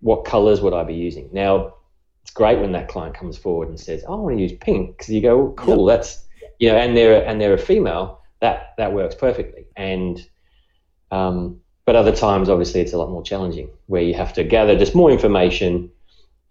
what 0.00 0.24
colors 0.24 0.60
would 0.60 0.74
I 0.74 0.82
be 0.82 0.94
using? 0.94 1.30
Now, 1.32 1.74
it's 2.22 2.32
great 2.32 2.58
when 2.58 2.72
that 2.72 2.88
client 2.88 3.14
comes 3.14 3.38
forward 3.38 3.68
and 3.68 3.78
says, 3.78 4.04
oh, 4.08 4.14
"I 4.14 4.16
want 4.16 4.36
to 4.36 4.42
use 4.42 4.52
pink," 4.60 4.98
because 4.98 5.10
you 5.10 5.22
go, 5.22 5.38
well, 5.38 5.52
"Cool, 5.52 5.88
yep. 5.88 6.00
that's 6.00 6.24
you 6.58 6.68
know," 6.68 6.76
and 6.76 6.96
they're 6.96 7.24
and 7.24 7.40
they're 7.40 7.54
a 7.54 7.58
female. 7.58 8.20
That 8.40 8.74
that 8.78 8.92
works 8.92 9.14
perfectly. 9.14 9.66
And 9.76 10.20
um, 11.12 11.60
but 11.84 11.94
other 11.94 12.14
times, 12.14 12.48
obviously, 12.48 12.80
it's 12.80 12.92
a 12.92 12.98
lot 12.98 13.10
more 13.10 13.22
challenging, 13.22 13.70
where 13.86 14.02
you 14.02 14.14
have 14.14 14.32
to 14.32 14.42
gather 14.42 14.76
just 14.76 14.96
more 14.96 15.12
information, 15.12 15.92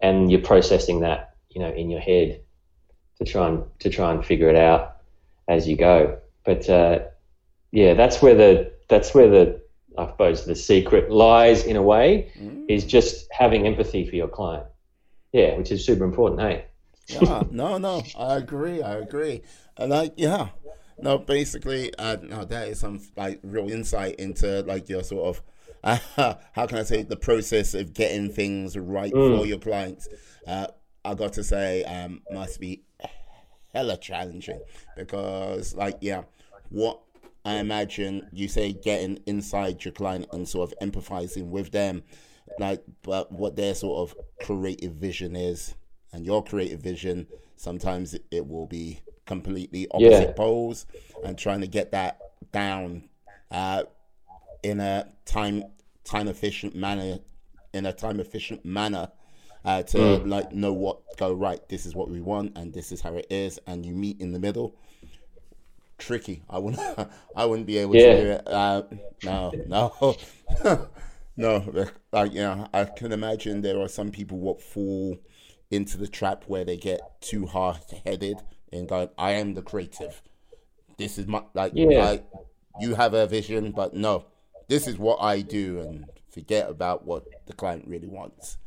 and 0.00 0.32
you're 0.32 0.40
processing 0.40 1.00
that, 1.00 1.36
you 1.50 1.60
know, 1.60 1.70
in 1.70 1.90
your 1.90 2.00
head 2.00 2.40
to 3.18 3.24
try 3.26 3.48
and 3.48 3.64
to 3.80 3.90
try 3.90 4.12
and 4.12 4.24
figure 4.24 4.48
it 4.48 4.56
out 4.56 4.96
as 5.46 5.68
you 5.68 5.76
go. 5.76 6.18
But 6.46 6.70
uh, 6.70 7.00
yeah, 7.70 7.92
that's 7.92 8.22
where 8.22 8.34
the 8.34 8.72
that's 8.88 9.14
where 9.14 9.28
the 9.28 9.61
I 9.98 10.06
suppose 10.06 10.44
the 10.44 10.54
secret 10.54 11.10
lies 11.10 11.64
in 11.64 11.76
a 11.76 11.82
way 11.82 12.32
mm. 12.38 12.64
is 12.68 12.84
just 12.84 13.26
having 13.32 13.66
empathy 13.66 14.08
for 14.08 14.16
your 14.16 14.28
client. 14.28 14.66
Yeah, 15.32 15.56
which 15.56 15.70
is 15.70 15.84
super 15.84 16.04
important, 16.04 16.40
hey? 16.40 16.66
yeah, 17.08 17.42
no, 17.50 17.78
no, 17.78 18.02
I 18.18 18.36
agree, 18.36 18.82
I 18.82 18.96
agree. 18.96 19.42
And 19.76 19.90
like, 19.90 20.14
yeah, 20.16 20.48
no, 20.98 21.18
basically, 21.18 21.94
uh, 21.96 22.16
no, 22.22 22.44
that 22.44 22.68
is 22.68 22.80
some 22.80 23.00
like 23.16 23.40
real 23.42 23.70
insight 23.70 24.16
into 24.16 24.62
like 24.62 24.88
your 24.88 25.02
sort 25.02 25.36
of, 25.36 25.42
uh, 26.16 26.34
how 26.52 26.66
can 26.66 26.78
I 26.78 26.82
say, 26.82 27.02
the 27.02 27.16
process 27.16 27.74
of 27.74 27.92
getting 27.92 28.30
things 28.30 28.76
right 28.76 29.12
mm. 29.12 29.38
for 29.38 29.46
your 29.46 29.58
clients. 29.58 30.08
Uh, 30.46 30.68
I 31.04 31.14
got 31.14 31.32
to 31.34 31.44
say, 31.44 31.82
um, 31.84 32.22
must 32.30 32.60
be 32.60 32.82
hella 33.74 33.96
challenging 33.96 34.60
because, 34.96 35.74
like, 35.74 35.98
yeah, 36.00 36.22
what 36.68 37.00
I 37.44 37.54
imagine 37.56 38.28
you 38.32 38.48
say 38.48 38.72
getting 38.72 39.18
inside 39.26 39.84
your 39.84 39.92
client 39.92 40.26
and 40.32 40.48
sort 40.48 40.70
of 40.70 40.78
empathizing 40.88 41.48
with 41.48 41.72
them, 41.72 42.04
like, 42.58 42.82
but 43.02 43.32
what 43.32 43.56
their 43.56 43.74
sort 43.74 44.08
of 44.08 44.16
creative 44.44 44.92
vision 44.92 45.34
is, 45.34 45.74
and 46.12 46.24
your 46.24 46.44
creative 46.44 46.80
vision, 46.80 47.26
sometimes 47.56 48.14
it, 48.30 48.46
will 48.46 48.66
be 48.66 49.00
completely 49.26 49.88
opposite 49.90 50.28
yeah. 50.28 50.32
poles, 50.32 50.86
and 51.24 51.36
trying 51.36 51.62
to 51.62 51.66
get 51.66 51.90
that 51.92 52.20
down 52.52 53.08
uh, 53.50 53.82
in 54.62 54.78
a 54.78 55.08
time 55.24 55.64
time 56.04 56.28
efficient 56.28 56.76
manner, 56.76 57.18
in 57.72 57.86
a 57.86 57.92
time 57.92 58.20
efficient 58.20 58.64
manner. 58.64 59.10
Uh, 59.64 59.80
to 59.80 59.96
mm. 59.96 60.28
like 60.28 60.50
know 60.50 60.72
what 60.72 60.98
go 61.18 61.32
right 61.32 61.68
this 61.68 61.86
is 61.86 61.94
what 61.94 62.10
we 62.10 62.20
want 62.20 62.50
and 62.58 62.74
this 62.74 62.90
is 62.90 63.00
how 63.00 63.14
it 63.14 63.24
is 63.30 63.60
and 63.68 63.86
you 63.86 63.94
meet 63.94 64.20
in 64.20 64.32
the 64.32 64.38
middle 64.40 64.74
tricky. 66.02 66.42
I 66.50 66.58
wouldn't 66.58 66.82
I 67.34 67.44
wouldn't 67.46 67.66
be 67.66 67.78
able 67.78 67.96
Yeah. 67.96 67.98
to 67.98 68.10
do 68.10 68.30
it. 68.32 68.42
Uh, 68.46 68.82
no, 69.22 69.56
no, 69.64 70.16
no. 71.36 71.86
Like 72.12 72.32
yeah, 72.34 72.66
I 72.74 72.84
can 72.84 73.12
imagine 73.12 73.60
there 73.62 73.80
are 73.80 73.88
some 73.88 74.10
people 74.10 74.38
what 74.38 74.60
fall 74.60 75.18
into 75.70 75.96
the 75.96 76.08
trap 76.08 76.44
where 76.46 76.64
they 76.64 76.76
get 76.76 77.20
too 77.20 77.46
hard 77.46 77.78
headed 78.04 78.42
and 78.72 78.88
go, 78.88 79.10
I 79.18 79.32
am 79.32 79.54
the 79.54 79.62
creative. 79.62 80.22
This 80.98 81.18
is 81.18 81.26
my 81.26 81.42
like 81.54 81.74
Yeah. 81.74 81.88
like 81.94 82.24
you 82.76 82.94
have 82.94 83.14
a 83.14 83.26
vision, 83.26 83.72
but 83.72 83.94
no, 83.94 84.26
this 84.68 84.86
is 84.88 84.98
what 84.98 85.18
I 85.22 85.40
do, 85.42 85.80
and 85.80 86.06
forget 86.30 86.68
about 86.70 87.04
what 87.06 87.24
the 87.46 87.52
client 87.54 87.86
really 87.88 88.08
wants. 88.08 88.58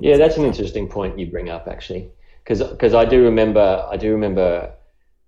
Yeah, 0.00 0.16
that's 0.16 0.36
an 0.36 0.44
interesting 0.44 0.88
point 0.88 1.18
you 1.18 1.30
bring 1.30 1.48
up 1.48 1.66
actually, 1.68 2.10
because 2.44 2.94
I 2.94 3.04
do 3.04 3.22
remember 3.24 3.86
I 3.90 3.96
do 3.96 4.10
remember 4.12 4.72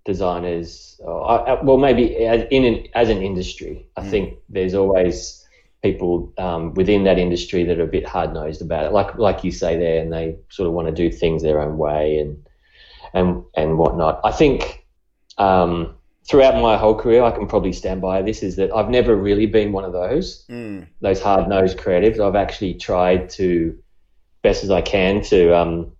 designers. 0.05 0.99
Uh, 1.05 1.21
I, 1.21 1.35
I- 1.55 1.63
well, 1.63 1.77
maybe 1.77 2.15
as 2.25 2.45
in 2.51 2.63
an, 2.65 2.87
as 2.95 3.09
an 3.09 3.21
industry, 3.21 3.87
I 3.97 4.01
think 4.03 4.39
there's 4.49 4.73
always 4.75 5.41
people 5.83 6.33
um, 6.37 6.73
within 6.73 7.03
that 7.03 7.19
industry 7.19 7.63
that 7.65 7.79
are 7.79 7.83
a 7.83 7.87
bit 7.87 8.07
hard 8.07 8.33
nosed 8.33 8.61
about 8.61 8.85
it, 8.85 8.91
like 8.93 9.17
like 9.17 9.43
you 9.43 9.51
say 9.51 9.77
there, 9.77 10.01
and 10.01 10.11
they 10.11 10.37
sort 10.49 10.67
of 10.67 10.73
want 10.73 10.87
to 10.87 10.93
do 10.93 11.11
things 11.15 11.43
their 11.43 11.61
own 11.61 11.77
way 11.77 12.19
and 12.19 12.45
and 13.13 13.43
and 13.55 13.77
whatnot. 13.77 14.21
I 14.23 14.31
think. 14.31 14.85
Um, 15.37 15.95
Throughout 16.27 16.59
my 16.59 16.75
whole 16.75 16.95
career, 16.95 17.21
I 17.21 17.29
can 17.29 17.45
probably 17.45 17.71
stand 17.71 18.01
by 18.01 18.23
this. 18.23 18.41
Is 18.41 18.55
that 18.55 18.71
I've 18.73 18.89
never 18.89 19.15
really 19.15 19.45
been 19.45 19.71
one 19.71 19.83
of 19.85 19.93
those 19.93 20.43
Mm, 20.49 20.87
those 20.99 21.21
hard 21.21 21.47
nosed 21.47 21.77
creatives. 21.77 22.19
I've 22.19 22.35
actually 22.35 22.73
tried 22.73 23.29
to 23.37 23.77
best 24.41 24.63
as 24.63 24.71
I 24.71 24.81
can 24.81 25.21
to 25.25 25.55
um, 25.55 25.91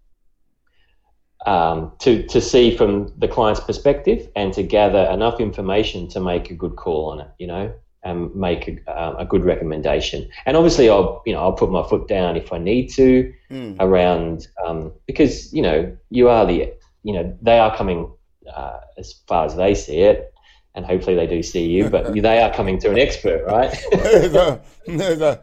um, 1.45 1.91
to 1.99 2.25
to 2.27 2.41
see 2.41 2.75
from 2.75 3.13
the 3.17 3.27
client's 3.27 3.61
perspective 3.61 4.29
and 4.35 4.53
to 4.53 4.63
gather 4.63 5.05
enough 5.11 5.39
information 5.39 6.07
to 6.09 6.19
make 6.19 6.49
a 6.49 6.53
good 6.53 6.75
call 6.75 7.11
on 7.11 7.19
it. 7.21 7.29
You 7.39 7.47
know, 7.47 7.73
and 8.05 8.33
make 8.35 8.67
a, 8.67 8.89
uh, 8.89 9.15
a 9.17 9.25
good 9.25 9.43
recommendation. 9.43 10.29
And 10.45 10.55
obviously, 10.55 10.89
I'll 10.89 11.21
you 11.25 11.33
know 11.33 11.39
I'll 11.39 11.53
put 11.53 11.71
my 11.71 11.85
foot 11.87 12.07
down 12.07 12.37
if 12.37 12.53
I 12.53 12.59
need 12.59 12.89
to 12.93 13.33
mm, 13.51 13.75
around 13.79 14.47
um, 14.65 14.93
because 15.07 15.51
you 15.51 15.61
know 15.61 15.97
you 16.11 16.29
are 16.29 16.45
the 16.45 16.71
you 17.03 17.13
know 17.13 17.37
they 17.41 17.59
are 17.59 17.75
coming 17.75 18.11
uh, 18.53 18.79
as 18.97 19.13
far 19.27 19.45
as 19.45 19.55
they 19.55 19.75
see 19.75 19.97
it. 19.97 20.31
And 20.75 20.85
hopefully 20.85 21.15
they 21.15 21.25
do 21.27 21.41
see 21.41 21.65
you, 21.65 21.89
but 21.89 22.13
they 22.21 22.41
are 22.41 22.53
coming 22.53 22.77
to 22.79 22.91
an 22.91 22.99
expert, 22.99 23.45
right? 23.45 23.71
there's 23.93 25.21
a, 25.21 25.41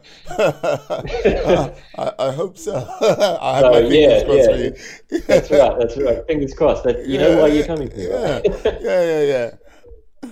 I, 1.97 2.11
I 2.19 2.31
hope 2.31 2.57
so. 2.57 2.75
I 2.75 3.55
have 3.57 3.63
So, 3.63 3.71
my 3.71 3.81
fingers 3.81 3.95
yeah, 3.95 4.23
crossed 4.25 4.37
yeah. 4.39 4.45
for 4.45 4.55
you. 5.15 5.21
That's 5.27 5.51
right. 5.51 5.75
That's 5.79 5.97
right. 5.97 6.27
Fingers 6.27 6.53
crossed. 6.53 6.83
That 6.83 7.05
you 7.07 7.17
know 7.17 7.41
why 7.41 7.47
you're 7.47 7.65
coming 7.65 7.89
to. 7.89 7.99
Yeah, 8.01 8.33
right? 8.35 8.81
yeah, 8.81 9.03
yeah, 9.23 9.51
yeah. 10.23 10.31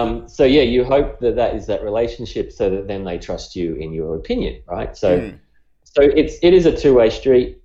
um, 0.00 0.28
so 0.28 0.44
yeah, 0.44 0.62
you 0.62 0.84
hope 0.84 1.20
that 1.20 1.36
that 1.36 1.54
is 1.54 1.66
that 1.66 1.82
relationship, 1.84 2.50
so 2.52 2.70
that 2.70 2.88
then 2.88 3.04
they 3.04 3.18
trust 3.18 3.54
you 3.54 3.74
in 3.76 3.92
your 3.92 4.16
opinion, 4.16 4.62
right? 4.66 4.96
So, 4.96 5.20
Mm. 5.20 5.38
so 5.84 6.02
it's 6.02 6.36
it 6.42 6.54
is 6.54 6.66
a 6.66 6.76
two 6.76 6.94
way 6.94 7.10
street. 7.10 7.58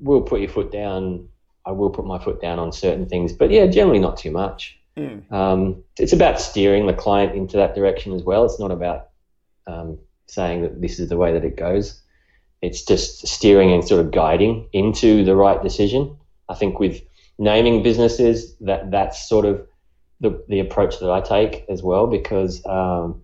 We'll 0.00 0.22
put 0.22 0.40
your 0.40 0.48
foot 0.50 0.70
down. 0.72 1.28
I 1.64 1.72
will 1.72 1.90
put 1.90 2.04
my 2.06 2.18
foot 2.18 2.40
down 2.40 2.58
on 2.58 2.72
certain 2.72 3.06
things, 3.06 3.32
but 3.32 3.50
yeah, 3.50 3.66
generally 3.66 3.98
not 3.98 4.16
too 4.16 4.30
much. 4.30 4.77
Mm. 4.98 5.32
Um, 5.32 5.84
it's 5.98 6.12
about 6.12 6.40
steering 6.40 6.86
the 6.86 6.92
client 6.92 7.36
into 7.36 7.56
that 7.56 7.74
direction 7.74 8.12
as 8.12 8.22
well. 8.22 8.44
It's 8.44 8.58
not 8.58 8.70
about 8.70 9.08
um, 9.66 9.98
saying 10.26 10.62
that 10.62 10.80
this 10.80 10.98
is 10.98 11.08
the 11.08 11.16
way 11.16 11.32
that 11.32 11.44
it 11.44 11.56
goes. 11.56 12.02
It's 12.60 12.84
just 12.84 13.26
steering 13.26 13.72
and 13.72 13.86
sort 13.86 14.04
of 14.04 14.10
guiding 14.10 14.68
into 14.72 15.24
the 15.24 15.36
right 15.36 15.62
decision. 15.62 16.16
I 16.48 16.54
think 16.54 16.80
with 16.80 17.00
naming 17.38 17.82
businesses, 17.82 18.56
that 18.60 18.90
that's 18.90 19.28
sort 19.28 19.44
of 19.44 19.64
the 20.20 20.44
the 20.48 20.58
approach 20.58 20.98
that 20.98 21.10
I 21.10 21.20
take 21.20 21.64
as 21.68 21.82
well, 21.82 22.08
because 22.08 22.64
um, 22.66 23.22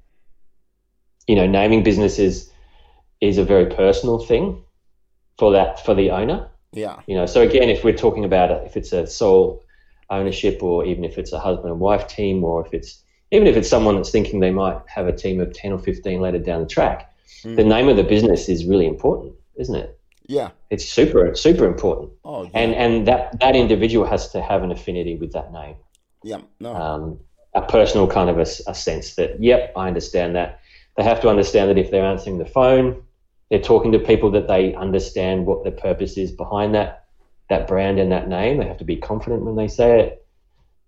you 1.26 1.34
know 1.34 1.46
naming 1.46 1.82
businesses 1.82 2.50
is 3.20 3.38
a 3.38 3.44
very 3.44 3.66
personal 3.66 4.20
thing 4.20 4.62
for 5.38 5.52
that 5.52 5.84
for 5.84 5.94
the 5.94 6.10
owner. 6.10 6.48
Yeah, 6.72 7.00
You 7.06 7.14
know, 7.14 7.26
so 7.26 7.40
again, 7.40 7.68
if 7.68 7.84
we're 7.84 7.96
talking 7.96 8.24
about 8.24 8.50
it, 8.50 8.64
if 8.66 8.76
it's 8.76 8.92
a 8.92 9.06
sole 9.06 9.63
ownership, 10.10 10.62
or 10.62 10.84
even 10.84 11.04
if 11.04 11.18
it's 11.18 11.32
a 11.32 11.38
husband 11.38 11.70
and 11.70 11.80
wife 11.80 12.06
team, 12.06 12.44
or 12.44 12.64
if 12.66 12.72
it's 12.74 13.02
even 13.30 13.46
if 13.46 13.56
it's 13.56 13.68
someone 13.68 13.96
that's 13.96 14.10
thinking 14.10 14.40
they 14.40 14.50
might 14.52 14.78
have 14.86 15.06
a 15.08 15.12
team 15.12 15.40
of 15.40 15.52
ten 15.52 15.72
or 15.72 15.78
fifteen 15.78 16.20
later 16.20 16.38
down 16.38 16.60
the 16.60 16.68
track, 16.68 17.10
Mm. 17.44 17.56
the 17.56 17.64
name 17.64 17.88
of 17.90 17.96
the 17.96 18.04
business 18.04 18.48
is 18.48 18.64
really 18.64 18.86
important, 18.86 19.34
isn't 19.56 19.74
it? 19.74 19.98
yeah. 20.26 20.50
It's 20.70 20.86
super 20.88 21.34
super 21.34 21.66
important, 21.66 22.12
Oh, 22.24 22.44
yeah. 22.44 22.50
and 22.54 22.74
and 22.74 23.06
that 23.08 23.38
that 23.40 23.54
individual 23.56 24.06
has 24.06 24.28
to 24.30 24.40
have 24.40 24.62
an 24.62 24.70
affinity 24.70 25.16
with 25.16 25.32
that 25.32 25.52
name, 25.52 25.76
yeah. 26.22 26.38
No. 26.60 26.74
um, 26.74 27.18
a 27.54 27.62
personal 27.62 28.06
kind 28.08 28.30
of 28.30 28.38
a, 28.38 28.46
a 28.66 28.74
sense 28.74 29.14
that 29.16 29.42
yep, 29.42 29.72
I 29.76 29.86
understand 29.88 30.34
that. 30.36 30.60
They 30.96 31.02
have 31.02 31.20
to 31.22 31.28
understand 31.28 31.68
that 31.70 31.78
if 31.78 31.90
they're 31.90 32.04
answering 32.04 32.38
the 32.38 32.46
phone, 32.46 33.02
they're 33.50 33.60
talking 33.60 33.92
to 33.92 33.98
people 33.98 34.30
that 34.32 34.48
they 34.48 34.74
understand 34.74 35.44
what 35.46 35.64
the 35.64 35.70
purpose 35.72 36.16
is 36.16 36.30
behind 36.32 36.74
that 36.74 37.03
that 37.48 37.66
brand 37.66 37.98
and 37.98 38.12
that 38.12 38.28
name. 38.28 38.58
They 38.58 38.66
have 38.66 38.78
to 38.78 38.84
be 38.84 38.96
confident 38.96 39.44
when 39.44 39.56
they 39.56 39.68
say 39.68 40.00
it. 40.00 40.26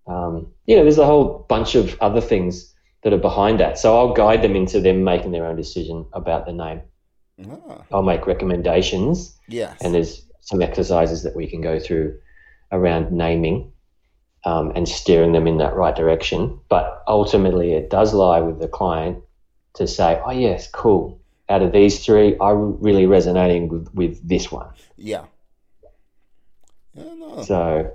Um, 0.07 0.53
you 0.66 0.77
know, 0.77 0.83
there's 0.83 0.99
a 0.99 1.07
whole 1.07 1.45
bunch 1.49 1.74
of 1.74 1.97
other 2.01 2.20
things 2.20 2.74
that 3.03 3.12
are 3.12 3.19
behind 3.19 3.61
that. 3.61 3.78
So 3.78 3.97
I'll 3.97 4.15
guide 4.15 4.43
them 4.43 4.57
into 4.57 4.81
them 4.81 5.05
making 5.05 5.33
their 5.33 5.47
own 5.47 5.57
decision 5.57 6.07
about 6.12 6.47
the 6.47 6.53
name. 6.53 6.83
Ah, 7.49 7.83
I'll 7.93 8.03
make 8.03 8.27
recommendations, 8.27 9.39
yes. 9.47 9.77
and 9.83 9.95
there's 9.95 10.24
some 10.41 10.62
exercises 10.62 11.23
that 11.23 11.37
we 11.37 11.47
can 11.47 11.61
go 11.61 11.78
through 11.78 12.19
around 12.73 13.12
naming 13.12 13.73
um, 14.45 14.73
and 14.74 14.89
steering 14.89 15.33
them 15.33 15.47
in 15.47 15.59
that 15.59 15.74
right 15.77 15.95
direction. 15.95 16.59
But 16.69 17.03
ultimately, 17.07 17.74
it 17.74 17.91
does 17.91 18.15
lie 18.15 18.41
with 18.41 18.59
the 18.59 18.69
client 18.69 19.23
to 19.74 19.87
say, 19.87 20.20
"Oh 20.24 20.31
yes, 20.31 20.69
cool. 20.70 21.20
Out 21.49 21.62
of 21.62 21.73
these 21.73 22.05
three, 22.05 22.37
I'm 22.41 22.81
really 22.81 23.07
resonating 23.07 23.69
with, 23.69 23.95
with 23.95 24.27
this 24.27 24.51
one." 24.51 24.69
yeah. 24.97 25.27
Yeah, 26.97 27.14
no. 27.14 27.43
So, 27.43 27.93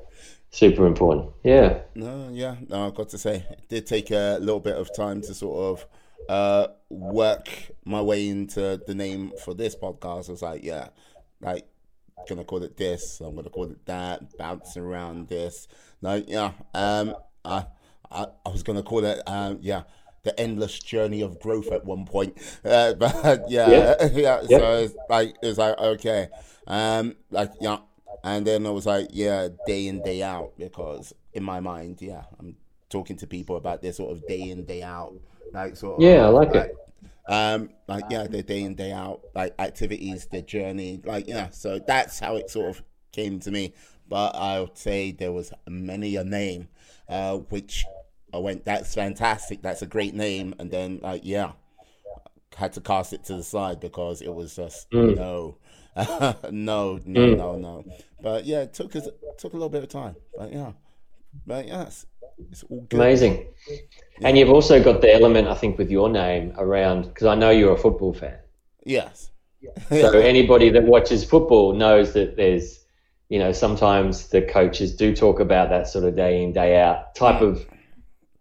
super 0.51 0.85
important. 0.85 1.31
Yeah. 1.43 1.79
No, 1.95 2.29
yeah, 2.31 2.55
no, 2.69 2.87
I've 2.87 2.95
got 2.95 3.09
to 3.09 3.17
say, 3.17 3.45
it 3.49 3.67
did 3.69 3.87
take 3.87 4.11
a 4.11 4.37
little 4.39 4.59
bit 4.59 4.75
of 4.75 4.93
time 4.95 5.21
to 5.21 5.33
sort 5.33 5.79
of 5.79 5.87
uh, 6.29 6.67
work 6.89 7.49
my 7.85 8.01
way 8.01 8.27
into 8.27 8.79
the 8.85 8.93
name 8.95 9.31
for 9.43 9.53
this 9.53 9.75
podcast. 9.75 10.29
I 10.29 10.31
was 10.31 10.41
like, 10.41 10.63
yeah, 10.63 10.89
like, 11.41 11.65
gonna 12.29 12.43
call 12.43 12.61
it 12.63 12.77
this, 12.77 13.19
I'm 13.21 13.35
gonna 13.35 13.49
call 13.49 13.65
it 13.71 13.85
that, 13.87 14.37
bouncing 14.37 14.83
around 14.83 15.27
this. 15.27 15.67
Like, 16.01 16.29
yeah, 16.29 16.51
um, 16.73 17.15
I, 17.43 17.65
I, 18.11 18.27
I 18.45 18.49
was 18.49 18.61
gonna 18.63 18.83
call 18.83 19.03
it, 19.05 19.21
um, 19.25 19.57
yeah, 19.61 19.83
the 20.23 20.39
endless 20.39 20.77
journey 20.77 21.21
of 21.21 21.39
growth 21.39 21.71
at 21.71 21.83
one 21.85 22.05
point. 22.05 22.37
Uh, 22.63 22.93
but 22.93 23.49
yeah, 23.49 23.95
yeah, 24.13 24.41
Yeah. 24.47 24.57
so 24.59 24.73
it's 24.77 24.95
like, 25.09 25.35
it's 25.41 25.57
like, 25.57 25.77
okay, 25.79 26.27
um, 26.67 27.15
like, 27.31 27.51
yeah. 27.59 27.79
And 28.23 28.45
then 28.45 28.65
I 28.65 28.69
was 28.69 28.85
like, 28.85 29.07
yeah, 29.11 29.49
day 29.65 29.87
in, 29.87 30.01
day 30.01 30.21
out, 30.21 30.53
because 30.57 31.13
in 31.33 31.43
my 31.43 31.59
mind, 31.59 32.01
yeah, 32.01 32.23
I'm 32.39 32.55
talking 32.89 33.17
to 33.17 33.27
people 33.27 33.55
about 33.55 33.81
their 33.81 33.93
sort 33.93 34.11
of 34.11 34.27
day 34.27 34.49
in, 34.49 34.65
day 34.65 34.83
out, 34.83 35.13
like 35.53 35.75
sort 35.75 35.97
of. 35.97 36.03
Yeah, 36.03 36.25
I 36.25 36.29
like 36.29 36.53
it. 36.53 36.75
Um, 37.27 37.69
like 37.87 38.05
yeah, 38.09 38.27
their 38.27 38.41
day 38.43 38.61
in, 38.61 38.75
day 38.75 38.91
out, 38.91 39.21
like 39.33 39.55
activities, 39.59 40.27
their 40.27 40.41
journey, 40.41 41.01
like 41.03 41.27
yeah. 41.27 41.49
So 41.51 41.79
that's 41.79 42.19
how 42.19 42.35
it 42.35 42.49
sort 42.49 42.69
of 42.69 42.83
came 43.11 43.39
to 43.39 43.51
me. 43.51 43.73
But 44.07 44.35
I 44.35 44.59
would 44.59 44.77
say 44.77 45.11
there 45.11 45.31
was 45.31 45.53
many 45.67 46.15
a 46.17 46.23
name, 46.23 46.67
uh, 47.07 47.37
which 47.37 47.85
I 48.33 48.37
went, 48.37 48.65
that's 48.65 48.93
fantastic, 48.93 49.61
that's 49.61 49.81
a 49.81 49.87
great 49.87 50.13
name, 50.13 50.53
and 50.59 50.69
then 50.69 50.99
like 51.01 51.21
yeah, 51.23 51.53
had 52.55 52.73
to 52.73 52.81
cast 52.81 53.13
it 53.13 53.23
to 53.25 53.35
the 53.35 53.43
side 53.43 53.79
because 53.79 54.21
it 54.21 54.33
was 54.33 54.55
just 54.55 54.89
Mm. 54.91 55.15
no, 55.15 55.57
no, 56.51 56.99
no, 57.05 57.35
no, 57.35 57.55
no. 57.57 57.85
But 58.21 58.45
yeah, 58.45 58.61
it 58.61 58.73
took 58.73 58.95
us 58.95 59.07
took 59.37 59.53
a 59.53 59.55
little 59.55 59.69
bit 59.69 59.83
of 59.83 59.89
time. 59.89 60.15
But 60.37 60.51
yeah, 60.53 60.71
but 61.45 61.67
yes, 61.67 62.05
it's 62.51 62.63
all 62.63 62.81
good. 62.89 62.99
Amazing. 62.99 63.47
And 64.23 64.37
you've 64.37 64.49
also 64.49 64.83
got 64.83 65.01
the 65.01 65.13
element, 65.13 65.47
I 65.47 65.55
think, 65.55 65.77
with 65.77 65.89
your 65.89 66.09
name 66.09 66.53
around 66.57 67.03
because 67.03 67.27
I 67.27 67.35
know 67.35 67.49
you're 67.49 67.73
a 67.73 67.77
football 67.77 68.13
fan. 68.13 68.37
Yes. 68.85 69.31
So 69.89 70.19
anybody 70.19 70.69
that 70.69 70.83
watches 70.83 71.23
football 71.23 71.73
knows 71.73 72.13
that 72.13 72.35
there's, 72.35 72.83
you 73.29 73.39
know, 73.39 73.51
sometimes 73.51 74.27
the 74.29 74.41
coaches 74.41 74.95
do 74.95 75.15
talk 75.15 75.39
about 75.39 75.69
that 75.69 75.87
sort 75.87 76.05
of 76.05 76.15
day 76.15 76.43
in 76.43 76.53
day 76.53 76.79
out 76.79 77.15
type 77.15 77.41
of 77.41 77.65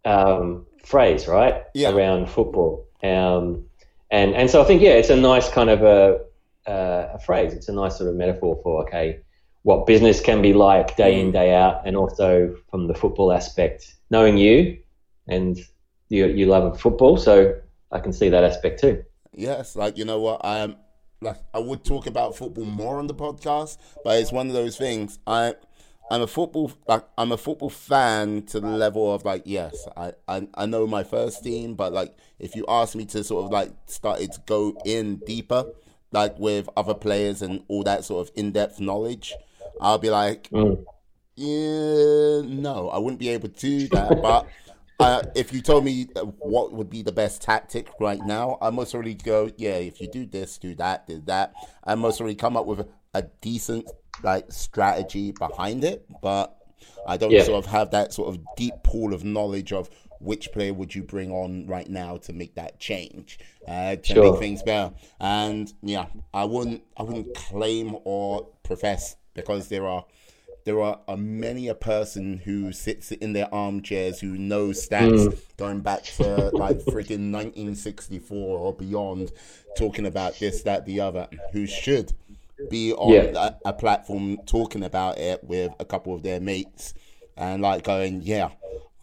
um, 0.05 0.66
phrase, 0.85 1.27
right? 1.27 1.62
Yeah. 1.74 1.90
Around 1.90 2.28
football, 2.28 2.86
um, 3.02 3.65
and 4.11 4.35
and 4.35 4.51
so 4.51 4.62
I 4.62 4.65
think 4.65 4.82
yeah, 4.82 4.90
it's 4.90 5.11
a 5.11 5.16
nice 5.16 5.48
kind 5.48 5.70
of 5.70 5.82
a 5.82 6.20
uh, 6.70 7.12
a 7.15 7.19
phrase. 7.19 7.52
It's 7.52 7.69
a 7.69 7.73
nice 7.73 7.98
sort 7.98 8.11
of 8.11 8.16
metaphor 8.16 8.59
for 8.62 8.82
okay, 8.82 9.20
what 9.62 9.86
business 9.86 10.20
can 10.20 10.40
be 10.40 10.52
like 10.52 10.96
day 10.96 11.20
in 11.20 11.28
mm. 11.28 11.32
day 11.32 11.54
out, 11.54 11.82
and 11.86 11.96
also 11.96 12.56
from 12.70 12.86
the 12.86 12.94
football 12.94 13.32
aspect, 13.32 13.94
knowing 14.10 14.36
you 14.36 14.78
and 15.28 15.58
you 16.08 16.26
you 16.26 16.46
love 16.46 16.80
football, 16.80 17.16
so 17.16 17.54
I 17.92 18.00
can 18.00 18.12
see 18.12 18.28
that 18.28 18.44
aspect 18.44 18.80
too. 18.80 19.04
Yes, 19.32 19.76
like 19.76 19.96
you 19.96 20.04
know 20.04 20.20
what, 20.20 20.44
I 20.44 20.58
am 20.58 20.76
like 21.20 21.36
I 21.52 21.58
would 21.58 21.84
talk 21.84 22.06
about 22.06 22.36
football 22.36 22.64
more 22.64 22.98
on 22.98 23.06
the 23.06 23.14
podcast, 23.14 23.78
but 24.04 24.18
it's 24.18 24.32
one 24.32 24.48
of 24.48 24.54
those 24.54 24.76
things. 24.76 25.18
I 25.26 25.54
I'm 26.10 26.22
a 26.22 26.26
football 26.26 26.72
like 26.88 27.04
I'm 27.16 27.30
a 27.30 27.36
football 27.36 27.70
fan 27.70 28.42
to 28.46 28.58
the 28.58 28.66
level 28.66 29.14
of 29.14 29.24
like 29.24 29.42
yes 29.44 29.86
I, 29.96 30.12
I 30.26 30.48
I 30.54 30.66
know 30.66 30.86
my 30.86 31.04
first 31.04 31.44
team 31.44 31.76
but 31.76 31.92
like 31.92 32.16
if 32.40 32.56
you 32.56 32.64
ask 32.68 32.96
me 32.96 33.04
to 33.06 33.22
sort 33.22 33.44
of 33.44 33.52
like 33.52 33.70
started 33.86 34.32
to 34.32 34.40
go 34.44 34.76
in 34.84 35.16
deeper 35.24 35.66
like 36.10 36.36
with 36.36 36.68
other 36.76 36.94
players 36.94 37.42
and 37.42 37.62
all 37.68 37.84
that 37.84 38.04
sort 38.04 38.26
of 38.26 38.34
in 38.34 38.50
depth 38.50 38.80
knowledge 38.80 39.34
I'll 39.78 39.98
be 39.98 40.10
like 40.10 40.52
Mm. 40.52 40.84
yeah 41.36 42.42
no 42.42 42.90
I 42.92 42.98
wouldn't 42.98 43.20
be 43.20 43.28
able 43.30 43.48
to 43.48 43.55
do 43.55 43.88
that 43.88 44.20
but 44.20 44.51
uh, 44.98 45.22
if 45.34 45.52
you 45.52 45.62
told 45.62 45.84
me 45.84 46.09
what 46.38 46.72
would 46.72 46.90
be 46.90 47.02
the 47.02 47.12
best 47.12 47.40
tactic 47.40 47.88
right 47.98 48.22
now 48.22 48.59
I 48.60 48.70
must 48.70 48.94
already 48.94 49.14
go 49.14 49.51
yeah 49.56 49.76
if 49.76 50.01
you 50.02 50.09
do 50.09 50.26
this 50.26 50.59
do 50.59 50.74
that 50.76 51.06
do 51.06 51.22
that 51.26 51.55
I 51.84 51.94
must 51.94 52.20
already 52.20 52.34
come 52.34 52.56
up 52.56 52.66
with 52.66 52.80
a, 52.80 52.88
a 53.14 53.22
decent 53.40 53.92
like 54.22 54.52
strategy 54.52 55.32
behind 55.32 55.82
it, 55.82 56.05
but 56.20 56.55
I 57.06 57.16
don't 57.16 57.32
Yeah. 57.32 57.42
sort 57.42 57.64
of 57.64 57.70
have 57.70 57.90
that 57.92 58.12
sort 58.12 58.28
of 58.28 58.55
deep 58.55 58.82
pool 58.82 59.14
of 59.14 59.24
knowledge 59.24 59.72
of 59.72 59.88
which 60.18 60.52
player 60.52 60.74
would 60.74 60.94
you 60.94 61.02
bring 61.02 61.30
on 61.32 61.66
right 61.66 61.88
now 61.88 62.18
to 62.18 62.34
make 62.34 62.55
that 62.56 62.78
change, 62.78 63.38
uh, 63.66 63.97
to 63.97 64.14
Sure. 64.14 64.22
make 64.24 64.36
things 64.36 64.62
better. 64.62 64.94
And 65.18 65.72
yeah, 65.82 66.06
I 66.34 66.44
wouldn't 66.44 66.82
I 66.98 67.02
wouldn't 67.02 67.32
claim 67.32 67.97
or 68.05 68.48
profess 68.62 69.16
because 69.40 69.68
there 69.68 69.86
are 69.86 70.04
there 70.64 70.80
are 70.82 71.00
many 71.16 71.68
a 71.68 71.74
person 71.74 72.38
who 72.44 72.70
sits 72.70 73.10
in 73.12 73.32
their 73.32 73.52
armchairs 73.52 74.20
who 74.20 74.36
knows 74.36 74.86
stats 74.86 75.40
going 75.56 75.80
back 75.80 76.02
to 76.02 76.50
like 76.52 76.76
freaking 76.80 77.32
1964 77.32 78.58
or 78.58 78.72
beyond, 78.74 79.32
talking 79.76 80.04
about 80.04 80.38
this, 80.38 80.62
that, 80.62 80.84
the 80.84 81.00
other, 81.00 81.28
who 81.52 81.66
should 81.66 82.12
be 82.68 82.92
on 82.92 83.12
Yeah. 83.12 83.52
a, 83.64 83.70
a 83.70 83.72
platform 83.72 84.36
talking 84.44 84.84
about 84.84 85.16
it 85.18 85.42
with 85.42 85.72
a 85.80 85.84
couple 85.86 86.14
of 86.14 86.22
their 86.22 86.40
mates 86.40 86.92
and 87.38 87.62
like 87.62 87.82
going, 87.84 88.20
yeah, 88.22 88.50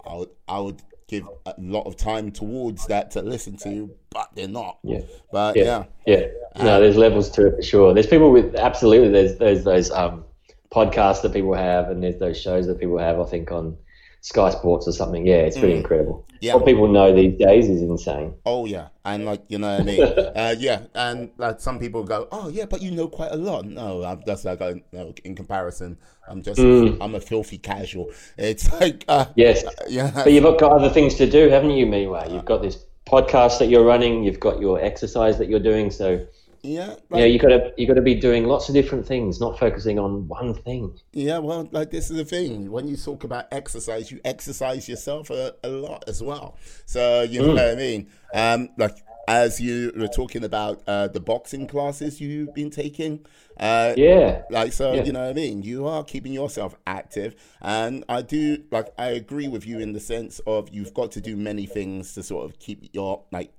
I 0.05 0.15
would, 0.15 0.29
I 0.47 0.59
would 0.59 0.81
give 1.07 1.27
a 1.47 1.55
lot 1.57 1.87
of 1.87 1.95
time 1.95 2.31
towards 2.31 2.85
that 2.87 3.09
to 3.11 3.23
listen 3.23 3.57
to, 3.57 3.89
but 4.11 4.29
they're 4.35 4.47
not. 4.47 4.77
Yeah. 4.83 5.01
But 5.31 5.55
yeah, 5.55 5.85
Yeah. 6.05 6.19
Yeah. 6.55 6.63
No, 6.63 6.79
there's 6.79 6.97
levels 6.97 7.31
to 7.31 7.47
it 7.47 7.55
for 7.55 7.63
sure. 7.63 7.93
There's 7.95 8.07
people 8.07 8.31
with 8.31 8.55
absolutely. 8.55 9.09
There's 9.09 9.37
there's 9.37 9.63
those 9.63 9.89
um, 9.91 10.23
podcasts 10.71 11.21
that 11.21 11.33
people 11.33 11.53
have, 11.53 11.89
and 11.89 12.03
there's 12.03 12.19
those 12.19 12.39
shows 12.39 12.67
that 12.67 12.79
people 12.79 12.97
have. 12.97 13.19
I 13.19 13.25
think 13.25 13.51
on 13.51 13.77
Sky 14.21 14.49
Sports 14.49 14.87
or 14.87 14.91
something. 14.91 15.25
Yeah, 15.25 15.47
it's 15.47 15.57
pretty 15.57 15.75
incredible. 15.75 16.25
Mm. 16.29 16.37
Yeah. 16.39 16.53
What 16.53 16.65
people 16.65 16.87
know 16.87 17.15
these 17.15 17.37
days 17.39 17.67
is 17.67 17.81
insane. 17.81 18.35
Oh 18.45 18.65
yeah, 18.65 18.89
and 19.05 19.25
like 19.25 19.41
you 19.47 19.57
know 19.57 19.71
what 19.71 19.81
I 19.81 19.83
mean. 19.83 20.03
uh, 20.35 20.55
yeah, 20.57 20.81
and 20.93 21.31
like 21.37 21.59
some 21.59 21.79
people 21.79 22.03
go, 22.03 22.27
oh 22.31 22.49
yeah, 22.49 22.65
but 22.65 22.81
you 22.81 22.91
know 22.91 23.07
quite 23.07 23.31
a 23.31 23.35
lot. 23.35 23.65
No, 23.65 24.03
I'm 24.03 24.21
just 24.25 24.45
like 24.45 24.61
uh, 24.61 24.75
no, 24.91 25.13
in 25.23 25.35
comparison, 25.35 25.97
I'm 26.27 26.43
just 26.43 26.59
I'm 26.59 27.15
a 27.15 27.19
filthy 27.19 27.57
casual. 27.57 28.11
It's 28.37 28.71
like 28.79 29.05
uh, 29.07 29.25
Yes. 29.35 29.63
yeah, 29.87 30.11
But 30.13 30.31
you've 30.31 30.43
got 30.43 30.71
other 30.73 30.89
things 30.89 31.15
to 31.15 31.29
do, 31.29 31.49
haven't 31.49 31.71
you, 31.71 31.85
Meanwhile, 31.85 32.31
You've 32.31 32.45
got 32.45 32.61
this 32.61 32.85
podcast 33.07 33.59
that 33.59 33.67
you're 33.67 33.85
running. 33.85 34.23
You've 34.23 34.39
got 34.39 34.59
your 34.59 34.79
exercise 34.83 35.37
that 35.37 35.49
you're 35.49 35.59
doing. 35.59 35.89
So 35.89 36.27
yeah, 36.63 36.95
yeah, 37.13 37.25
you 37.25 37.39
got 37.39 37.49
to 37.49 37.73
you 37.77 37.87
got 37.87 37.95
to 37.95 38.01
be 38.01 38.15
doing 38.15 38.45
lots 38.45 38.69
of 38.69 38.73
different 38.75 39.05
things, 39.05 39.39
not 39.39 39.57
focusing 39.59 39.99
on 39.99 40.27
one 40.27 40.53
thing. 40.53 40.99
Yeah, 41.13 41.39
well, 41.39 41.67
like 41.71 41.91
this 41.91 42.09
is 42.09 42.17
the 42.17 42.25
thing. 42.25 42.71
When 42.71 42.87
you 42.87 42.97
talk 42.97 43.23
about 43.23 43.45
exercise, 43.51 44.11
you 44.11 44.19
exercise 44.25 44.87
yourself 44.89 45.29
a, 45.29 45.55
a 45.63 45.69
lot 45.69 46.03
as 46.07 46.21
well. 46.21 46.57
So 46.85 47.21
you 47.23 47.41
know 47.41 47.53
what 47.53 47.69
I 47.69 47.75
mean. 47.75 48.09
Um, 48.33 48.69
like 48.77 48.97
as 49.27 49.59
you 49.59 49.91
were 49.97 50.07
talking 50.07 50.43
about 50.45 50.81
uh, 50.87 51.09
the 51.09 51.19
boxing 51.19 51.67
classes 51.67 52.21
you've 52.21 52.53
been 52.53 52.69
taking. 52.69 53.25
Uh, 53.59 53.93
Yeah. 53.97 54.43
Like 54.49 54.71
so, 54.71 54.93
Yeah. 54.93 55.03
you 55.03 55.11
know 55.11 55.21
what 55.21 55.29
I 55.31 55.33
mean. 55.33 55.63
You 55.63 55.85
are 55.87 56.03
keeping 56.03 56.31
yourself 56.31 56.75
active, 56.85 57.35
and 57.61 58.05
I 58.07 58.21
do 58.21 58.63
like 58.71 58.93
I 58.97 59.07
agree 59.07 59.47
with 59.47 59.65
you 59.67 59.79
in 59.79 59.93
the 59.93 59.99
sense 59.99 60.39
of 60.47 60.69
you've 60.71 60.93
got 60.93 61.11
to 61.13 61.21
do 61.21 61.35
many 61.35 61.65
things 61.65 62.13
to 62.13 62.23
sort 62.23 62.45
of 62.45 62.59
keep 62.59 62.89
your 62.93 63.23
like 63.31 63.51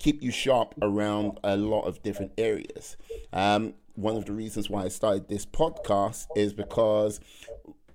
keep 0.00 0.22
you 0.22 0.30
sharp 0.30 0.74
around 0.82 1.38
a 1.44 1.56
lot 1.56 1.82
of 1.82 2.02
different 2.02 2.32
areas. 2.38 2.96
Um, 3.32 3.74
one 3.94 4.16
of 4.16 4.26
the 4.26 4.32
reasons 4.32 4.68
why 4.68 4.84
I 4.84 4.88
started 4.88 5.28
this 5.28 5.46
podcast 5.46 6.26
is 6.36 6.52
because 6.52 7.20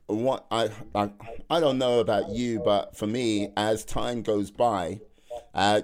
what 0.07 0.45
I, 0.51 0.69
I 0.93 1.11
I 1.49 1.59
don't 1.59 1.77
know 1.77 1.99
about 1.99 2.29
you, 2.29 2.59
but 2.59 2.97
for 2.97 3.07
me, 3.07 3.51
as 3.55 3.85
time 3.85 4.23
goes 4.23 4.51
by, 4.51 5.01
uh, 5.53 5.81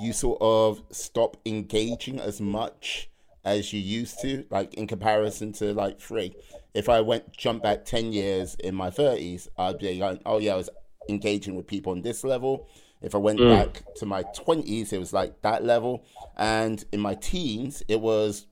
you 0.00 0.12
sort 0.12 0.38
of 0.40 0.82
stop 0.90 1.36
engaging 1.46 2.18
as 2.18 2.40
much 2.40 3.10
as 3.44 3.72
you 3.72 3.80
used 3.80 4.20
to, 4.20 4.44
like 4.50 4.74
in 4.74 4.86
comparison 4.86 5.52
to 5.54 5.72
like 5.72 6.00
three. 6.00 6.34
If 6.74 6.88
I 6.88 7.00
went 7.00 7.32
jump 7.36 7.62
back 7.62 7.84
ten 7.84 8.12
years 8.12 8.56
in 8.56 8.74
my 8.74 8.90
thirties, 8.90 9.48
I'd 9.56 9.78
be 9.78 9.98
like, 9.98 10.20
oh 10.26 10.38
yeah, 10.38 10.54
I 10.54 10.56
was 10.56 10.70
engaging 11.08 11.54
with 11.54 11.66
people 11.66 11.92
on 11.92 12.02
this 12.02 12.24
level. 12.24 12.68
If 13.00 13.14
I 13.14 13.18
went 13.18 13.38
back 13.38 13.82
to 13.96 14.06
my 14.06 14.24
twenties, 14.34 14.92
it 14.92 14.98
was 14.98 15.12
like 15.12 15.40
that 15.42 15.64
level, 15.64 16.04
and 16.36 16.84
in 16.92 17.00
my 17.00 17.14
teens, 17.14 17.82
it 17.88 18.00
was 18.00 18.46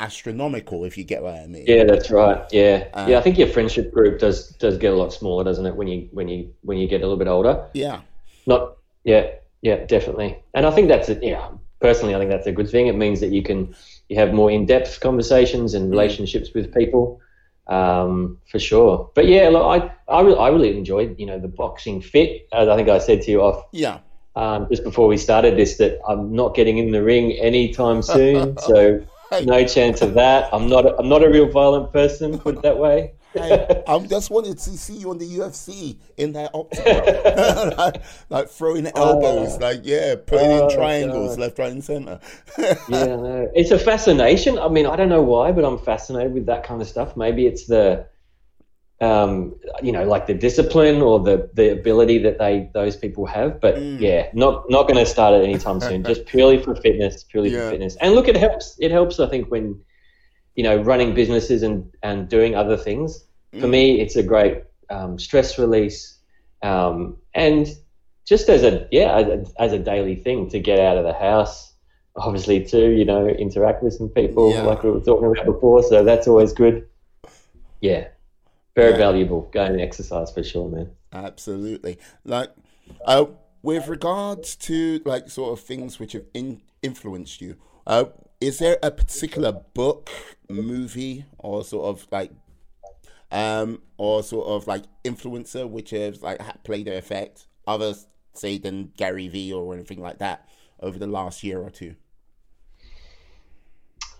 astronomical. 0.00 0.84
If 0.84 0.96
you 0.98 1.04
get 1.04 1.22
what 1.22 1.34
I 1.34 1.46
mean. 1.46 1.64
Yeah, 1.66 1.84
that's 1.84 2.10
right. 2.10 2.42
Yeah, 2.52 2.88
Uh, 2.94 3.06
yeah. 3.08 3.18
I 3.18 3.20
think 3.20 3.38
your 3.38 3.48
friendship 3.48 3.92
group 3.92 4.18
does 4.18 4.48
does 4.50 4.78
get 4.78 4.92
a 4.92 4.96
lot 4.96 5.12
smaller, 5.12 5.44
doesn't 5.44 5.66
it? 5.66 5.76
When 5.76 5.88
you 5.88 6.08
when 6.12 6.28
you 6.28 6.52
when 6.62 6.78
you 6.78 6.88
get 6.88 7.00
a 7.00 7.04
little 7.04 7.18
bit 7.18 7.28
older. 7.28 7.66
Yeah. 7.74 8.00
Not. 8.46 8.76
Yeah. 9.04 9.26
Yeah. 9.62 9.84
Definitely. 9.86 10.42
And 10.54 10.66
I 10.66 10.70
think 10.70 10.88
that's 10.88 11.08
it. 11.08 11.22
Yeah. 11.22 11.48
Personally, 11.80 12.14
I 12.14 12.18
think 12.18 12.30
that's 12.30 12.46
a 12.46 12.52
good 12.52 12.70
thing. 12.70 12.86
It 12.86 12.96
means 12.96 13.20
that 13.20 13.30
you 13.30 13.42
can 13.42 13.74
you 14.08 14.16
have 14.18 14.32
more 14.32 14.50
in 14.50 14.66
depth 14.66 15.00
conversations 15.00 15.74
and 15.74 15.90
relationships 15.90 16.50
with 16.54 16.72
people. 16.74 17.20
Um, 17.66 18.38
for 18.46 18.58
sure. 18.58 19.10
But 19.14 19.26
yeah, 19.26 19.48
look, 19.48 19.64
I 19.64 19.90
I 20.12 20.20
really, 20.20 20.38
I 20.38 20.48
really 20.48 20.76
enjoyed 20.76 21.18
you 21.18 21.26
know 21.26 21.38
the 21.38 21.48
boxing 21.48 22.00
fit. 22.00 22.46
As 22.52 22.68
I 22.68 22.76
think 22.76 22.88
I 22.88 22.98
said 22.98 23.22
to 23.22 23.30
you 23.30 23.42
off 23.42 23.64
Yeah. 23.72 24.00
um, 24.36 24.66
just 24.70 24.84
before 24.84 25.08
we 25.08 25.16
started 25.16 25.56
this 25.56 25.78
that 25.78 25.98
I'm 26.06 26.34
not 26.34 26.54
getting 26.54 26.78
in 26.78 26.90
the 26.92 27.02
ring 27.02 27.32
anytime 27.32 28.02
soon. 28.02 28.58
so 28.68 29.04
no 29.44 29.66
chance 29.66 30.02
of 30.02 30.14
that. 30.14 30.48
I'm 30.52 30.68
not. 30.68 30.86
A, 30.86 30.96
I'm 30.98 31.08
not 31.08 31.22
a 31.22 31.28
real 31.28 31.48
violent 31.48 31.92
person. 31.92 32.38
Put 32.38 32.56
it 32.56 32.62
that 32.62 32.78
way. 32.78 33.14
Hey, 33.34 33.82
I 33.88 33.98
just 33.98 34.30
wanted 34.30 34.58
to 34.58 34.70
see 34.70 34.94
you 34.94 35.10
on 35.10 35.18
the 35.18 35.26
UFC 35.26 35.96
in 36.16 36.32
that 36.34 36.52
octagon, 36.54 37.76
like, 37.76 38.02
like 38.30 38.48
throwing 38.48 38.86
oh. 38.86 38.90
elbows, 38.94 39.58
like 39.58 39.80
yeah, 39.82 40.14
putting 40.14 40.52
Oh, 40.52 40.68
in 40.68 40.76
triangles, 40.76 41.30
God. 41.30 41.38
left, 41.40 41.58
right, 41.58 41.72
and 41.72 41.82
center. 41.82 42.20
yeah, 42.58 42.76
no. 42.88 43.50
It's 43.54 43.72
a 43.72 43.78
fascination. 43.78 44.58
I 44.58 44.68
mean, 44.68 44.86
I 44.86 44.94
don't 44.94 45.08
know 45.08 45.22
why, 45.22 45.50
but 45.50 45.64
I'm 45.64 45.78
fascinated 45.78 46.32
with 46.32 46.46
that 46.46 46.62
kind 46.64 46.80
of 46.80 46.86
stuff. 46.86 47.16
Maybe 47.16 47.46
it's 47.46 47.66
the, 47.66 48.06
um, 49.04 49.32
you 49.86 49.92
know, 49.96 50.04
like 50.14 50.24
the 50.26 50.38
discipline 50.46 50.98
or 51.08 51.16
the 51.28 51.36
the 51.60 51.66
ability 51.78 52.18
that 52.26 52.36
they 52.42 52.54
those 52.78 52.96
people 53.04 53.24
have. 53.36 53.50
But 53.64 53.74
Mm. 53.76 54.00
yeah, 54.06 54.20
not 54.32 54.54
not 54.74 54.82
going 54.88 55.00
to 55.04 55.10
start 55.16 55.32
it 55.38 55.42
anytime 55.50 55.80
soon. 55.88 55.98
Just 56.12 56.22
purely 56.32 56.58
for 56.64 56.74
fitness, 56.86 57.14
purely 57.32 57.50
Yeah. 57.50 57.60
for 57.64 57.70
fitness. 57.72 57.96
And 58.02 58.14
look, 58.16 58.28
it 58.28 58.36
helps. 58.46 58.66
It 58.86 58.90
helps. 58.98 59.14
I 59.20 59.28
think 59.32 59.50
when, 59.54 59.66
you 60.56 60.64
know, 60.66 60.76
running 60.90 61.10
businesses 61.14 61.62
and 61.62 61.76
and 62.02 62.28
doing 62.36 62.52
other 62.62 62.76
things. 62.88 63.10
For 63.60 63.68
Mm. 63.68 63.76
me, 63.78 63.84
it's 64.02 64.16
a 64.16 64.22
great 64.32 64.56
um, 64.90 65.18
stress 65.26 65.58
release, 65.58 65.98
um, 66.62 67.16
and 67.34 67.62
just 68.32 68.48
as 68.48 68.62
a 68.64 68.74
yeah 68.90 69.10
as 69.20 69.26
a, 69.34 69.38
as 69.64 69.72
a 69.72 69.78
daily 69.92 70.16
thing 70.16 70.48
to 70.50 70.58
get 70.70 70.78
out 70.80 70.96
of 71.00 71.04
the 71.04 71.12
house 71.28 71.56
obviously 72.16 72.58
too 72.72 72.88
you 73.00 73.04
know 73.04 73.26
interact 73.46 73.82
with 73.82 73.92
some 73.92 74.08
people 74.20 74.46
Yeah. 74.54 74.62
like 74.70 74.82
we 74.84 74.90
were 74.90 75.00
talking 75.10 75.28
about 75.30 75.44
before 75.44 75.82
so 75.82 76.02
that's 76.04 76.26
always 76.26 76.52
good 76.52 76.76
yeah 77.80 78.04
very 78.74 78.92
Yeah. 78.92 78.98
valuable 78.98 79.42
going 79.52 79.72
and 79.72 79.80
exercise 79.80 80.32
for 80.32 80.42
sure 80.42 80.68
man 80.68 80.90
Absolutely. 81.12 81.98
Like, 82.24 82.50
uh, 83.06 83.26
with 83.62 83.86
regards 83.86 84.56
to 84.56 85.00
like 85.04 85.30
sort 85.30 85.52
of 85.56 85.64
things 85.64 86.00
which 86.00 86.12
have 86.12 86.24
in, 86.34 86.60
influenced 86.82 87.40
you, 87.40 87.56
uh, 87.86 88.06
is 88.40 88.58
there 88.58 88.78
a 88.82 88.90
particular 88.90 89.52
book, 89.52 90.10
movie, 90.50 91.24
or 91.38 91.62
sort 91.64 91.86
of 91.86 92.06
like, 92.10 92.32
um, 93.30 93.80
or 93.96 94.22
sort 94.24 94.48
of 94.48 94.66
like 94.66 94.82
influencer 95.04 95.68
which 95.70 95.90
has 95.90 96.20
like 96.20 96.40
played 96.64 96.88
an 96.88 96.94
effect, 96.96 97.46
others 97.66 98.06
say 98.34 98.58
than 98.58 98.92
Gary 98.96 99.28
Vee 99.28 99.52
or 99.52 99.72
anything 99.72 100.00
like 100.00 100.18
that 100.18 100.48
over 100.80 100.98
the 100.98 101.06
last 101.06 101.44
year 101.44 101.60
or 101.60 101.70
two? 101.70 101.94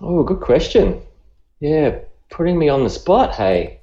oh 0.01 0.23
good 0.23 0.41
question 0.41 1.01
yeah 1.61 1.99
putting 2.31 2.59
me 2.59 2.69
on 2.69 2.83
the 2.85 2.91
spot 2.91 3.35
hey 3.35 3.81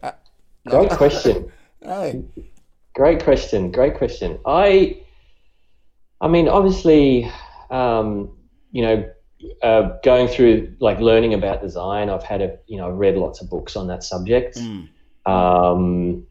great 0.68 0.90
question 0.92 1.52
Hey, 1.84 2.24
Great 2.94 3.24
question. 3.24 3.72
Great 3.72 3.96
question. 3.96 4.38
I, 4.46 5.02
I 6.20 6.28
mean, 6.28 6.48
obviously, 6.50 7.32
um, 7.70 8.38
you 8.72 8.82
know, 8.82 9.10
uh, 9.64 9.98
going 10.04 10.28
through 10.28 10.76
like 10.80 11.00
learning 11.00 11.34
about 11.34 11.62
design, 11.62 12.10
I've 12.10 12.24
had 12.24 12.42
a, 12.42 12.58
you 12.68 12.78
know, 12.78 12.90
I've 12.90 12.98
read 12.98 13.16
lots 13.16 13.42
of 13.42 13.50
books 13.50 13.76
on 13.76 13.88
that 13.88 14.04
subject, 14.04 14.58
Mm. 14.58 14.90
um, 15.26 16.28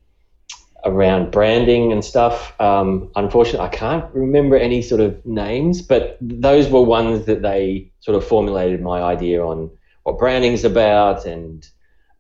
around 0.85 1.31
branding 1.31 1.93
and 1.93 2.05
stuff. 2.05 2.59
Um, 2.61 3.11
unfortunately, 3.17 3.67
I 3.67 3.71
can't 3.71 4.05
remember 4.15 4.57
any 4.57 4.83
sort 4.83 5.01
of 5.01 5.25
names, 5.27 5.83
but 5.83 6.19
those 6.21 6.69
were 6.69 6.83
ones 6.83 7.27
that 7.27 7.43
they 7.43 7.91
sort 8.01 8.17
of 8.17 8.25
formulated 8.25 8.81
my 8.83 9.03
idea 9.03 9.43
on 9.45 9.71
what 10.05 10.19
branding's 10.19 10.65
about 10.65 11.27
and 11.27 11.67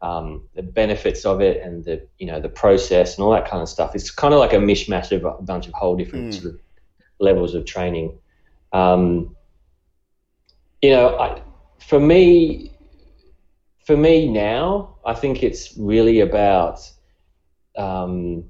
um, 0.02 0.48
the 0.54 0.62
benefits 0.62 1.24
of 1.24 1.40
it 1.40 1.62
and 1.62 1.84
the 1.84 2.06
you 2.18 2.26
know 2.26 2.40
the 2.40 2.48
process 2.48 3.16
and 3.16 3.24
all 3.24 3.32
that 3.32 3.48
kind 3.48 3.62
of 3.62 3.68
stuff. 3.68 3.94
It's 3.94 4.10
kind 4.10 4.32
of 4.32 4.40
like 4.40 4.52
a 4.52 4.56
mishmash 4.56 5.12
of 5.12 5.24
a 5.24 5.42
bunch 5.42 5.66
of 5.66 5.74
whole 5.74 5.96
different 5.96 6.32
mm. 6.32 6.40
sort 6.40 6.54
of 6.54 6.60
levels 7.18 7.54
of 7.54 7.64
training. 7.64 8.18
Um, 8.72 9.36
you 10.80 10.90
know, 10.90 11.18
I, 11.18 11.42
for 11.80 12.00
me, 12.00 12.72
for 13.84 13.96
me 13.96 14.28
now, 14.28 14.96
I 15.04 15.14
think 15.14 15.42
it's 15.42 15.76
really 15.76 16.20
about 16.20 16.80
um, 17.76 18.44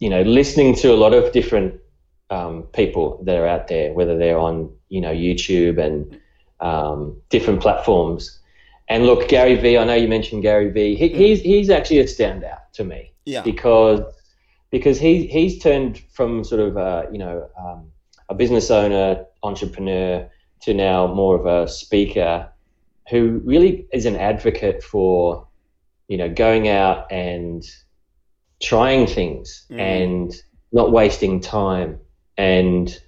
you 0.00 0.10
know 0.10 0.22
listening 0.22 0.74
to 0.76 0.92
a 0.92 0.96
lot 0.96 1.14
of 1.14 1.32
different 1.32 1.80
um, 2.28 2.64
people 2.74 3.22
that 3.24 3.38
are 3.38 3.46
out 3.46 3.68
there, 3.68 3.94
whether 3.94 4.18
they're 4.18 4.38
on 4.38 4.70
you 4.90 5.00
know 5.00 5.12
YouTube 5.12 5.78
and 5.78 6.20
um, 6.60 7.16
different 7.30 7.62
platforms 7.62 8.39
and 8.90 9.06
look, 9.06 9.28
Gary 9.28 9.54
Vee, 9.54 9.78
I 9.78 9.84
know 9.84 9.94
you 9.94 10.08
mentioned 10.08 10.42
Gary 10.42 10.68
Vee. 10.68 10.96
He, 10.96 11.08
he's 11.08 11.40
he's 11.40 11.70
actually 11.70 12.00
a 12.00 12.04
standout 12.04 12.72
to 12.72 12.84
me. 12.84 13.14
Yeah. 13.24 13.42
Because 13.42 14.00
because 14.70 14.98
he 14.98 15.28
he's 15.28 15.62
turned 15.62 16.02
from 16.12 16.42
sort 16.42 16.60
of 16.60 16.76
a, 16.76 17.08
you 17.12 17.18
know 17.18 17.48
um, 17.56 17.92
a 18.28 18.34
business 18.34 18.68
owner, 18.70 19.24
entrepreneur 19.44 20.28
to 20.62 20.74
now 20.74 21.06
more 21.06 21.36
of 21.36 21.46
a 21.46 21.70
speaker 21.70 22.48
who 23.08 23.40
really 23.44 23.86
is 23.92 24.06
an 24.06 24.16
advocate 24.16 24.82
for 24.82 25.46
you 26.08 26.16
know 26.16 26.28
going 26.28 26.68
out 26.68 27.10
and 27.12 27.64
trying 28.60 29.06
things 29.06 29.66
mm. 29.70 29.78
and 29.78 30.42
not 30.72 30.90
wasting 30.90 31.40
time 31.40 31.98
and 32.36 33.00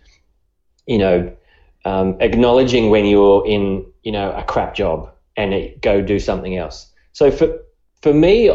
you 0.87 0.99
know 0.99 1.37
um, 1.85 2.17
acknowledging 2.21 2.89
when 2.89 3.05
you're 3.05 3.45
in 3.45 3.85
you 4.05 4.13
know 4.13 4.31
a 4.33 4.45
crap 4.45 4.77
job 4.77 5.13
and 5.37 5.55
it, 5.55 5.81
go 5.81 6.03
do 6.03 6.19
something 6.19 6.57
else. 6.57 6.93
So 7.13 7.31
for 7.31 7.59
for 8.01 8.13
me, 8.13 8.51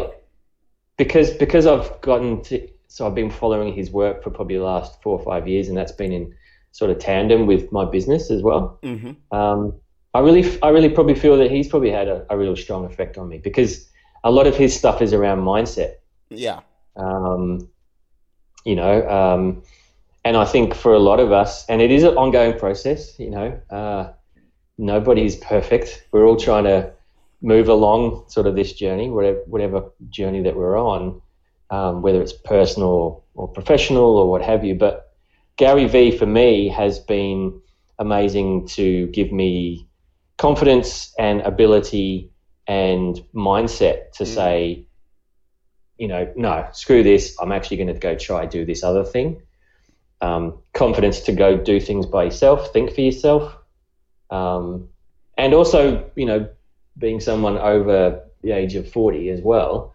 because 0.96 1.30
because 1.30 1.66
I've 1.66 2.00
gotten 2.00 2.42
to, 2.44 2.68
so 2.88 3.06
I've 3.06 3.14
been 3.14 3.30
following 3.30 3.72
his 3.72 3.90
work 3.90 4.22
for 4.22 4.30
probably 4.30 4.56
the 4.56 4.64
last 4.64 5.02
four 5.02 5.18
or 5.18 5.24
five 5.24 5.48
years, 5.48 5.68
and 5.68 5.76
that's 5.76 5.92
been 5.92 6.12
in 6.12 6.34
sort 6.72 6.90
of 6.90 6.98
tandem 6.98 7.46
with 7.46 7.72
my 7.72 7.84
business 7.84 8.30
as 8.30 8.42
well. 8.42 8.78
Mm-hmm. 8.82 9.36
Um, 9.36 9.74
I 10.14 10.20
really 10.20 10.60
I 10.62 10.68
really 10.70 10.88
probably 10.88 11.14
feel 11.14 11.36
that 11.38 11.50
he's 11.50 11.68
probably 11.68 11.90
had 11.90 12.08
a, 12.08 12.26
a 12.30 12.36
real 12.36 12.56
strong 12.56 12.84
effect 12.84 13.18
on 13.18 13.28
me 13.28 13.38
because 13.38 13.88
a 14.24 14.30
lot 14.30 14.46
of 14.46 14.56
his 14.56 14.76
stuff 14.76 15.00
is 15.00 15.12
around 15.12 15.40
mindset. 15.40 15.94
Yeah. 16.30 16.60
Um, 16.96 17.68
you 18.64 18.74
know, 18.74 19.08
um, 19.08 19.62
and 20.24 20.36
I 20.36 20.44
think 20.44 20.74
for 20.74 20.92
a 20.92 20.98
lot 20.98 21.20
of 21.20 21.32
us, 21.32 21.64
and 21.68 21.80
it 21.80 21.90
is 21.90 22.02
an 22.02 22.16
ongoing 22.16 22.58
process. 22.58 23.18
You 23.18 23.30
know, 23.30 23.60
uh, 23.70 24.12
nobody's 24.78 25.36
perfect. 25.36 26.06
We're 26.12 26.26
all 26.26 26.36
trying 26.36 26.64
to 26.64 26.92
move 27.42 27.68
along 27.68 28.24
sort 28.28 28.46
of 28.46 28.54
this 28.54 28.72
journey, 28.72 29.10
whatever, 29.10 29.42
whatever 29.46 29.90
journey 30.08 30.42
that 30.42 30.56
we're 30.56 30.78
on, 30.78 31.20
um, 31.70 32.02
whether 32.02 32.22
it's 32.22 32.32
personal 32.32 33.24
or 33.34 33.48
professional 33.48 34.16
or 34.16 34.30
what 34.30 34.42
have 34.42 34.64
you. 34.64 34.74
But 34.74 35.12
Gary 35.56 35.86
Vee 35.86 36.16
for 36.16 36.26
me 36.26 36.68
has 36.68 36.98
been 36.98 37.60
amazing 37.98 38.68
to 38.68 39.08
give 39.08 39.32
me 39.32 39.88
confidence 40.36 41.12
and 41.18 41.40
ability 41.42 42.30
and 42.66 43.16
mindset 43.34 44.12
to 44.12 44.24
mm. 44.24 44.34
say, 44.34 44.84
you 45.96 46.06
know, 46.06 46.32
no, 46.36 46.68
screw 46.72 47.02
this. 47.02 47.36
I'm 47.40 47.50
actually 47.50 47.78
going 47.78 47.92
to 47.92 47.94
go 47.94 48.14
try 48.14 48.46
do 48.46 48.64
this 48.64 48.84
other 48.84 49.04
thing. 49.04 49.42
Um, 50.20 50.58
confidence 50.74 51.20
to 51.20 51.32
go 51.32 51.56
do 51.56 51.80
things 51.80 52.06
by 52.06 52.24
yourself, 52.24 52.72
think 52.72 52.92
for 52.92 53.00
yourself, 53.00 53.57
um, 54.30 54.88
and 55.36 55.54
also, 55.54 56.10
you 56.16 56.26
know, 56.26 56.48
being 56.98 57.20
someone 57.20 57.58
over 57.58 58.24
the 58.42 58.50
age 58.50 58.74
of 58.74 58.90
40 58.90 59.30
as 59.30 59.40
well, 59.40 59.94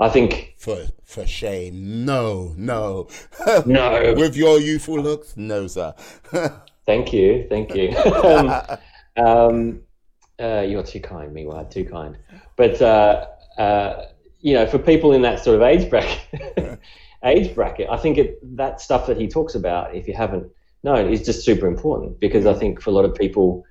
I 0.00 0.08
think. 0.08 0.54
For, 0.58 0.86
for 1.04 1.26
shame. 1.26 2.04
No, 2.04 2.54
no. 2.56 3.08
No. 3.66 4.14
With 4.16 4.36
your 4.36 4.60
youthful 4.60 5.00
looks? 5.00 5.36
No, 5.36 5.66
sir. 5.66 5.94
thank 6.86 7.12
you. 7.12 7.46
Thank 7.48 7.74
you. 7.74 7.96
um, 8.24 8.78
um, 9.16 9.82
uh, 10.40 10.64
you're 10.66 10.82
too 10.82 11.00
kind, 11.00 11.32
meanwhile, 11.32 11.64
too 11.64 11.84
kind. 11.84 12.16
But, 12.56 12.80
uh, 12.80 13.26
uh, 13.58 14.06
you 14.40 14.54
know, 14.54 14.66
for 14.66 14.78
people 14.78 15.12
in 15.12 15.22
that 15.22 15.42
sort 15.42 15.56
of 15.56 15.62
age 15.62 15.88
bracket, 15.88 16.80
age 17.24 17.54
bracket, 17.54 17.88
I 17.90 17.96
think 17.96 18.18
it, 18.18 18.56
that 18.56 18.80
stuff 18.80 19.06
that 19.06 19.16
he 19.16 19.28
talks 19.28 19.54
about, 19.54 19.94
if 19.94 20.06
you 20.06 20.14
haven't 20.14 20.50
known, 20.82 21.12
is 21.12 21.24
just 21.24 21.44
super 21.44 21.66
important 21.66 22.20
because 22.20 22.46
I 22.46 22.54
think 22.54 22.80
for 22.80 22.90
a 22.90 22.92
lot 22.92 23.04
of 23.04 23.14
people, 23.14 23.64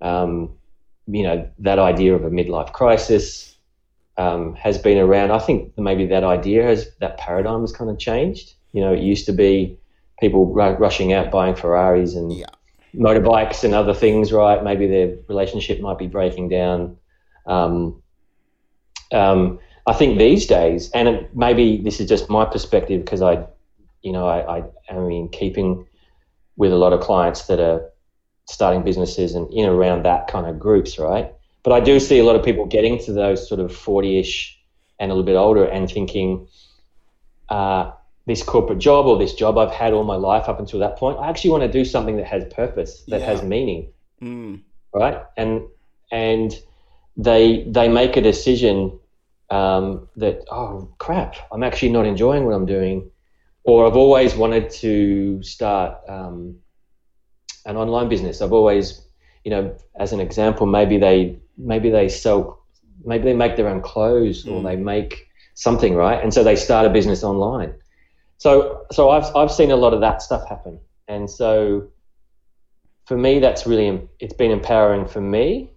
um, 0.00 0.50
you 1.06 1.22
know, 1.22 1.48
that 1.58 1.78
idea 1.78 2.14
of 2.14 2.24
a 2.24 2.30
midlife 2.30 2.72
crisis 2.72 3.56
um, 4.16 4.54
has 4.54 4.78
been 4.78 4.98
around. 4.98 5.30
I 5.30 5.38
think 5.38 5.76
maybe 5.78 6.06
that 6.06 6.24
idea 6.24 6.64
has, 6.64 6.88
that 7.00 7.16
paradigm 7.18 7.62
has 7.62 7.72
kind 7.72 7.90
of 7.90 7.98
changed. 7.98 8.54
You 8.72 8.82
know, 8.82 8.92
it 8.92 9.00
used 9.00 9.26
to 9.26 9.32
be 9.32 9.78
people 10.20 10.46
rushing 10.52 11.12
out 11.12 11.30
buying 11.30 11.54
Ferraris 11.54 12.14
and 12.14 12.32
yeah. 12.32 12.46
motorbikes 12.94 13.64
and 13.64 13.74
other 13.74 13.94
things, 13.94 14.32
right? 14.32 14.62
Maybe 14.62 14.86
their 14.86 15.16
relationship 15.28 15.80
might 15.80 15.98
be 15.98 16.06
breaking 16.06 16.50
down. 16.50 16.96
Um, 17.46 18.02
um, 19.12 19.58
I 19.86 19.94
think 19.94 20.18
these 20.18 20.46
days, 20.46 20.90
and 20.92 21.08
it, 21.08 21.34
maybe 21.34 21.78
this 21.78 22.00
is 22.00 22.08
just 22.08 22.28
my 22.28 22.44
perspective 22.44 23.04
because 23.04 23.22
I, 23.22 23.46
you 24.02 24.12
know, 24.12 24.28
I, 24.28 24.58
I 24.58 24.62
am 24.90 25.10
in 25.10 25.28
keeping 25.30 25.86
with 26.56 26.72
a 26.72 26.76
lot 26.76 26.92
of 26.92 27.00
clients 27.00 27.46
that 27.46 27.58
are 27.58 27.90
starting 28.50 28.82
businesses 28.82 29.34
and 29.34 29.52
in 29.52 29.66
around 29.66 30.04
that 30.04 30.28
kind 30.28 30.46
of 30.46 30.58
groups, 30.58 30.98
right? 30.98 31.32
But 31.62 31.72
I 31.72 31.80
do 31.80 32.00
see 32.00 32.18
a 32.18 32.24
lot 32.24 32.36
of 32.36 32.44
people 32.44 32.66
getting 32.66 32.98
to 33.04 33.12
those 33.12 33.46
sort 33.48 33.60
of 33.60 33.74
40 33.74 34.18
ish 34.18 34.58
and 34.98 35.10
a 35.10 35.14
little 35.14 35.26
bit 35.26 35.36
older 35.36 35.64
and 35.64 35.90
thinking, 35.90 36.48
uh, 37.48 37.92
this 38.26 38.42
corporate 38.42 38.78
job 38.78 39.06
or 39.06 39.18
this 39.18 39.34
job 39.34 39.58
I've 39.58 39.72
had 39.72 39.92
all 39.92 40.04
my 40.04 40.16
life 40.16 40.48
up 40.48 40.60
until 40.60 40.80
that 40.80 40.96
point, 40.96 41.18
I 41.18 41.28
actually 41.28 41.50
want 41.50 41.62
to 41.64 41.72
do 41.72 41.84
something 41.84 42.16
that 42.16 42.26
has 42.26 42.44
purpose, 42.52 43.02
that 43.08 43.20
yeah. 43.20 43.26
has 43.26 43.42
meaning, 43.42 43.88
mm. 44.22 44.60
right? 44.94 45.22
And 45.36 45.62
and 46.12 46.52
they 47.16 47.64
they 47.64 47.88
make 47.88 48.16
a 48.16 48.20
decision 48.20 48.98
um, 49.50 50.08
that 50.16 50.44
oh 50.50 50.88
crap, 50.98 51.36
I'm 51.50 51.62
actually 51.62 51.90
not 51.90 52.06
enjoying 52.06 52.44
what 52.44 52.54
I'm 52.54 52.66
doing, 52.66 53.10
or 53.64 53.86
I've 53.86 53.96
always 53.96 54.34
wanted 54.34 54.70
to 54.70 55.42
start 55.42 55.98
um, 56.08 56.56
an 57.66 57.76
online 57.76 58.08
business. 58.08 58.40
I've 58.40 58.52
always, 58.52 59.02
you 59.44 59.50
know, 59.50 59.76
as 59.98 60.12
an 60.12 60.20
example, 60.20 60.66
maybe 60.66 60.98
they 60.98 61.38
maybe 61.56 61.90
they 61.90 62.08
sell, 62.08 62.62
maybe 63.04 63.24
they 63.24 63.34
make 63.34 63.56
their 63.56 63.68
own 63.68 63.80
clothes 63.80 64.44
mm. 64.44 64.52
or 64.52 64.62
they 64.62 64.76
make 64.76 65.28
something, 65.54 65.94
right? 65.94 66.22
And 66.22 66.32
so 66.32 66.42
they 66.42 66.56
start 66.56 66.86
a 66.86 66.90
business 66.90 67.22
online. 67.22 67.74
So 68.38 68.86
so 68.90 69.10
I've 69.10 69.34
I've 69.36 69.52
seen 69.52 69.70
a 69.70 69.76
lot 69.76 69.92
of 69.92 70.00
that 70.00 70.22
stuff 70.22 70.48
happen, 70.48 70.80
and 71.08 71.30
so 71.30 71.88
for 73.06 73.16
me 73.16 73.38
that's 73.38 73.66
really 73.66 74.08
it's 74.20 74.34
been 74.34 74.50
empowering 74.50 75.06
for 75.06 75.20
me 75.20 75.70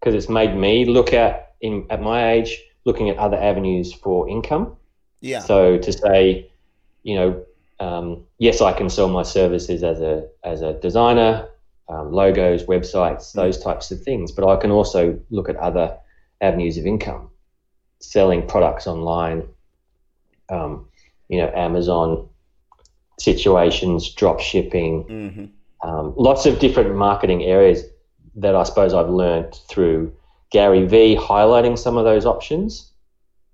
because 0.00 0.14
it's 0.14 0.28
made 0.28 0.56
me 0.56 0.84
look 0.84 1.12
at 1.12 1.54
in 1.60 1.86
at 1.90 2.00
my 2.00 2.32
age 2.32 2.60
looking 2.84 3.10
at 3.10 3.16
other 3.18 3.36
avenues 3.36 3.92
for 3.92 4.28
income. 4.28 4.76
Yeah. 5.20 5.40
So 5.40 5.78
to 5.78 5.92
say, 5.92 6.50
you 7.02 7.14
know, 7.16 7.44
um, 7.80 8.24
yes, 8.38 8.60
I 8.60 8.72
can 8.72 8.90
sell 8.90 9.08
my 9.08 9.22
services 9.22 9.82
as 9.82 10.00
a 10.00 10.28
as 10.44 10.62
a 10.62 10.74
designer, 10.74 11.48
um, 11.88 12.12
logos, 12.12 12.64
websites, 12.64 13.32
those 13.32 13.58
types 13.58 13.90
of 13.90 14.02
things. 14.02 14.32
But 14.32 14.48
I 14.48 14.56
can 14.56 14.70
also 14.70 15.18
look 15.30 15.48
at 15.48 15.56
other 15.56 15.96
avenues 16.40 16.76
of 16.76 16.86
income, 16.86 17.30
selling 18.00 18.46
products 18.46 18.86
online, 18.86 19.46
um, 20.48 20.88
you 21.28 21.38
know, 21.38 21.50
Amazon 21.54 22.28
situations, 23.18 24.12
drop 24.14 24.40
shipping, 24.40 25.04
mm-hmm. 25.04 25.88
um, 25.88 26.14
lots 26.16 26.46
of 26.46 26.58
different 26.58 26.94
marketing 26.94 27.42
areas 27.44 27.84
that 28.36 28.54
I 28.54 28.62
suppose 28.62 28.94
I've 28.94 29.08
learned 29.08 29.54
through 29.68 30.14
Gary 30.50 30.86
Vee 30.86 31.16
highlighting 31.16 31.78
some 31.78 31.96
of 31.96 32.04
those 32.04 32.26
options, 32.26 32.92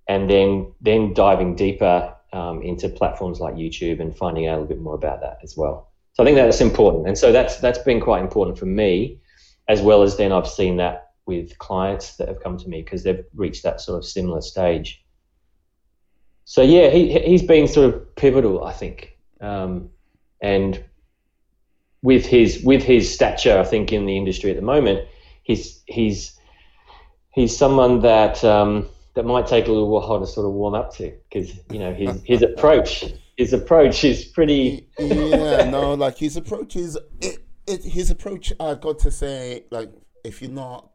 and 0.08 0.30
then 0.30 0.72
then 0.80 1.12
diving 1.12 1.56
deeper 1.56 2.14
um, 2.34 2.62
into 2.62 2.88
platforms 2.88 3.38
like 3.38 3.54
YouTube 3.54 4.00
and 4.00 4.14
finding 4.14 4.48
out 4.48 4.58
a 4.58 4.60
little 4.60 4.66
bit 4.66 4.80
more 4.80 4.96
about 4.96 5.20
that 5.20 5.38
as 5.42 5.56
well. 5.56 5.92
So 6.12 6.22
I 6.22 6.26
think 6.26 6.36
that's 6.36 6.60
important, 6.60 7.06
and 7.06 7.16
so 7.16 7.32
that's 7.32 7.56
that's 7.58 7.78
been 7.78 8.00
quite 8.00 8.22
important 8.22 8.58
for 8.58 8.66
me, 8.66 9.20
as 9.68 9.80
well 9.80 10.02
as 10.02 10.16
then 10.16 10.32
I've 10.32 10.48
seen 10.48 10.76
that 10.76 11.12
with 11.26 11.56
clients 11.58 12.16
that 12.16 12.28
have 12.28 12.42
come 12.42 12.58
to 12.58 12.68
me 12.68 12.82
because 12.82 13.02
they've 13.02 13.24
reached 13.34 13.62
that 13.62 13.80
sort 13.80 13.98
of 13.98 14.04
similar 14.04 14.40
stage. 14.40 15.02
So 16.44 16.62
yeah, 16.62 16.90
he 16.90 17.18
he's 17.18 17.42
been 17.42 17.66
sort 17.66 17.94
of 17.94 18.16
pivotal, 18.16 18.64
I 18.64 18.72
think, 18.72 19.16
um, 19.40 19.90
and 20.42 20.84
with 22.02 22.26
his 22.26 22.62
with 22.62 22.82
his 22.82 23.12
stature, 23.12 23.58
I 23.58 23.64
think 23.64 23.92
in 23.92 24.06
the 24.06 24.16
industry 24.16 24.50
at 24.50 24.56
the 24.56 24.62
moment, 24.62 25.08
he's 25.42 25.82
he's 25.86 26.38
he's 27.32 27.56
someone 27.56 28.00
that 28.00 28.44
um, 28.44 28.88
that 29.14 29.24
might 29.24 29.46
take 29.46 29.66
a 29.66 29.72
little 29.72 29.88
while 29.88 30.20
to 30.20 30.26
sort 30.26 30.46
of 30.46 30.52
warm 30.52 30.74
up 30.74 30.94
to 30.96 31.12
because 31.30 31.52
you 31.70 31.78
know 31.78 31.92
his 31.94 32.22
his 32.24 32.42
approach 32.42 33.04
his 33.36 33.52
approach 33.52 34.04
is 34.04 34.24
pretty 34.24 34.88
yeah 34.98 35.68
no 35.70 35.94
like 35.94 36.16
his 36.18 36.36
approach 36.36 36.76
is 36.76 36.98
it, 37.20 37.38
it 37.66 37.82
his 37.84 38.10
approach 38.10 38.52
I've 38.60 38.80
got 38.80 38.98
to 39.00 39.10
say 39.10 39.64
like 39.70 39.90
if 40.24 40.42
you're 40.42 40.50
not 40.50 40.90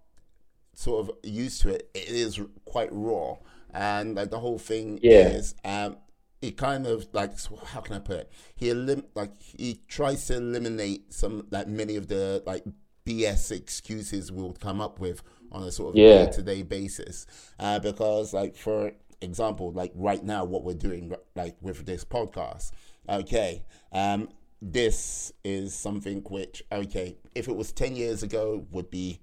sort 0.73 1.07
of 1.09 1.15
used 1.23 1.61
to 1.63 1.69
it 1.75 1.89
it 1.93 2.07
is 2.09 2.39
quite 2.65 2.89
raw 2.91 3.35
and 3.73 4.15
like 4.15 4.29
the 4.31 4.39
whole 4.39 4.57
thing 4.59 4.99
Yeah. 5.01 5.27
is 5.29 5.53
um, 5.65 5.97
it 6.41 6.55
kind 6.57 6.87
of 6.87 7.07
like 7.11 7.33
how 7.67 7.81
can 7.81 7.95
I 7.97 7.99
put 7.99 8.17
it? 8.17 8.31
He 8.55 8.69
elim- 8.69 9.05
like 9.13 9.31
he 9.41 9.81
tries 9.87 10.25
to 10.27 10.37
eliminate 10.37 11.13
some 11.13 11.47
like 11.51 11.67
many 11.67 11.95
of 11.97 12.07
the 12.07 12.41
like 12.45 12.63
BS 13.05 13.51
excuses 13.51 14.31
we'll 14.31 14.53
come 14.53 14.79
up 14.79 14.99
with 14.99 15.21
on 15.51 15.63
a 15.63 15.71
sort 15.71 15.89
of 15.89 15.95
Yeah. 15.97 16.25
day 16.25 16.31
to 16.31 16.41
day 16.41 16.61
basis, 16.63 17.25
uh, 17.59 17.79
because 17.79 18.33
like 18.33 18.55
for 18.55 18.91
example, 19.21 19.71
like 19.71 19.91
right 19.95 20.23
now 20.23 20.45
what 20.45 20.63
we're 20.63 20.73
doing 20.73 21.13
like 21.35 21.55
with 21.61 21.85
this 21.85 22.05
podcast, 22.05 22.71
okay, 23.07 23.63
um, 23.91 24.29
this 24.61 25.31
is 25.43 25.73
something 25.73 26.21
which 26.29 26.63
okay, 26.71 27.17
if 27.35 27.47
it 27.47 27.55
was 27.55 27.71
ten 27.71 27.95
years 27.95 28.23
ago, 28.23 28.65
would 28.71 28.89
be 28.89 29.19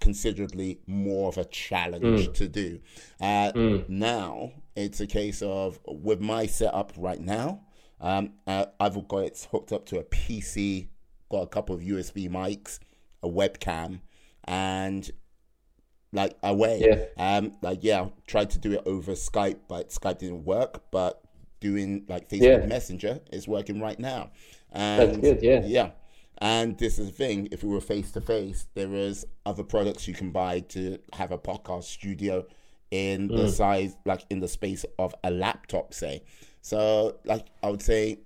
considerably 0.00 0.78
more 0.86 1.28
of 1.28 1.38
a 1.38 1.44
challenge 1.46 2.32
to 2.34 2.48
do. 2.48 2.80
Uh, 3.20 3.50
Now 3.88 4.52
it's 4.76 5.00
a 5.00 5.06
case 5.06 5.42
of 5.42 5.80
with 5.86 6.20
my 6.20 6.46
setup 6.46 6.92
right 6.96 7.20
now, 7.20 7.62
um, 8.00 8.32
uh, 8.46 8.66
I've 8.78 9.08
got 9.08 9.18
it 9.24 9.48
hooked 9.50 9.72
up 9.72 9.86
to 9.86 9.98
a 9.98 10.04
PC, 10.04 10.88
got 11.30 11.42
a 11.42 11.46
couple 11.46 11.74
of 11.74 11.80
USB 11.82 12.28
mics, 12.28 12.78
a 13.22 13.28
webcam, 13.28 14.00
and 14.44 15.10
like 16.16 16.34
away. 16.42 16.82
Yeah. 16.84 17.36
Um, 17.36 17.52
like 17.62 17.80
yeah, 17.82 18.02
I 18.02 18.12
tried 18.26 18.50
to 18.50 18.58
do 18.58 18.72
it 18.72 18.82
over 18.86 19.12
Skype, 19.12 19.58
but 19.68 19.90
Skype 19.90 20.18
didn't 20.18 20.44
work. 20.44 20.82
But 20.90 21.22
doing 21.60 22.04
like 22.08 22.28
Facebook 22.28 22.60
Yeah. 22.62 22.66
Messenger 22.66 23.20
is 23.32 23.46
working 23.46 23.80
right 23.80 23.98
now. 24.00 24.30
And 24.72 25.00
That's 25.00 25.18
good, 25.18 25.42
yeah. 25.42 25.62
yeah. 25.64 25.90
And 26.38 26.76
this 26.78 26.98
is 26.98 27.06
the 27.06 27.12
thing, 27.12 27.48
if 27.50 27.62
we 27.62 27.70
were 27.70 27.80
face 27.80 28.10
to 28.12 28.20
face, 28.20 28.66
there 28.74 28.92
is 28.92 29.26
other 29.46 29.62
products 29.62 30.06
you 30.06 30.12
can 30.12 30.32
buy 30.32 30.60
to 30.60 30.98
have 31.14 31.32
a 31.32 31.38
podcast 31.38 31.84
studio 31.84 32.44
in 32.90 33.28
Mm. 33.28 33.36
the 33.38 33.48
size 33.50 33.96
like 34.04 34.22
in 34.28 34.40
the 34.40 34.48
space 34.48 34.84
of 34.98 35.14
a 35.24 35.30
laptop, 35.30 35.94
say. 35.94 36.22
So 36.60 37.16
like 37.24 37.46
I 37.62 37.70
would 37.70 37.82
say, 37.82 38.18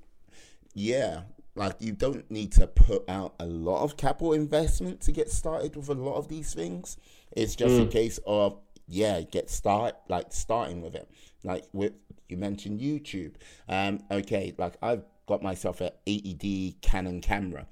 yeah, 0.75 1.23
like 1.55 1.77
you 1.81 1.93
don't 1.93 2.29
need 2.31 2.53
to 2.53 2.67
put 2.67 3.09
out 3.09 3.35
a 3.39 3.47
lot 3.47 3.83
of 3.85 3.97
capital 3.97 4.33
investment 4.33 5.01
to 5.03 5.13
get 5.13 5.31
started 5.31 5.77
with 5.77 5.89
a 5.89 5.95
lot 5.95 6.15
of 6.17 6.29
these 6.29 6.53
things. 6.55 6.97
It's 7.33 7.55
just 7.55 7.81
a 7.81 7.87
mm. 7.87 7.91
case 7.91 8.19
of 8.27 8.59
yeah, 8.87 9.21
get 9.21 9.51
start 9.51 9.95
like 10.09 10.27
starting 10.31 10.83
with 10.83 10.95
it. 10.95 11.09
Like 11.45 11.65
with 11.73 11.93
you 12.29 12.37
mentioned 12.37 12.81
YouTube. 12.81 13.35
Um, 13.69 14.01
okay, 14.11 14.55
like 14.59 14.75
I've 14.83 15.05
got 15.27 15.43
myself 15.43 15.81
an 15.81 15.91
80D 16.07 16.81
Canon 16.81 17.21
camera, 17.21 17.67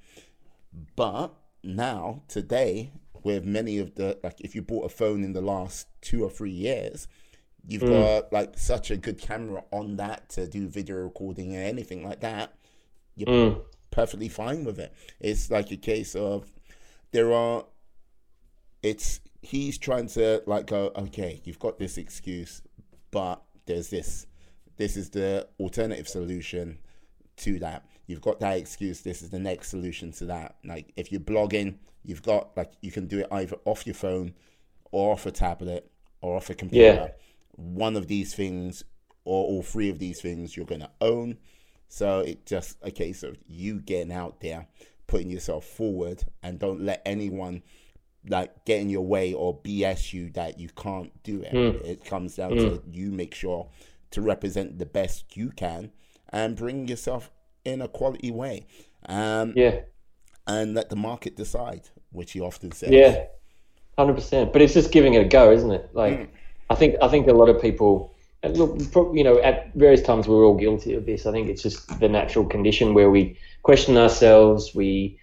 but 0.95 1.33
now 1.61 2.21
today 2.27 2.91
with 3.23 3.43
many 3.43 3.79
of 3.79 3.95
the 3.95 4.17
like 4.23 4.39
if 4.39 4.55
you 4.55 4.61
bought 4.61 4.85
a 4.85 4.89
phone 4.89 5.23
in 5.23 5.33
the 5.33 5.41
last 5.41 5.87
two 6.01 6.23
or 6.23 6.29
three 6.29 6.51
years, 6.51 7.07
you've 7.67 7.81
mm. 7.81 7.89
got 7.89 8.31
like 8.31 8.57
such 8.57 8.91
a 8.91 8.97
good 8.97 9.17
camera 9.19 9.63
on 9.71 9.97
that 9.97 10.29
to 10.29 10.47
do 10.47 10.67
video 10.67 10.97
recording 10.97 11.55
and 11.55 11.65
anything 11.65 12.03
like 12.03 12.21
that. 12.21 12.53
You're 13.15 13.27
mm. 13.27 13.61
perfectly 13.91 14.29
fine 14.29 14.63
with 14.63 14.79
it. 14.79 14.93
It's 15.19 15.51
like 15.51 15.71
a 15.71 15.77
case 15.77 16.15
of 16.15 16.51
there 17.11 17.33
are 17.33 17.65
it's 18.81 19.19
he's 19.41 19.77
trying 19.77 20.07
to 20.07 20.43
like 20.45 20.65
go 20.65 20.91
okay 20.95 21.41
you've 21.45 21.59
got 21.59 21.79
this 21.79 21.97
excuse 21.97 22.61
but 23.11 23.41
there's 23.69 23.89
this. 23.89 24.25
This 24.77 24.97
is 24.97 25.09
the 25.09 25.47
alternative 25.59 26.07
solution 26.07 26.79
to 27.37 27.59
that. 27.59 27.85
You've 28.07 28.21
got 28.21 28.39
that 28.39 28.57
excuse. 28.57 29.01
This 29.01 29.21
is 29.21 29.29
the 29.29 29.39
next 29.39 29.69
solution 29.69 30.11
to 30.13 30.25
that. 30.25 30.55
Like 30.65 30.91
if 30.95 31.11
you're 31.11 31.21
blogging 31.21 31.77
you've 32.03 32.23
got 32.23 32.55
like 32.55 32.71
you 32.81 32.91
can 32.91 33.07
do 33.07 33.19
it 33.19 33.27
either 33.31 33.57
off 33.65 33.85
your 33.85 33.93
phone 33.93 34.33
or 34.91 35.13
off 35.13 35.25
a 35.25 35.31
tablet 35.31 35.91
or 36.21 36.37
off 36.37 36.49
a 36.49 36.55
computer. 36.55 36.83
Yeah. 36.85 37.07
one 37.55 37.95
of 37.95 38.07
these 38.07 38.33
things 38.33 38.83
or 39.25 39.45
all 39.45 39.61
three 39.61 39.89
of 39.89 39.99
these 39.99 40.21
things 40.21 40.55
you're 40.55 40.65
going 40.65 40.81
to 40.81 40.89
own. 41.01 41.37
So 41.87 42.19
it's 42.21 42.49
just 42.49 42.77
a 42.81 42.91
case 42.91 43.21
of 43.21 43.37
you 43.47 43.79
getting 43.79 44.11
out 44.11 44.41
there 44.41 44.67
putting 45.07 45.29
yourself 45.29 45.65
forward 45.65 46.23
and 46.41 46.59
don't 46.59 46.81
let 46.81 47.01
anyone 47.05 47.63
like 48.27 48.65
get 48.65 48.81
in 48.81 48.89
your 48.89 49.05
way 49.05 49.33
or 49.33 49.57
BS 49.57 50.13
you 50.13 50.29
that 50.31 50.59
you 50.59 50.69
can't 50.69 51.11
do 51.23 51.41
it. 51.41 51.51
Hmm. 51.51 51.85
It 51.85 52.03
comes 52.03 52.35
down 52.35 52.51
hmm. 52.51 52.57
to 52.57 52.83
you 52.91 53.11
make 53.11 53.33
sure 53.33 53.69
to 54.11 54.21
represent 54.21 54.79
the 54.79 54.85
best 54.85 55.37
you 55.37 55.51
can 55.51 55.91
and 56.29 56.55
bring 56.55 56.87
yourself 56.87 57.31
in 57.63 57.81
a 57.81 57.87
quality 57.87 58.31
way. 58.31 58.65
Um, 59.07 59.53
Yeah. 59.55 59.81
and 60.47 60.73
let 60.73 60.89
the 60.89 60.95
market 60.95 61.35
decide, 61.35 61.89
which 62.11 62.31
he 62.33 62.41
often 62.41 62.71
says. 62.71 62.89
Yeah, 62.89 63.25
hundred 63.97 64.15
percent. 64.15 64.51
But 64.51 64.61
it's 64.61 64.73
just 64.73 64.91
giving 64.91 65.13
it 65.13 65.25
a 65.25 65.29
go, 65.29 65.51
isn't 65.51 65.71
it? 65.71 65.89
Like, 65.93 66.17
hmm. 66.17 66.35
I 66.69 66.75
think 66.75 66.95
I 67.01 67.07
think 67.07 67.27
a 67.27 67.33
lot 67.33 67.49
of 67.49 67.61
people, 67.61 68.13
look, 68.43 68.79
you 69.15 69.23
know, 69.23 69.39
at 69.41 69.73
various 69.75 70.01
times 70.01 70.27
we're 70.27 70.45
all 70.45 70.57
guilty 70.57 70.93
of 70.93 71.05
this. 71.05 71.25
I 71.25 71.31
think 71.31 71.49
it's 71.49 71.63
just 71.63 71.99
the 71.99 72.09
natural 72.09 72.45
condition 72.45 72.93
where 72.93 73.09
we 73.09 73.37
question 73.63 73.97
ourselves. 73.97 74.75
We 74.75 75.19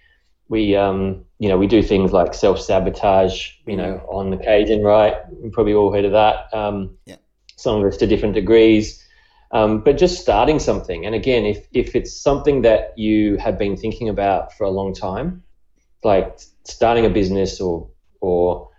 we 0.49 0.75
um 0.75 1.25
you 1.39 1.49
know 1.49 1.57
we 1.57 1.67
do 1.67 1.81
things 1.83 2.11
like 2.11 2.33
self 2.33 2.59
sabotage. 2.59 3.51
You 3.65 3.77
know, 3.77 3.97
on 4.09 4.33
occasion, 4.33 4.83
right? 4.83 5.15
We've 5.31 5.51
probably 5.51 5.73
all 5.73 5.93
heard 5.93 6.05
of 6.05 6.11
that. 6.13 6.53
Um, 6.53 6.97
Yeah. 7.05 7.17
Some 7.55 7.79
of 7.81 7.85
us 7.85 7.97
to 7.97 8.07
different 8.07 8.35
degrees. 8.35 9.03
Um, 9.51 9.81
but 9.81 9.97
just 9.97 10.19
starting 10.21 10.59
something, 10.59 11.05
and 11.05 11.15
again, 11.15 11.45
if 11.45 11.67
if 11.71 11.95
it's 11.95 12.11
something 12.21 12.63
that 12.63 12.93
you 12.97 13.37
have 13.37 13.57
been 13.57 13.77
thinking 13.77 14.09
about 14.09 14.53
for 14.53 14.65
a 14.65 14.69
long 14.69 14.93
time, 14.93 15.41
like 16.03 16.37
starting 16.65 17.05
a 17.05 17.09
business 17.09 17.61
or 17.61 17.89
or 18.19 18.69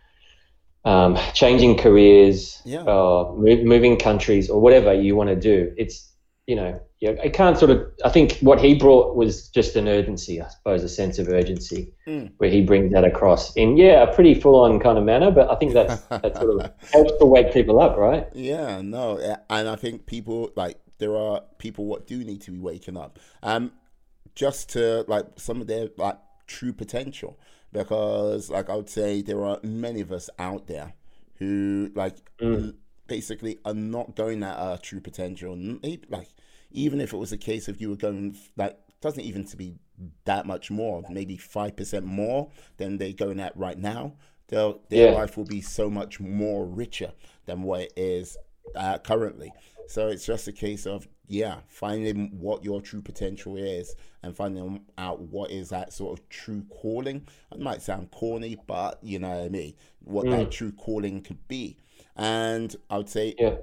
um, 0.84 1.16
changing 1.32 1.76
careers, 1.78 2.60
Yeah. 2.64 2.82
or 2.82 3.34
move, 3.36 3.64
moving 3.64 3.96
countries, 3.98 4.50
or 4.50 4.60
whatever 4.60 4.92
you 4.92 5.16
want 5.16 5.30
to 5.30 5.36
do. 5.36 5.72
It's 5.78 6.12
you 6.46 6.56
know, 6.56 6.80
you 7.00 7.16
I 7.22 7.28
can't 7.28 7.56
sort 7.58 7.70
of. 7.70 7.86
I 8.04 8.08
think 8.08 8.38
what 8.40 8.60
he 8.60 8.74
brought 8.74 9.14
was 9.16 9.48
just 9.50 9.76
an 9.76 9.86
urgency, 9.88 10.40
I 10.42 10.48
suppose, 10.48 10.82
a 10.82 10.88
sense 10.88 11.18
of 11.18 11.28
urgency, 11.28 11.92
Mm. 12.06 12.32
where 12.38 12.50
he 12.50 12.62
brings 12.62 12.92
that 12.92 13.04
across 13.04 13.54
in 13.56 13.76
yeah, 13.76 14.02
a 14.02 14.14
pretty 14.14 14.34
full 14.34 14.56
on 14.60 14.80
kind 14.80 14.98
of 14.98 15.04
manner. 15.04 15.30
But 15.30 15.50
I 15.50 15.54
think 15.56 15.74
that's 15.74 16.00
that 16.06 16.36
sort 16.36 16.60
of 16.64 16.72
helps 16.92 17.12
to 17.18 17.24
wake 17.26 17.52
people 17.52 17.80
up, 17.80 17.96
right? 17.96 18.26
Yeah, 18.34 18.80
no, 18.82 19.18
and 19.50 19.68
I 19.68 19.76
think 19.76 20.06
people 20.06 20.50
like 20.56 20.78
there 20.98 21.16
are 21.16 21.42
people 21.58 21.84
what 21.86 22.06
do 22.06 22.24
need 22.24 22.40
to 22.42 22.50
be 22.50 22.58
waking 22.58 22.96
up, 22.96 23.18
um, 23.42 23.70
just 24.34 24.68
to 24.70 25.04
like 25.08 25.26
some 25.36 25.60
of 25.60 25.66
their 25.68 25.88
like 25.96 26.18
true 26.48 26.72
potential, 26.72 27.38
because 27.72 28.50
like 28.50 28.68
I 28.70 28.74
would 28.74 28.90
say 28.90 29.22
there 29.22 29.44
are 29.44 29.60
many 29.62 30.00
of 30.00 30.10
us 30.10 30.28
out 30.38 30.66
there 30.66 30.94
who 31.36 31.90
like 31.94 32.16
l- 32.42 32.72
basically 33.06 33.58
are 33.64 33.74
not 33.74 34.16
going 34.16 34.42
at 34.42 34.56
our 34.58 34.78
true 34.78 35.00
potential. 35.00 35.56
Like 36.10 36.28
even 36.70 37.00
if 37.00 37.12
it 37.12 37.16
was 37.16 37.32
a 37.32 37.38
case 37.38 37.68
of 37.68 37.80
you 37.80 37.90
were 37.90 37.96
going 37.96 38.36
like 38.56 38.78
doesn't 39.00 39.22
even 39.24 39.44
to 39.46 39.56
be 39.56 39.76
that 40.24 40.46
much 40.46 40.70
more, 40.70 41.04
maybe 41.08 41.36
five 41.36 41.76
percent 41.76 42.04
more 42.04 42.50
than 42.76 42.98
they're 42.98 43.12
going 43.12 43.40
at 43.40 43.56
right 43.56 43.78
now. 43.78 44.14
Their 44.48 44.74
their 44.88 45.06
Yeah. 45.06 45.06
life 45.06 45.36
will 45.36 45.44
be 45.44 45.60
so 45.60 45.90
much 45.90 46.20
more 46.20 46.66
richer 46.66 47.12
than 47.46 47.62
what 47.62 47.82
it 47.82 47.92
is 47.96 48.38
uh, 48.74 48.98
currently. 48.98 49.54
So 49.86 50.08
it's 50.08 50.26
just 50.26 50.48
a 50.48 50.52
case 50.52 50.86
of 50.86 51.08
yeah, 51.30 51.58
finding 51.68 52.38
what 52.40 52.64
your 52.64 52.80
true 52.80 53.02
potential 53.02 53.56
is 53.56 53.96
and 54.22 54.34
finding 54.34 54.80
out 54.96 55.20
what 55.20 55.50
is 55.50 55.68
that 55.68 55.92
sort 55.92 56.18
of 56.18 56.28
true 56.30 56.64
calling. 56.70 57.26
It 57.52 57.60
might 57.60 57.82
sound 57.82 58.10
corny, 58.10 58.54
but 58.66 58.98
you 59.02 59.18
know 59.18 59.28
what 59.28 59.44
I 59.44 59.48
mean. 59.48 59.74
What 60.00 60.30
that 60.30 60.50
true 60.50 60.72
calling 60.72 61.22
could 61.22 61.46
be, 61.48 61.76
and 62.16 62.74
I 62.88 62.96
would 62.98 63.08
say 63.10 63.36
Yeah, 63.38 63.56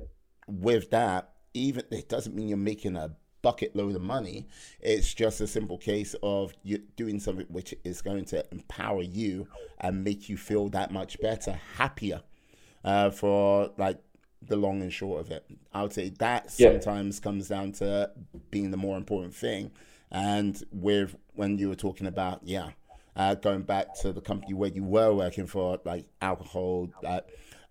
with 0.48 0.90
that, 0.92 1.32
even 1.56 1.84
it 1.92 2.10
doesn't 2.10 2.36
mean 2.36 2.50
you're 2.50 2.58
making 2.58 2.96
a 2.96 3.12
bucket 3.42 3.76
load 3.76 3.96
of 3.96 4.02
money. 4.02 4.48
It's 4.80 5.14
just 5.14 5.40
a 5.42 5.48
simple 5.48 5.78
case 5.78 6.16
of 6.24 6.54
you 6.64 6.80
doing 6.96 7.20
something 7.20 7.46
which 7.50 7.74
is 7.84 8.02
going 8.02 8.26
to 8.26 8.44
empower 8.52 9.02
you 9.04 9.48
and 9.80 10.04
make 10.04 10.30
you 10.30 10.38
feel 10.38 10.70
that 10.70 10.92
much 10.92 11.20
better, 11.20 11.60
happier, 11.78 12.22
uh, 12.84 13.10
for 13.12 13.72
like 13.78 14.00
the 14.42 14.56
long 14.56 14.82
and 14.82 14.92
short 14.92 15.22
of 15.22 15.32
it. 15.32 15.46
I 15.74 15.82
would 15.84 15.94
say 15.94 16.10
that 16.20 16.54
Yeah. 16.58 16.72
sometimes 16.72 17.20
comes 17.20 17.48
down 17.48 17.72
to 17.74 18.12
being 18.52 18.72
the 18.72 18.78
more 18.78 18.98
important 18.98 19.34
thing. 19.36 19.72
And 20.12 20.62
with 20.72 21.16
when 21.34 21.58
you 21.58 21.70
were 21.70 21.76
talking 21.76 22.08
about, 22.08 22.42
yeah, 22.44 22.72
uh, 23.16 23.36
going 23.36 23.62
back 23.64 23.94
to 23.96 24.12
the 24.12 24.22
company 24.22 24.54
where 24.54 24.70
you 24.70 24.84
were 24.84 25.14
working 25.14 25.48
for, 25.48 25.80
like 25.86 26.06
alcohol, 26.22 26.90
uh, 27.04 27.22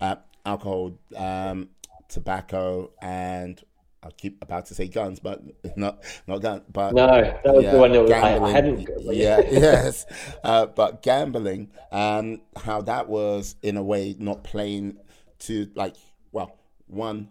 uh, 0.01 0.17
alcohol, 0.47 0.99
um, 1.17 1.69
tobacco, 2.09 2.93
and 3.03 3.63
I 4.05 4.11
keep 4.11 4.43
about 4.43 4.67
to 4.67 4.75
say 4.75 4.89
guns, 4.89 5.21
but 5.21 5.43
not 5.77 6.03
not 6.27 6.39
guns. 6.43 6.63
But 6.73 6.95
no, 6.95 7.07
that 7.07 7.55
was 7.55 7.65
the 7.65 7.79
one 7.79 7.93
that 7.93 8.03
was, 8.03 8.11
I, 8.13 8.39
I 8.39 8.51
hadn't. 8.51 8.89
Yeah, 9.01 9.41
yes. 9.51 10.07
Uh, 10.43 10.67
but 10.67 11.03
gambling, 11.03 11.71
um, 11.91 12.43
how 12.57 12.83
that 12.83 13.09
was 13.09 13.57
in 13.63 13.77
a 13.77 13.83
way 13.83 14.15
not 14.19 14.45
playing 14.45 14.99
to 15.41 15.71
like, 15.75 15.97
well, 16.33 16.59
one, 16.87 17.31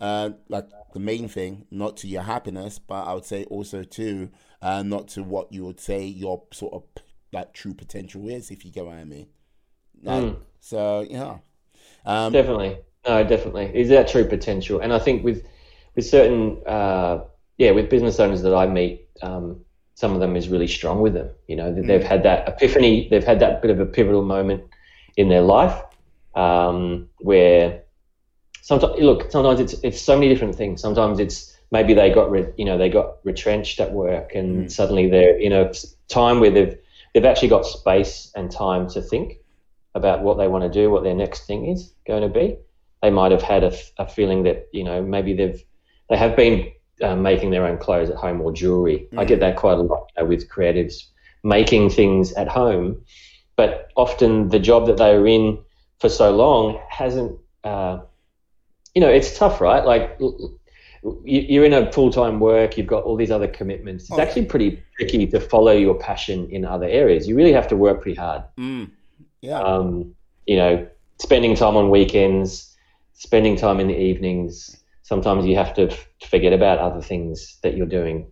uh, 0.00 0.30
like 0.48 0.66
the 0.92 1.00
main 1.00 1.28
thing, 1.28 1.66
not 1.70 1.96
to 1.98 2.08
your 2.08 2.22
happiness, 2.22 2.78
but 2.78 3.04
I 3.04 3.14
would 3.14 3.24
say 3.24 3.44
also 3.44 3.82
to, 3.82 4.30
uh, 4.62 4.82
not 4.82 5.08
to 5.08 5.22
what 5.22 5.52
you 5.52 5.64
would 5.64 5.80
say 5.80 6.04
your 6.04 6.44
sort 6.52 6.74
of 6.74 6.84
like 7.32 7.52
true 7.52 7.74
potential 7.74 8.28
is, 8.28 8.50
if 8.50 8.64
you 8.64 8.70
get 8.70 8.86
what 8.86 8.96
I 8.96 9.04
mean. 9.04 9.28
Like, 10.02 10.36
So 10.60 11.06
yeah, 11.08 11.38
um, 12.06 12.32
Definitely. 12.32 12.78
no, 13.06 13.24
definitely. 13.24 13.70
Is 13.74 13.88
that 13.88 14.08
true 14.08 14.24
potential? 14.24 14.80
And 14.80 14.92
I 14.92 14.98
think 14.98 15.24
with 15.24 15.46
with 15.94 16.06
certain, 16.06 16.62
uh, 16.66 17.24
yeah, 17.58 17.70
with 17.70 17.90
business 17.90 18.18
owners 18.20 18.42
that 18.42 18.54
I 18.54 18.66
meet, 18.66 19.08
um, 19.22 19.60
some 19.94 20.12
of 20.12 20.20
them 20.20 20.36
is 20.36 20.48
really 20.48 20.66
strong 20.66 21.00
with 21.00 21.14
them. 21.14 21.30
You 21.46 21.56
know, 21.56 21.72
they've 21.72 22.00
mm. 22.00 22.04
had 22.04 22.24
that 22.24 22.48
epiphany, 22.48 23.08
they've 23.08 23.24
had 23.24 23.40
that 23.40 23.62
bit 23.62 23.70
of 23.70 23.80
a 23.80 23.86
pivotal 23.86 24.24
moment 24.24 24.64
in 25.16 25.28
their 25.28 25.42
life 25.42 25.80
um, 26.34 27.08
where 27.18 27.82
sometimes 28.62 29.00
look, 29.00 29.30
sometimes 29.30 29.60
it's 29.60 29.74
it's 29.84 30.00
so 30.00 30.14
many 30.16 30.28
different 30.28 30.56
things. 30.56 30.80
Sometimes 30.80 31.20
it's 31.20 31.56
maybe 31.70 31.94
they 31.94 32.10
got 32.12 32.30
re, 32.30 32.46
you 32.56 32.64
know 32.64 32.76
they 32.76 32.88
got 32.88 33.18
retrenched 33.24 33.80
at 33.80 33.92
work 33.92 34.34
and 34.34 34.66
mm. 34.66 34.70
suddenly 34.70 35.08
they're 35.08 35.38
in 35.38 35.52
a 35.52 35.72
time 36.08 36.40
where 36.40 36.50
they've 36.50 36.76
they've 37.12 37.24
actually 37.24 37.48
got 37.48 37.64
space 37.64 38.32
and 38.34 38.50
time 38.50 38.88
to 38.90 39.00
think 39.00 39.34
about 39.94 40.22
what 40.22 40.38
they 40.38 40.48
want 40.48 40.64
to 40.64 40.70
do, 40.70 40.90
what 40.90 41.04
their 41.04 41.14
next 41.14 41.46
thing 41.46 41.66
is 41.66 41.92
going 42.04 42.22
to 42.22 42.28
be. 42.28 42.56
They 43.00 43.10
might 43.10 43.30
have 43.30 43.42
had 43.42 43.62
a, 43.62 43.72
a 43.98 44.08
feeling 44.08 44.42
that 44.44 44.68
you 44.72 44.82
know 44.82 45.02
maybe 45.02 45.34
they've 45.34 45.62
they 46.08 46.16
have 46.16 46.36
been 46.36 46.70
uh, 47.02 47.16
making 47.16 47.50
their 47.50 47.66
own 47.66 47.78
clothes 47.78 48.10
at 48.10 48.16
home 48.16 48.40
or 48.40 48.52
jewelry. 48.52 49.08
Mm. 49.12 49.20
I 49.20 49.24
get 49.24 49.40
that 49.40 49.56
quite 49.56 49.78
a 49.78 49.82
lot 49.82 50.10
you 50.16 50.22
know, 50.22 50.28
with 50.28 50.48
creatives 50.48 51.04
making 51.42 51.90
things 51.90 52.32
at 52.32 52.48
home, 52.48 53.02
but 53.56 53.90
often 53.96 54.48
the 54.48 54.58
job 54.58 54.86
that 54.86 54.96
they 54.96 55.16
were 55.16 55.26
in 55.26 55.58
for 56.00 56.08
so 56.08 56.34
long 56.34 56.80
hasn't. 56.88 57.38
Uh, 57.62 58.00
you 58.94 59.00
know, 59.00 59.08
it's 59.08 59.36
tough, 59.36 59.60
right? 59.60 59.84
Like 59.84 60.18
you're 61.24 61.64
in 61.64 61.72
a 61.72 61.90
full 61.92 62.10
time 62.10 62.40
work, 62.40 62.76
you've 62.78 62.86
got 62.86 63.04
all 63.04 63.16
these 63.16 63.30
other 63.30 63.48
commitments. 63.48 64.04
It's 64.04 64.18
oh. 64.18 64.20
actually 64.20 64.46
pretty 64.46 64.82
tricky 64.96 65.26
to 65.26 65.40
follow 65.40 65.72
your 65.72 65.94
passion 65.94 66.48
in 66.50 66.64
other 66.64 66.86
areas. 66.86 67.28
You 67.28 67.36
really 67.36 67.52
have 67.52 67.68
to 67.68 67.76
work 67.76 68.02
pretty 68.02 68.18
hard. 68.18 68.42
Mm. 68.58 68.90
Yeah. 69.40 69.60
Um, 69.60 70.14
you 70.46 70.56
know, 70.56 70.86
spending 71.18 71.54
time 71.56 71.76
on 71.76 71.90
weekends, 71.90 72.74
spending 73.12 73.56
time 73.56 73.80
in 73.80 73.88
the 73.88 73.98
evenings. 73.98 74.76
Sometimes 75.04 75.46
you 75.46 75.54
have 75.54 75.72
to 75.74 75.90
f- 75.90 76.08
forget 76.28 76.52
about 76.52 76.78
other 76.78 77.00
things 77.00 77.58
that 77.62 77.76
you're 77.76 77.86
doing, 77.86 78.26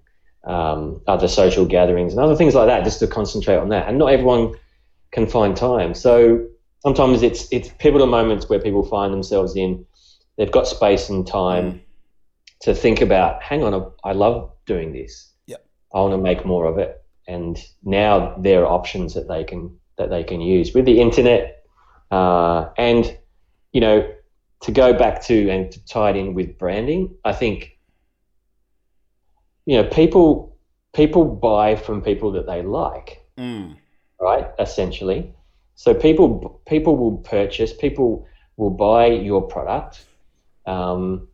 um, 0.45 1.01
other 1.07 1.29
social 1.29 1.65
gatherings 1.65 2.13
and 2.13 2.21
other 2.21 2.35
things 2.35 2.55
like 2.55 2.67
that, 2.67 2.83
just 2.83 2.99
to 3.01 3.07
concentrate 3.07 3.57
on 3.59 3.69
that. 3.69 3.89
And 3.89 3.99
not 3.99 4.13
everyone 4.13 4.55
can 5.13 5.27
find 5.27 5.57
time. 5.57 5.95
So 5.95 6.47
sometimes 6.81 7.23
it's 7.23 7.47
it's 7.53 7.69
pivotal 7.79 8.09
moments 8.09 8.49
where 8.49 8.59
people 8.59 8.83
find 8.83 9.13
themselves 9.13 9.55
in. 9.55 9.87
They've 10.37 10.51
got 10.51 10.67
space 10.67 11.09
and 11.09 11.27
time. 11.27 11.81
To 12.63 12.75
think 12.75 13.01
about, 13.01 13.43
hang 13.43 13.65
on, 13.65 13.93
I 14.05 14.13
love 14.13 14.53
doing 14.67 14.93
this. 14.93 15.33
Yep. 15.47 15.67
I 15.93 15.99
want 15.99 16.13
to 16.13 16.19
make 16.19 16.47
more 16.47 16.67
of 16.67 16.79
it. 16.79 17.03
And 17.27 17.59
now 17.83 18.37
there 18.39 18.63
are 18.63 18.67
options 18.67 19.15
that 19.15 19.27
they 19.27 19.43
can 19.43 19.77
that 19.99 20.11
they 20.11 20.23
can 20.23 20.41
use 20.41 20.73
with 20.73 20.85
the 20.85 21.01
internet. 21.01 21.65
Uh, 22.13 22.71
and 22.79 23.19
you 23.73 23.81
know, 23.81 24.09
to 24.63 24.73
go 24.73 24.93
back 24.93 25.23
to 25.25 25.51
and 25.51 25.71
to 25.73 25.85
tie 25.85 26.11
it 26.11 26.17
in 26.17 26.35
with 26.35 26.59
branding, 26.59 27.15
I 27.25 27.33
think 27.33 27.79
you 29.67 29.77
know 29.77 29.89
people 29.89 30.57
people 30.95 31.25
buy 31.25 31.77
from 31.77 32.03
people 32.03 32.33
that 32.33 32.47
they 32.47 32.63
like, 32.63 33.25
mm. 33.39 33.77
right? 34.21 34.51
Essentially, 34.59 35.33
so 35.75 35.95
people 35.95 36.61
people 36.67 36.97
will 36.97 37.19
purchase, 37.19 37.73
people 37.73 38.27
will 38.57 38.71
buy 38.71 39.07
your 39.07 39.43
product. 39.43 40.05
Um, 40.67 41.29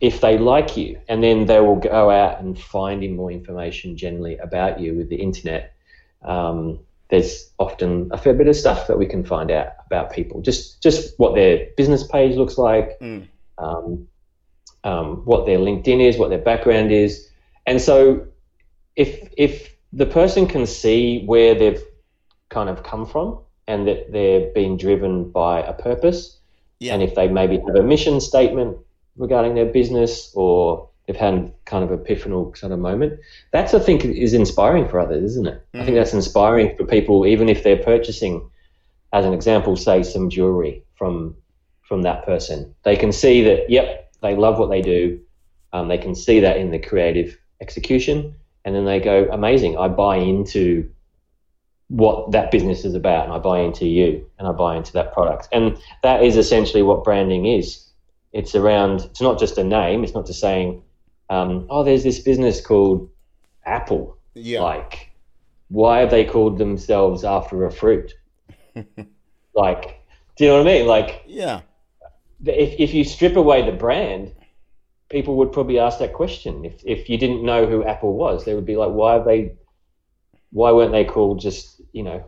if 0.00 0.20
they 0.20 0.38
like 0.38 0.76
you, 0.76 1.00
and 1.08 1.22
then 1.22 1.46
they 1.46 1.60
will 1.60 1.76
go 1.76 2.10
out 2.10 2.40
and 2.40 2.58
find 2.58 3.16
more 3.16 3.30
information 3.30 3.96
generally 3.96 4.36
about 4.38 4.80
you 4.80 4.96
with 4.96 5.08
the 5.08 5.16
internet. 5.16 5.74
Um, 6.22 6.80
there's 7.12 7.52
often 7.58 8.08
a 8.10 8.16
fair 8.16 8.32
bit 8.32 8.48
of 8.48 8.56
stuff 8.56 8.86
that 8.86 8.98
we 8.98 9.04
can 9.04 9.22
find 9.22 9.50
out 9.50 9.68
about 9.84 10.10
people, 10.10 10.40
just 10.40 10.82
just 10.82 11.12
what 11.18 11.34
their 11.34 11.68
business 11.76 12.06
page 12.06 12.36
looks 12.36 12.56
like, 12.56 12.98
mm. 13.00 13.28
um, 13.58 14.08
um, 14.82 15.16
what 15.26 15.44
their 15.44 15.58
LinkedIn 15.58 16.00
is, 16.00 16.16
what 16.16 16.30
their 16.30 16.38
background 16.38 16.90
is, 16.90 17.28
and 17.66 17.82
so 17.82 18.26
if 18.96 19.28
if 19.36 19.76
the 19.92 20.06
person 20.06 20.46
can 20.46 20.66
see 20.66 21.22
where 21.26 21.54
they've 21.54 21.82
kind 22.48 22.70
of 22.70 22.82
come 22.82 23.04
from 23.04 23.38
and 23.68 23.86
that 23.86 24.10
they're 24.10 24.50
being 24.54 24.78
driven 24.78 25.30
by 25.30 25.60
a 25.60 25.74
purpose, 25.74 26.38
yeah. 26.80 26.94
and 26.94 27.02
if 27.02 27.14
they 27.14 27.28
maybe 27.28 27.58
have 27.58 27.76
a 27.76 27.82
mission 27.82 28.22
statement 28.22 28.78
regarding 29.16 29.54
their 29.54 29.70
business 29.70 30.32
or 30.34 30.88
they've 31.12 31.20
had 31.20 31.52
kind 31.64 31.84
of 31.84 31.90
epiphanal 31.90 32.56
sort 32.56 32.72
of 32.72 32.78
moment. 32.78 33.20
That's 33.50 33.74
I 33.74 33.78
think 33.78 34.04
is 34.04 34.32
inspiring 34.34 34.88
for 34.88 34.98
others, 34.98 35.32
isn't 35.32 35.46
it? 35.46 35.54
Mm-hmm. 35.54 35.80
I 35.80 35.84
think 35.84 35.94
mm. 35.96 36.00
that's 36.00 36.14
inspiring 36.14 36.76
for 36.76 36.84
people, 36.84 37.26
even 37.26 37.48
if 37.48 37.62
they're 37.62 37.82
purchasing, 37.82 38.48
as 39.12 39.24
an 39.24 39.34
example, 39.34 39.76
say 39.76 40.02
some 40.02 40.30
jewelry 40.30 40.82
from 40.94 41.36
from 41.82 42.02
that 42.02 42.24
person. 42.24 42.74
They 42.84 42.96
can 42.96 43.12
see 43.12 43.42
that, 43.44 43.68
yep, 43.68 44.10
they 44.22 44.34
love 44.34 44.58
what 44.58 44.70
they 44.70 44.80
do. 44.80 45.20
Um, 45.74 45.88
they 45.88 45.98
can 45.98 46.14
see 46.14 46.40
that 46.40 46.56
in 46.56 46.70
the 46.70 46.78
creative 46.78 47.38
execution, 47.60 48.34
and 48.64 48.74
then 48.74 48.86
they 48.86 49.00
go, 49.00 49.28
amazing. 49.30 49.76
I 49.76 49.88
buy 49.88 50.16
into 50.16 50.90
what 51.88 52.32
that 52.32 52.50
business 52.50 52.84
is 52.86 52.94
about, 52.94 53.24
and 53.24 53.34
I 53.34 53.38
buy 53.38 53.60
into 53.60 53.86
you, 53.86 54.26
and 54.38 54.48
I 54.48 54.52
buy 54.52 54.76
into 54.76 54.92
that 54.94 55.12
product, 55.12 55.48
and 55.52 55.76
that 56.02 56.22
is 56.22 56.36
essentially 56.36 56.82
what 56.82 57.04
branding 57.04 57.46
is 57.46 57.88
it's 58.32 58.54
around. 58.54 59.02
It's 59.02 59.20
not 59.20 59.38
just 59.38 59.58
a 59.58 59.64
name. 59.64 60.04
It's 60.04 60.14
not 60.14 60.26
just 60.26 60.40
saying, 60.40 60.82
um, 61.32 61.66
"Oh, 61.70 61.82
there's 61.82 62.04
this 62.04 62.20
business 62.20 62.60
called 62.60 63.10
Apple." 63.64 64.18
Yeah. 64.34 64.60
Like, 64.60 65.10
why 65.68 66.00
have 66.00 66.10
they 66.10 66.24
called 66.24 66.58
themselves 66.58 67.24
after 67.24 67.64
a 67.64 67.72
fruit? 67.72 68.12
like, 69.54 70.00
do 70.36 70.44
you 70.44 70.50
know 70.50 70.58
what 70.58 70.68
I 70.68 70.72
mean? 70.72 70.86
Like, 70.86 71.22
yeah. 71.26 71.62
If 72.44 72.78
if 72.78 72.92
you 72.92 73.04
strip 73.04 73.36
away 73.36 73.64
the 73.64 73.76
brand, 73.76 74.34
people 75.08 75.36
would 75.36 75.52
probably 75.52 75.78
ask 75.78 75.98
that 76.00 76.12
question. 76.12 76.64
If 76.64 76.82
if 76.84 77.08
you 77.08 77.16
didn't 77.16 77.44
know 77.44 77.66
who 77.66 77.84
Apple 77.84 78.14
was, 78.14 78.44
they 78.44 78.54
would 78.54 78.66
be 78.66 78.76
like, 78.76 78.90
"Why 78.90 79.14
have 79.14 79.24
they? 79.24 79.54
Why 80.50 80.72
weren't 80.72 80.92
they 80.92 81.04
called 81.04 81.40
just 81.40 81.80
you 81.92 82.02
know, 82.02 82.24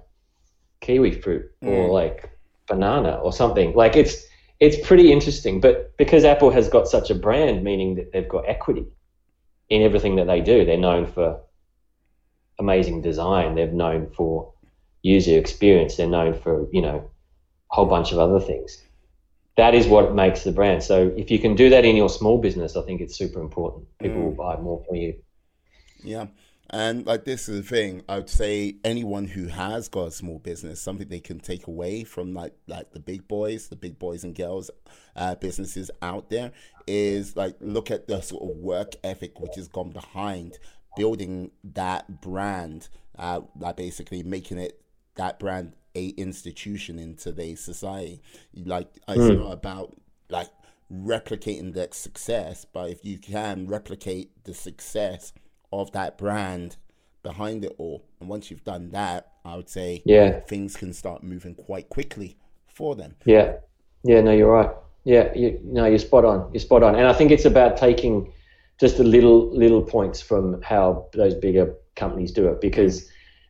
kiwi 0.81 1.13
fruit 1.13 1.51
or 1.63 1.89
mm. 1.89 1.93
like 1.93 2.31
banana 2.69 3.17
or 3.17 3.33
something?" 3.33 3.75
Like 3.75 3.97
it's 3.97 4.25
it's 4.65 4.87
pretty 4.87 5.13
interesting. 5.13 5.61
But 5.61 5.97
because 5.99 6.25
Apple 6.25 6.51
has 6.51 6.69
got 6.69 6.89
such 6.89 7.11
a 7.11 7.15
brand, 7.15 7.63
meaning 7.63 7.97
that 7.97 8.13
they've 8.13 8.29
got 8.29 8.49
equity 8.49 8.87
in 9.69 9.83
everything 9.83 10.17
that 10.17 10.27
they 10.27 10.41
do, 10.41 10.65
they're 10.65 10.79
known 10.79 11.07
for 11.07 11.41
amazing 12.59 13.03
design. 13.03 13.55
They're 13.55 13.71
known 13.71 14.11
for 14.17 14.53
user 15.03 15.39
experience. 15.39 15.97
They're 15.97 16.07
known 16.07 16.33
for 16.33 16.67
you 16.73 16.81
know 16.81 17.11
a 17.71 17.75
whole 17.75 17.87
bunch 17.87 18.13
of 18.13 18.19
other 18.19 18.41
things. 18.41 18.83
That 19.57 19.75
is 19.75 19.87
what 19.87 20.15
makes 20.15 20.43
the 20.45 20.53
brand. 20.53 20.83
So 20.83 21.13
if 21.17 21.31
you 21.31 21.39
can 21.39 21.55
do 21.55 21.69
that 21.71 21.85
in 21.85 21.95
your 21.95 22.09
small 22.09 22.39
business, 22.39 22.75
I 22.75 22.83
think 22.83 23.01
it's 23.01 23.17
super 23.17 23.41
important. 23.41 23.87
People 24.01 24.19
mm. 24.19 24.25
will 24.25 24.33
buy 24.33 24.57
more 24.57 24.83
from 24.85 24.97
you. 24.97 25.15
Yeah. 26.03 26.27
And 26.71 27.07
like 27.07 27.25
this 27.25 27.49
is 27.49 27.63
the 27.63 27.69
thing, 27.69 28.03
I 28.09 28.17
would 28.17 28.31
say 28.31 28.77
anyone 28.85 29.27
who 29.27 29.49
has 29.49 29.89
got 29.89 30.09
a 30.09 30.11
small 30.11 30.39
business, 30.39 30.81
something 30.81 31.09
they 31.09 31.21
can 31.21 31.39
take 31.39 31.67
away 31.67 32.05
from 32.05 32.33
like 32.33 32.55
like 32.67 32.93
the 32.93 33.01
big 33.01 33.29
boys, 33.29 33.69
the 33.69 33.77
big 33.77 33.99
boys 33.99 34.25
and 34.25 34.35
girls 34.35 34.71
uh, 35.15 35.35
businesses 35.35 35.91
out 36.01 36.31
there 36.31 36.53
is 36.87 37.37
like 37.37 37.57
look 37.61 37.91
at 37.91 38.09
the 38.09 38.21
sort 38.23 38.51
of 38.51 38.57
work 38.57 38.95
ethic 39.05 39.41
which 39.41 39.57
has 39.57 39.69
gone 39.69 39.91
behind 39.91 40.59
building 40.97 41.51
that 41.63 42.21
brand, 42.23 42.89
uh, 43.19 43.41
like 43.59 43.77
basically 43.77 44.23
making 44.23 44.59
it 44.59 44.81
that 45.17 45.39
brand 45.39 45.75
a 45.95 46.09
institution 46.09 46.99
in 46.99 47.15
today's 47.15 47.61
society. 47.61 48.23
Like 48.55 48.89
it's 49.07 49.19
mm. 49.19 49.39
not 49.39 49.53
about 49.53 49.97
like 50.31 50.49
replicating 50.93 51.75
that 51.75 51.95
success, 51.95 52.65
but 52.65 52.91
if 52.91 53.05
you 53.05 53.19
can 53.19 53.67
replicate 53.67 54.45
the 54.45 54.55
success 54.55 55.33
of 55.83 55.93
that 55.93 56.19
brand 56.19 56.77
behind 57.23 57.65
it 57.65 57.75
all. 57.79 58.05
And 58.21 58.29
once 58.29 58.51
you've 58.51 58.65
done 58.65 58.91
that, 58.91 59.33
I 59.45 59.57
would 59.57 59.69
say 59.69 60.03
yeah, 60.05 60.41
things 60.41 60.77
can 60.77 60.93
start 60.93 61.23
moving 61.23 61.55
quite 61.55 61.89
quickly 61.89 62.37
for 62.67 62.95
them. 62.95 63.17
Yeah, 63.25 63.55
yeah, 64.05 64.21
no, 64.21 64.33
you're 64.33 64.51
right. 64.51 64.71
Yeah, 65.05 65.33
you 65.35 65.61
no, 65.63 65.85
you're 65.87 65.99
spot 65.99 66.25
on. 66.25 66.51
You're 66.53 66.61
spot 66.61 66.83
on. 66.83 66.95
And 66.95 67.07
I 67.07 67.13
think 67.13 67.31
it's 67.31 67.45
about 67.45 67.77
taking 67.77 68.33
just 68.81 68.99
a 68.99 69.05
little 69.05 69.55
little 69.57 69.83
points 69.83 70.21
from 70.21 70.63
how 70.63 71.09
those 71.13 71.35
bigger 71.35 71.75
companies 71.97 72.33
do 72.33 72.49
it 72.49 72.61
because 72.61 73.09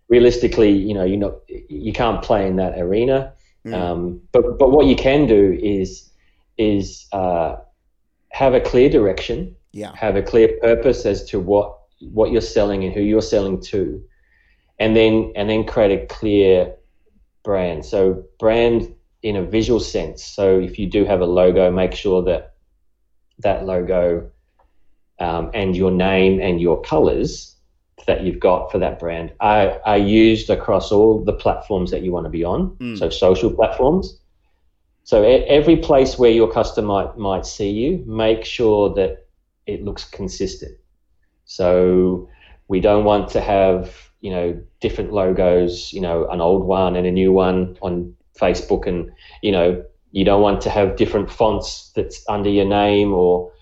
realistically, 0.08 0.70
you 0.70 0.94
know, 0.94 1.04
you're 1.04 1.18
not 1.18 1.34
you 1.68 1.92
can't 1.92 2.22
play 2.22 2.46
in 2.46 2.56
that 2.56 2.78
arena. 2.78 3.32
Mm. 3.64 3.74
Um, 3.74 4.20
but 4.32 4.58
but 4.58 4.70
what 4.70 4.86
you 4.86 4.96
can 4.96 5.26
do 5.26 5.58
is 5.62 6.10
is 6.58 7.06
uh, 7.12 7.56
have 8.30 8.54
a 8.54 8.60
clear 8.60 8.88
direction. 8.88 9.54
Yeah. 9.72 9.92
Have 9.96 10.16
a 10.16 10.22
clear 10.22 10.56
purpose 10.60 11.04
as 11.06 11.24
to 11.30 11.40
what 11.40 11.78
what 12.12 12.30
you're 12.30 12.40
selling 12.40 12.84
and 12.84 12.92
who 12.92 13.00
you're 13.00 13.22
selling 13.22 13.60
to, 13.62 14.02
and 14.78 14.96
then 14.96 15.32
and 15.36 15.48
then 15.48 15.64
create 15.64 16.02
a 16.02 16.06
clear 16.06 16.74
brand. 17.42 17.84
So 17.84 18.24
brand 18.38 18.94
in 19.22 19.36
a 19.36 19.42
visual 19.42 19.80
sense. 19.80 20.24
So 20.24 20.58
if 20.58 20.78
you 20.78 20.86
do 20.86 21.04
have 21.04 21.20
a 21.20 21.26
logo, 21.26 21.70
make 21.70 21.94
sure 21.94 22.22
that 22.24 22.54
that 23.38 23.64
logo 23.64 24.30
um, 25.18 25.50
and 25.54 25.76
your 25.76 25.90
name 25.90 26.40
and 26.40 26.60
your 26.60 26.80
colors 26.82 27.56
that 28.06 28.22
you've 28.22 28.40
got 28.40 28.70
for 28.70 28.78
that 28.78 28.98
brand 28.98 29.32
are, 29.40 29.80
are 29.84 29.98
used 29.98 30.50
across 30.50 30.92
all 30.92 31.24
the 31.24 31.32
platforms 31.32 31.90
that 31.90 32.02
you 32.02 32.12
want 32.12 32.26
to 32.26 32.30
be 32.30 32.44
on. 32.44 32.76
Mm. 32.76 32.98
So 32.98 33.08
social 33.08 33.50
platforms. 33.50 34.20
So 35.04 35.22
every 35.22 35.76
place 35.76 36.18
where 36.18 36.30
your 36.30 36.50
customer 36.50 36.88
might, 36.88 37.18
might 37.18 37.46
see 37.46 37.70
you, 37.70 38.02
make 38.06 38.44
sure 38.44 38.94
that 38.94 39.26
it 39.66 39.82
looks 39.82 40.04
consistent. 40.04 40.78
So 41.44 42.28
we 42.68 42.80
don't 42.80 43.04
want 43.04 43.30
to 43.30 43.40
have 43.40 44.10
you 44.20 44.30
know 44.30 44.60
different 44.80 45.12
logos, 45.12 45.92
you 45.92 46.00
know 46.00 46.28
an 46.30 46.40
old 46.40 46.64
one 46.64 46.96
and 46.96 47.06
a 47.06 47.12
new 47.12 47.32
one 47.32 47.76
on 47.82 48.14
Facebook, 48.38 48.86
and 48.86 49.10
you 49.42 49.52
know 49.52 49.84
you 50.12 50.24
don't 50.24 50.42
want 50.42 50.60
to 50.62 50.70
have 50.70 50.96
different 50.96 51.30
fonts 51.30 51.92
that's 51.94 52.24
under 52.28 52.50
your 52.50 52.64
name, 52.66 53.12
or 53.12 53.52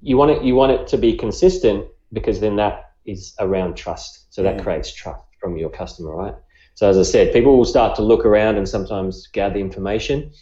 you 0.00 0.16
want 0.16 0.30
it 0.32 0.42
you 0.42 0.54
want 0.54 0.72
it 0.72 0.86
to 0.88 0.98
be 0.98 1.16
consistent 1.16 1.86
because 2.12 2.40
then 2.40 2.56
that 2.56 2.92
is 3.04 3.34
around 3.38 3.76
trust. 3.76 4.32
So 4.32 4.42
that 4.42 4.58
mm. 4.58 4.62
creates 4.62 4.92
trust 4.92 5.22
from 5.40 5.56
your 5.56 5.70
customer, 5.70 6.14
right? 6.14 6.34
So 6.74 6.88
as 6.88 6.98
I 6.98 7.02
said, 7.02 7.32
people 7.32 7.56
will 7.56 7.64
start 7.64 7.96
to 7.96 8.02
look 8.02 8.24
around 8.24 8.56
and 8.56 8.68
sometimes 8.68 9.26
gather 9.28 9.56
information 9.56 10.32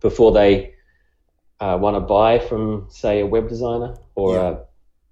before 0.00 0.32
they 0.32 0.74
uh, 1.60 1.78
want 1.80 1.96
to 1.96 2.00
buy 2.00 2.38
from, 2.38 2.86
say, 2.88 3.20
a 3.20 3.26
web 3.26 3.48
designer 3.48 3.96
or 4.14 4.34
yeah. 4.34 4.48
a 4.48 4.56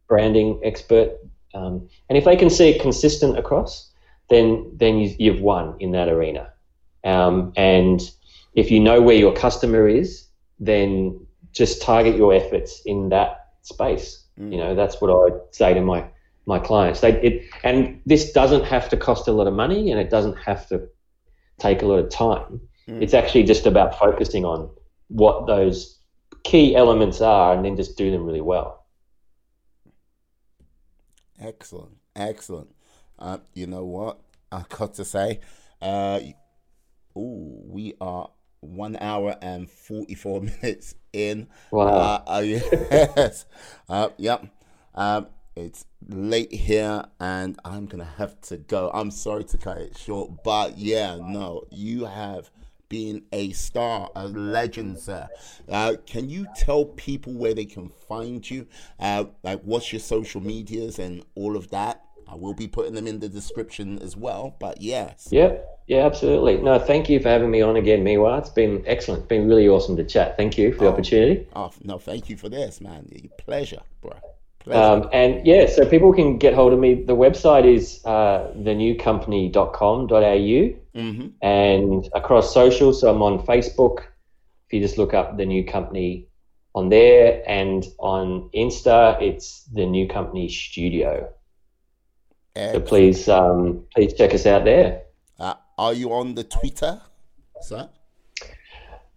branding 0.09 0.61
expert. 0.65 1.19
Um, 1.55 1.89
and 2.09 2.19
if 2.19 2.25
they 2.25 2.37
can 2.37 2.51
see 2.51 2.71
it 2.71 2.81
consistent 2.81 3.39
across, 3.39 3.91
then 4.29 4.71
then 4.75 4.99
you, 4.99 5.33
have 5.33 5.41
won 5.41 5.77
in 5.81 5.93
that 5.93 6.09
arena. 6.09 6.51
Um, 7.05 7.53
and 7.57 8.01
if 8.55 8.71
you 8.71 8.81
know 8.81 9.01
where 9.01 9.17
your 9.17 9.33
customer 9.33 9.89
is, 9.89 10.27
then 10.59 11.27
just 11.53 11.81
target 11.81 12.17
your 12.17 12.35
efforts 12.35 12.83
in 12.85 13.09
that 13.11 13.47
space. 13.63 14.25
Mm. 14.39 14.53
You 14.53 14.59
know, 14.59 14.75
that's 14.75 15.01
what 15.01 15.11
I 15.11 15.37
say 15.53 15.75
to 15.75 15.81
my 15.81 16.05
my 16.47 16.59
clients. 16.59 17.01
They 17.01 17.13
it, 17.23 17.45
and 17.65 18.01
this 18.07 18.33
doesn't 18.33 18.65
have 18.65 18.89
to 18.91 18.97
cost 18.97 19.29
a 19.29 19.33
lot 19.33 19.47
of 19.47 19.55
money, 19.55 19.91
and 19.91 20.01
it 20.01 20.11
doesn't 20.11 20.37
have 20.37 20.67
to 20.69 20.89
take 21.59 21.83
a 21.83 21.87
lot 21.87 21.99
of 21.99 22.11
time. 22.11 22.61
Mm. 22.89 23.03
It's 23.03 23.15
actually 23.15 23.45
just 23.45 23.67
about 23.67 23.99
focusing 23.99 24.45
on 24.45 24.71
what 25.09 25.47
those 25.47 25.99
key 26.45 26.77
elements 26.77 27.21
are, 27.21 27.55
and 27.55 27.65
then 27.65 27.77
just 27.77 27.97
do 27.97 28.11
them 28.11 28.25
really 28.25 28.41
well. 28.41 28.78
Excellent, 31.41 31.97
excellent. 32.17 32.75
Uh, 33.19 33.39
you 33.55 33.67
know 33.67 33.85
what 33.85 34.21
I've 34.51 34.69
got 34.79 34.95
to 34.95 35.05
say? 35.05 35.41
Uh, 35.81 36.21
oh, 37.17 37.61
we 37.67 37.95
are 38.01 38.31
one 38.61 38.97
hour 39.01 39.37
and 39.41 39.71
forty 39.71 40.15
four 40.15 40.41
minutes 40.63 40.95
in. 41.13 41.49
Wow. 41.71 41.87
Uh, 41.87 42.23
uh 42.27 42.41
yes. 42.45 43.47
uh, 43.89 44.09
yep. 44.17 44.47
Um, 44.95 45.29
it's 45.55 45.87
late 46.09 46.53
here 46.53 47.05
and 47.19 47.59
I'm 47.65 47.87
going 47.87 48.05
to 48.05 48.11
have 48.17 48.41
to 48.43 48.57
go. 48.59 48.91
I'm 48.95 49.11
sorry 49.11 49.45
to 49.45 49.59
cut 49.59 49.79
it 49.79 49.99
short, 49.99 50.45
but 50.45 50.79
yeah, 50.79 51.17
no, 51.17 51.65
you 51.71 52.05
have 52.05 52.51
been 52.89 53.23
a 53.33 53.51
star, 53.53 54.11
a 54.15 54.27
legend, 54.29 54.99
sir. 54.99 55.29
Uh, 55.69 55.95
can 56.07 56.29
you 56.29 56.47
tell 56.57 56.85
people 56.85 57.33
where 57.33 57.55
they 57.55 57.65
can 57.65 57.89
find 57.89 58.49
you? 58.49 58.67
Uh, 58.99 59.25
like, 59.43 59.61
what's 59.63 59.93
your 59.93 60.01
social 60.01 60.41
medias 60.41 60.99
and 60.99 61.25
all 61.35 61.57
of 61.57 61.71
that? 61.71 62.05
I 62.31 62.35
will 62.35 62.55
be 62.55 62.69
putting 62.69 62.95
them 62.95 63.07
in 63.07 63.21
the 63.21 63.29
description 63.29 63.99
as 64.01 64.17
well, 64.17 64.55
but 64.61 64.83
yes. 64.83 65.29
Yep. 65.31 65.65
Yeah, 65.87 66.05
absolutely. 66.05 66.59
No, 66.59 66.79
thank 66.79 67.09
you 67.09 67.19
for 67.19 67.31
having 67.31 67.51
me 67.51 67.63
on 67.63 67.77
again, 67.77 68.05
Miwa. 68.05 68.39
It's 68.39 68.51
been 68.51 68.85
excellent. 68.87 69.21
It's 69.21 69.29
been 69.29 69.49
really 69.49 69.67
awesome 69.67 69.97
to 69.97 70.05
chat. 70.05 70.37
Thank 70.37 70.59
you 70.59 70.73
for 70.73 70.81
the 70.81 70.87
oh, 70.87 70.93
opportunity. 70.93 71.47
Oh, 71.57 71.71
no, 71.83 71.99
thank 71.99 72.29
you 72.29 72.37
for 72.37 72.51
this, 72.51 72.83
man. 72.83 73.09
Pleasure, 73.39 73.81
bro. 74.03 74.13
Um, 74.67 75.09
and 75.13 75.47
yeah, 75.47 75.67
so 75.67 75.87
people 75.87 76.13
can 76.13 76.37
get 76.37 76.53
hold 76.55 76.73
of 76.73 76.79
me. 76.79 76.95
The 76.95 77.17
website 77.17 77.65
is 77.65 78.05
uh, 78.05 78.53
thenewcompany.com.au 78.57 80.11
mm-hmm. 80.11 81.29
and 81.41 82.09
across 82.15 82.53
social. 82.53 82.93
So 82.93 83.11
I'm 83.11 83.23
on 83.23 83.47
Facebook. 83.47 84.01
If 84.67 84.73
you 84.73 84.81
just 84.81 84.99
look 84.99 85.15
up 85.15 85.39
the 85.39 85.47
new 85.47 85.65
company 85.65 86.29
on 86.75 86.91
there 86.91 87.43
and 87.49 87.87
on 87.99 88.51
Insta, 88.55 89.21
it's 89.23 89.65
the 89.73 89.87
new 89.87 90.07
company 90.07 90.49
studio. 90.49 91.33
Excellent. 92.55 92.85
So 92.85 92.89
please, 92.89 93.29
um, 93.29 93.85
please 93.95 94.13
check 94.15 94.35
us 94.35 94.45
out 94.45 94.65
there. 94.65 95.03
Uh, 95.39 95.55
are 95.79 95.95
you 95.95 96.13
on 96.13 96.35
the 96.35 96.45
Twitter, 96.45 97.01
sir? 97.63 97.89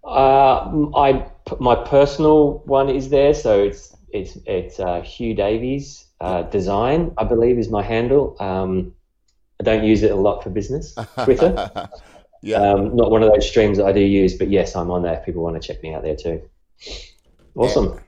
Uh, 0.03 0.87
I 0.95 1.25
my 1.59 1.75
personal 1.75 2.59
one 2.65 2.89
is 2.89 3.09
there, 3.09 3.33
so 3.33 3.63
it's 3.63 3.95
it's 4.13 4.37
it's 4.45 4.79
uh, 4.79 5.01
Hugh 5.01 5.33
Davies 5.33 6.05
uh, 6.19 6.43
Design, 6.43 7.13
I 7.17 7.23
believe, 7.23 7.57
is 7.57 7.69
my 7.69 7.83
handle. 7.83 8.35
Um, 8.39 8.93
I 9.59 9.63
don't 9.63 9.83
use 9.83 10.03
it 10.03 10.11
a 10.11 10.15
lot 10.15 10.43
for 10.43 10.49
business. 10.49 10.95
Twitter, 11.23 11.89
yeah, 12.41 12.57
um, 12.57 12.95
not 12.95 13.11
one 13.11 13.23
of 13.23 13.31
those 13.31 13.47
streams 13.47 13.77
that 13.77 13.85
I 13.85 13.91
do 13.91 14.01
use, 14.01 14.35
but 14.37 14.49
yes, 14.49 14.75
I'm 14.75 14.91
on 14.91 15.03
there. 15.03 15.13
If 15.13 15.25
people 15.25 15.43
want 15.43 15.61
to 15.61 15.65
check 15.65 15.81
me 15.83 15.93
out 15.93 16.03
there 16.03 16.15
too. 16.15 16.41
Awesome. 17.55 17.99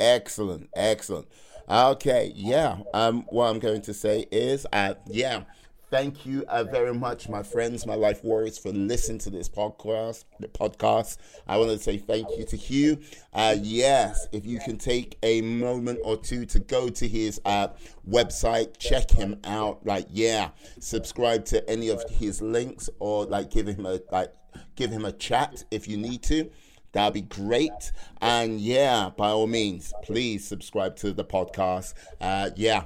Excellent, 0.00 0.68
excellent. 0.74 1.28
Okay, 1.68 2.32
yeah. 2.34 2.78
Um, 2.94 3.24
what 3.28 3.46
I'm 3.46 3.58
going 3.58 3.82
to 3.82 3.94
say 3.94 4.26
is, 4.30 4.66
uh, 4.72 4.94
yeah 5.06 5.42
Thank 5.90 6.26
you 6.26 6.44
uh, 6.48 6.64
very 6.64 6.92
much, 6.92 7.30
my 7.30 7.42
friends, 7.42 7.86
my 7.86 7.94
life 7.94 8.22
warriors, 8.22 8.58
for 8.58 8.70
listening 8.70 9.20
to 9.20 9.30
this 9.30 9.48
podcast. 9.48 10.26
The 10.38 10.48
podcast. 10.48 11.16
I 11.46 11.56
want 11.56 11.70
to 11.70 11.78
say 11.78 11.96
thank 11.96 12.28
you 12.36 12.44
to 12.44 12.56
Hugh. 12.58 12.98
Uh, 13.32 13.56
yes, 13.58 14.28
if 14.30 14.44
you 14.44 14.58
can 14.58 14.76
take 14.76 15.16
a 15.22 15.40
moment 15.40 16.00
or 16.04 16.18
two 16.18 16.44
to 16.44 16.58
go 16.58 16.90
to 16.90 17.08
his 17.08 17.40
uh, 17.46 17.68
website, 18.06 18.78
check 18.78 19.10
him 19.10 19.40
out. 19.44 19.86
Like, 19.86 20.08
yeah, 20.10 20.50
subscribe 20.78 21.46
to 21.46 21.66
any 21.70 21.88
of 21.88 22.04
his 22.10 22.42
links, 22.42 22.90
or 22.98 23.24
like 23.24 23.50
give 23.50 23.66
him 23.66 23.86
a 23.86 23.98
like 24.12 24.34
give 24.76 24.90
him 24.90 25.06
a 25.06 25.12
chat 25.12 25.64
if 25.70 25.88
you 25.88 25.96
need 25.96 26.22
to. 26.24 26.50
That'd 26.92 27.14
be 27.14 27.22
great. 27.22 27.92
And 28.20 28.60
yeah, 28.60 29.08
by 29.16 29.30
all 29.30 29.46
means, 29.46 29.94
please 30.02 30.46
subscribe 30.46 30.96
to 30.96 31.14
the 31.14 31.24
podcast. 31.24 31.94
Uh, 32.20 32.50
yeah. 32.56 32.84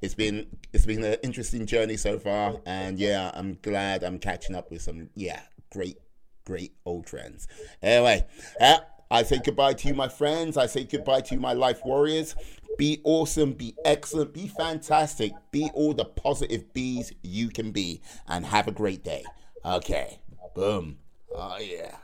It's 0.00 0.14
been 0.14 0.46
it's 0.72 0.86
been 0.86 1.02
an 1.02 1.16
interesting 1.22 1.66
journey 1.66 1.96
so 1.96 2.18
far, 2.18 2.60
and 2.66 2.98
yeah, 2.98 3.30
I'm 3.34 3.58
glad 3.62 4.04
I'm 4.04 4.18
catching 4.18 4.54
up 4.54 4.70
with 4.70 4.82
some 4.82 5.10
yeah 5.14 5.40
great 5.70 5.98
great 6.44 6.72
old 6.84 7.08
friends. 7.08 7.48
Anyway, 7.82 8.24
uh, 8.60 8.78
I 9.10 9.22
say 9.22 9.40
goodbye 9.44 9.74
to 9.74 9.88
you, 9.88 9.94
my 9.94 10.08
friends. 10.08 10.56
I 10.56 10.66
say 10.66 10.84
goodbye 10.84 11.22
to 11.22 11.34
you, 11.34 11.40
my 11.40 11.52
life 11.52 11.80
warriors. 11.84 12.34
Be 12.76 13.00
awesome, 13.02 13.54
be 13.54 13.74
excellent, 13.84 14.32
be 14.32 14.46
fantastic, 14.46 15.32
be 15.50 15.68
all 15.74 15.94
the 15.94 16.04
positive 16.04 16.72
bees 16.72 17.12
you 17.22 17.48
can 17.48 17.72
be, 17.72 18.00
and 18.28 18.46
have 18.46 18.68
a 18.68 18.72
great 18.72 19.02
day. 19.02 19.24
Okay, 19.64 20.20
boom. 20.54 20.98
Oh 21.34 21.58
yeah. 21.58 21.96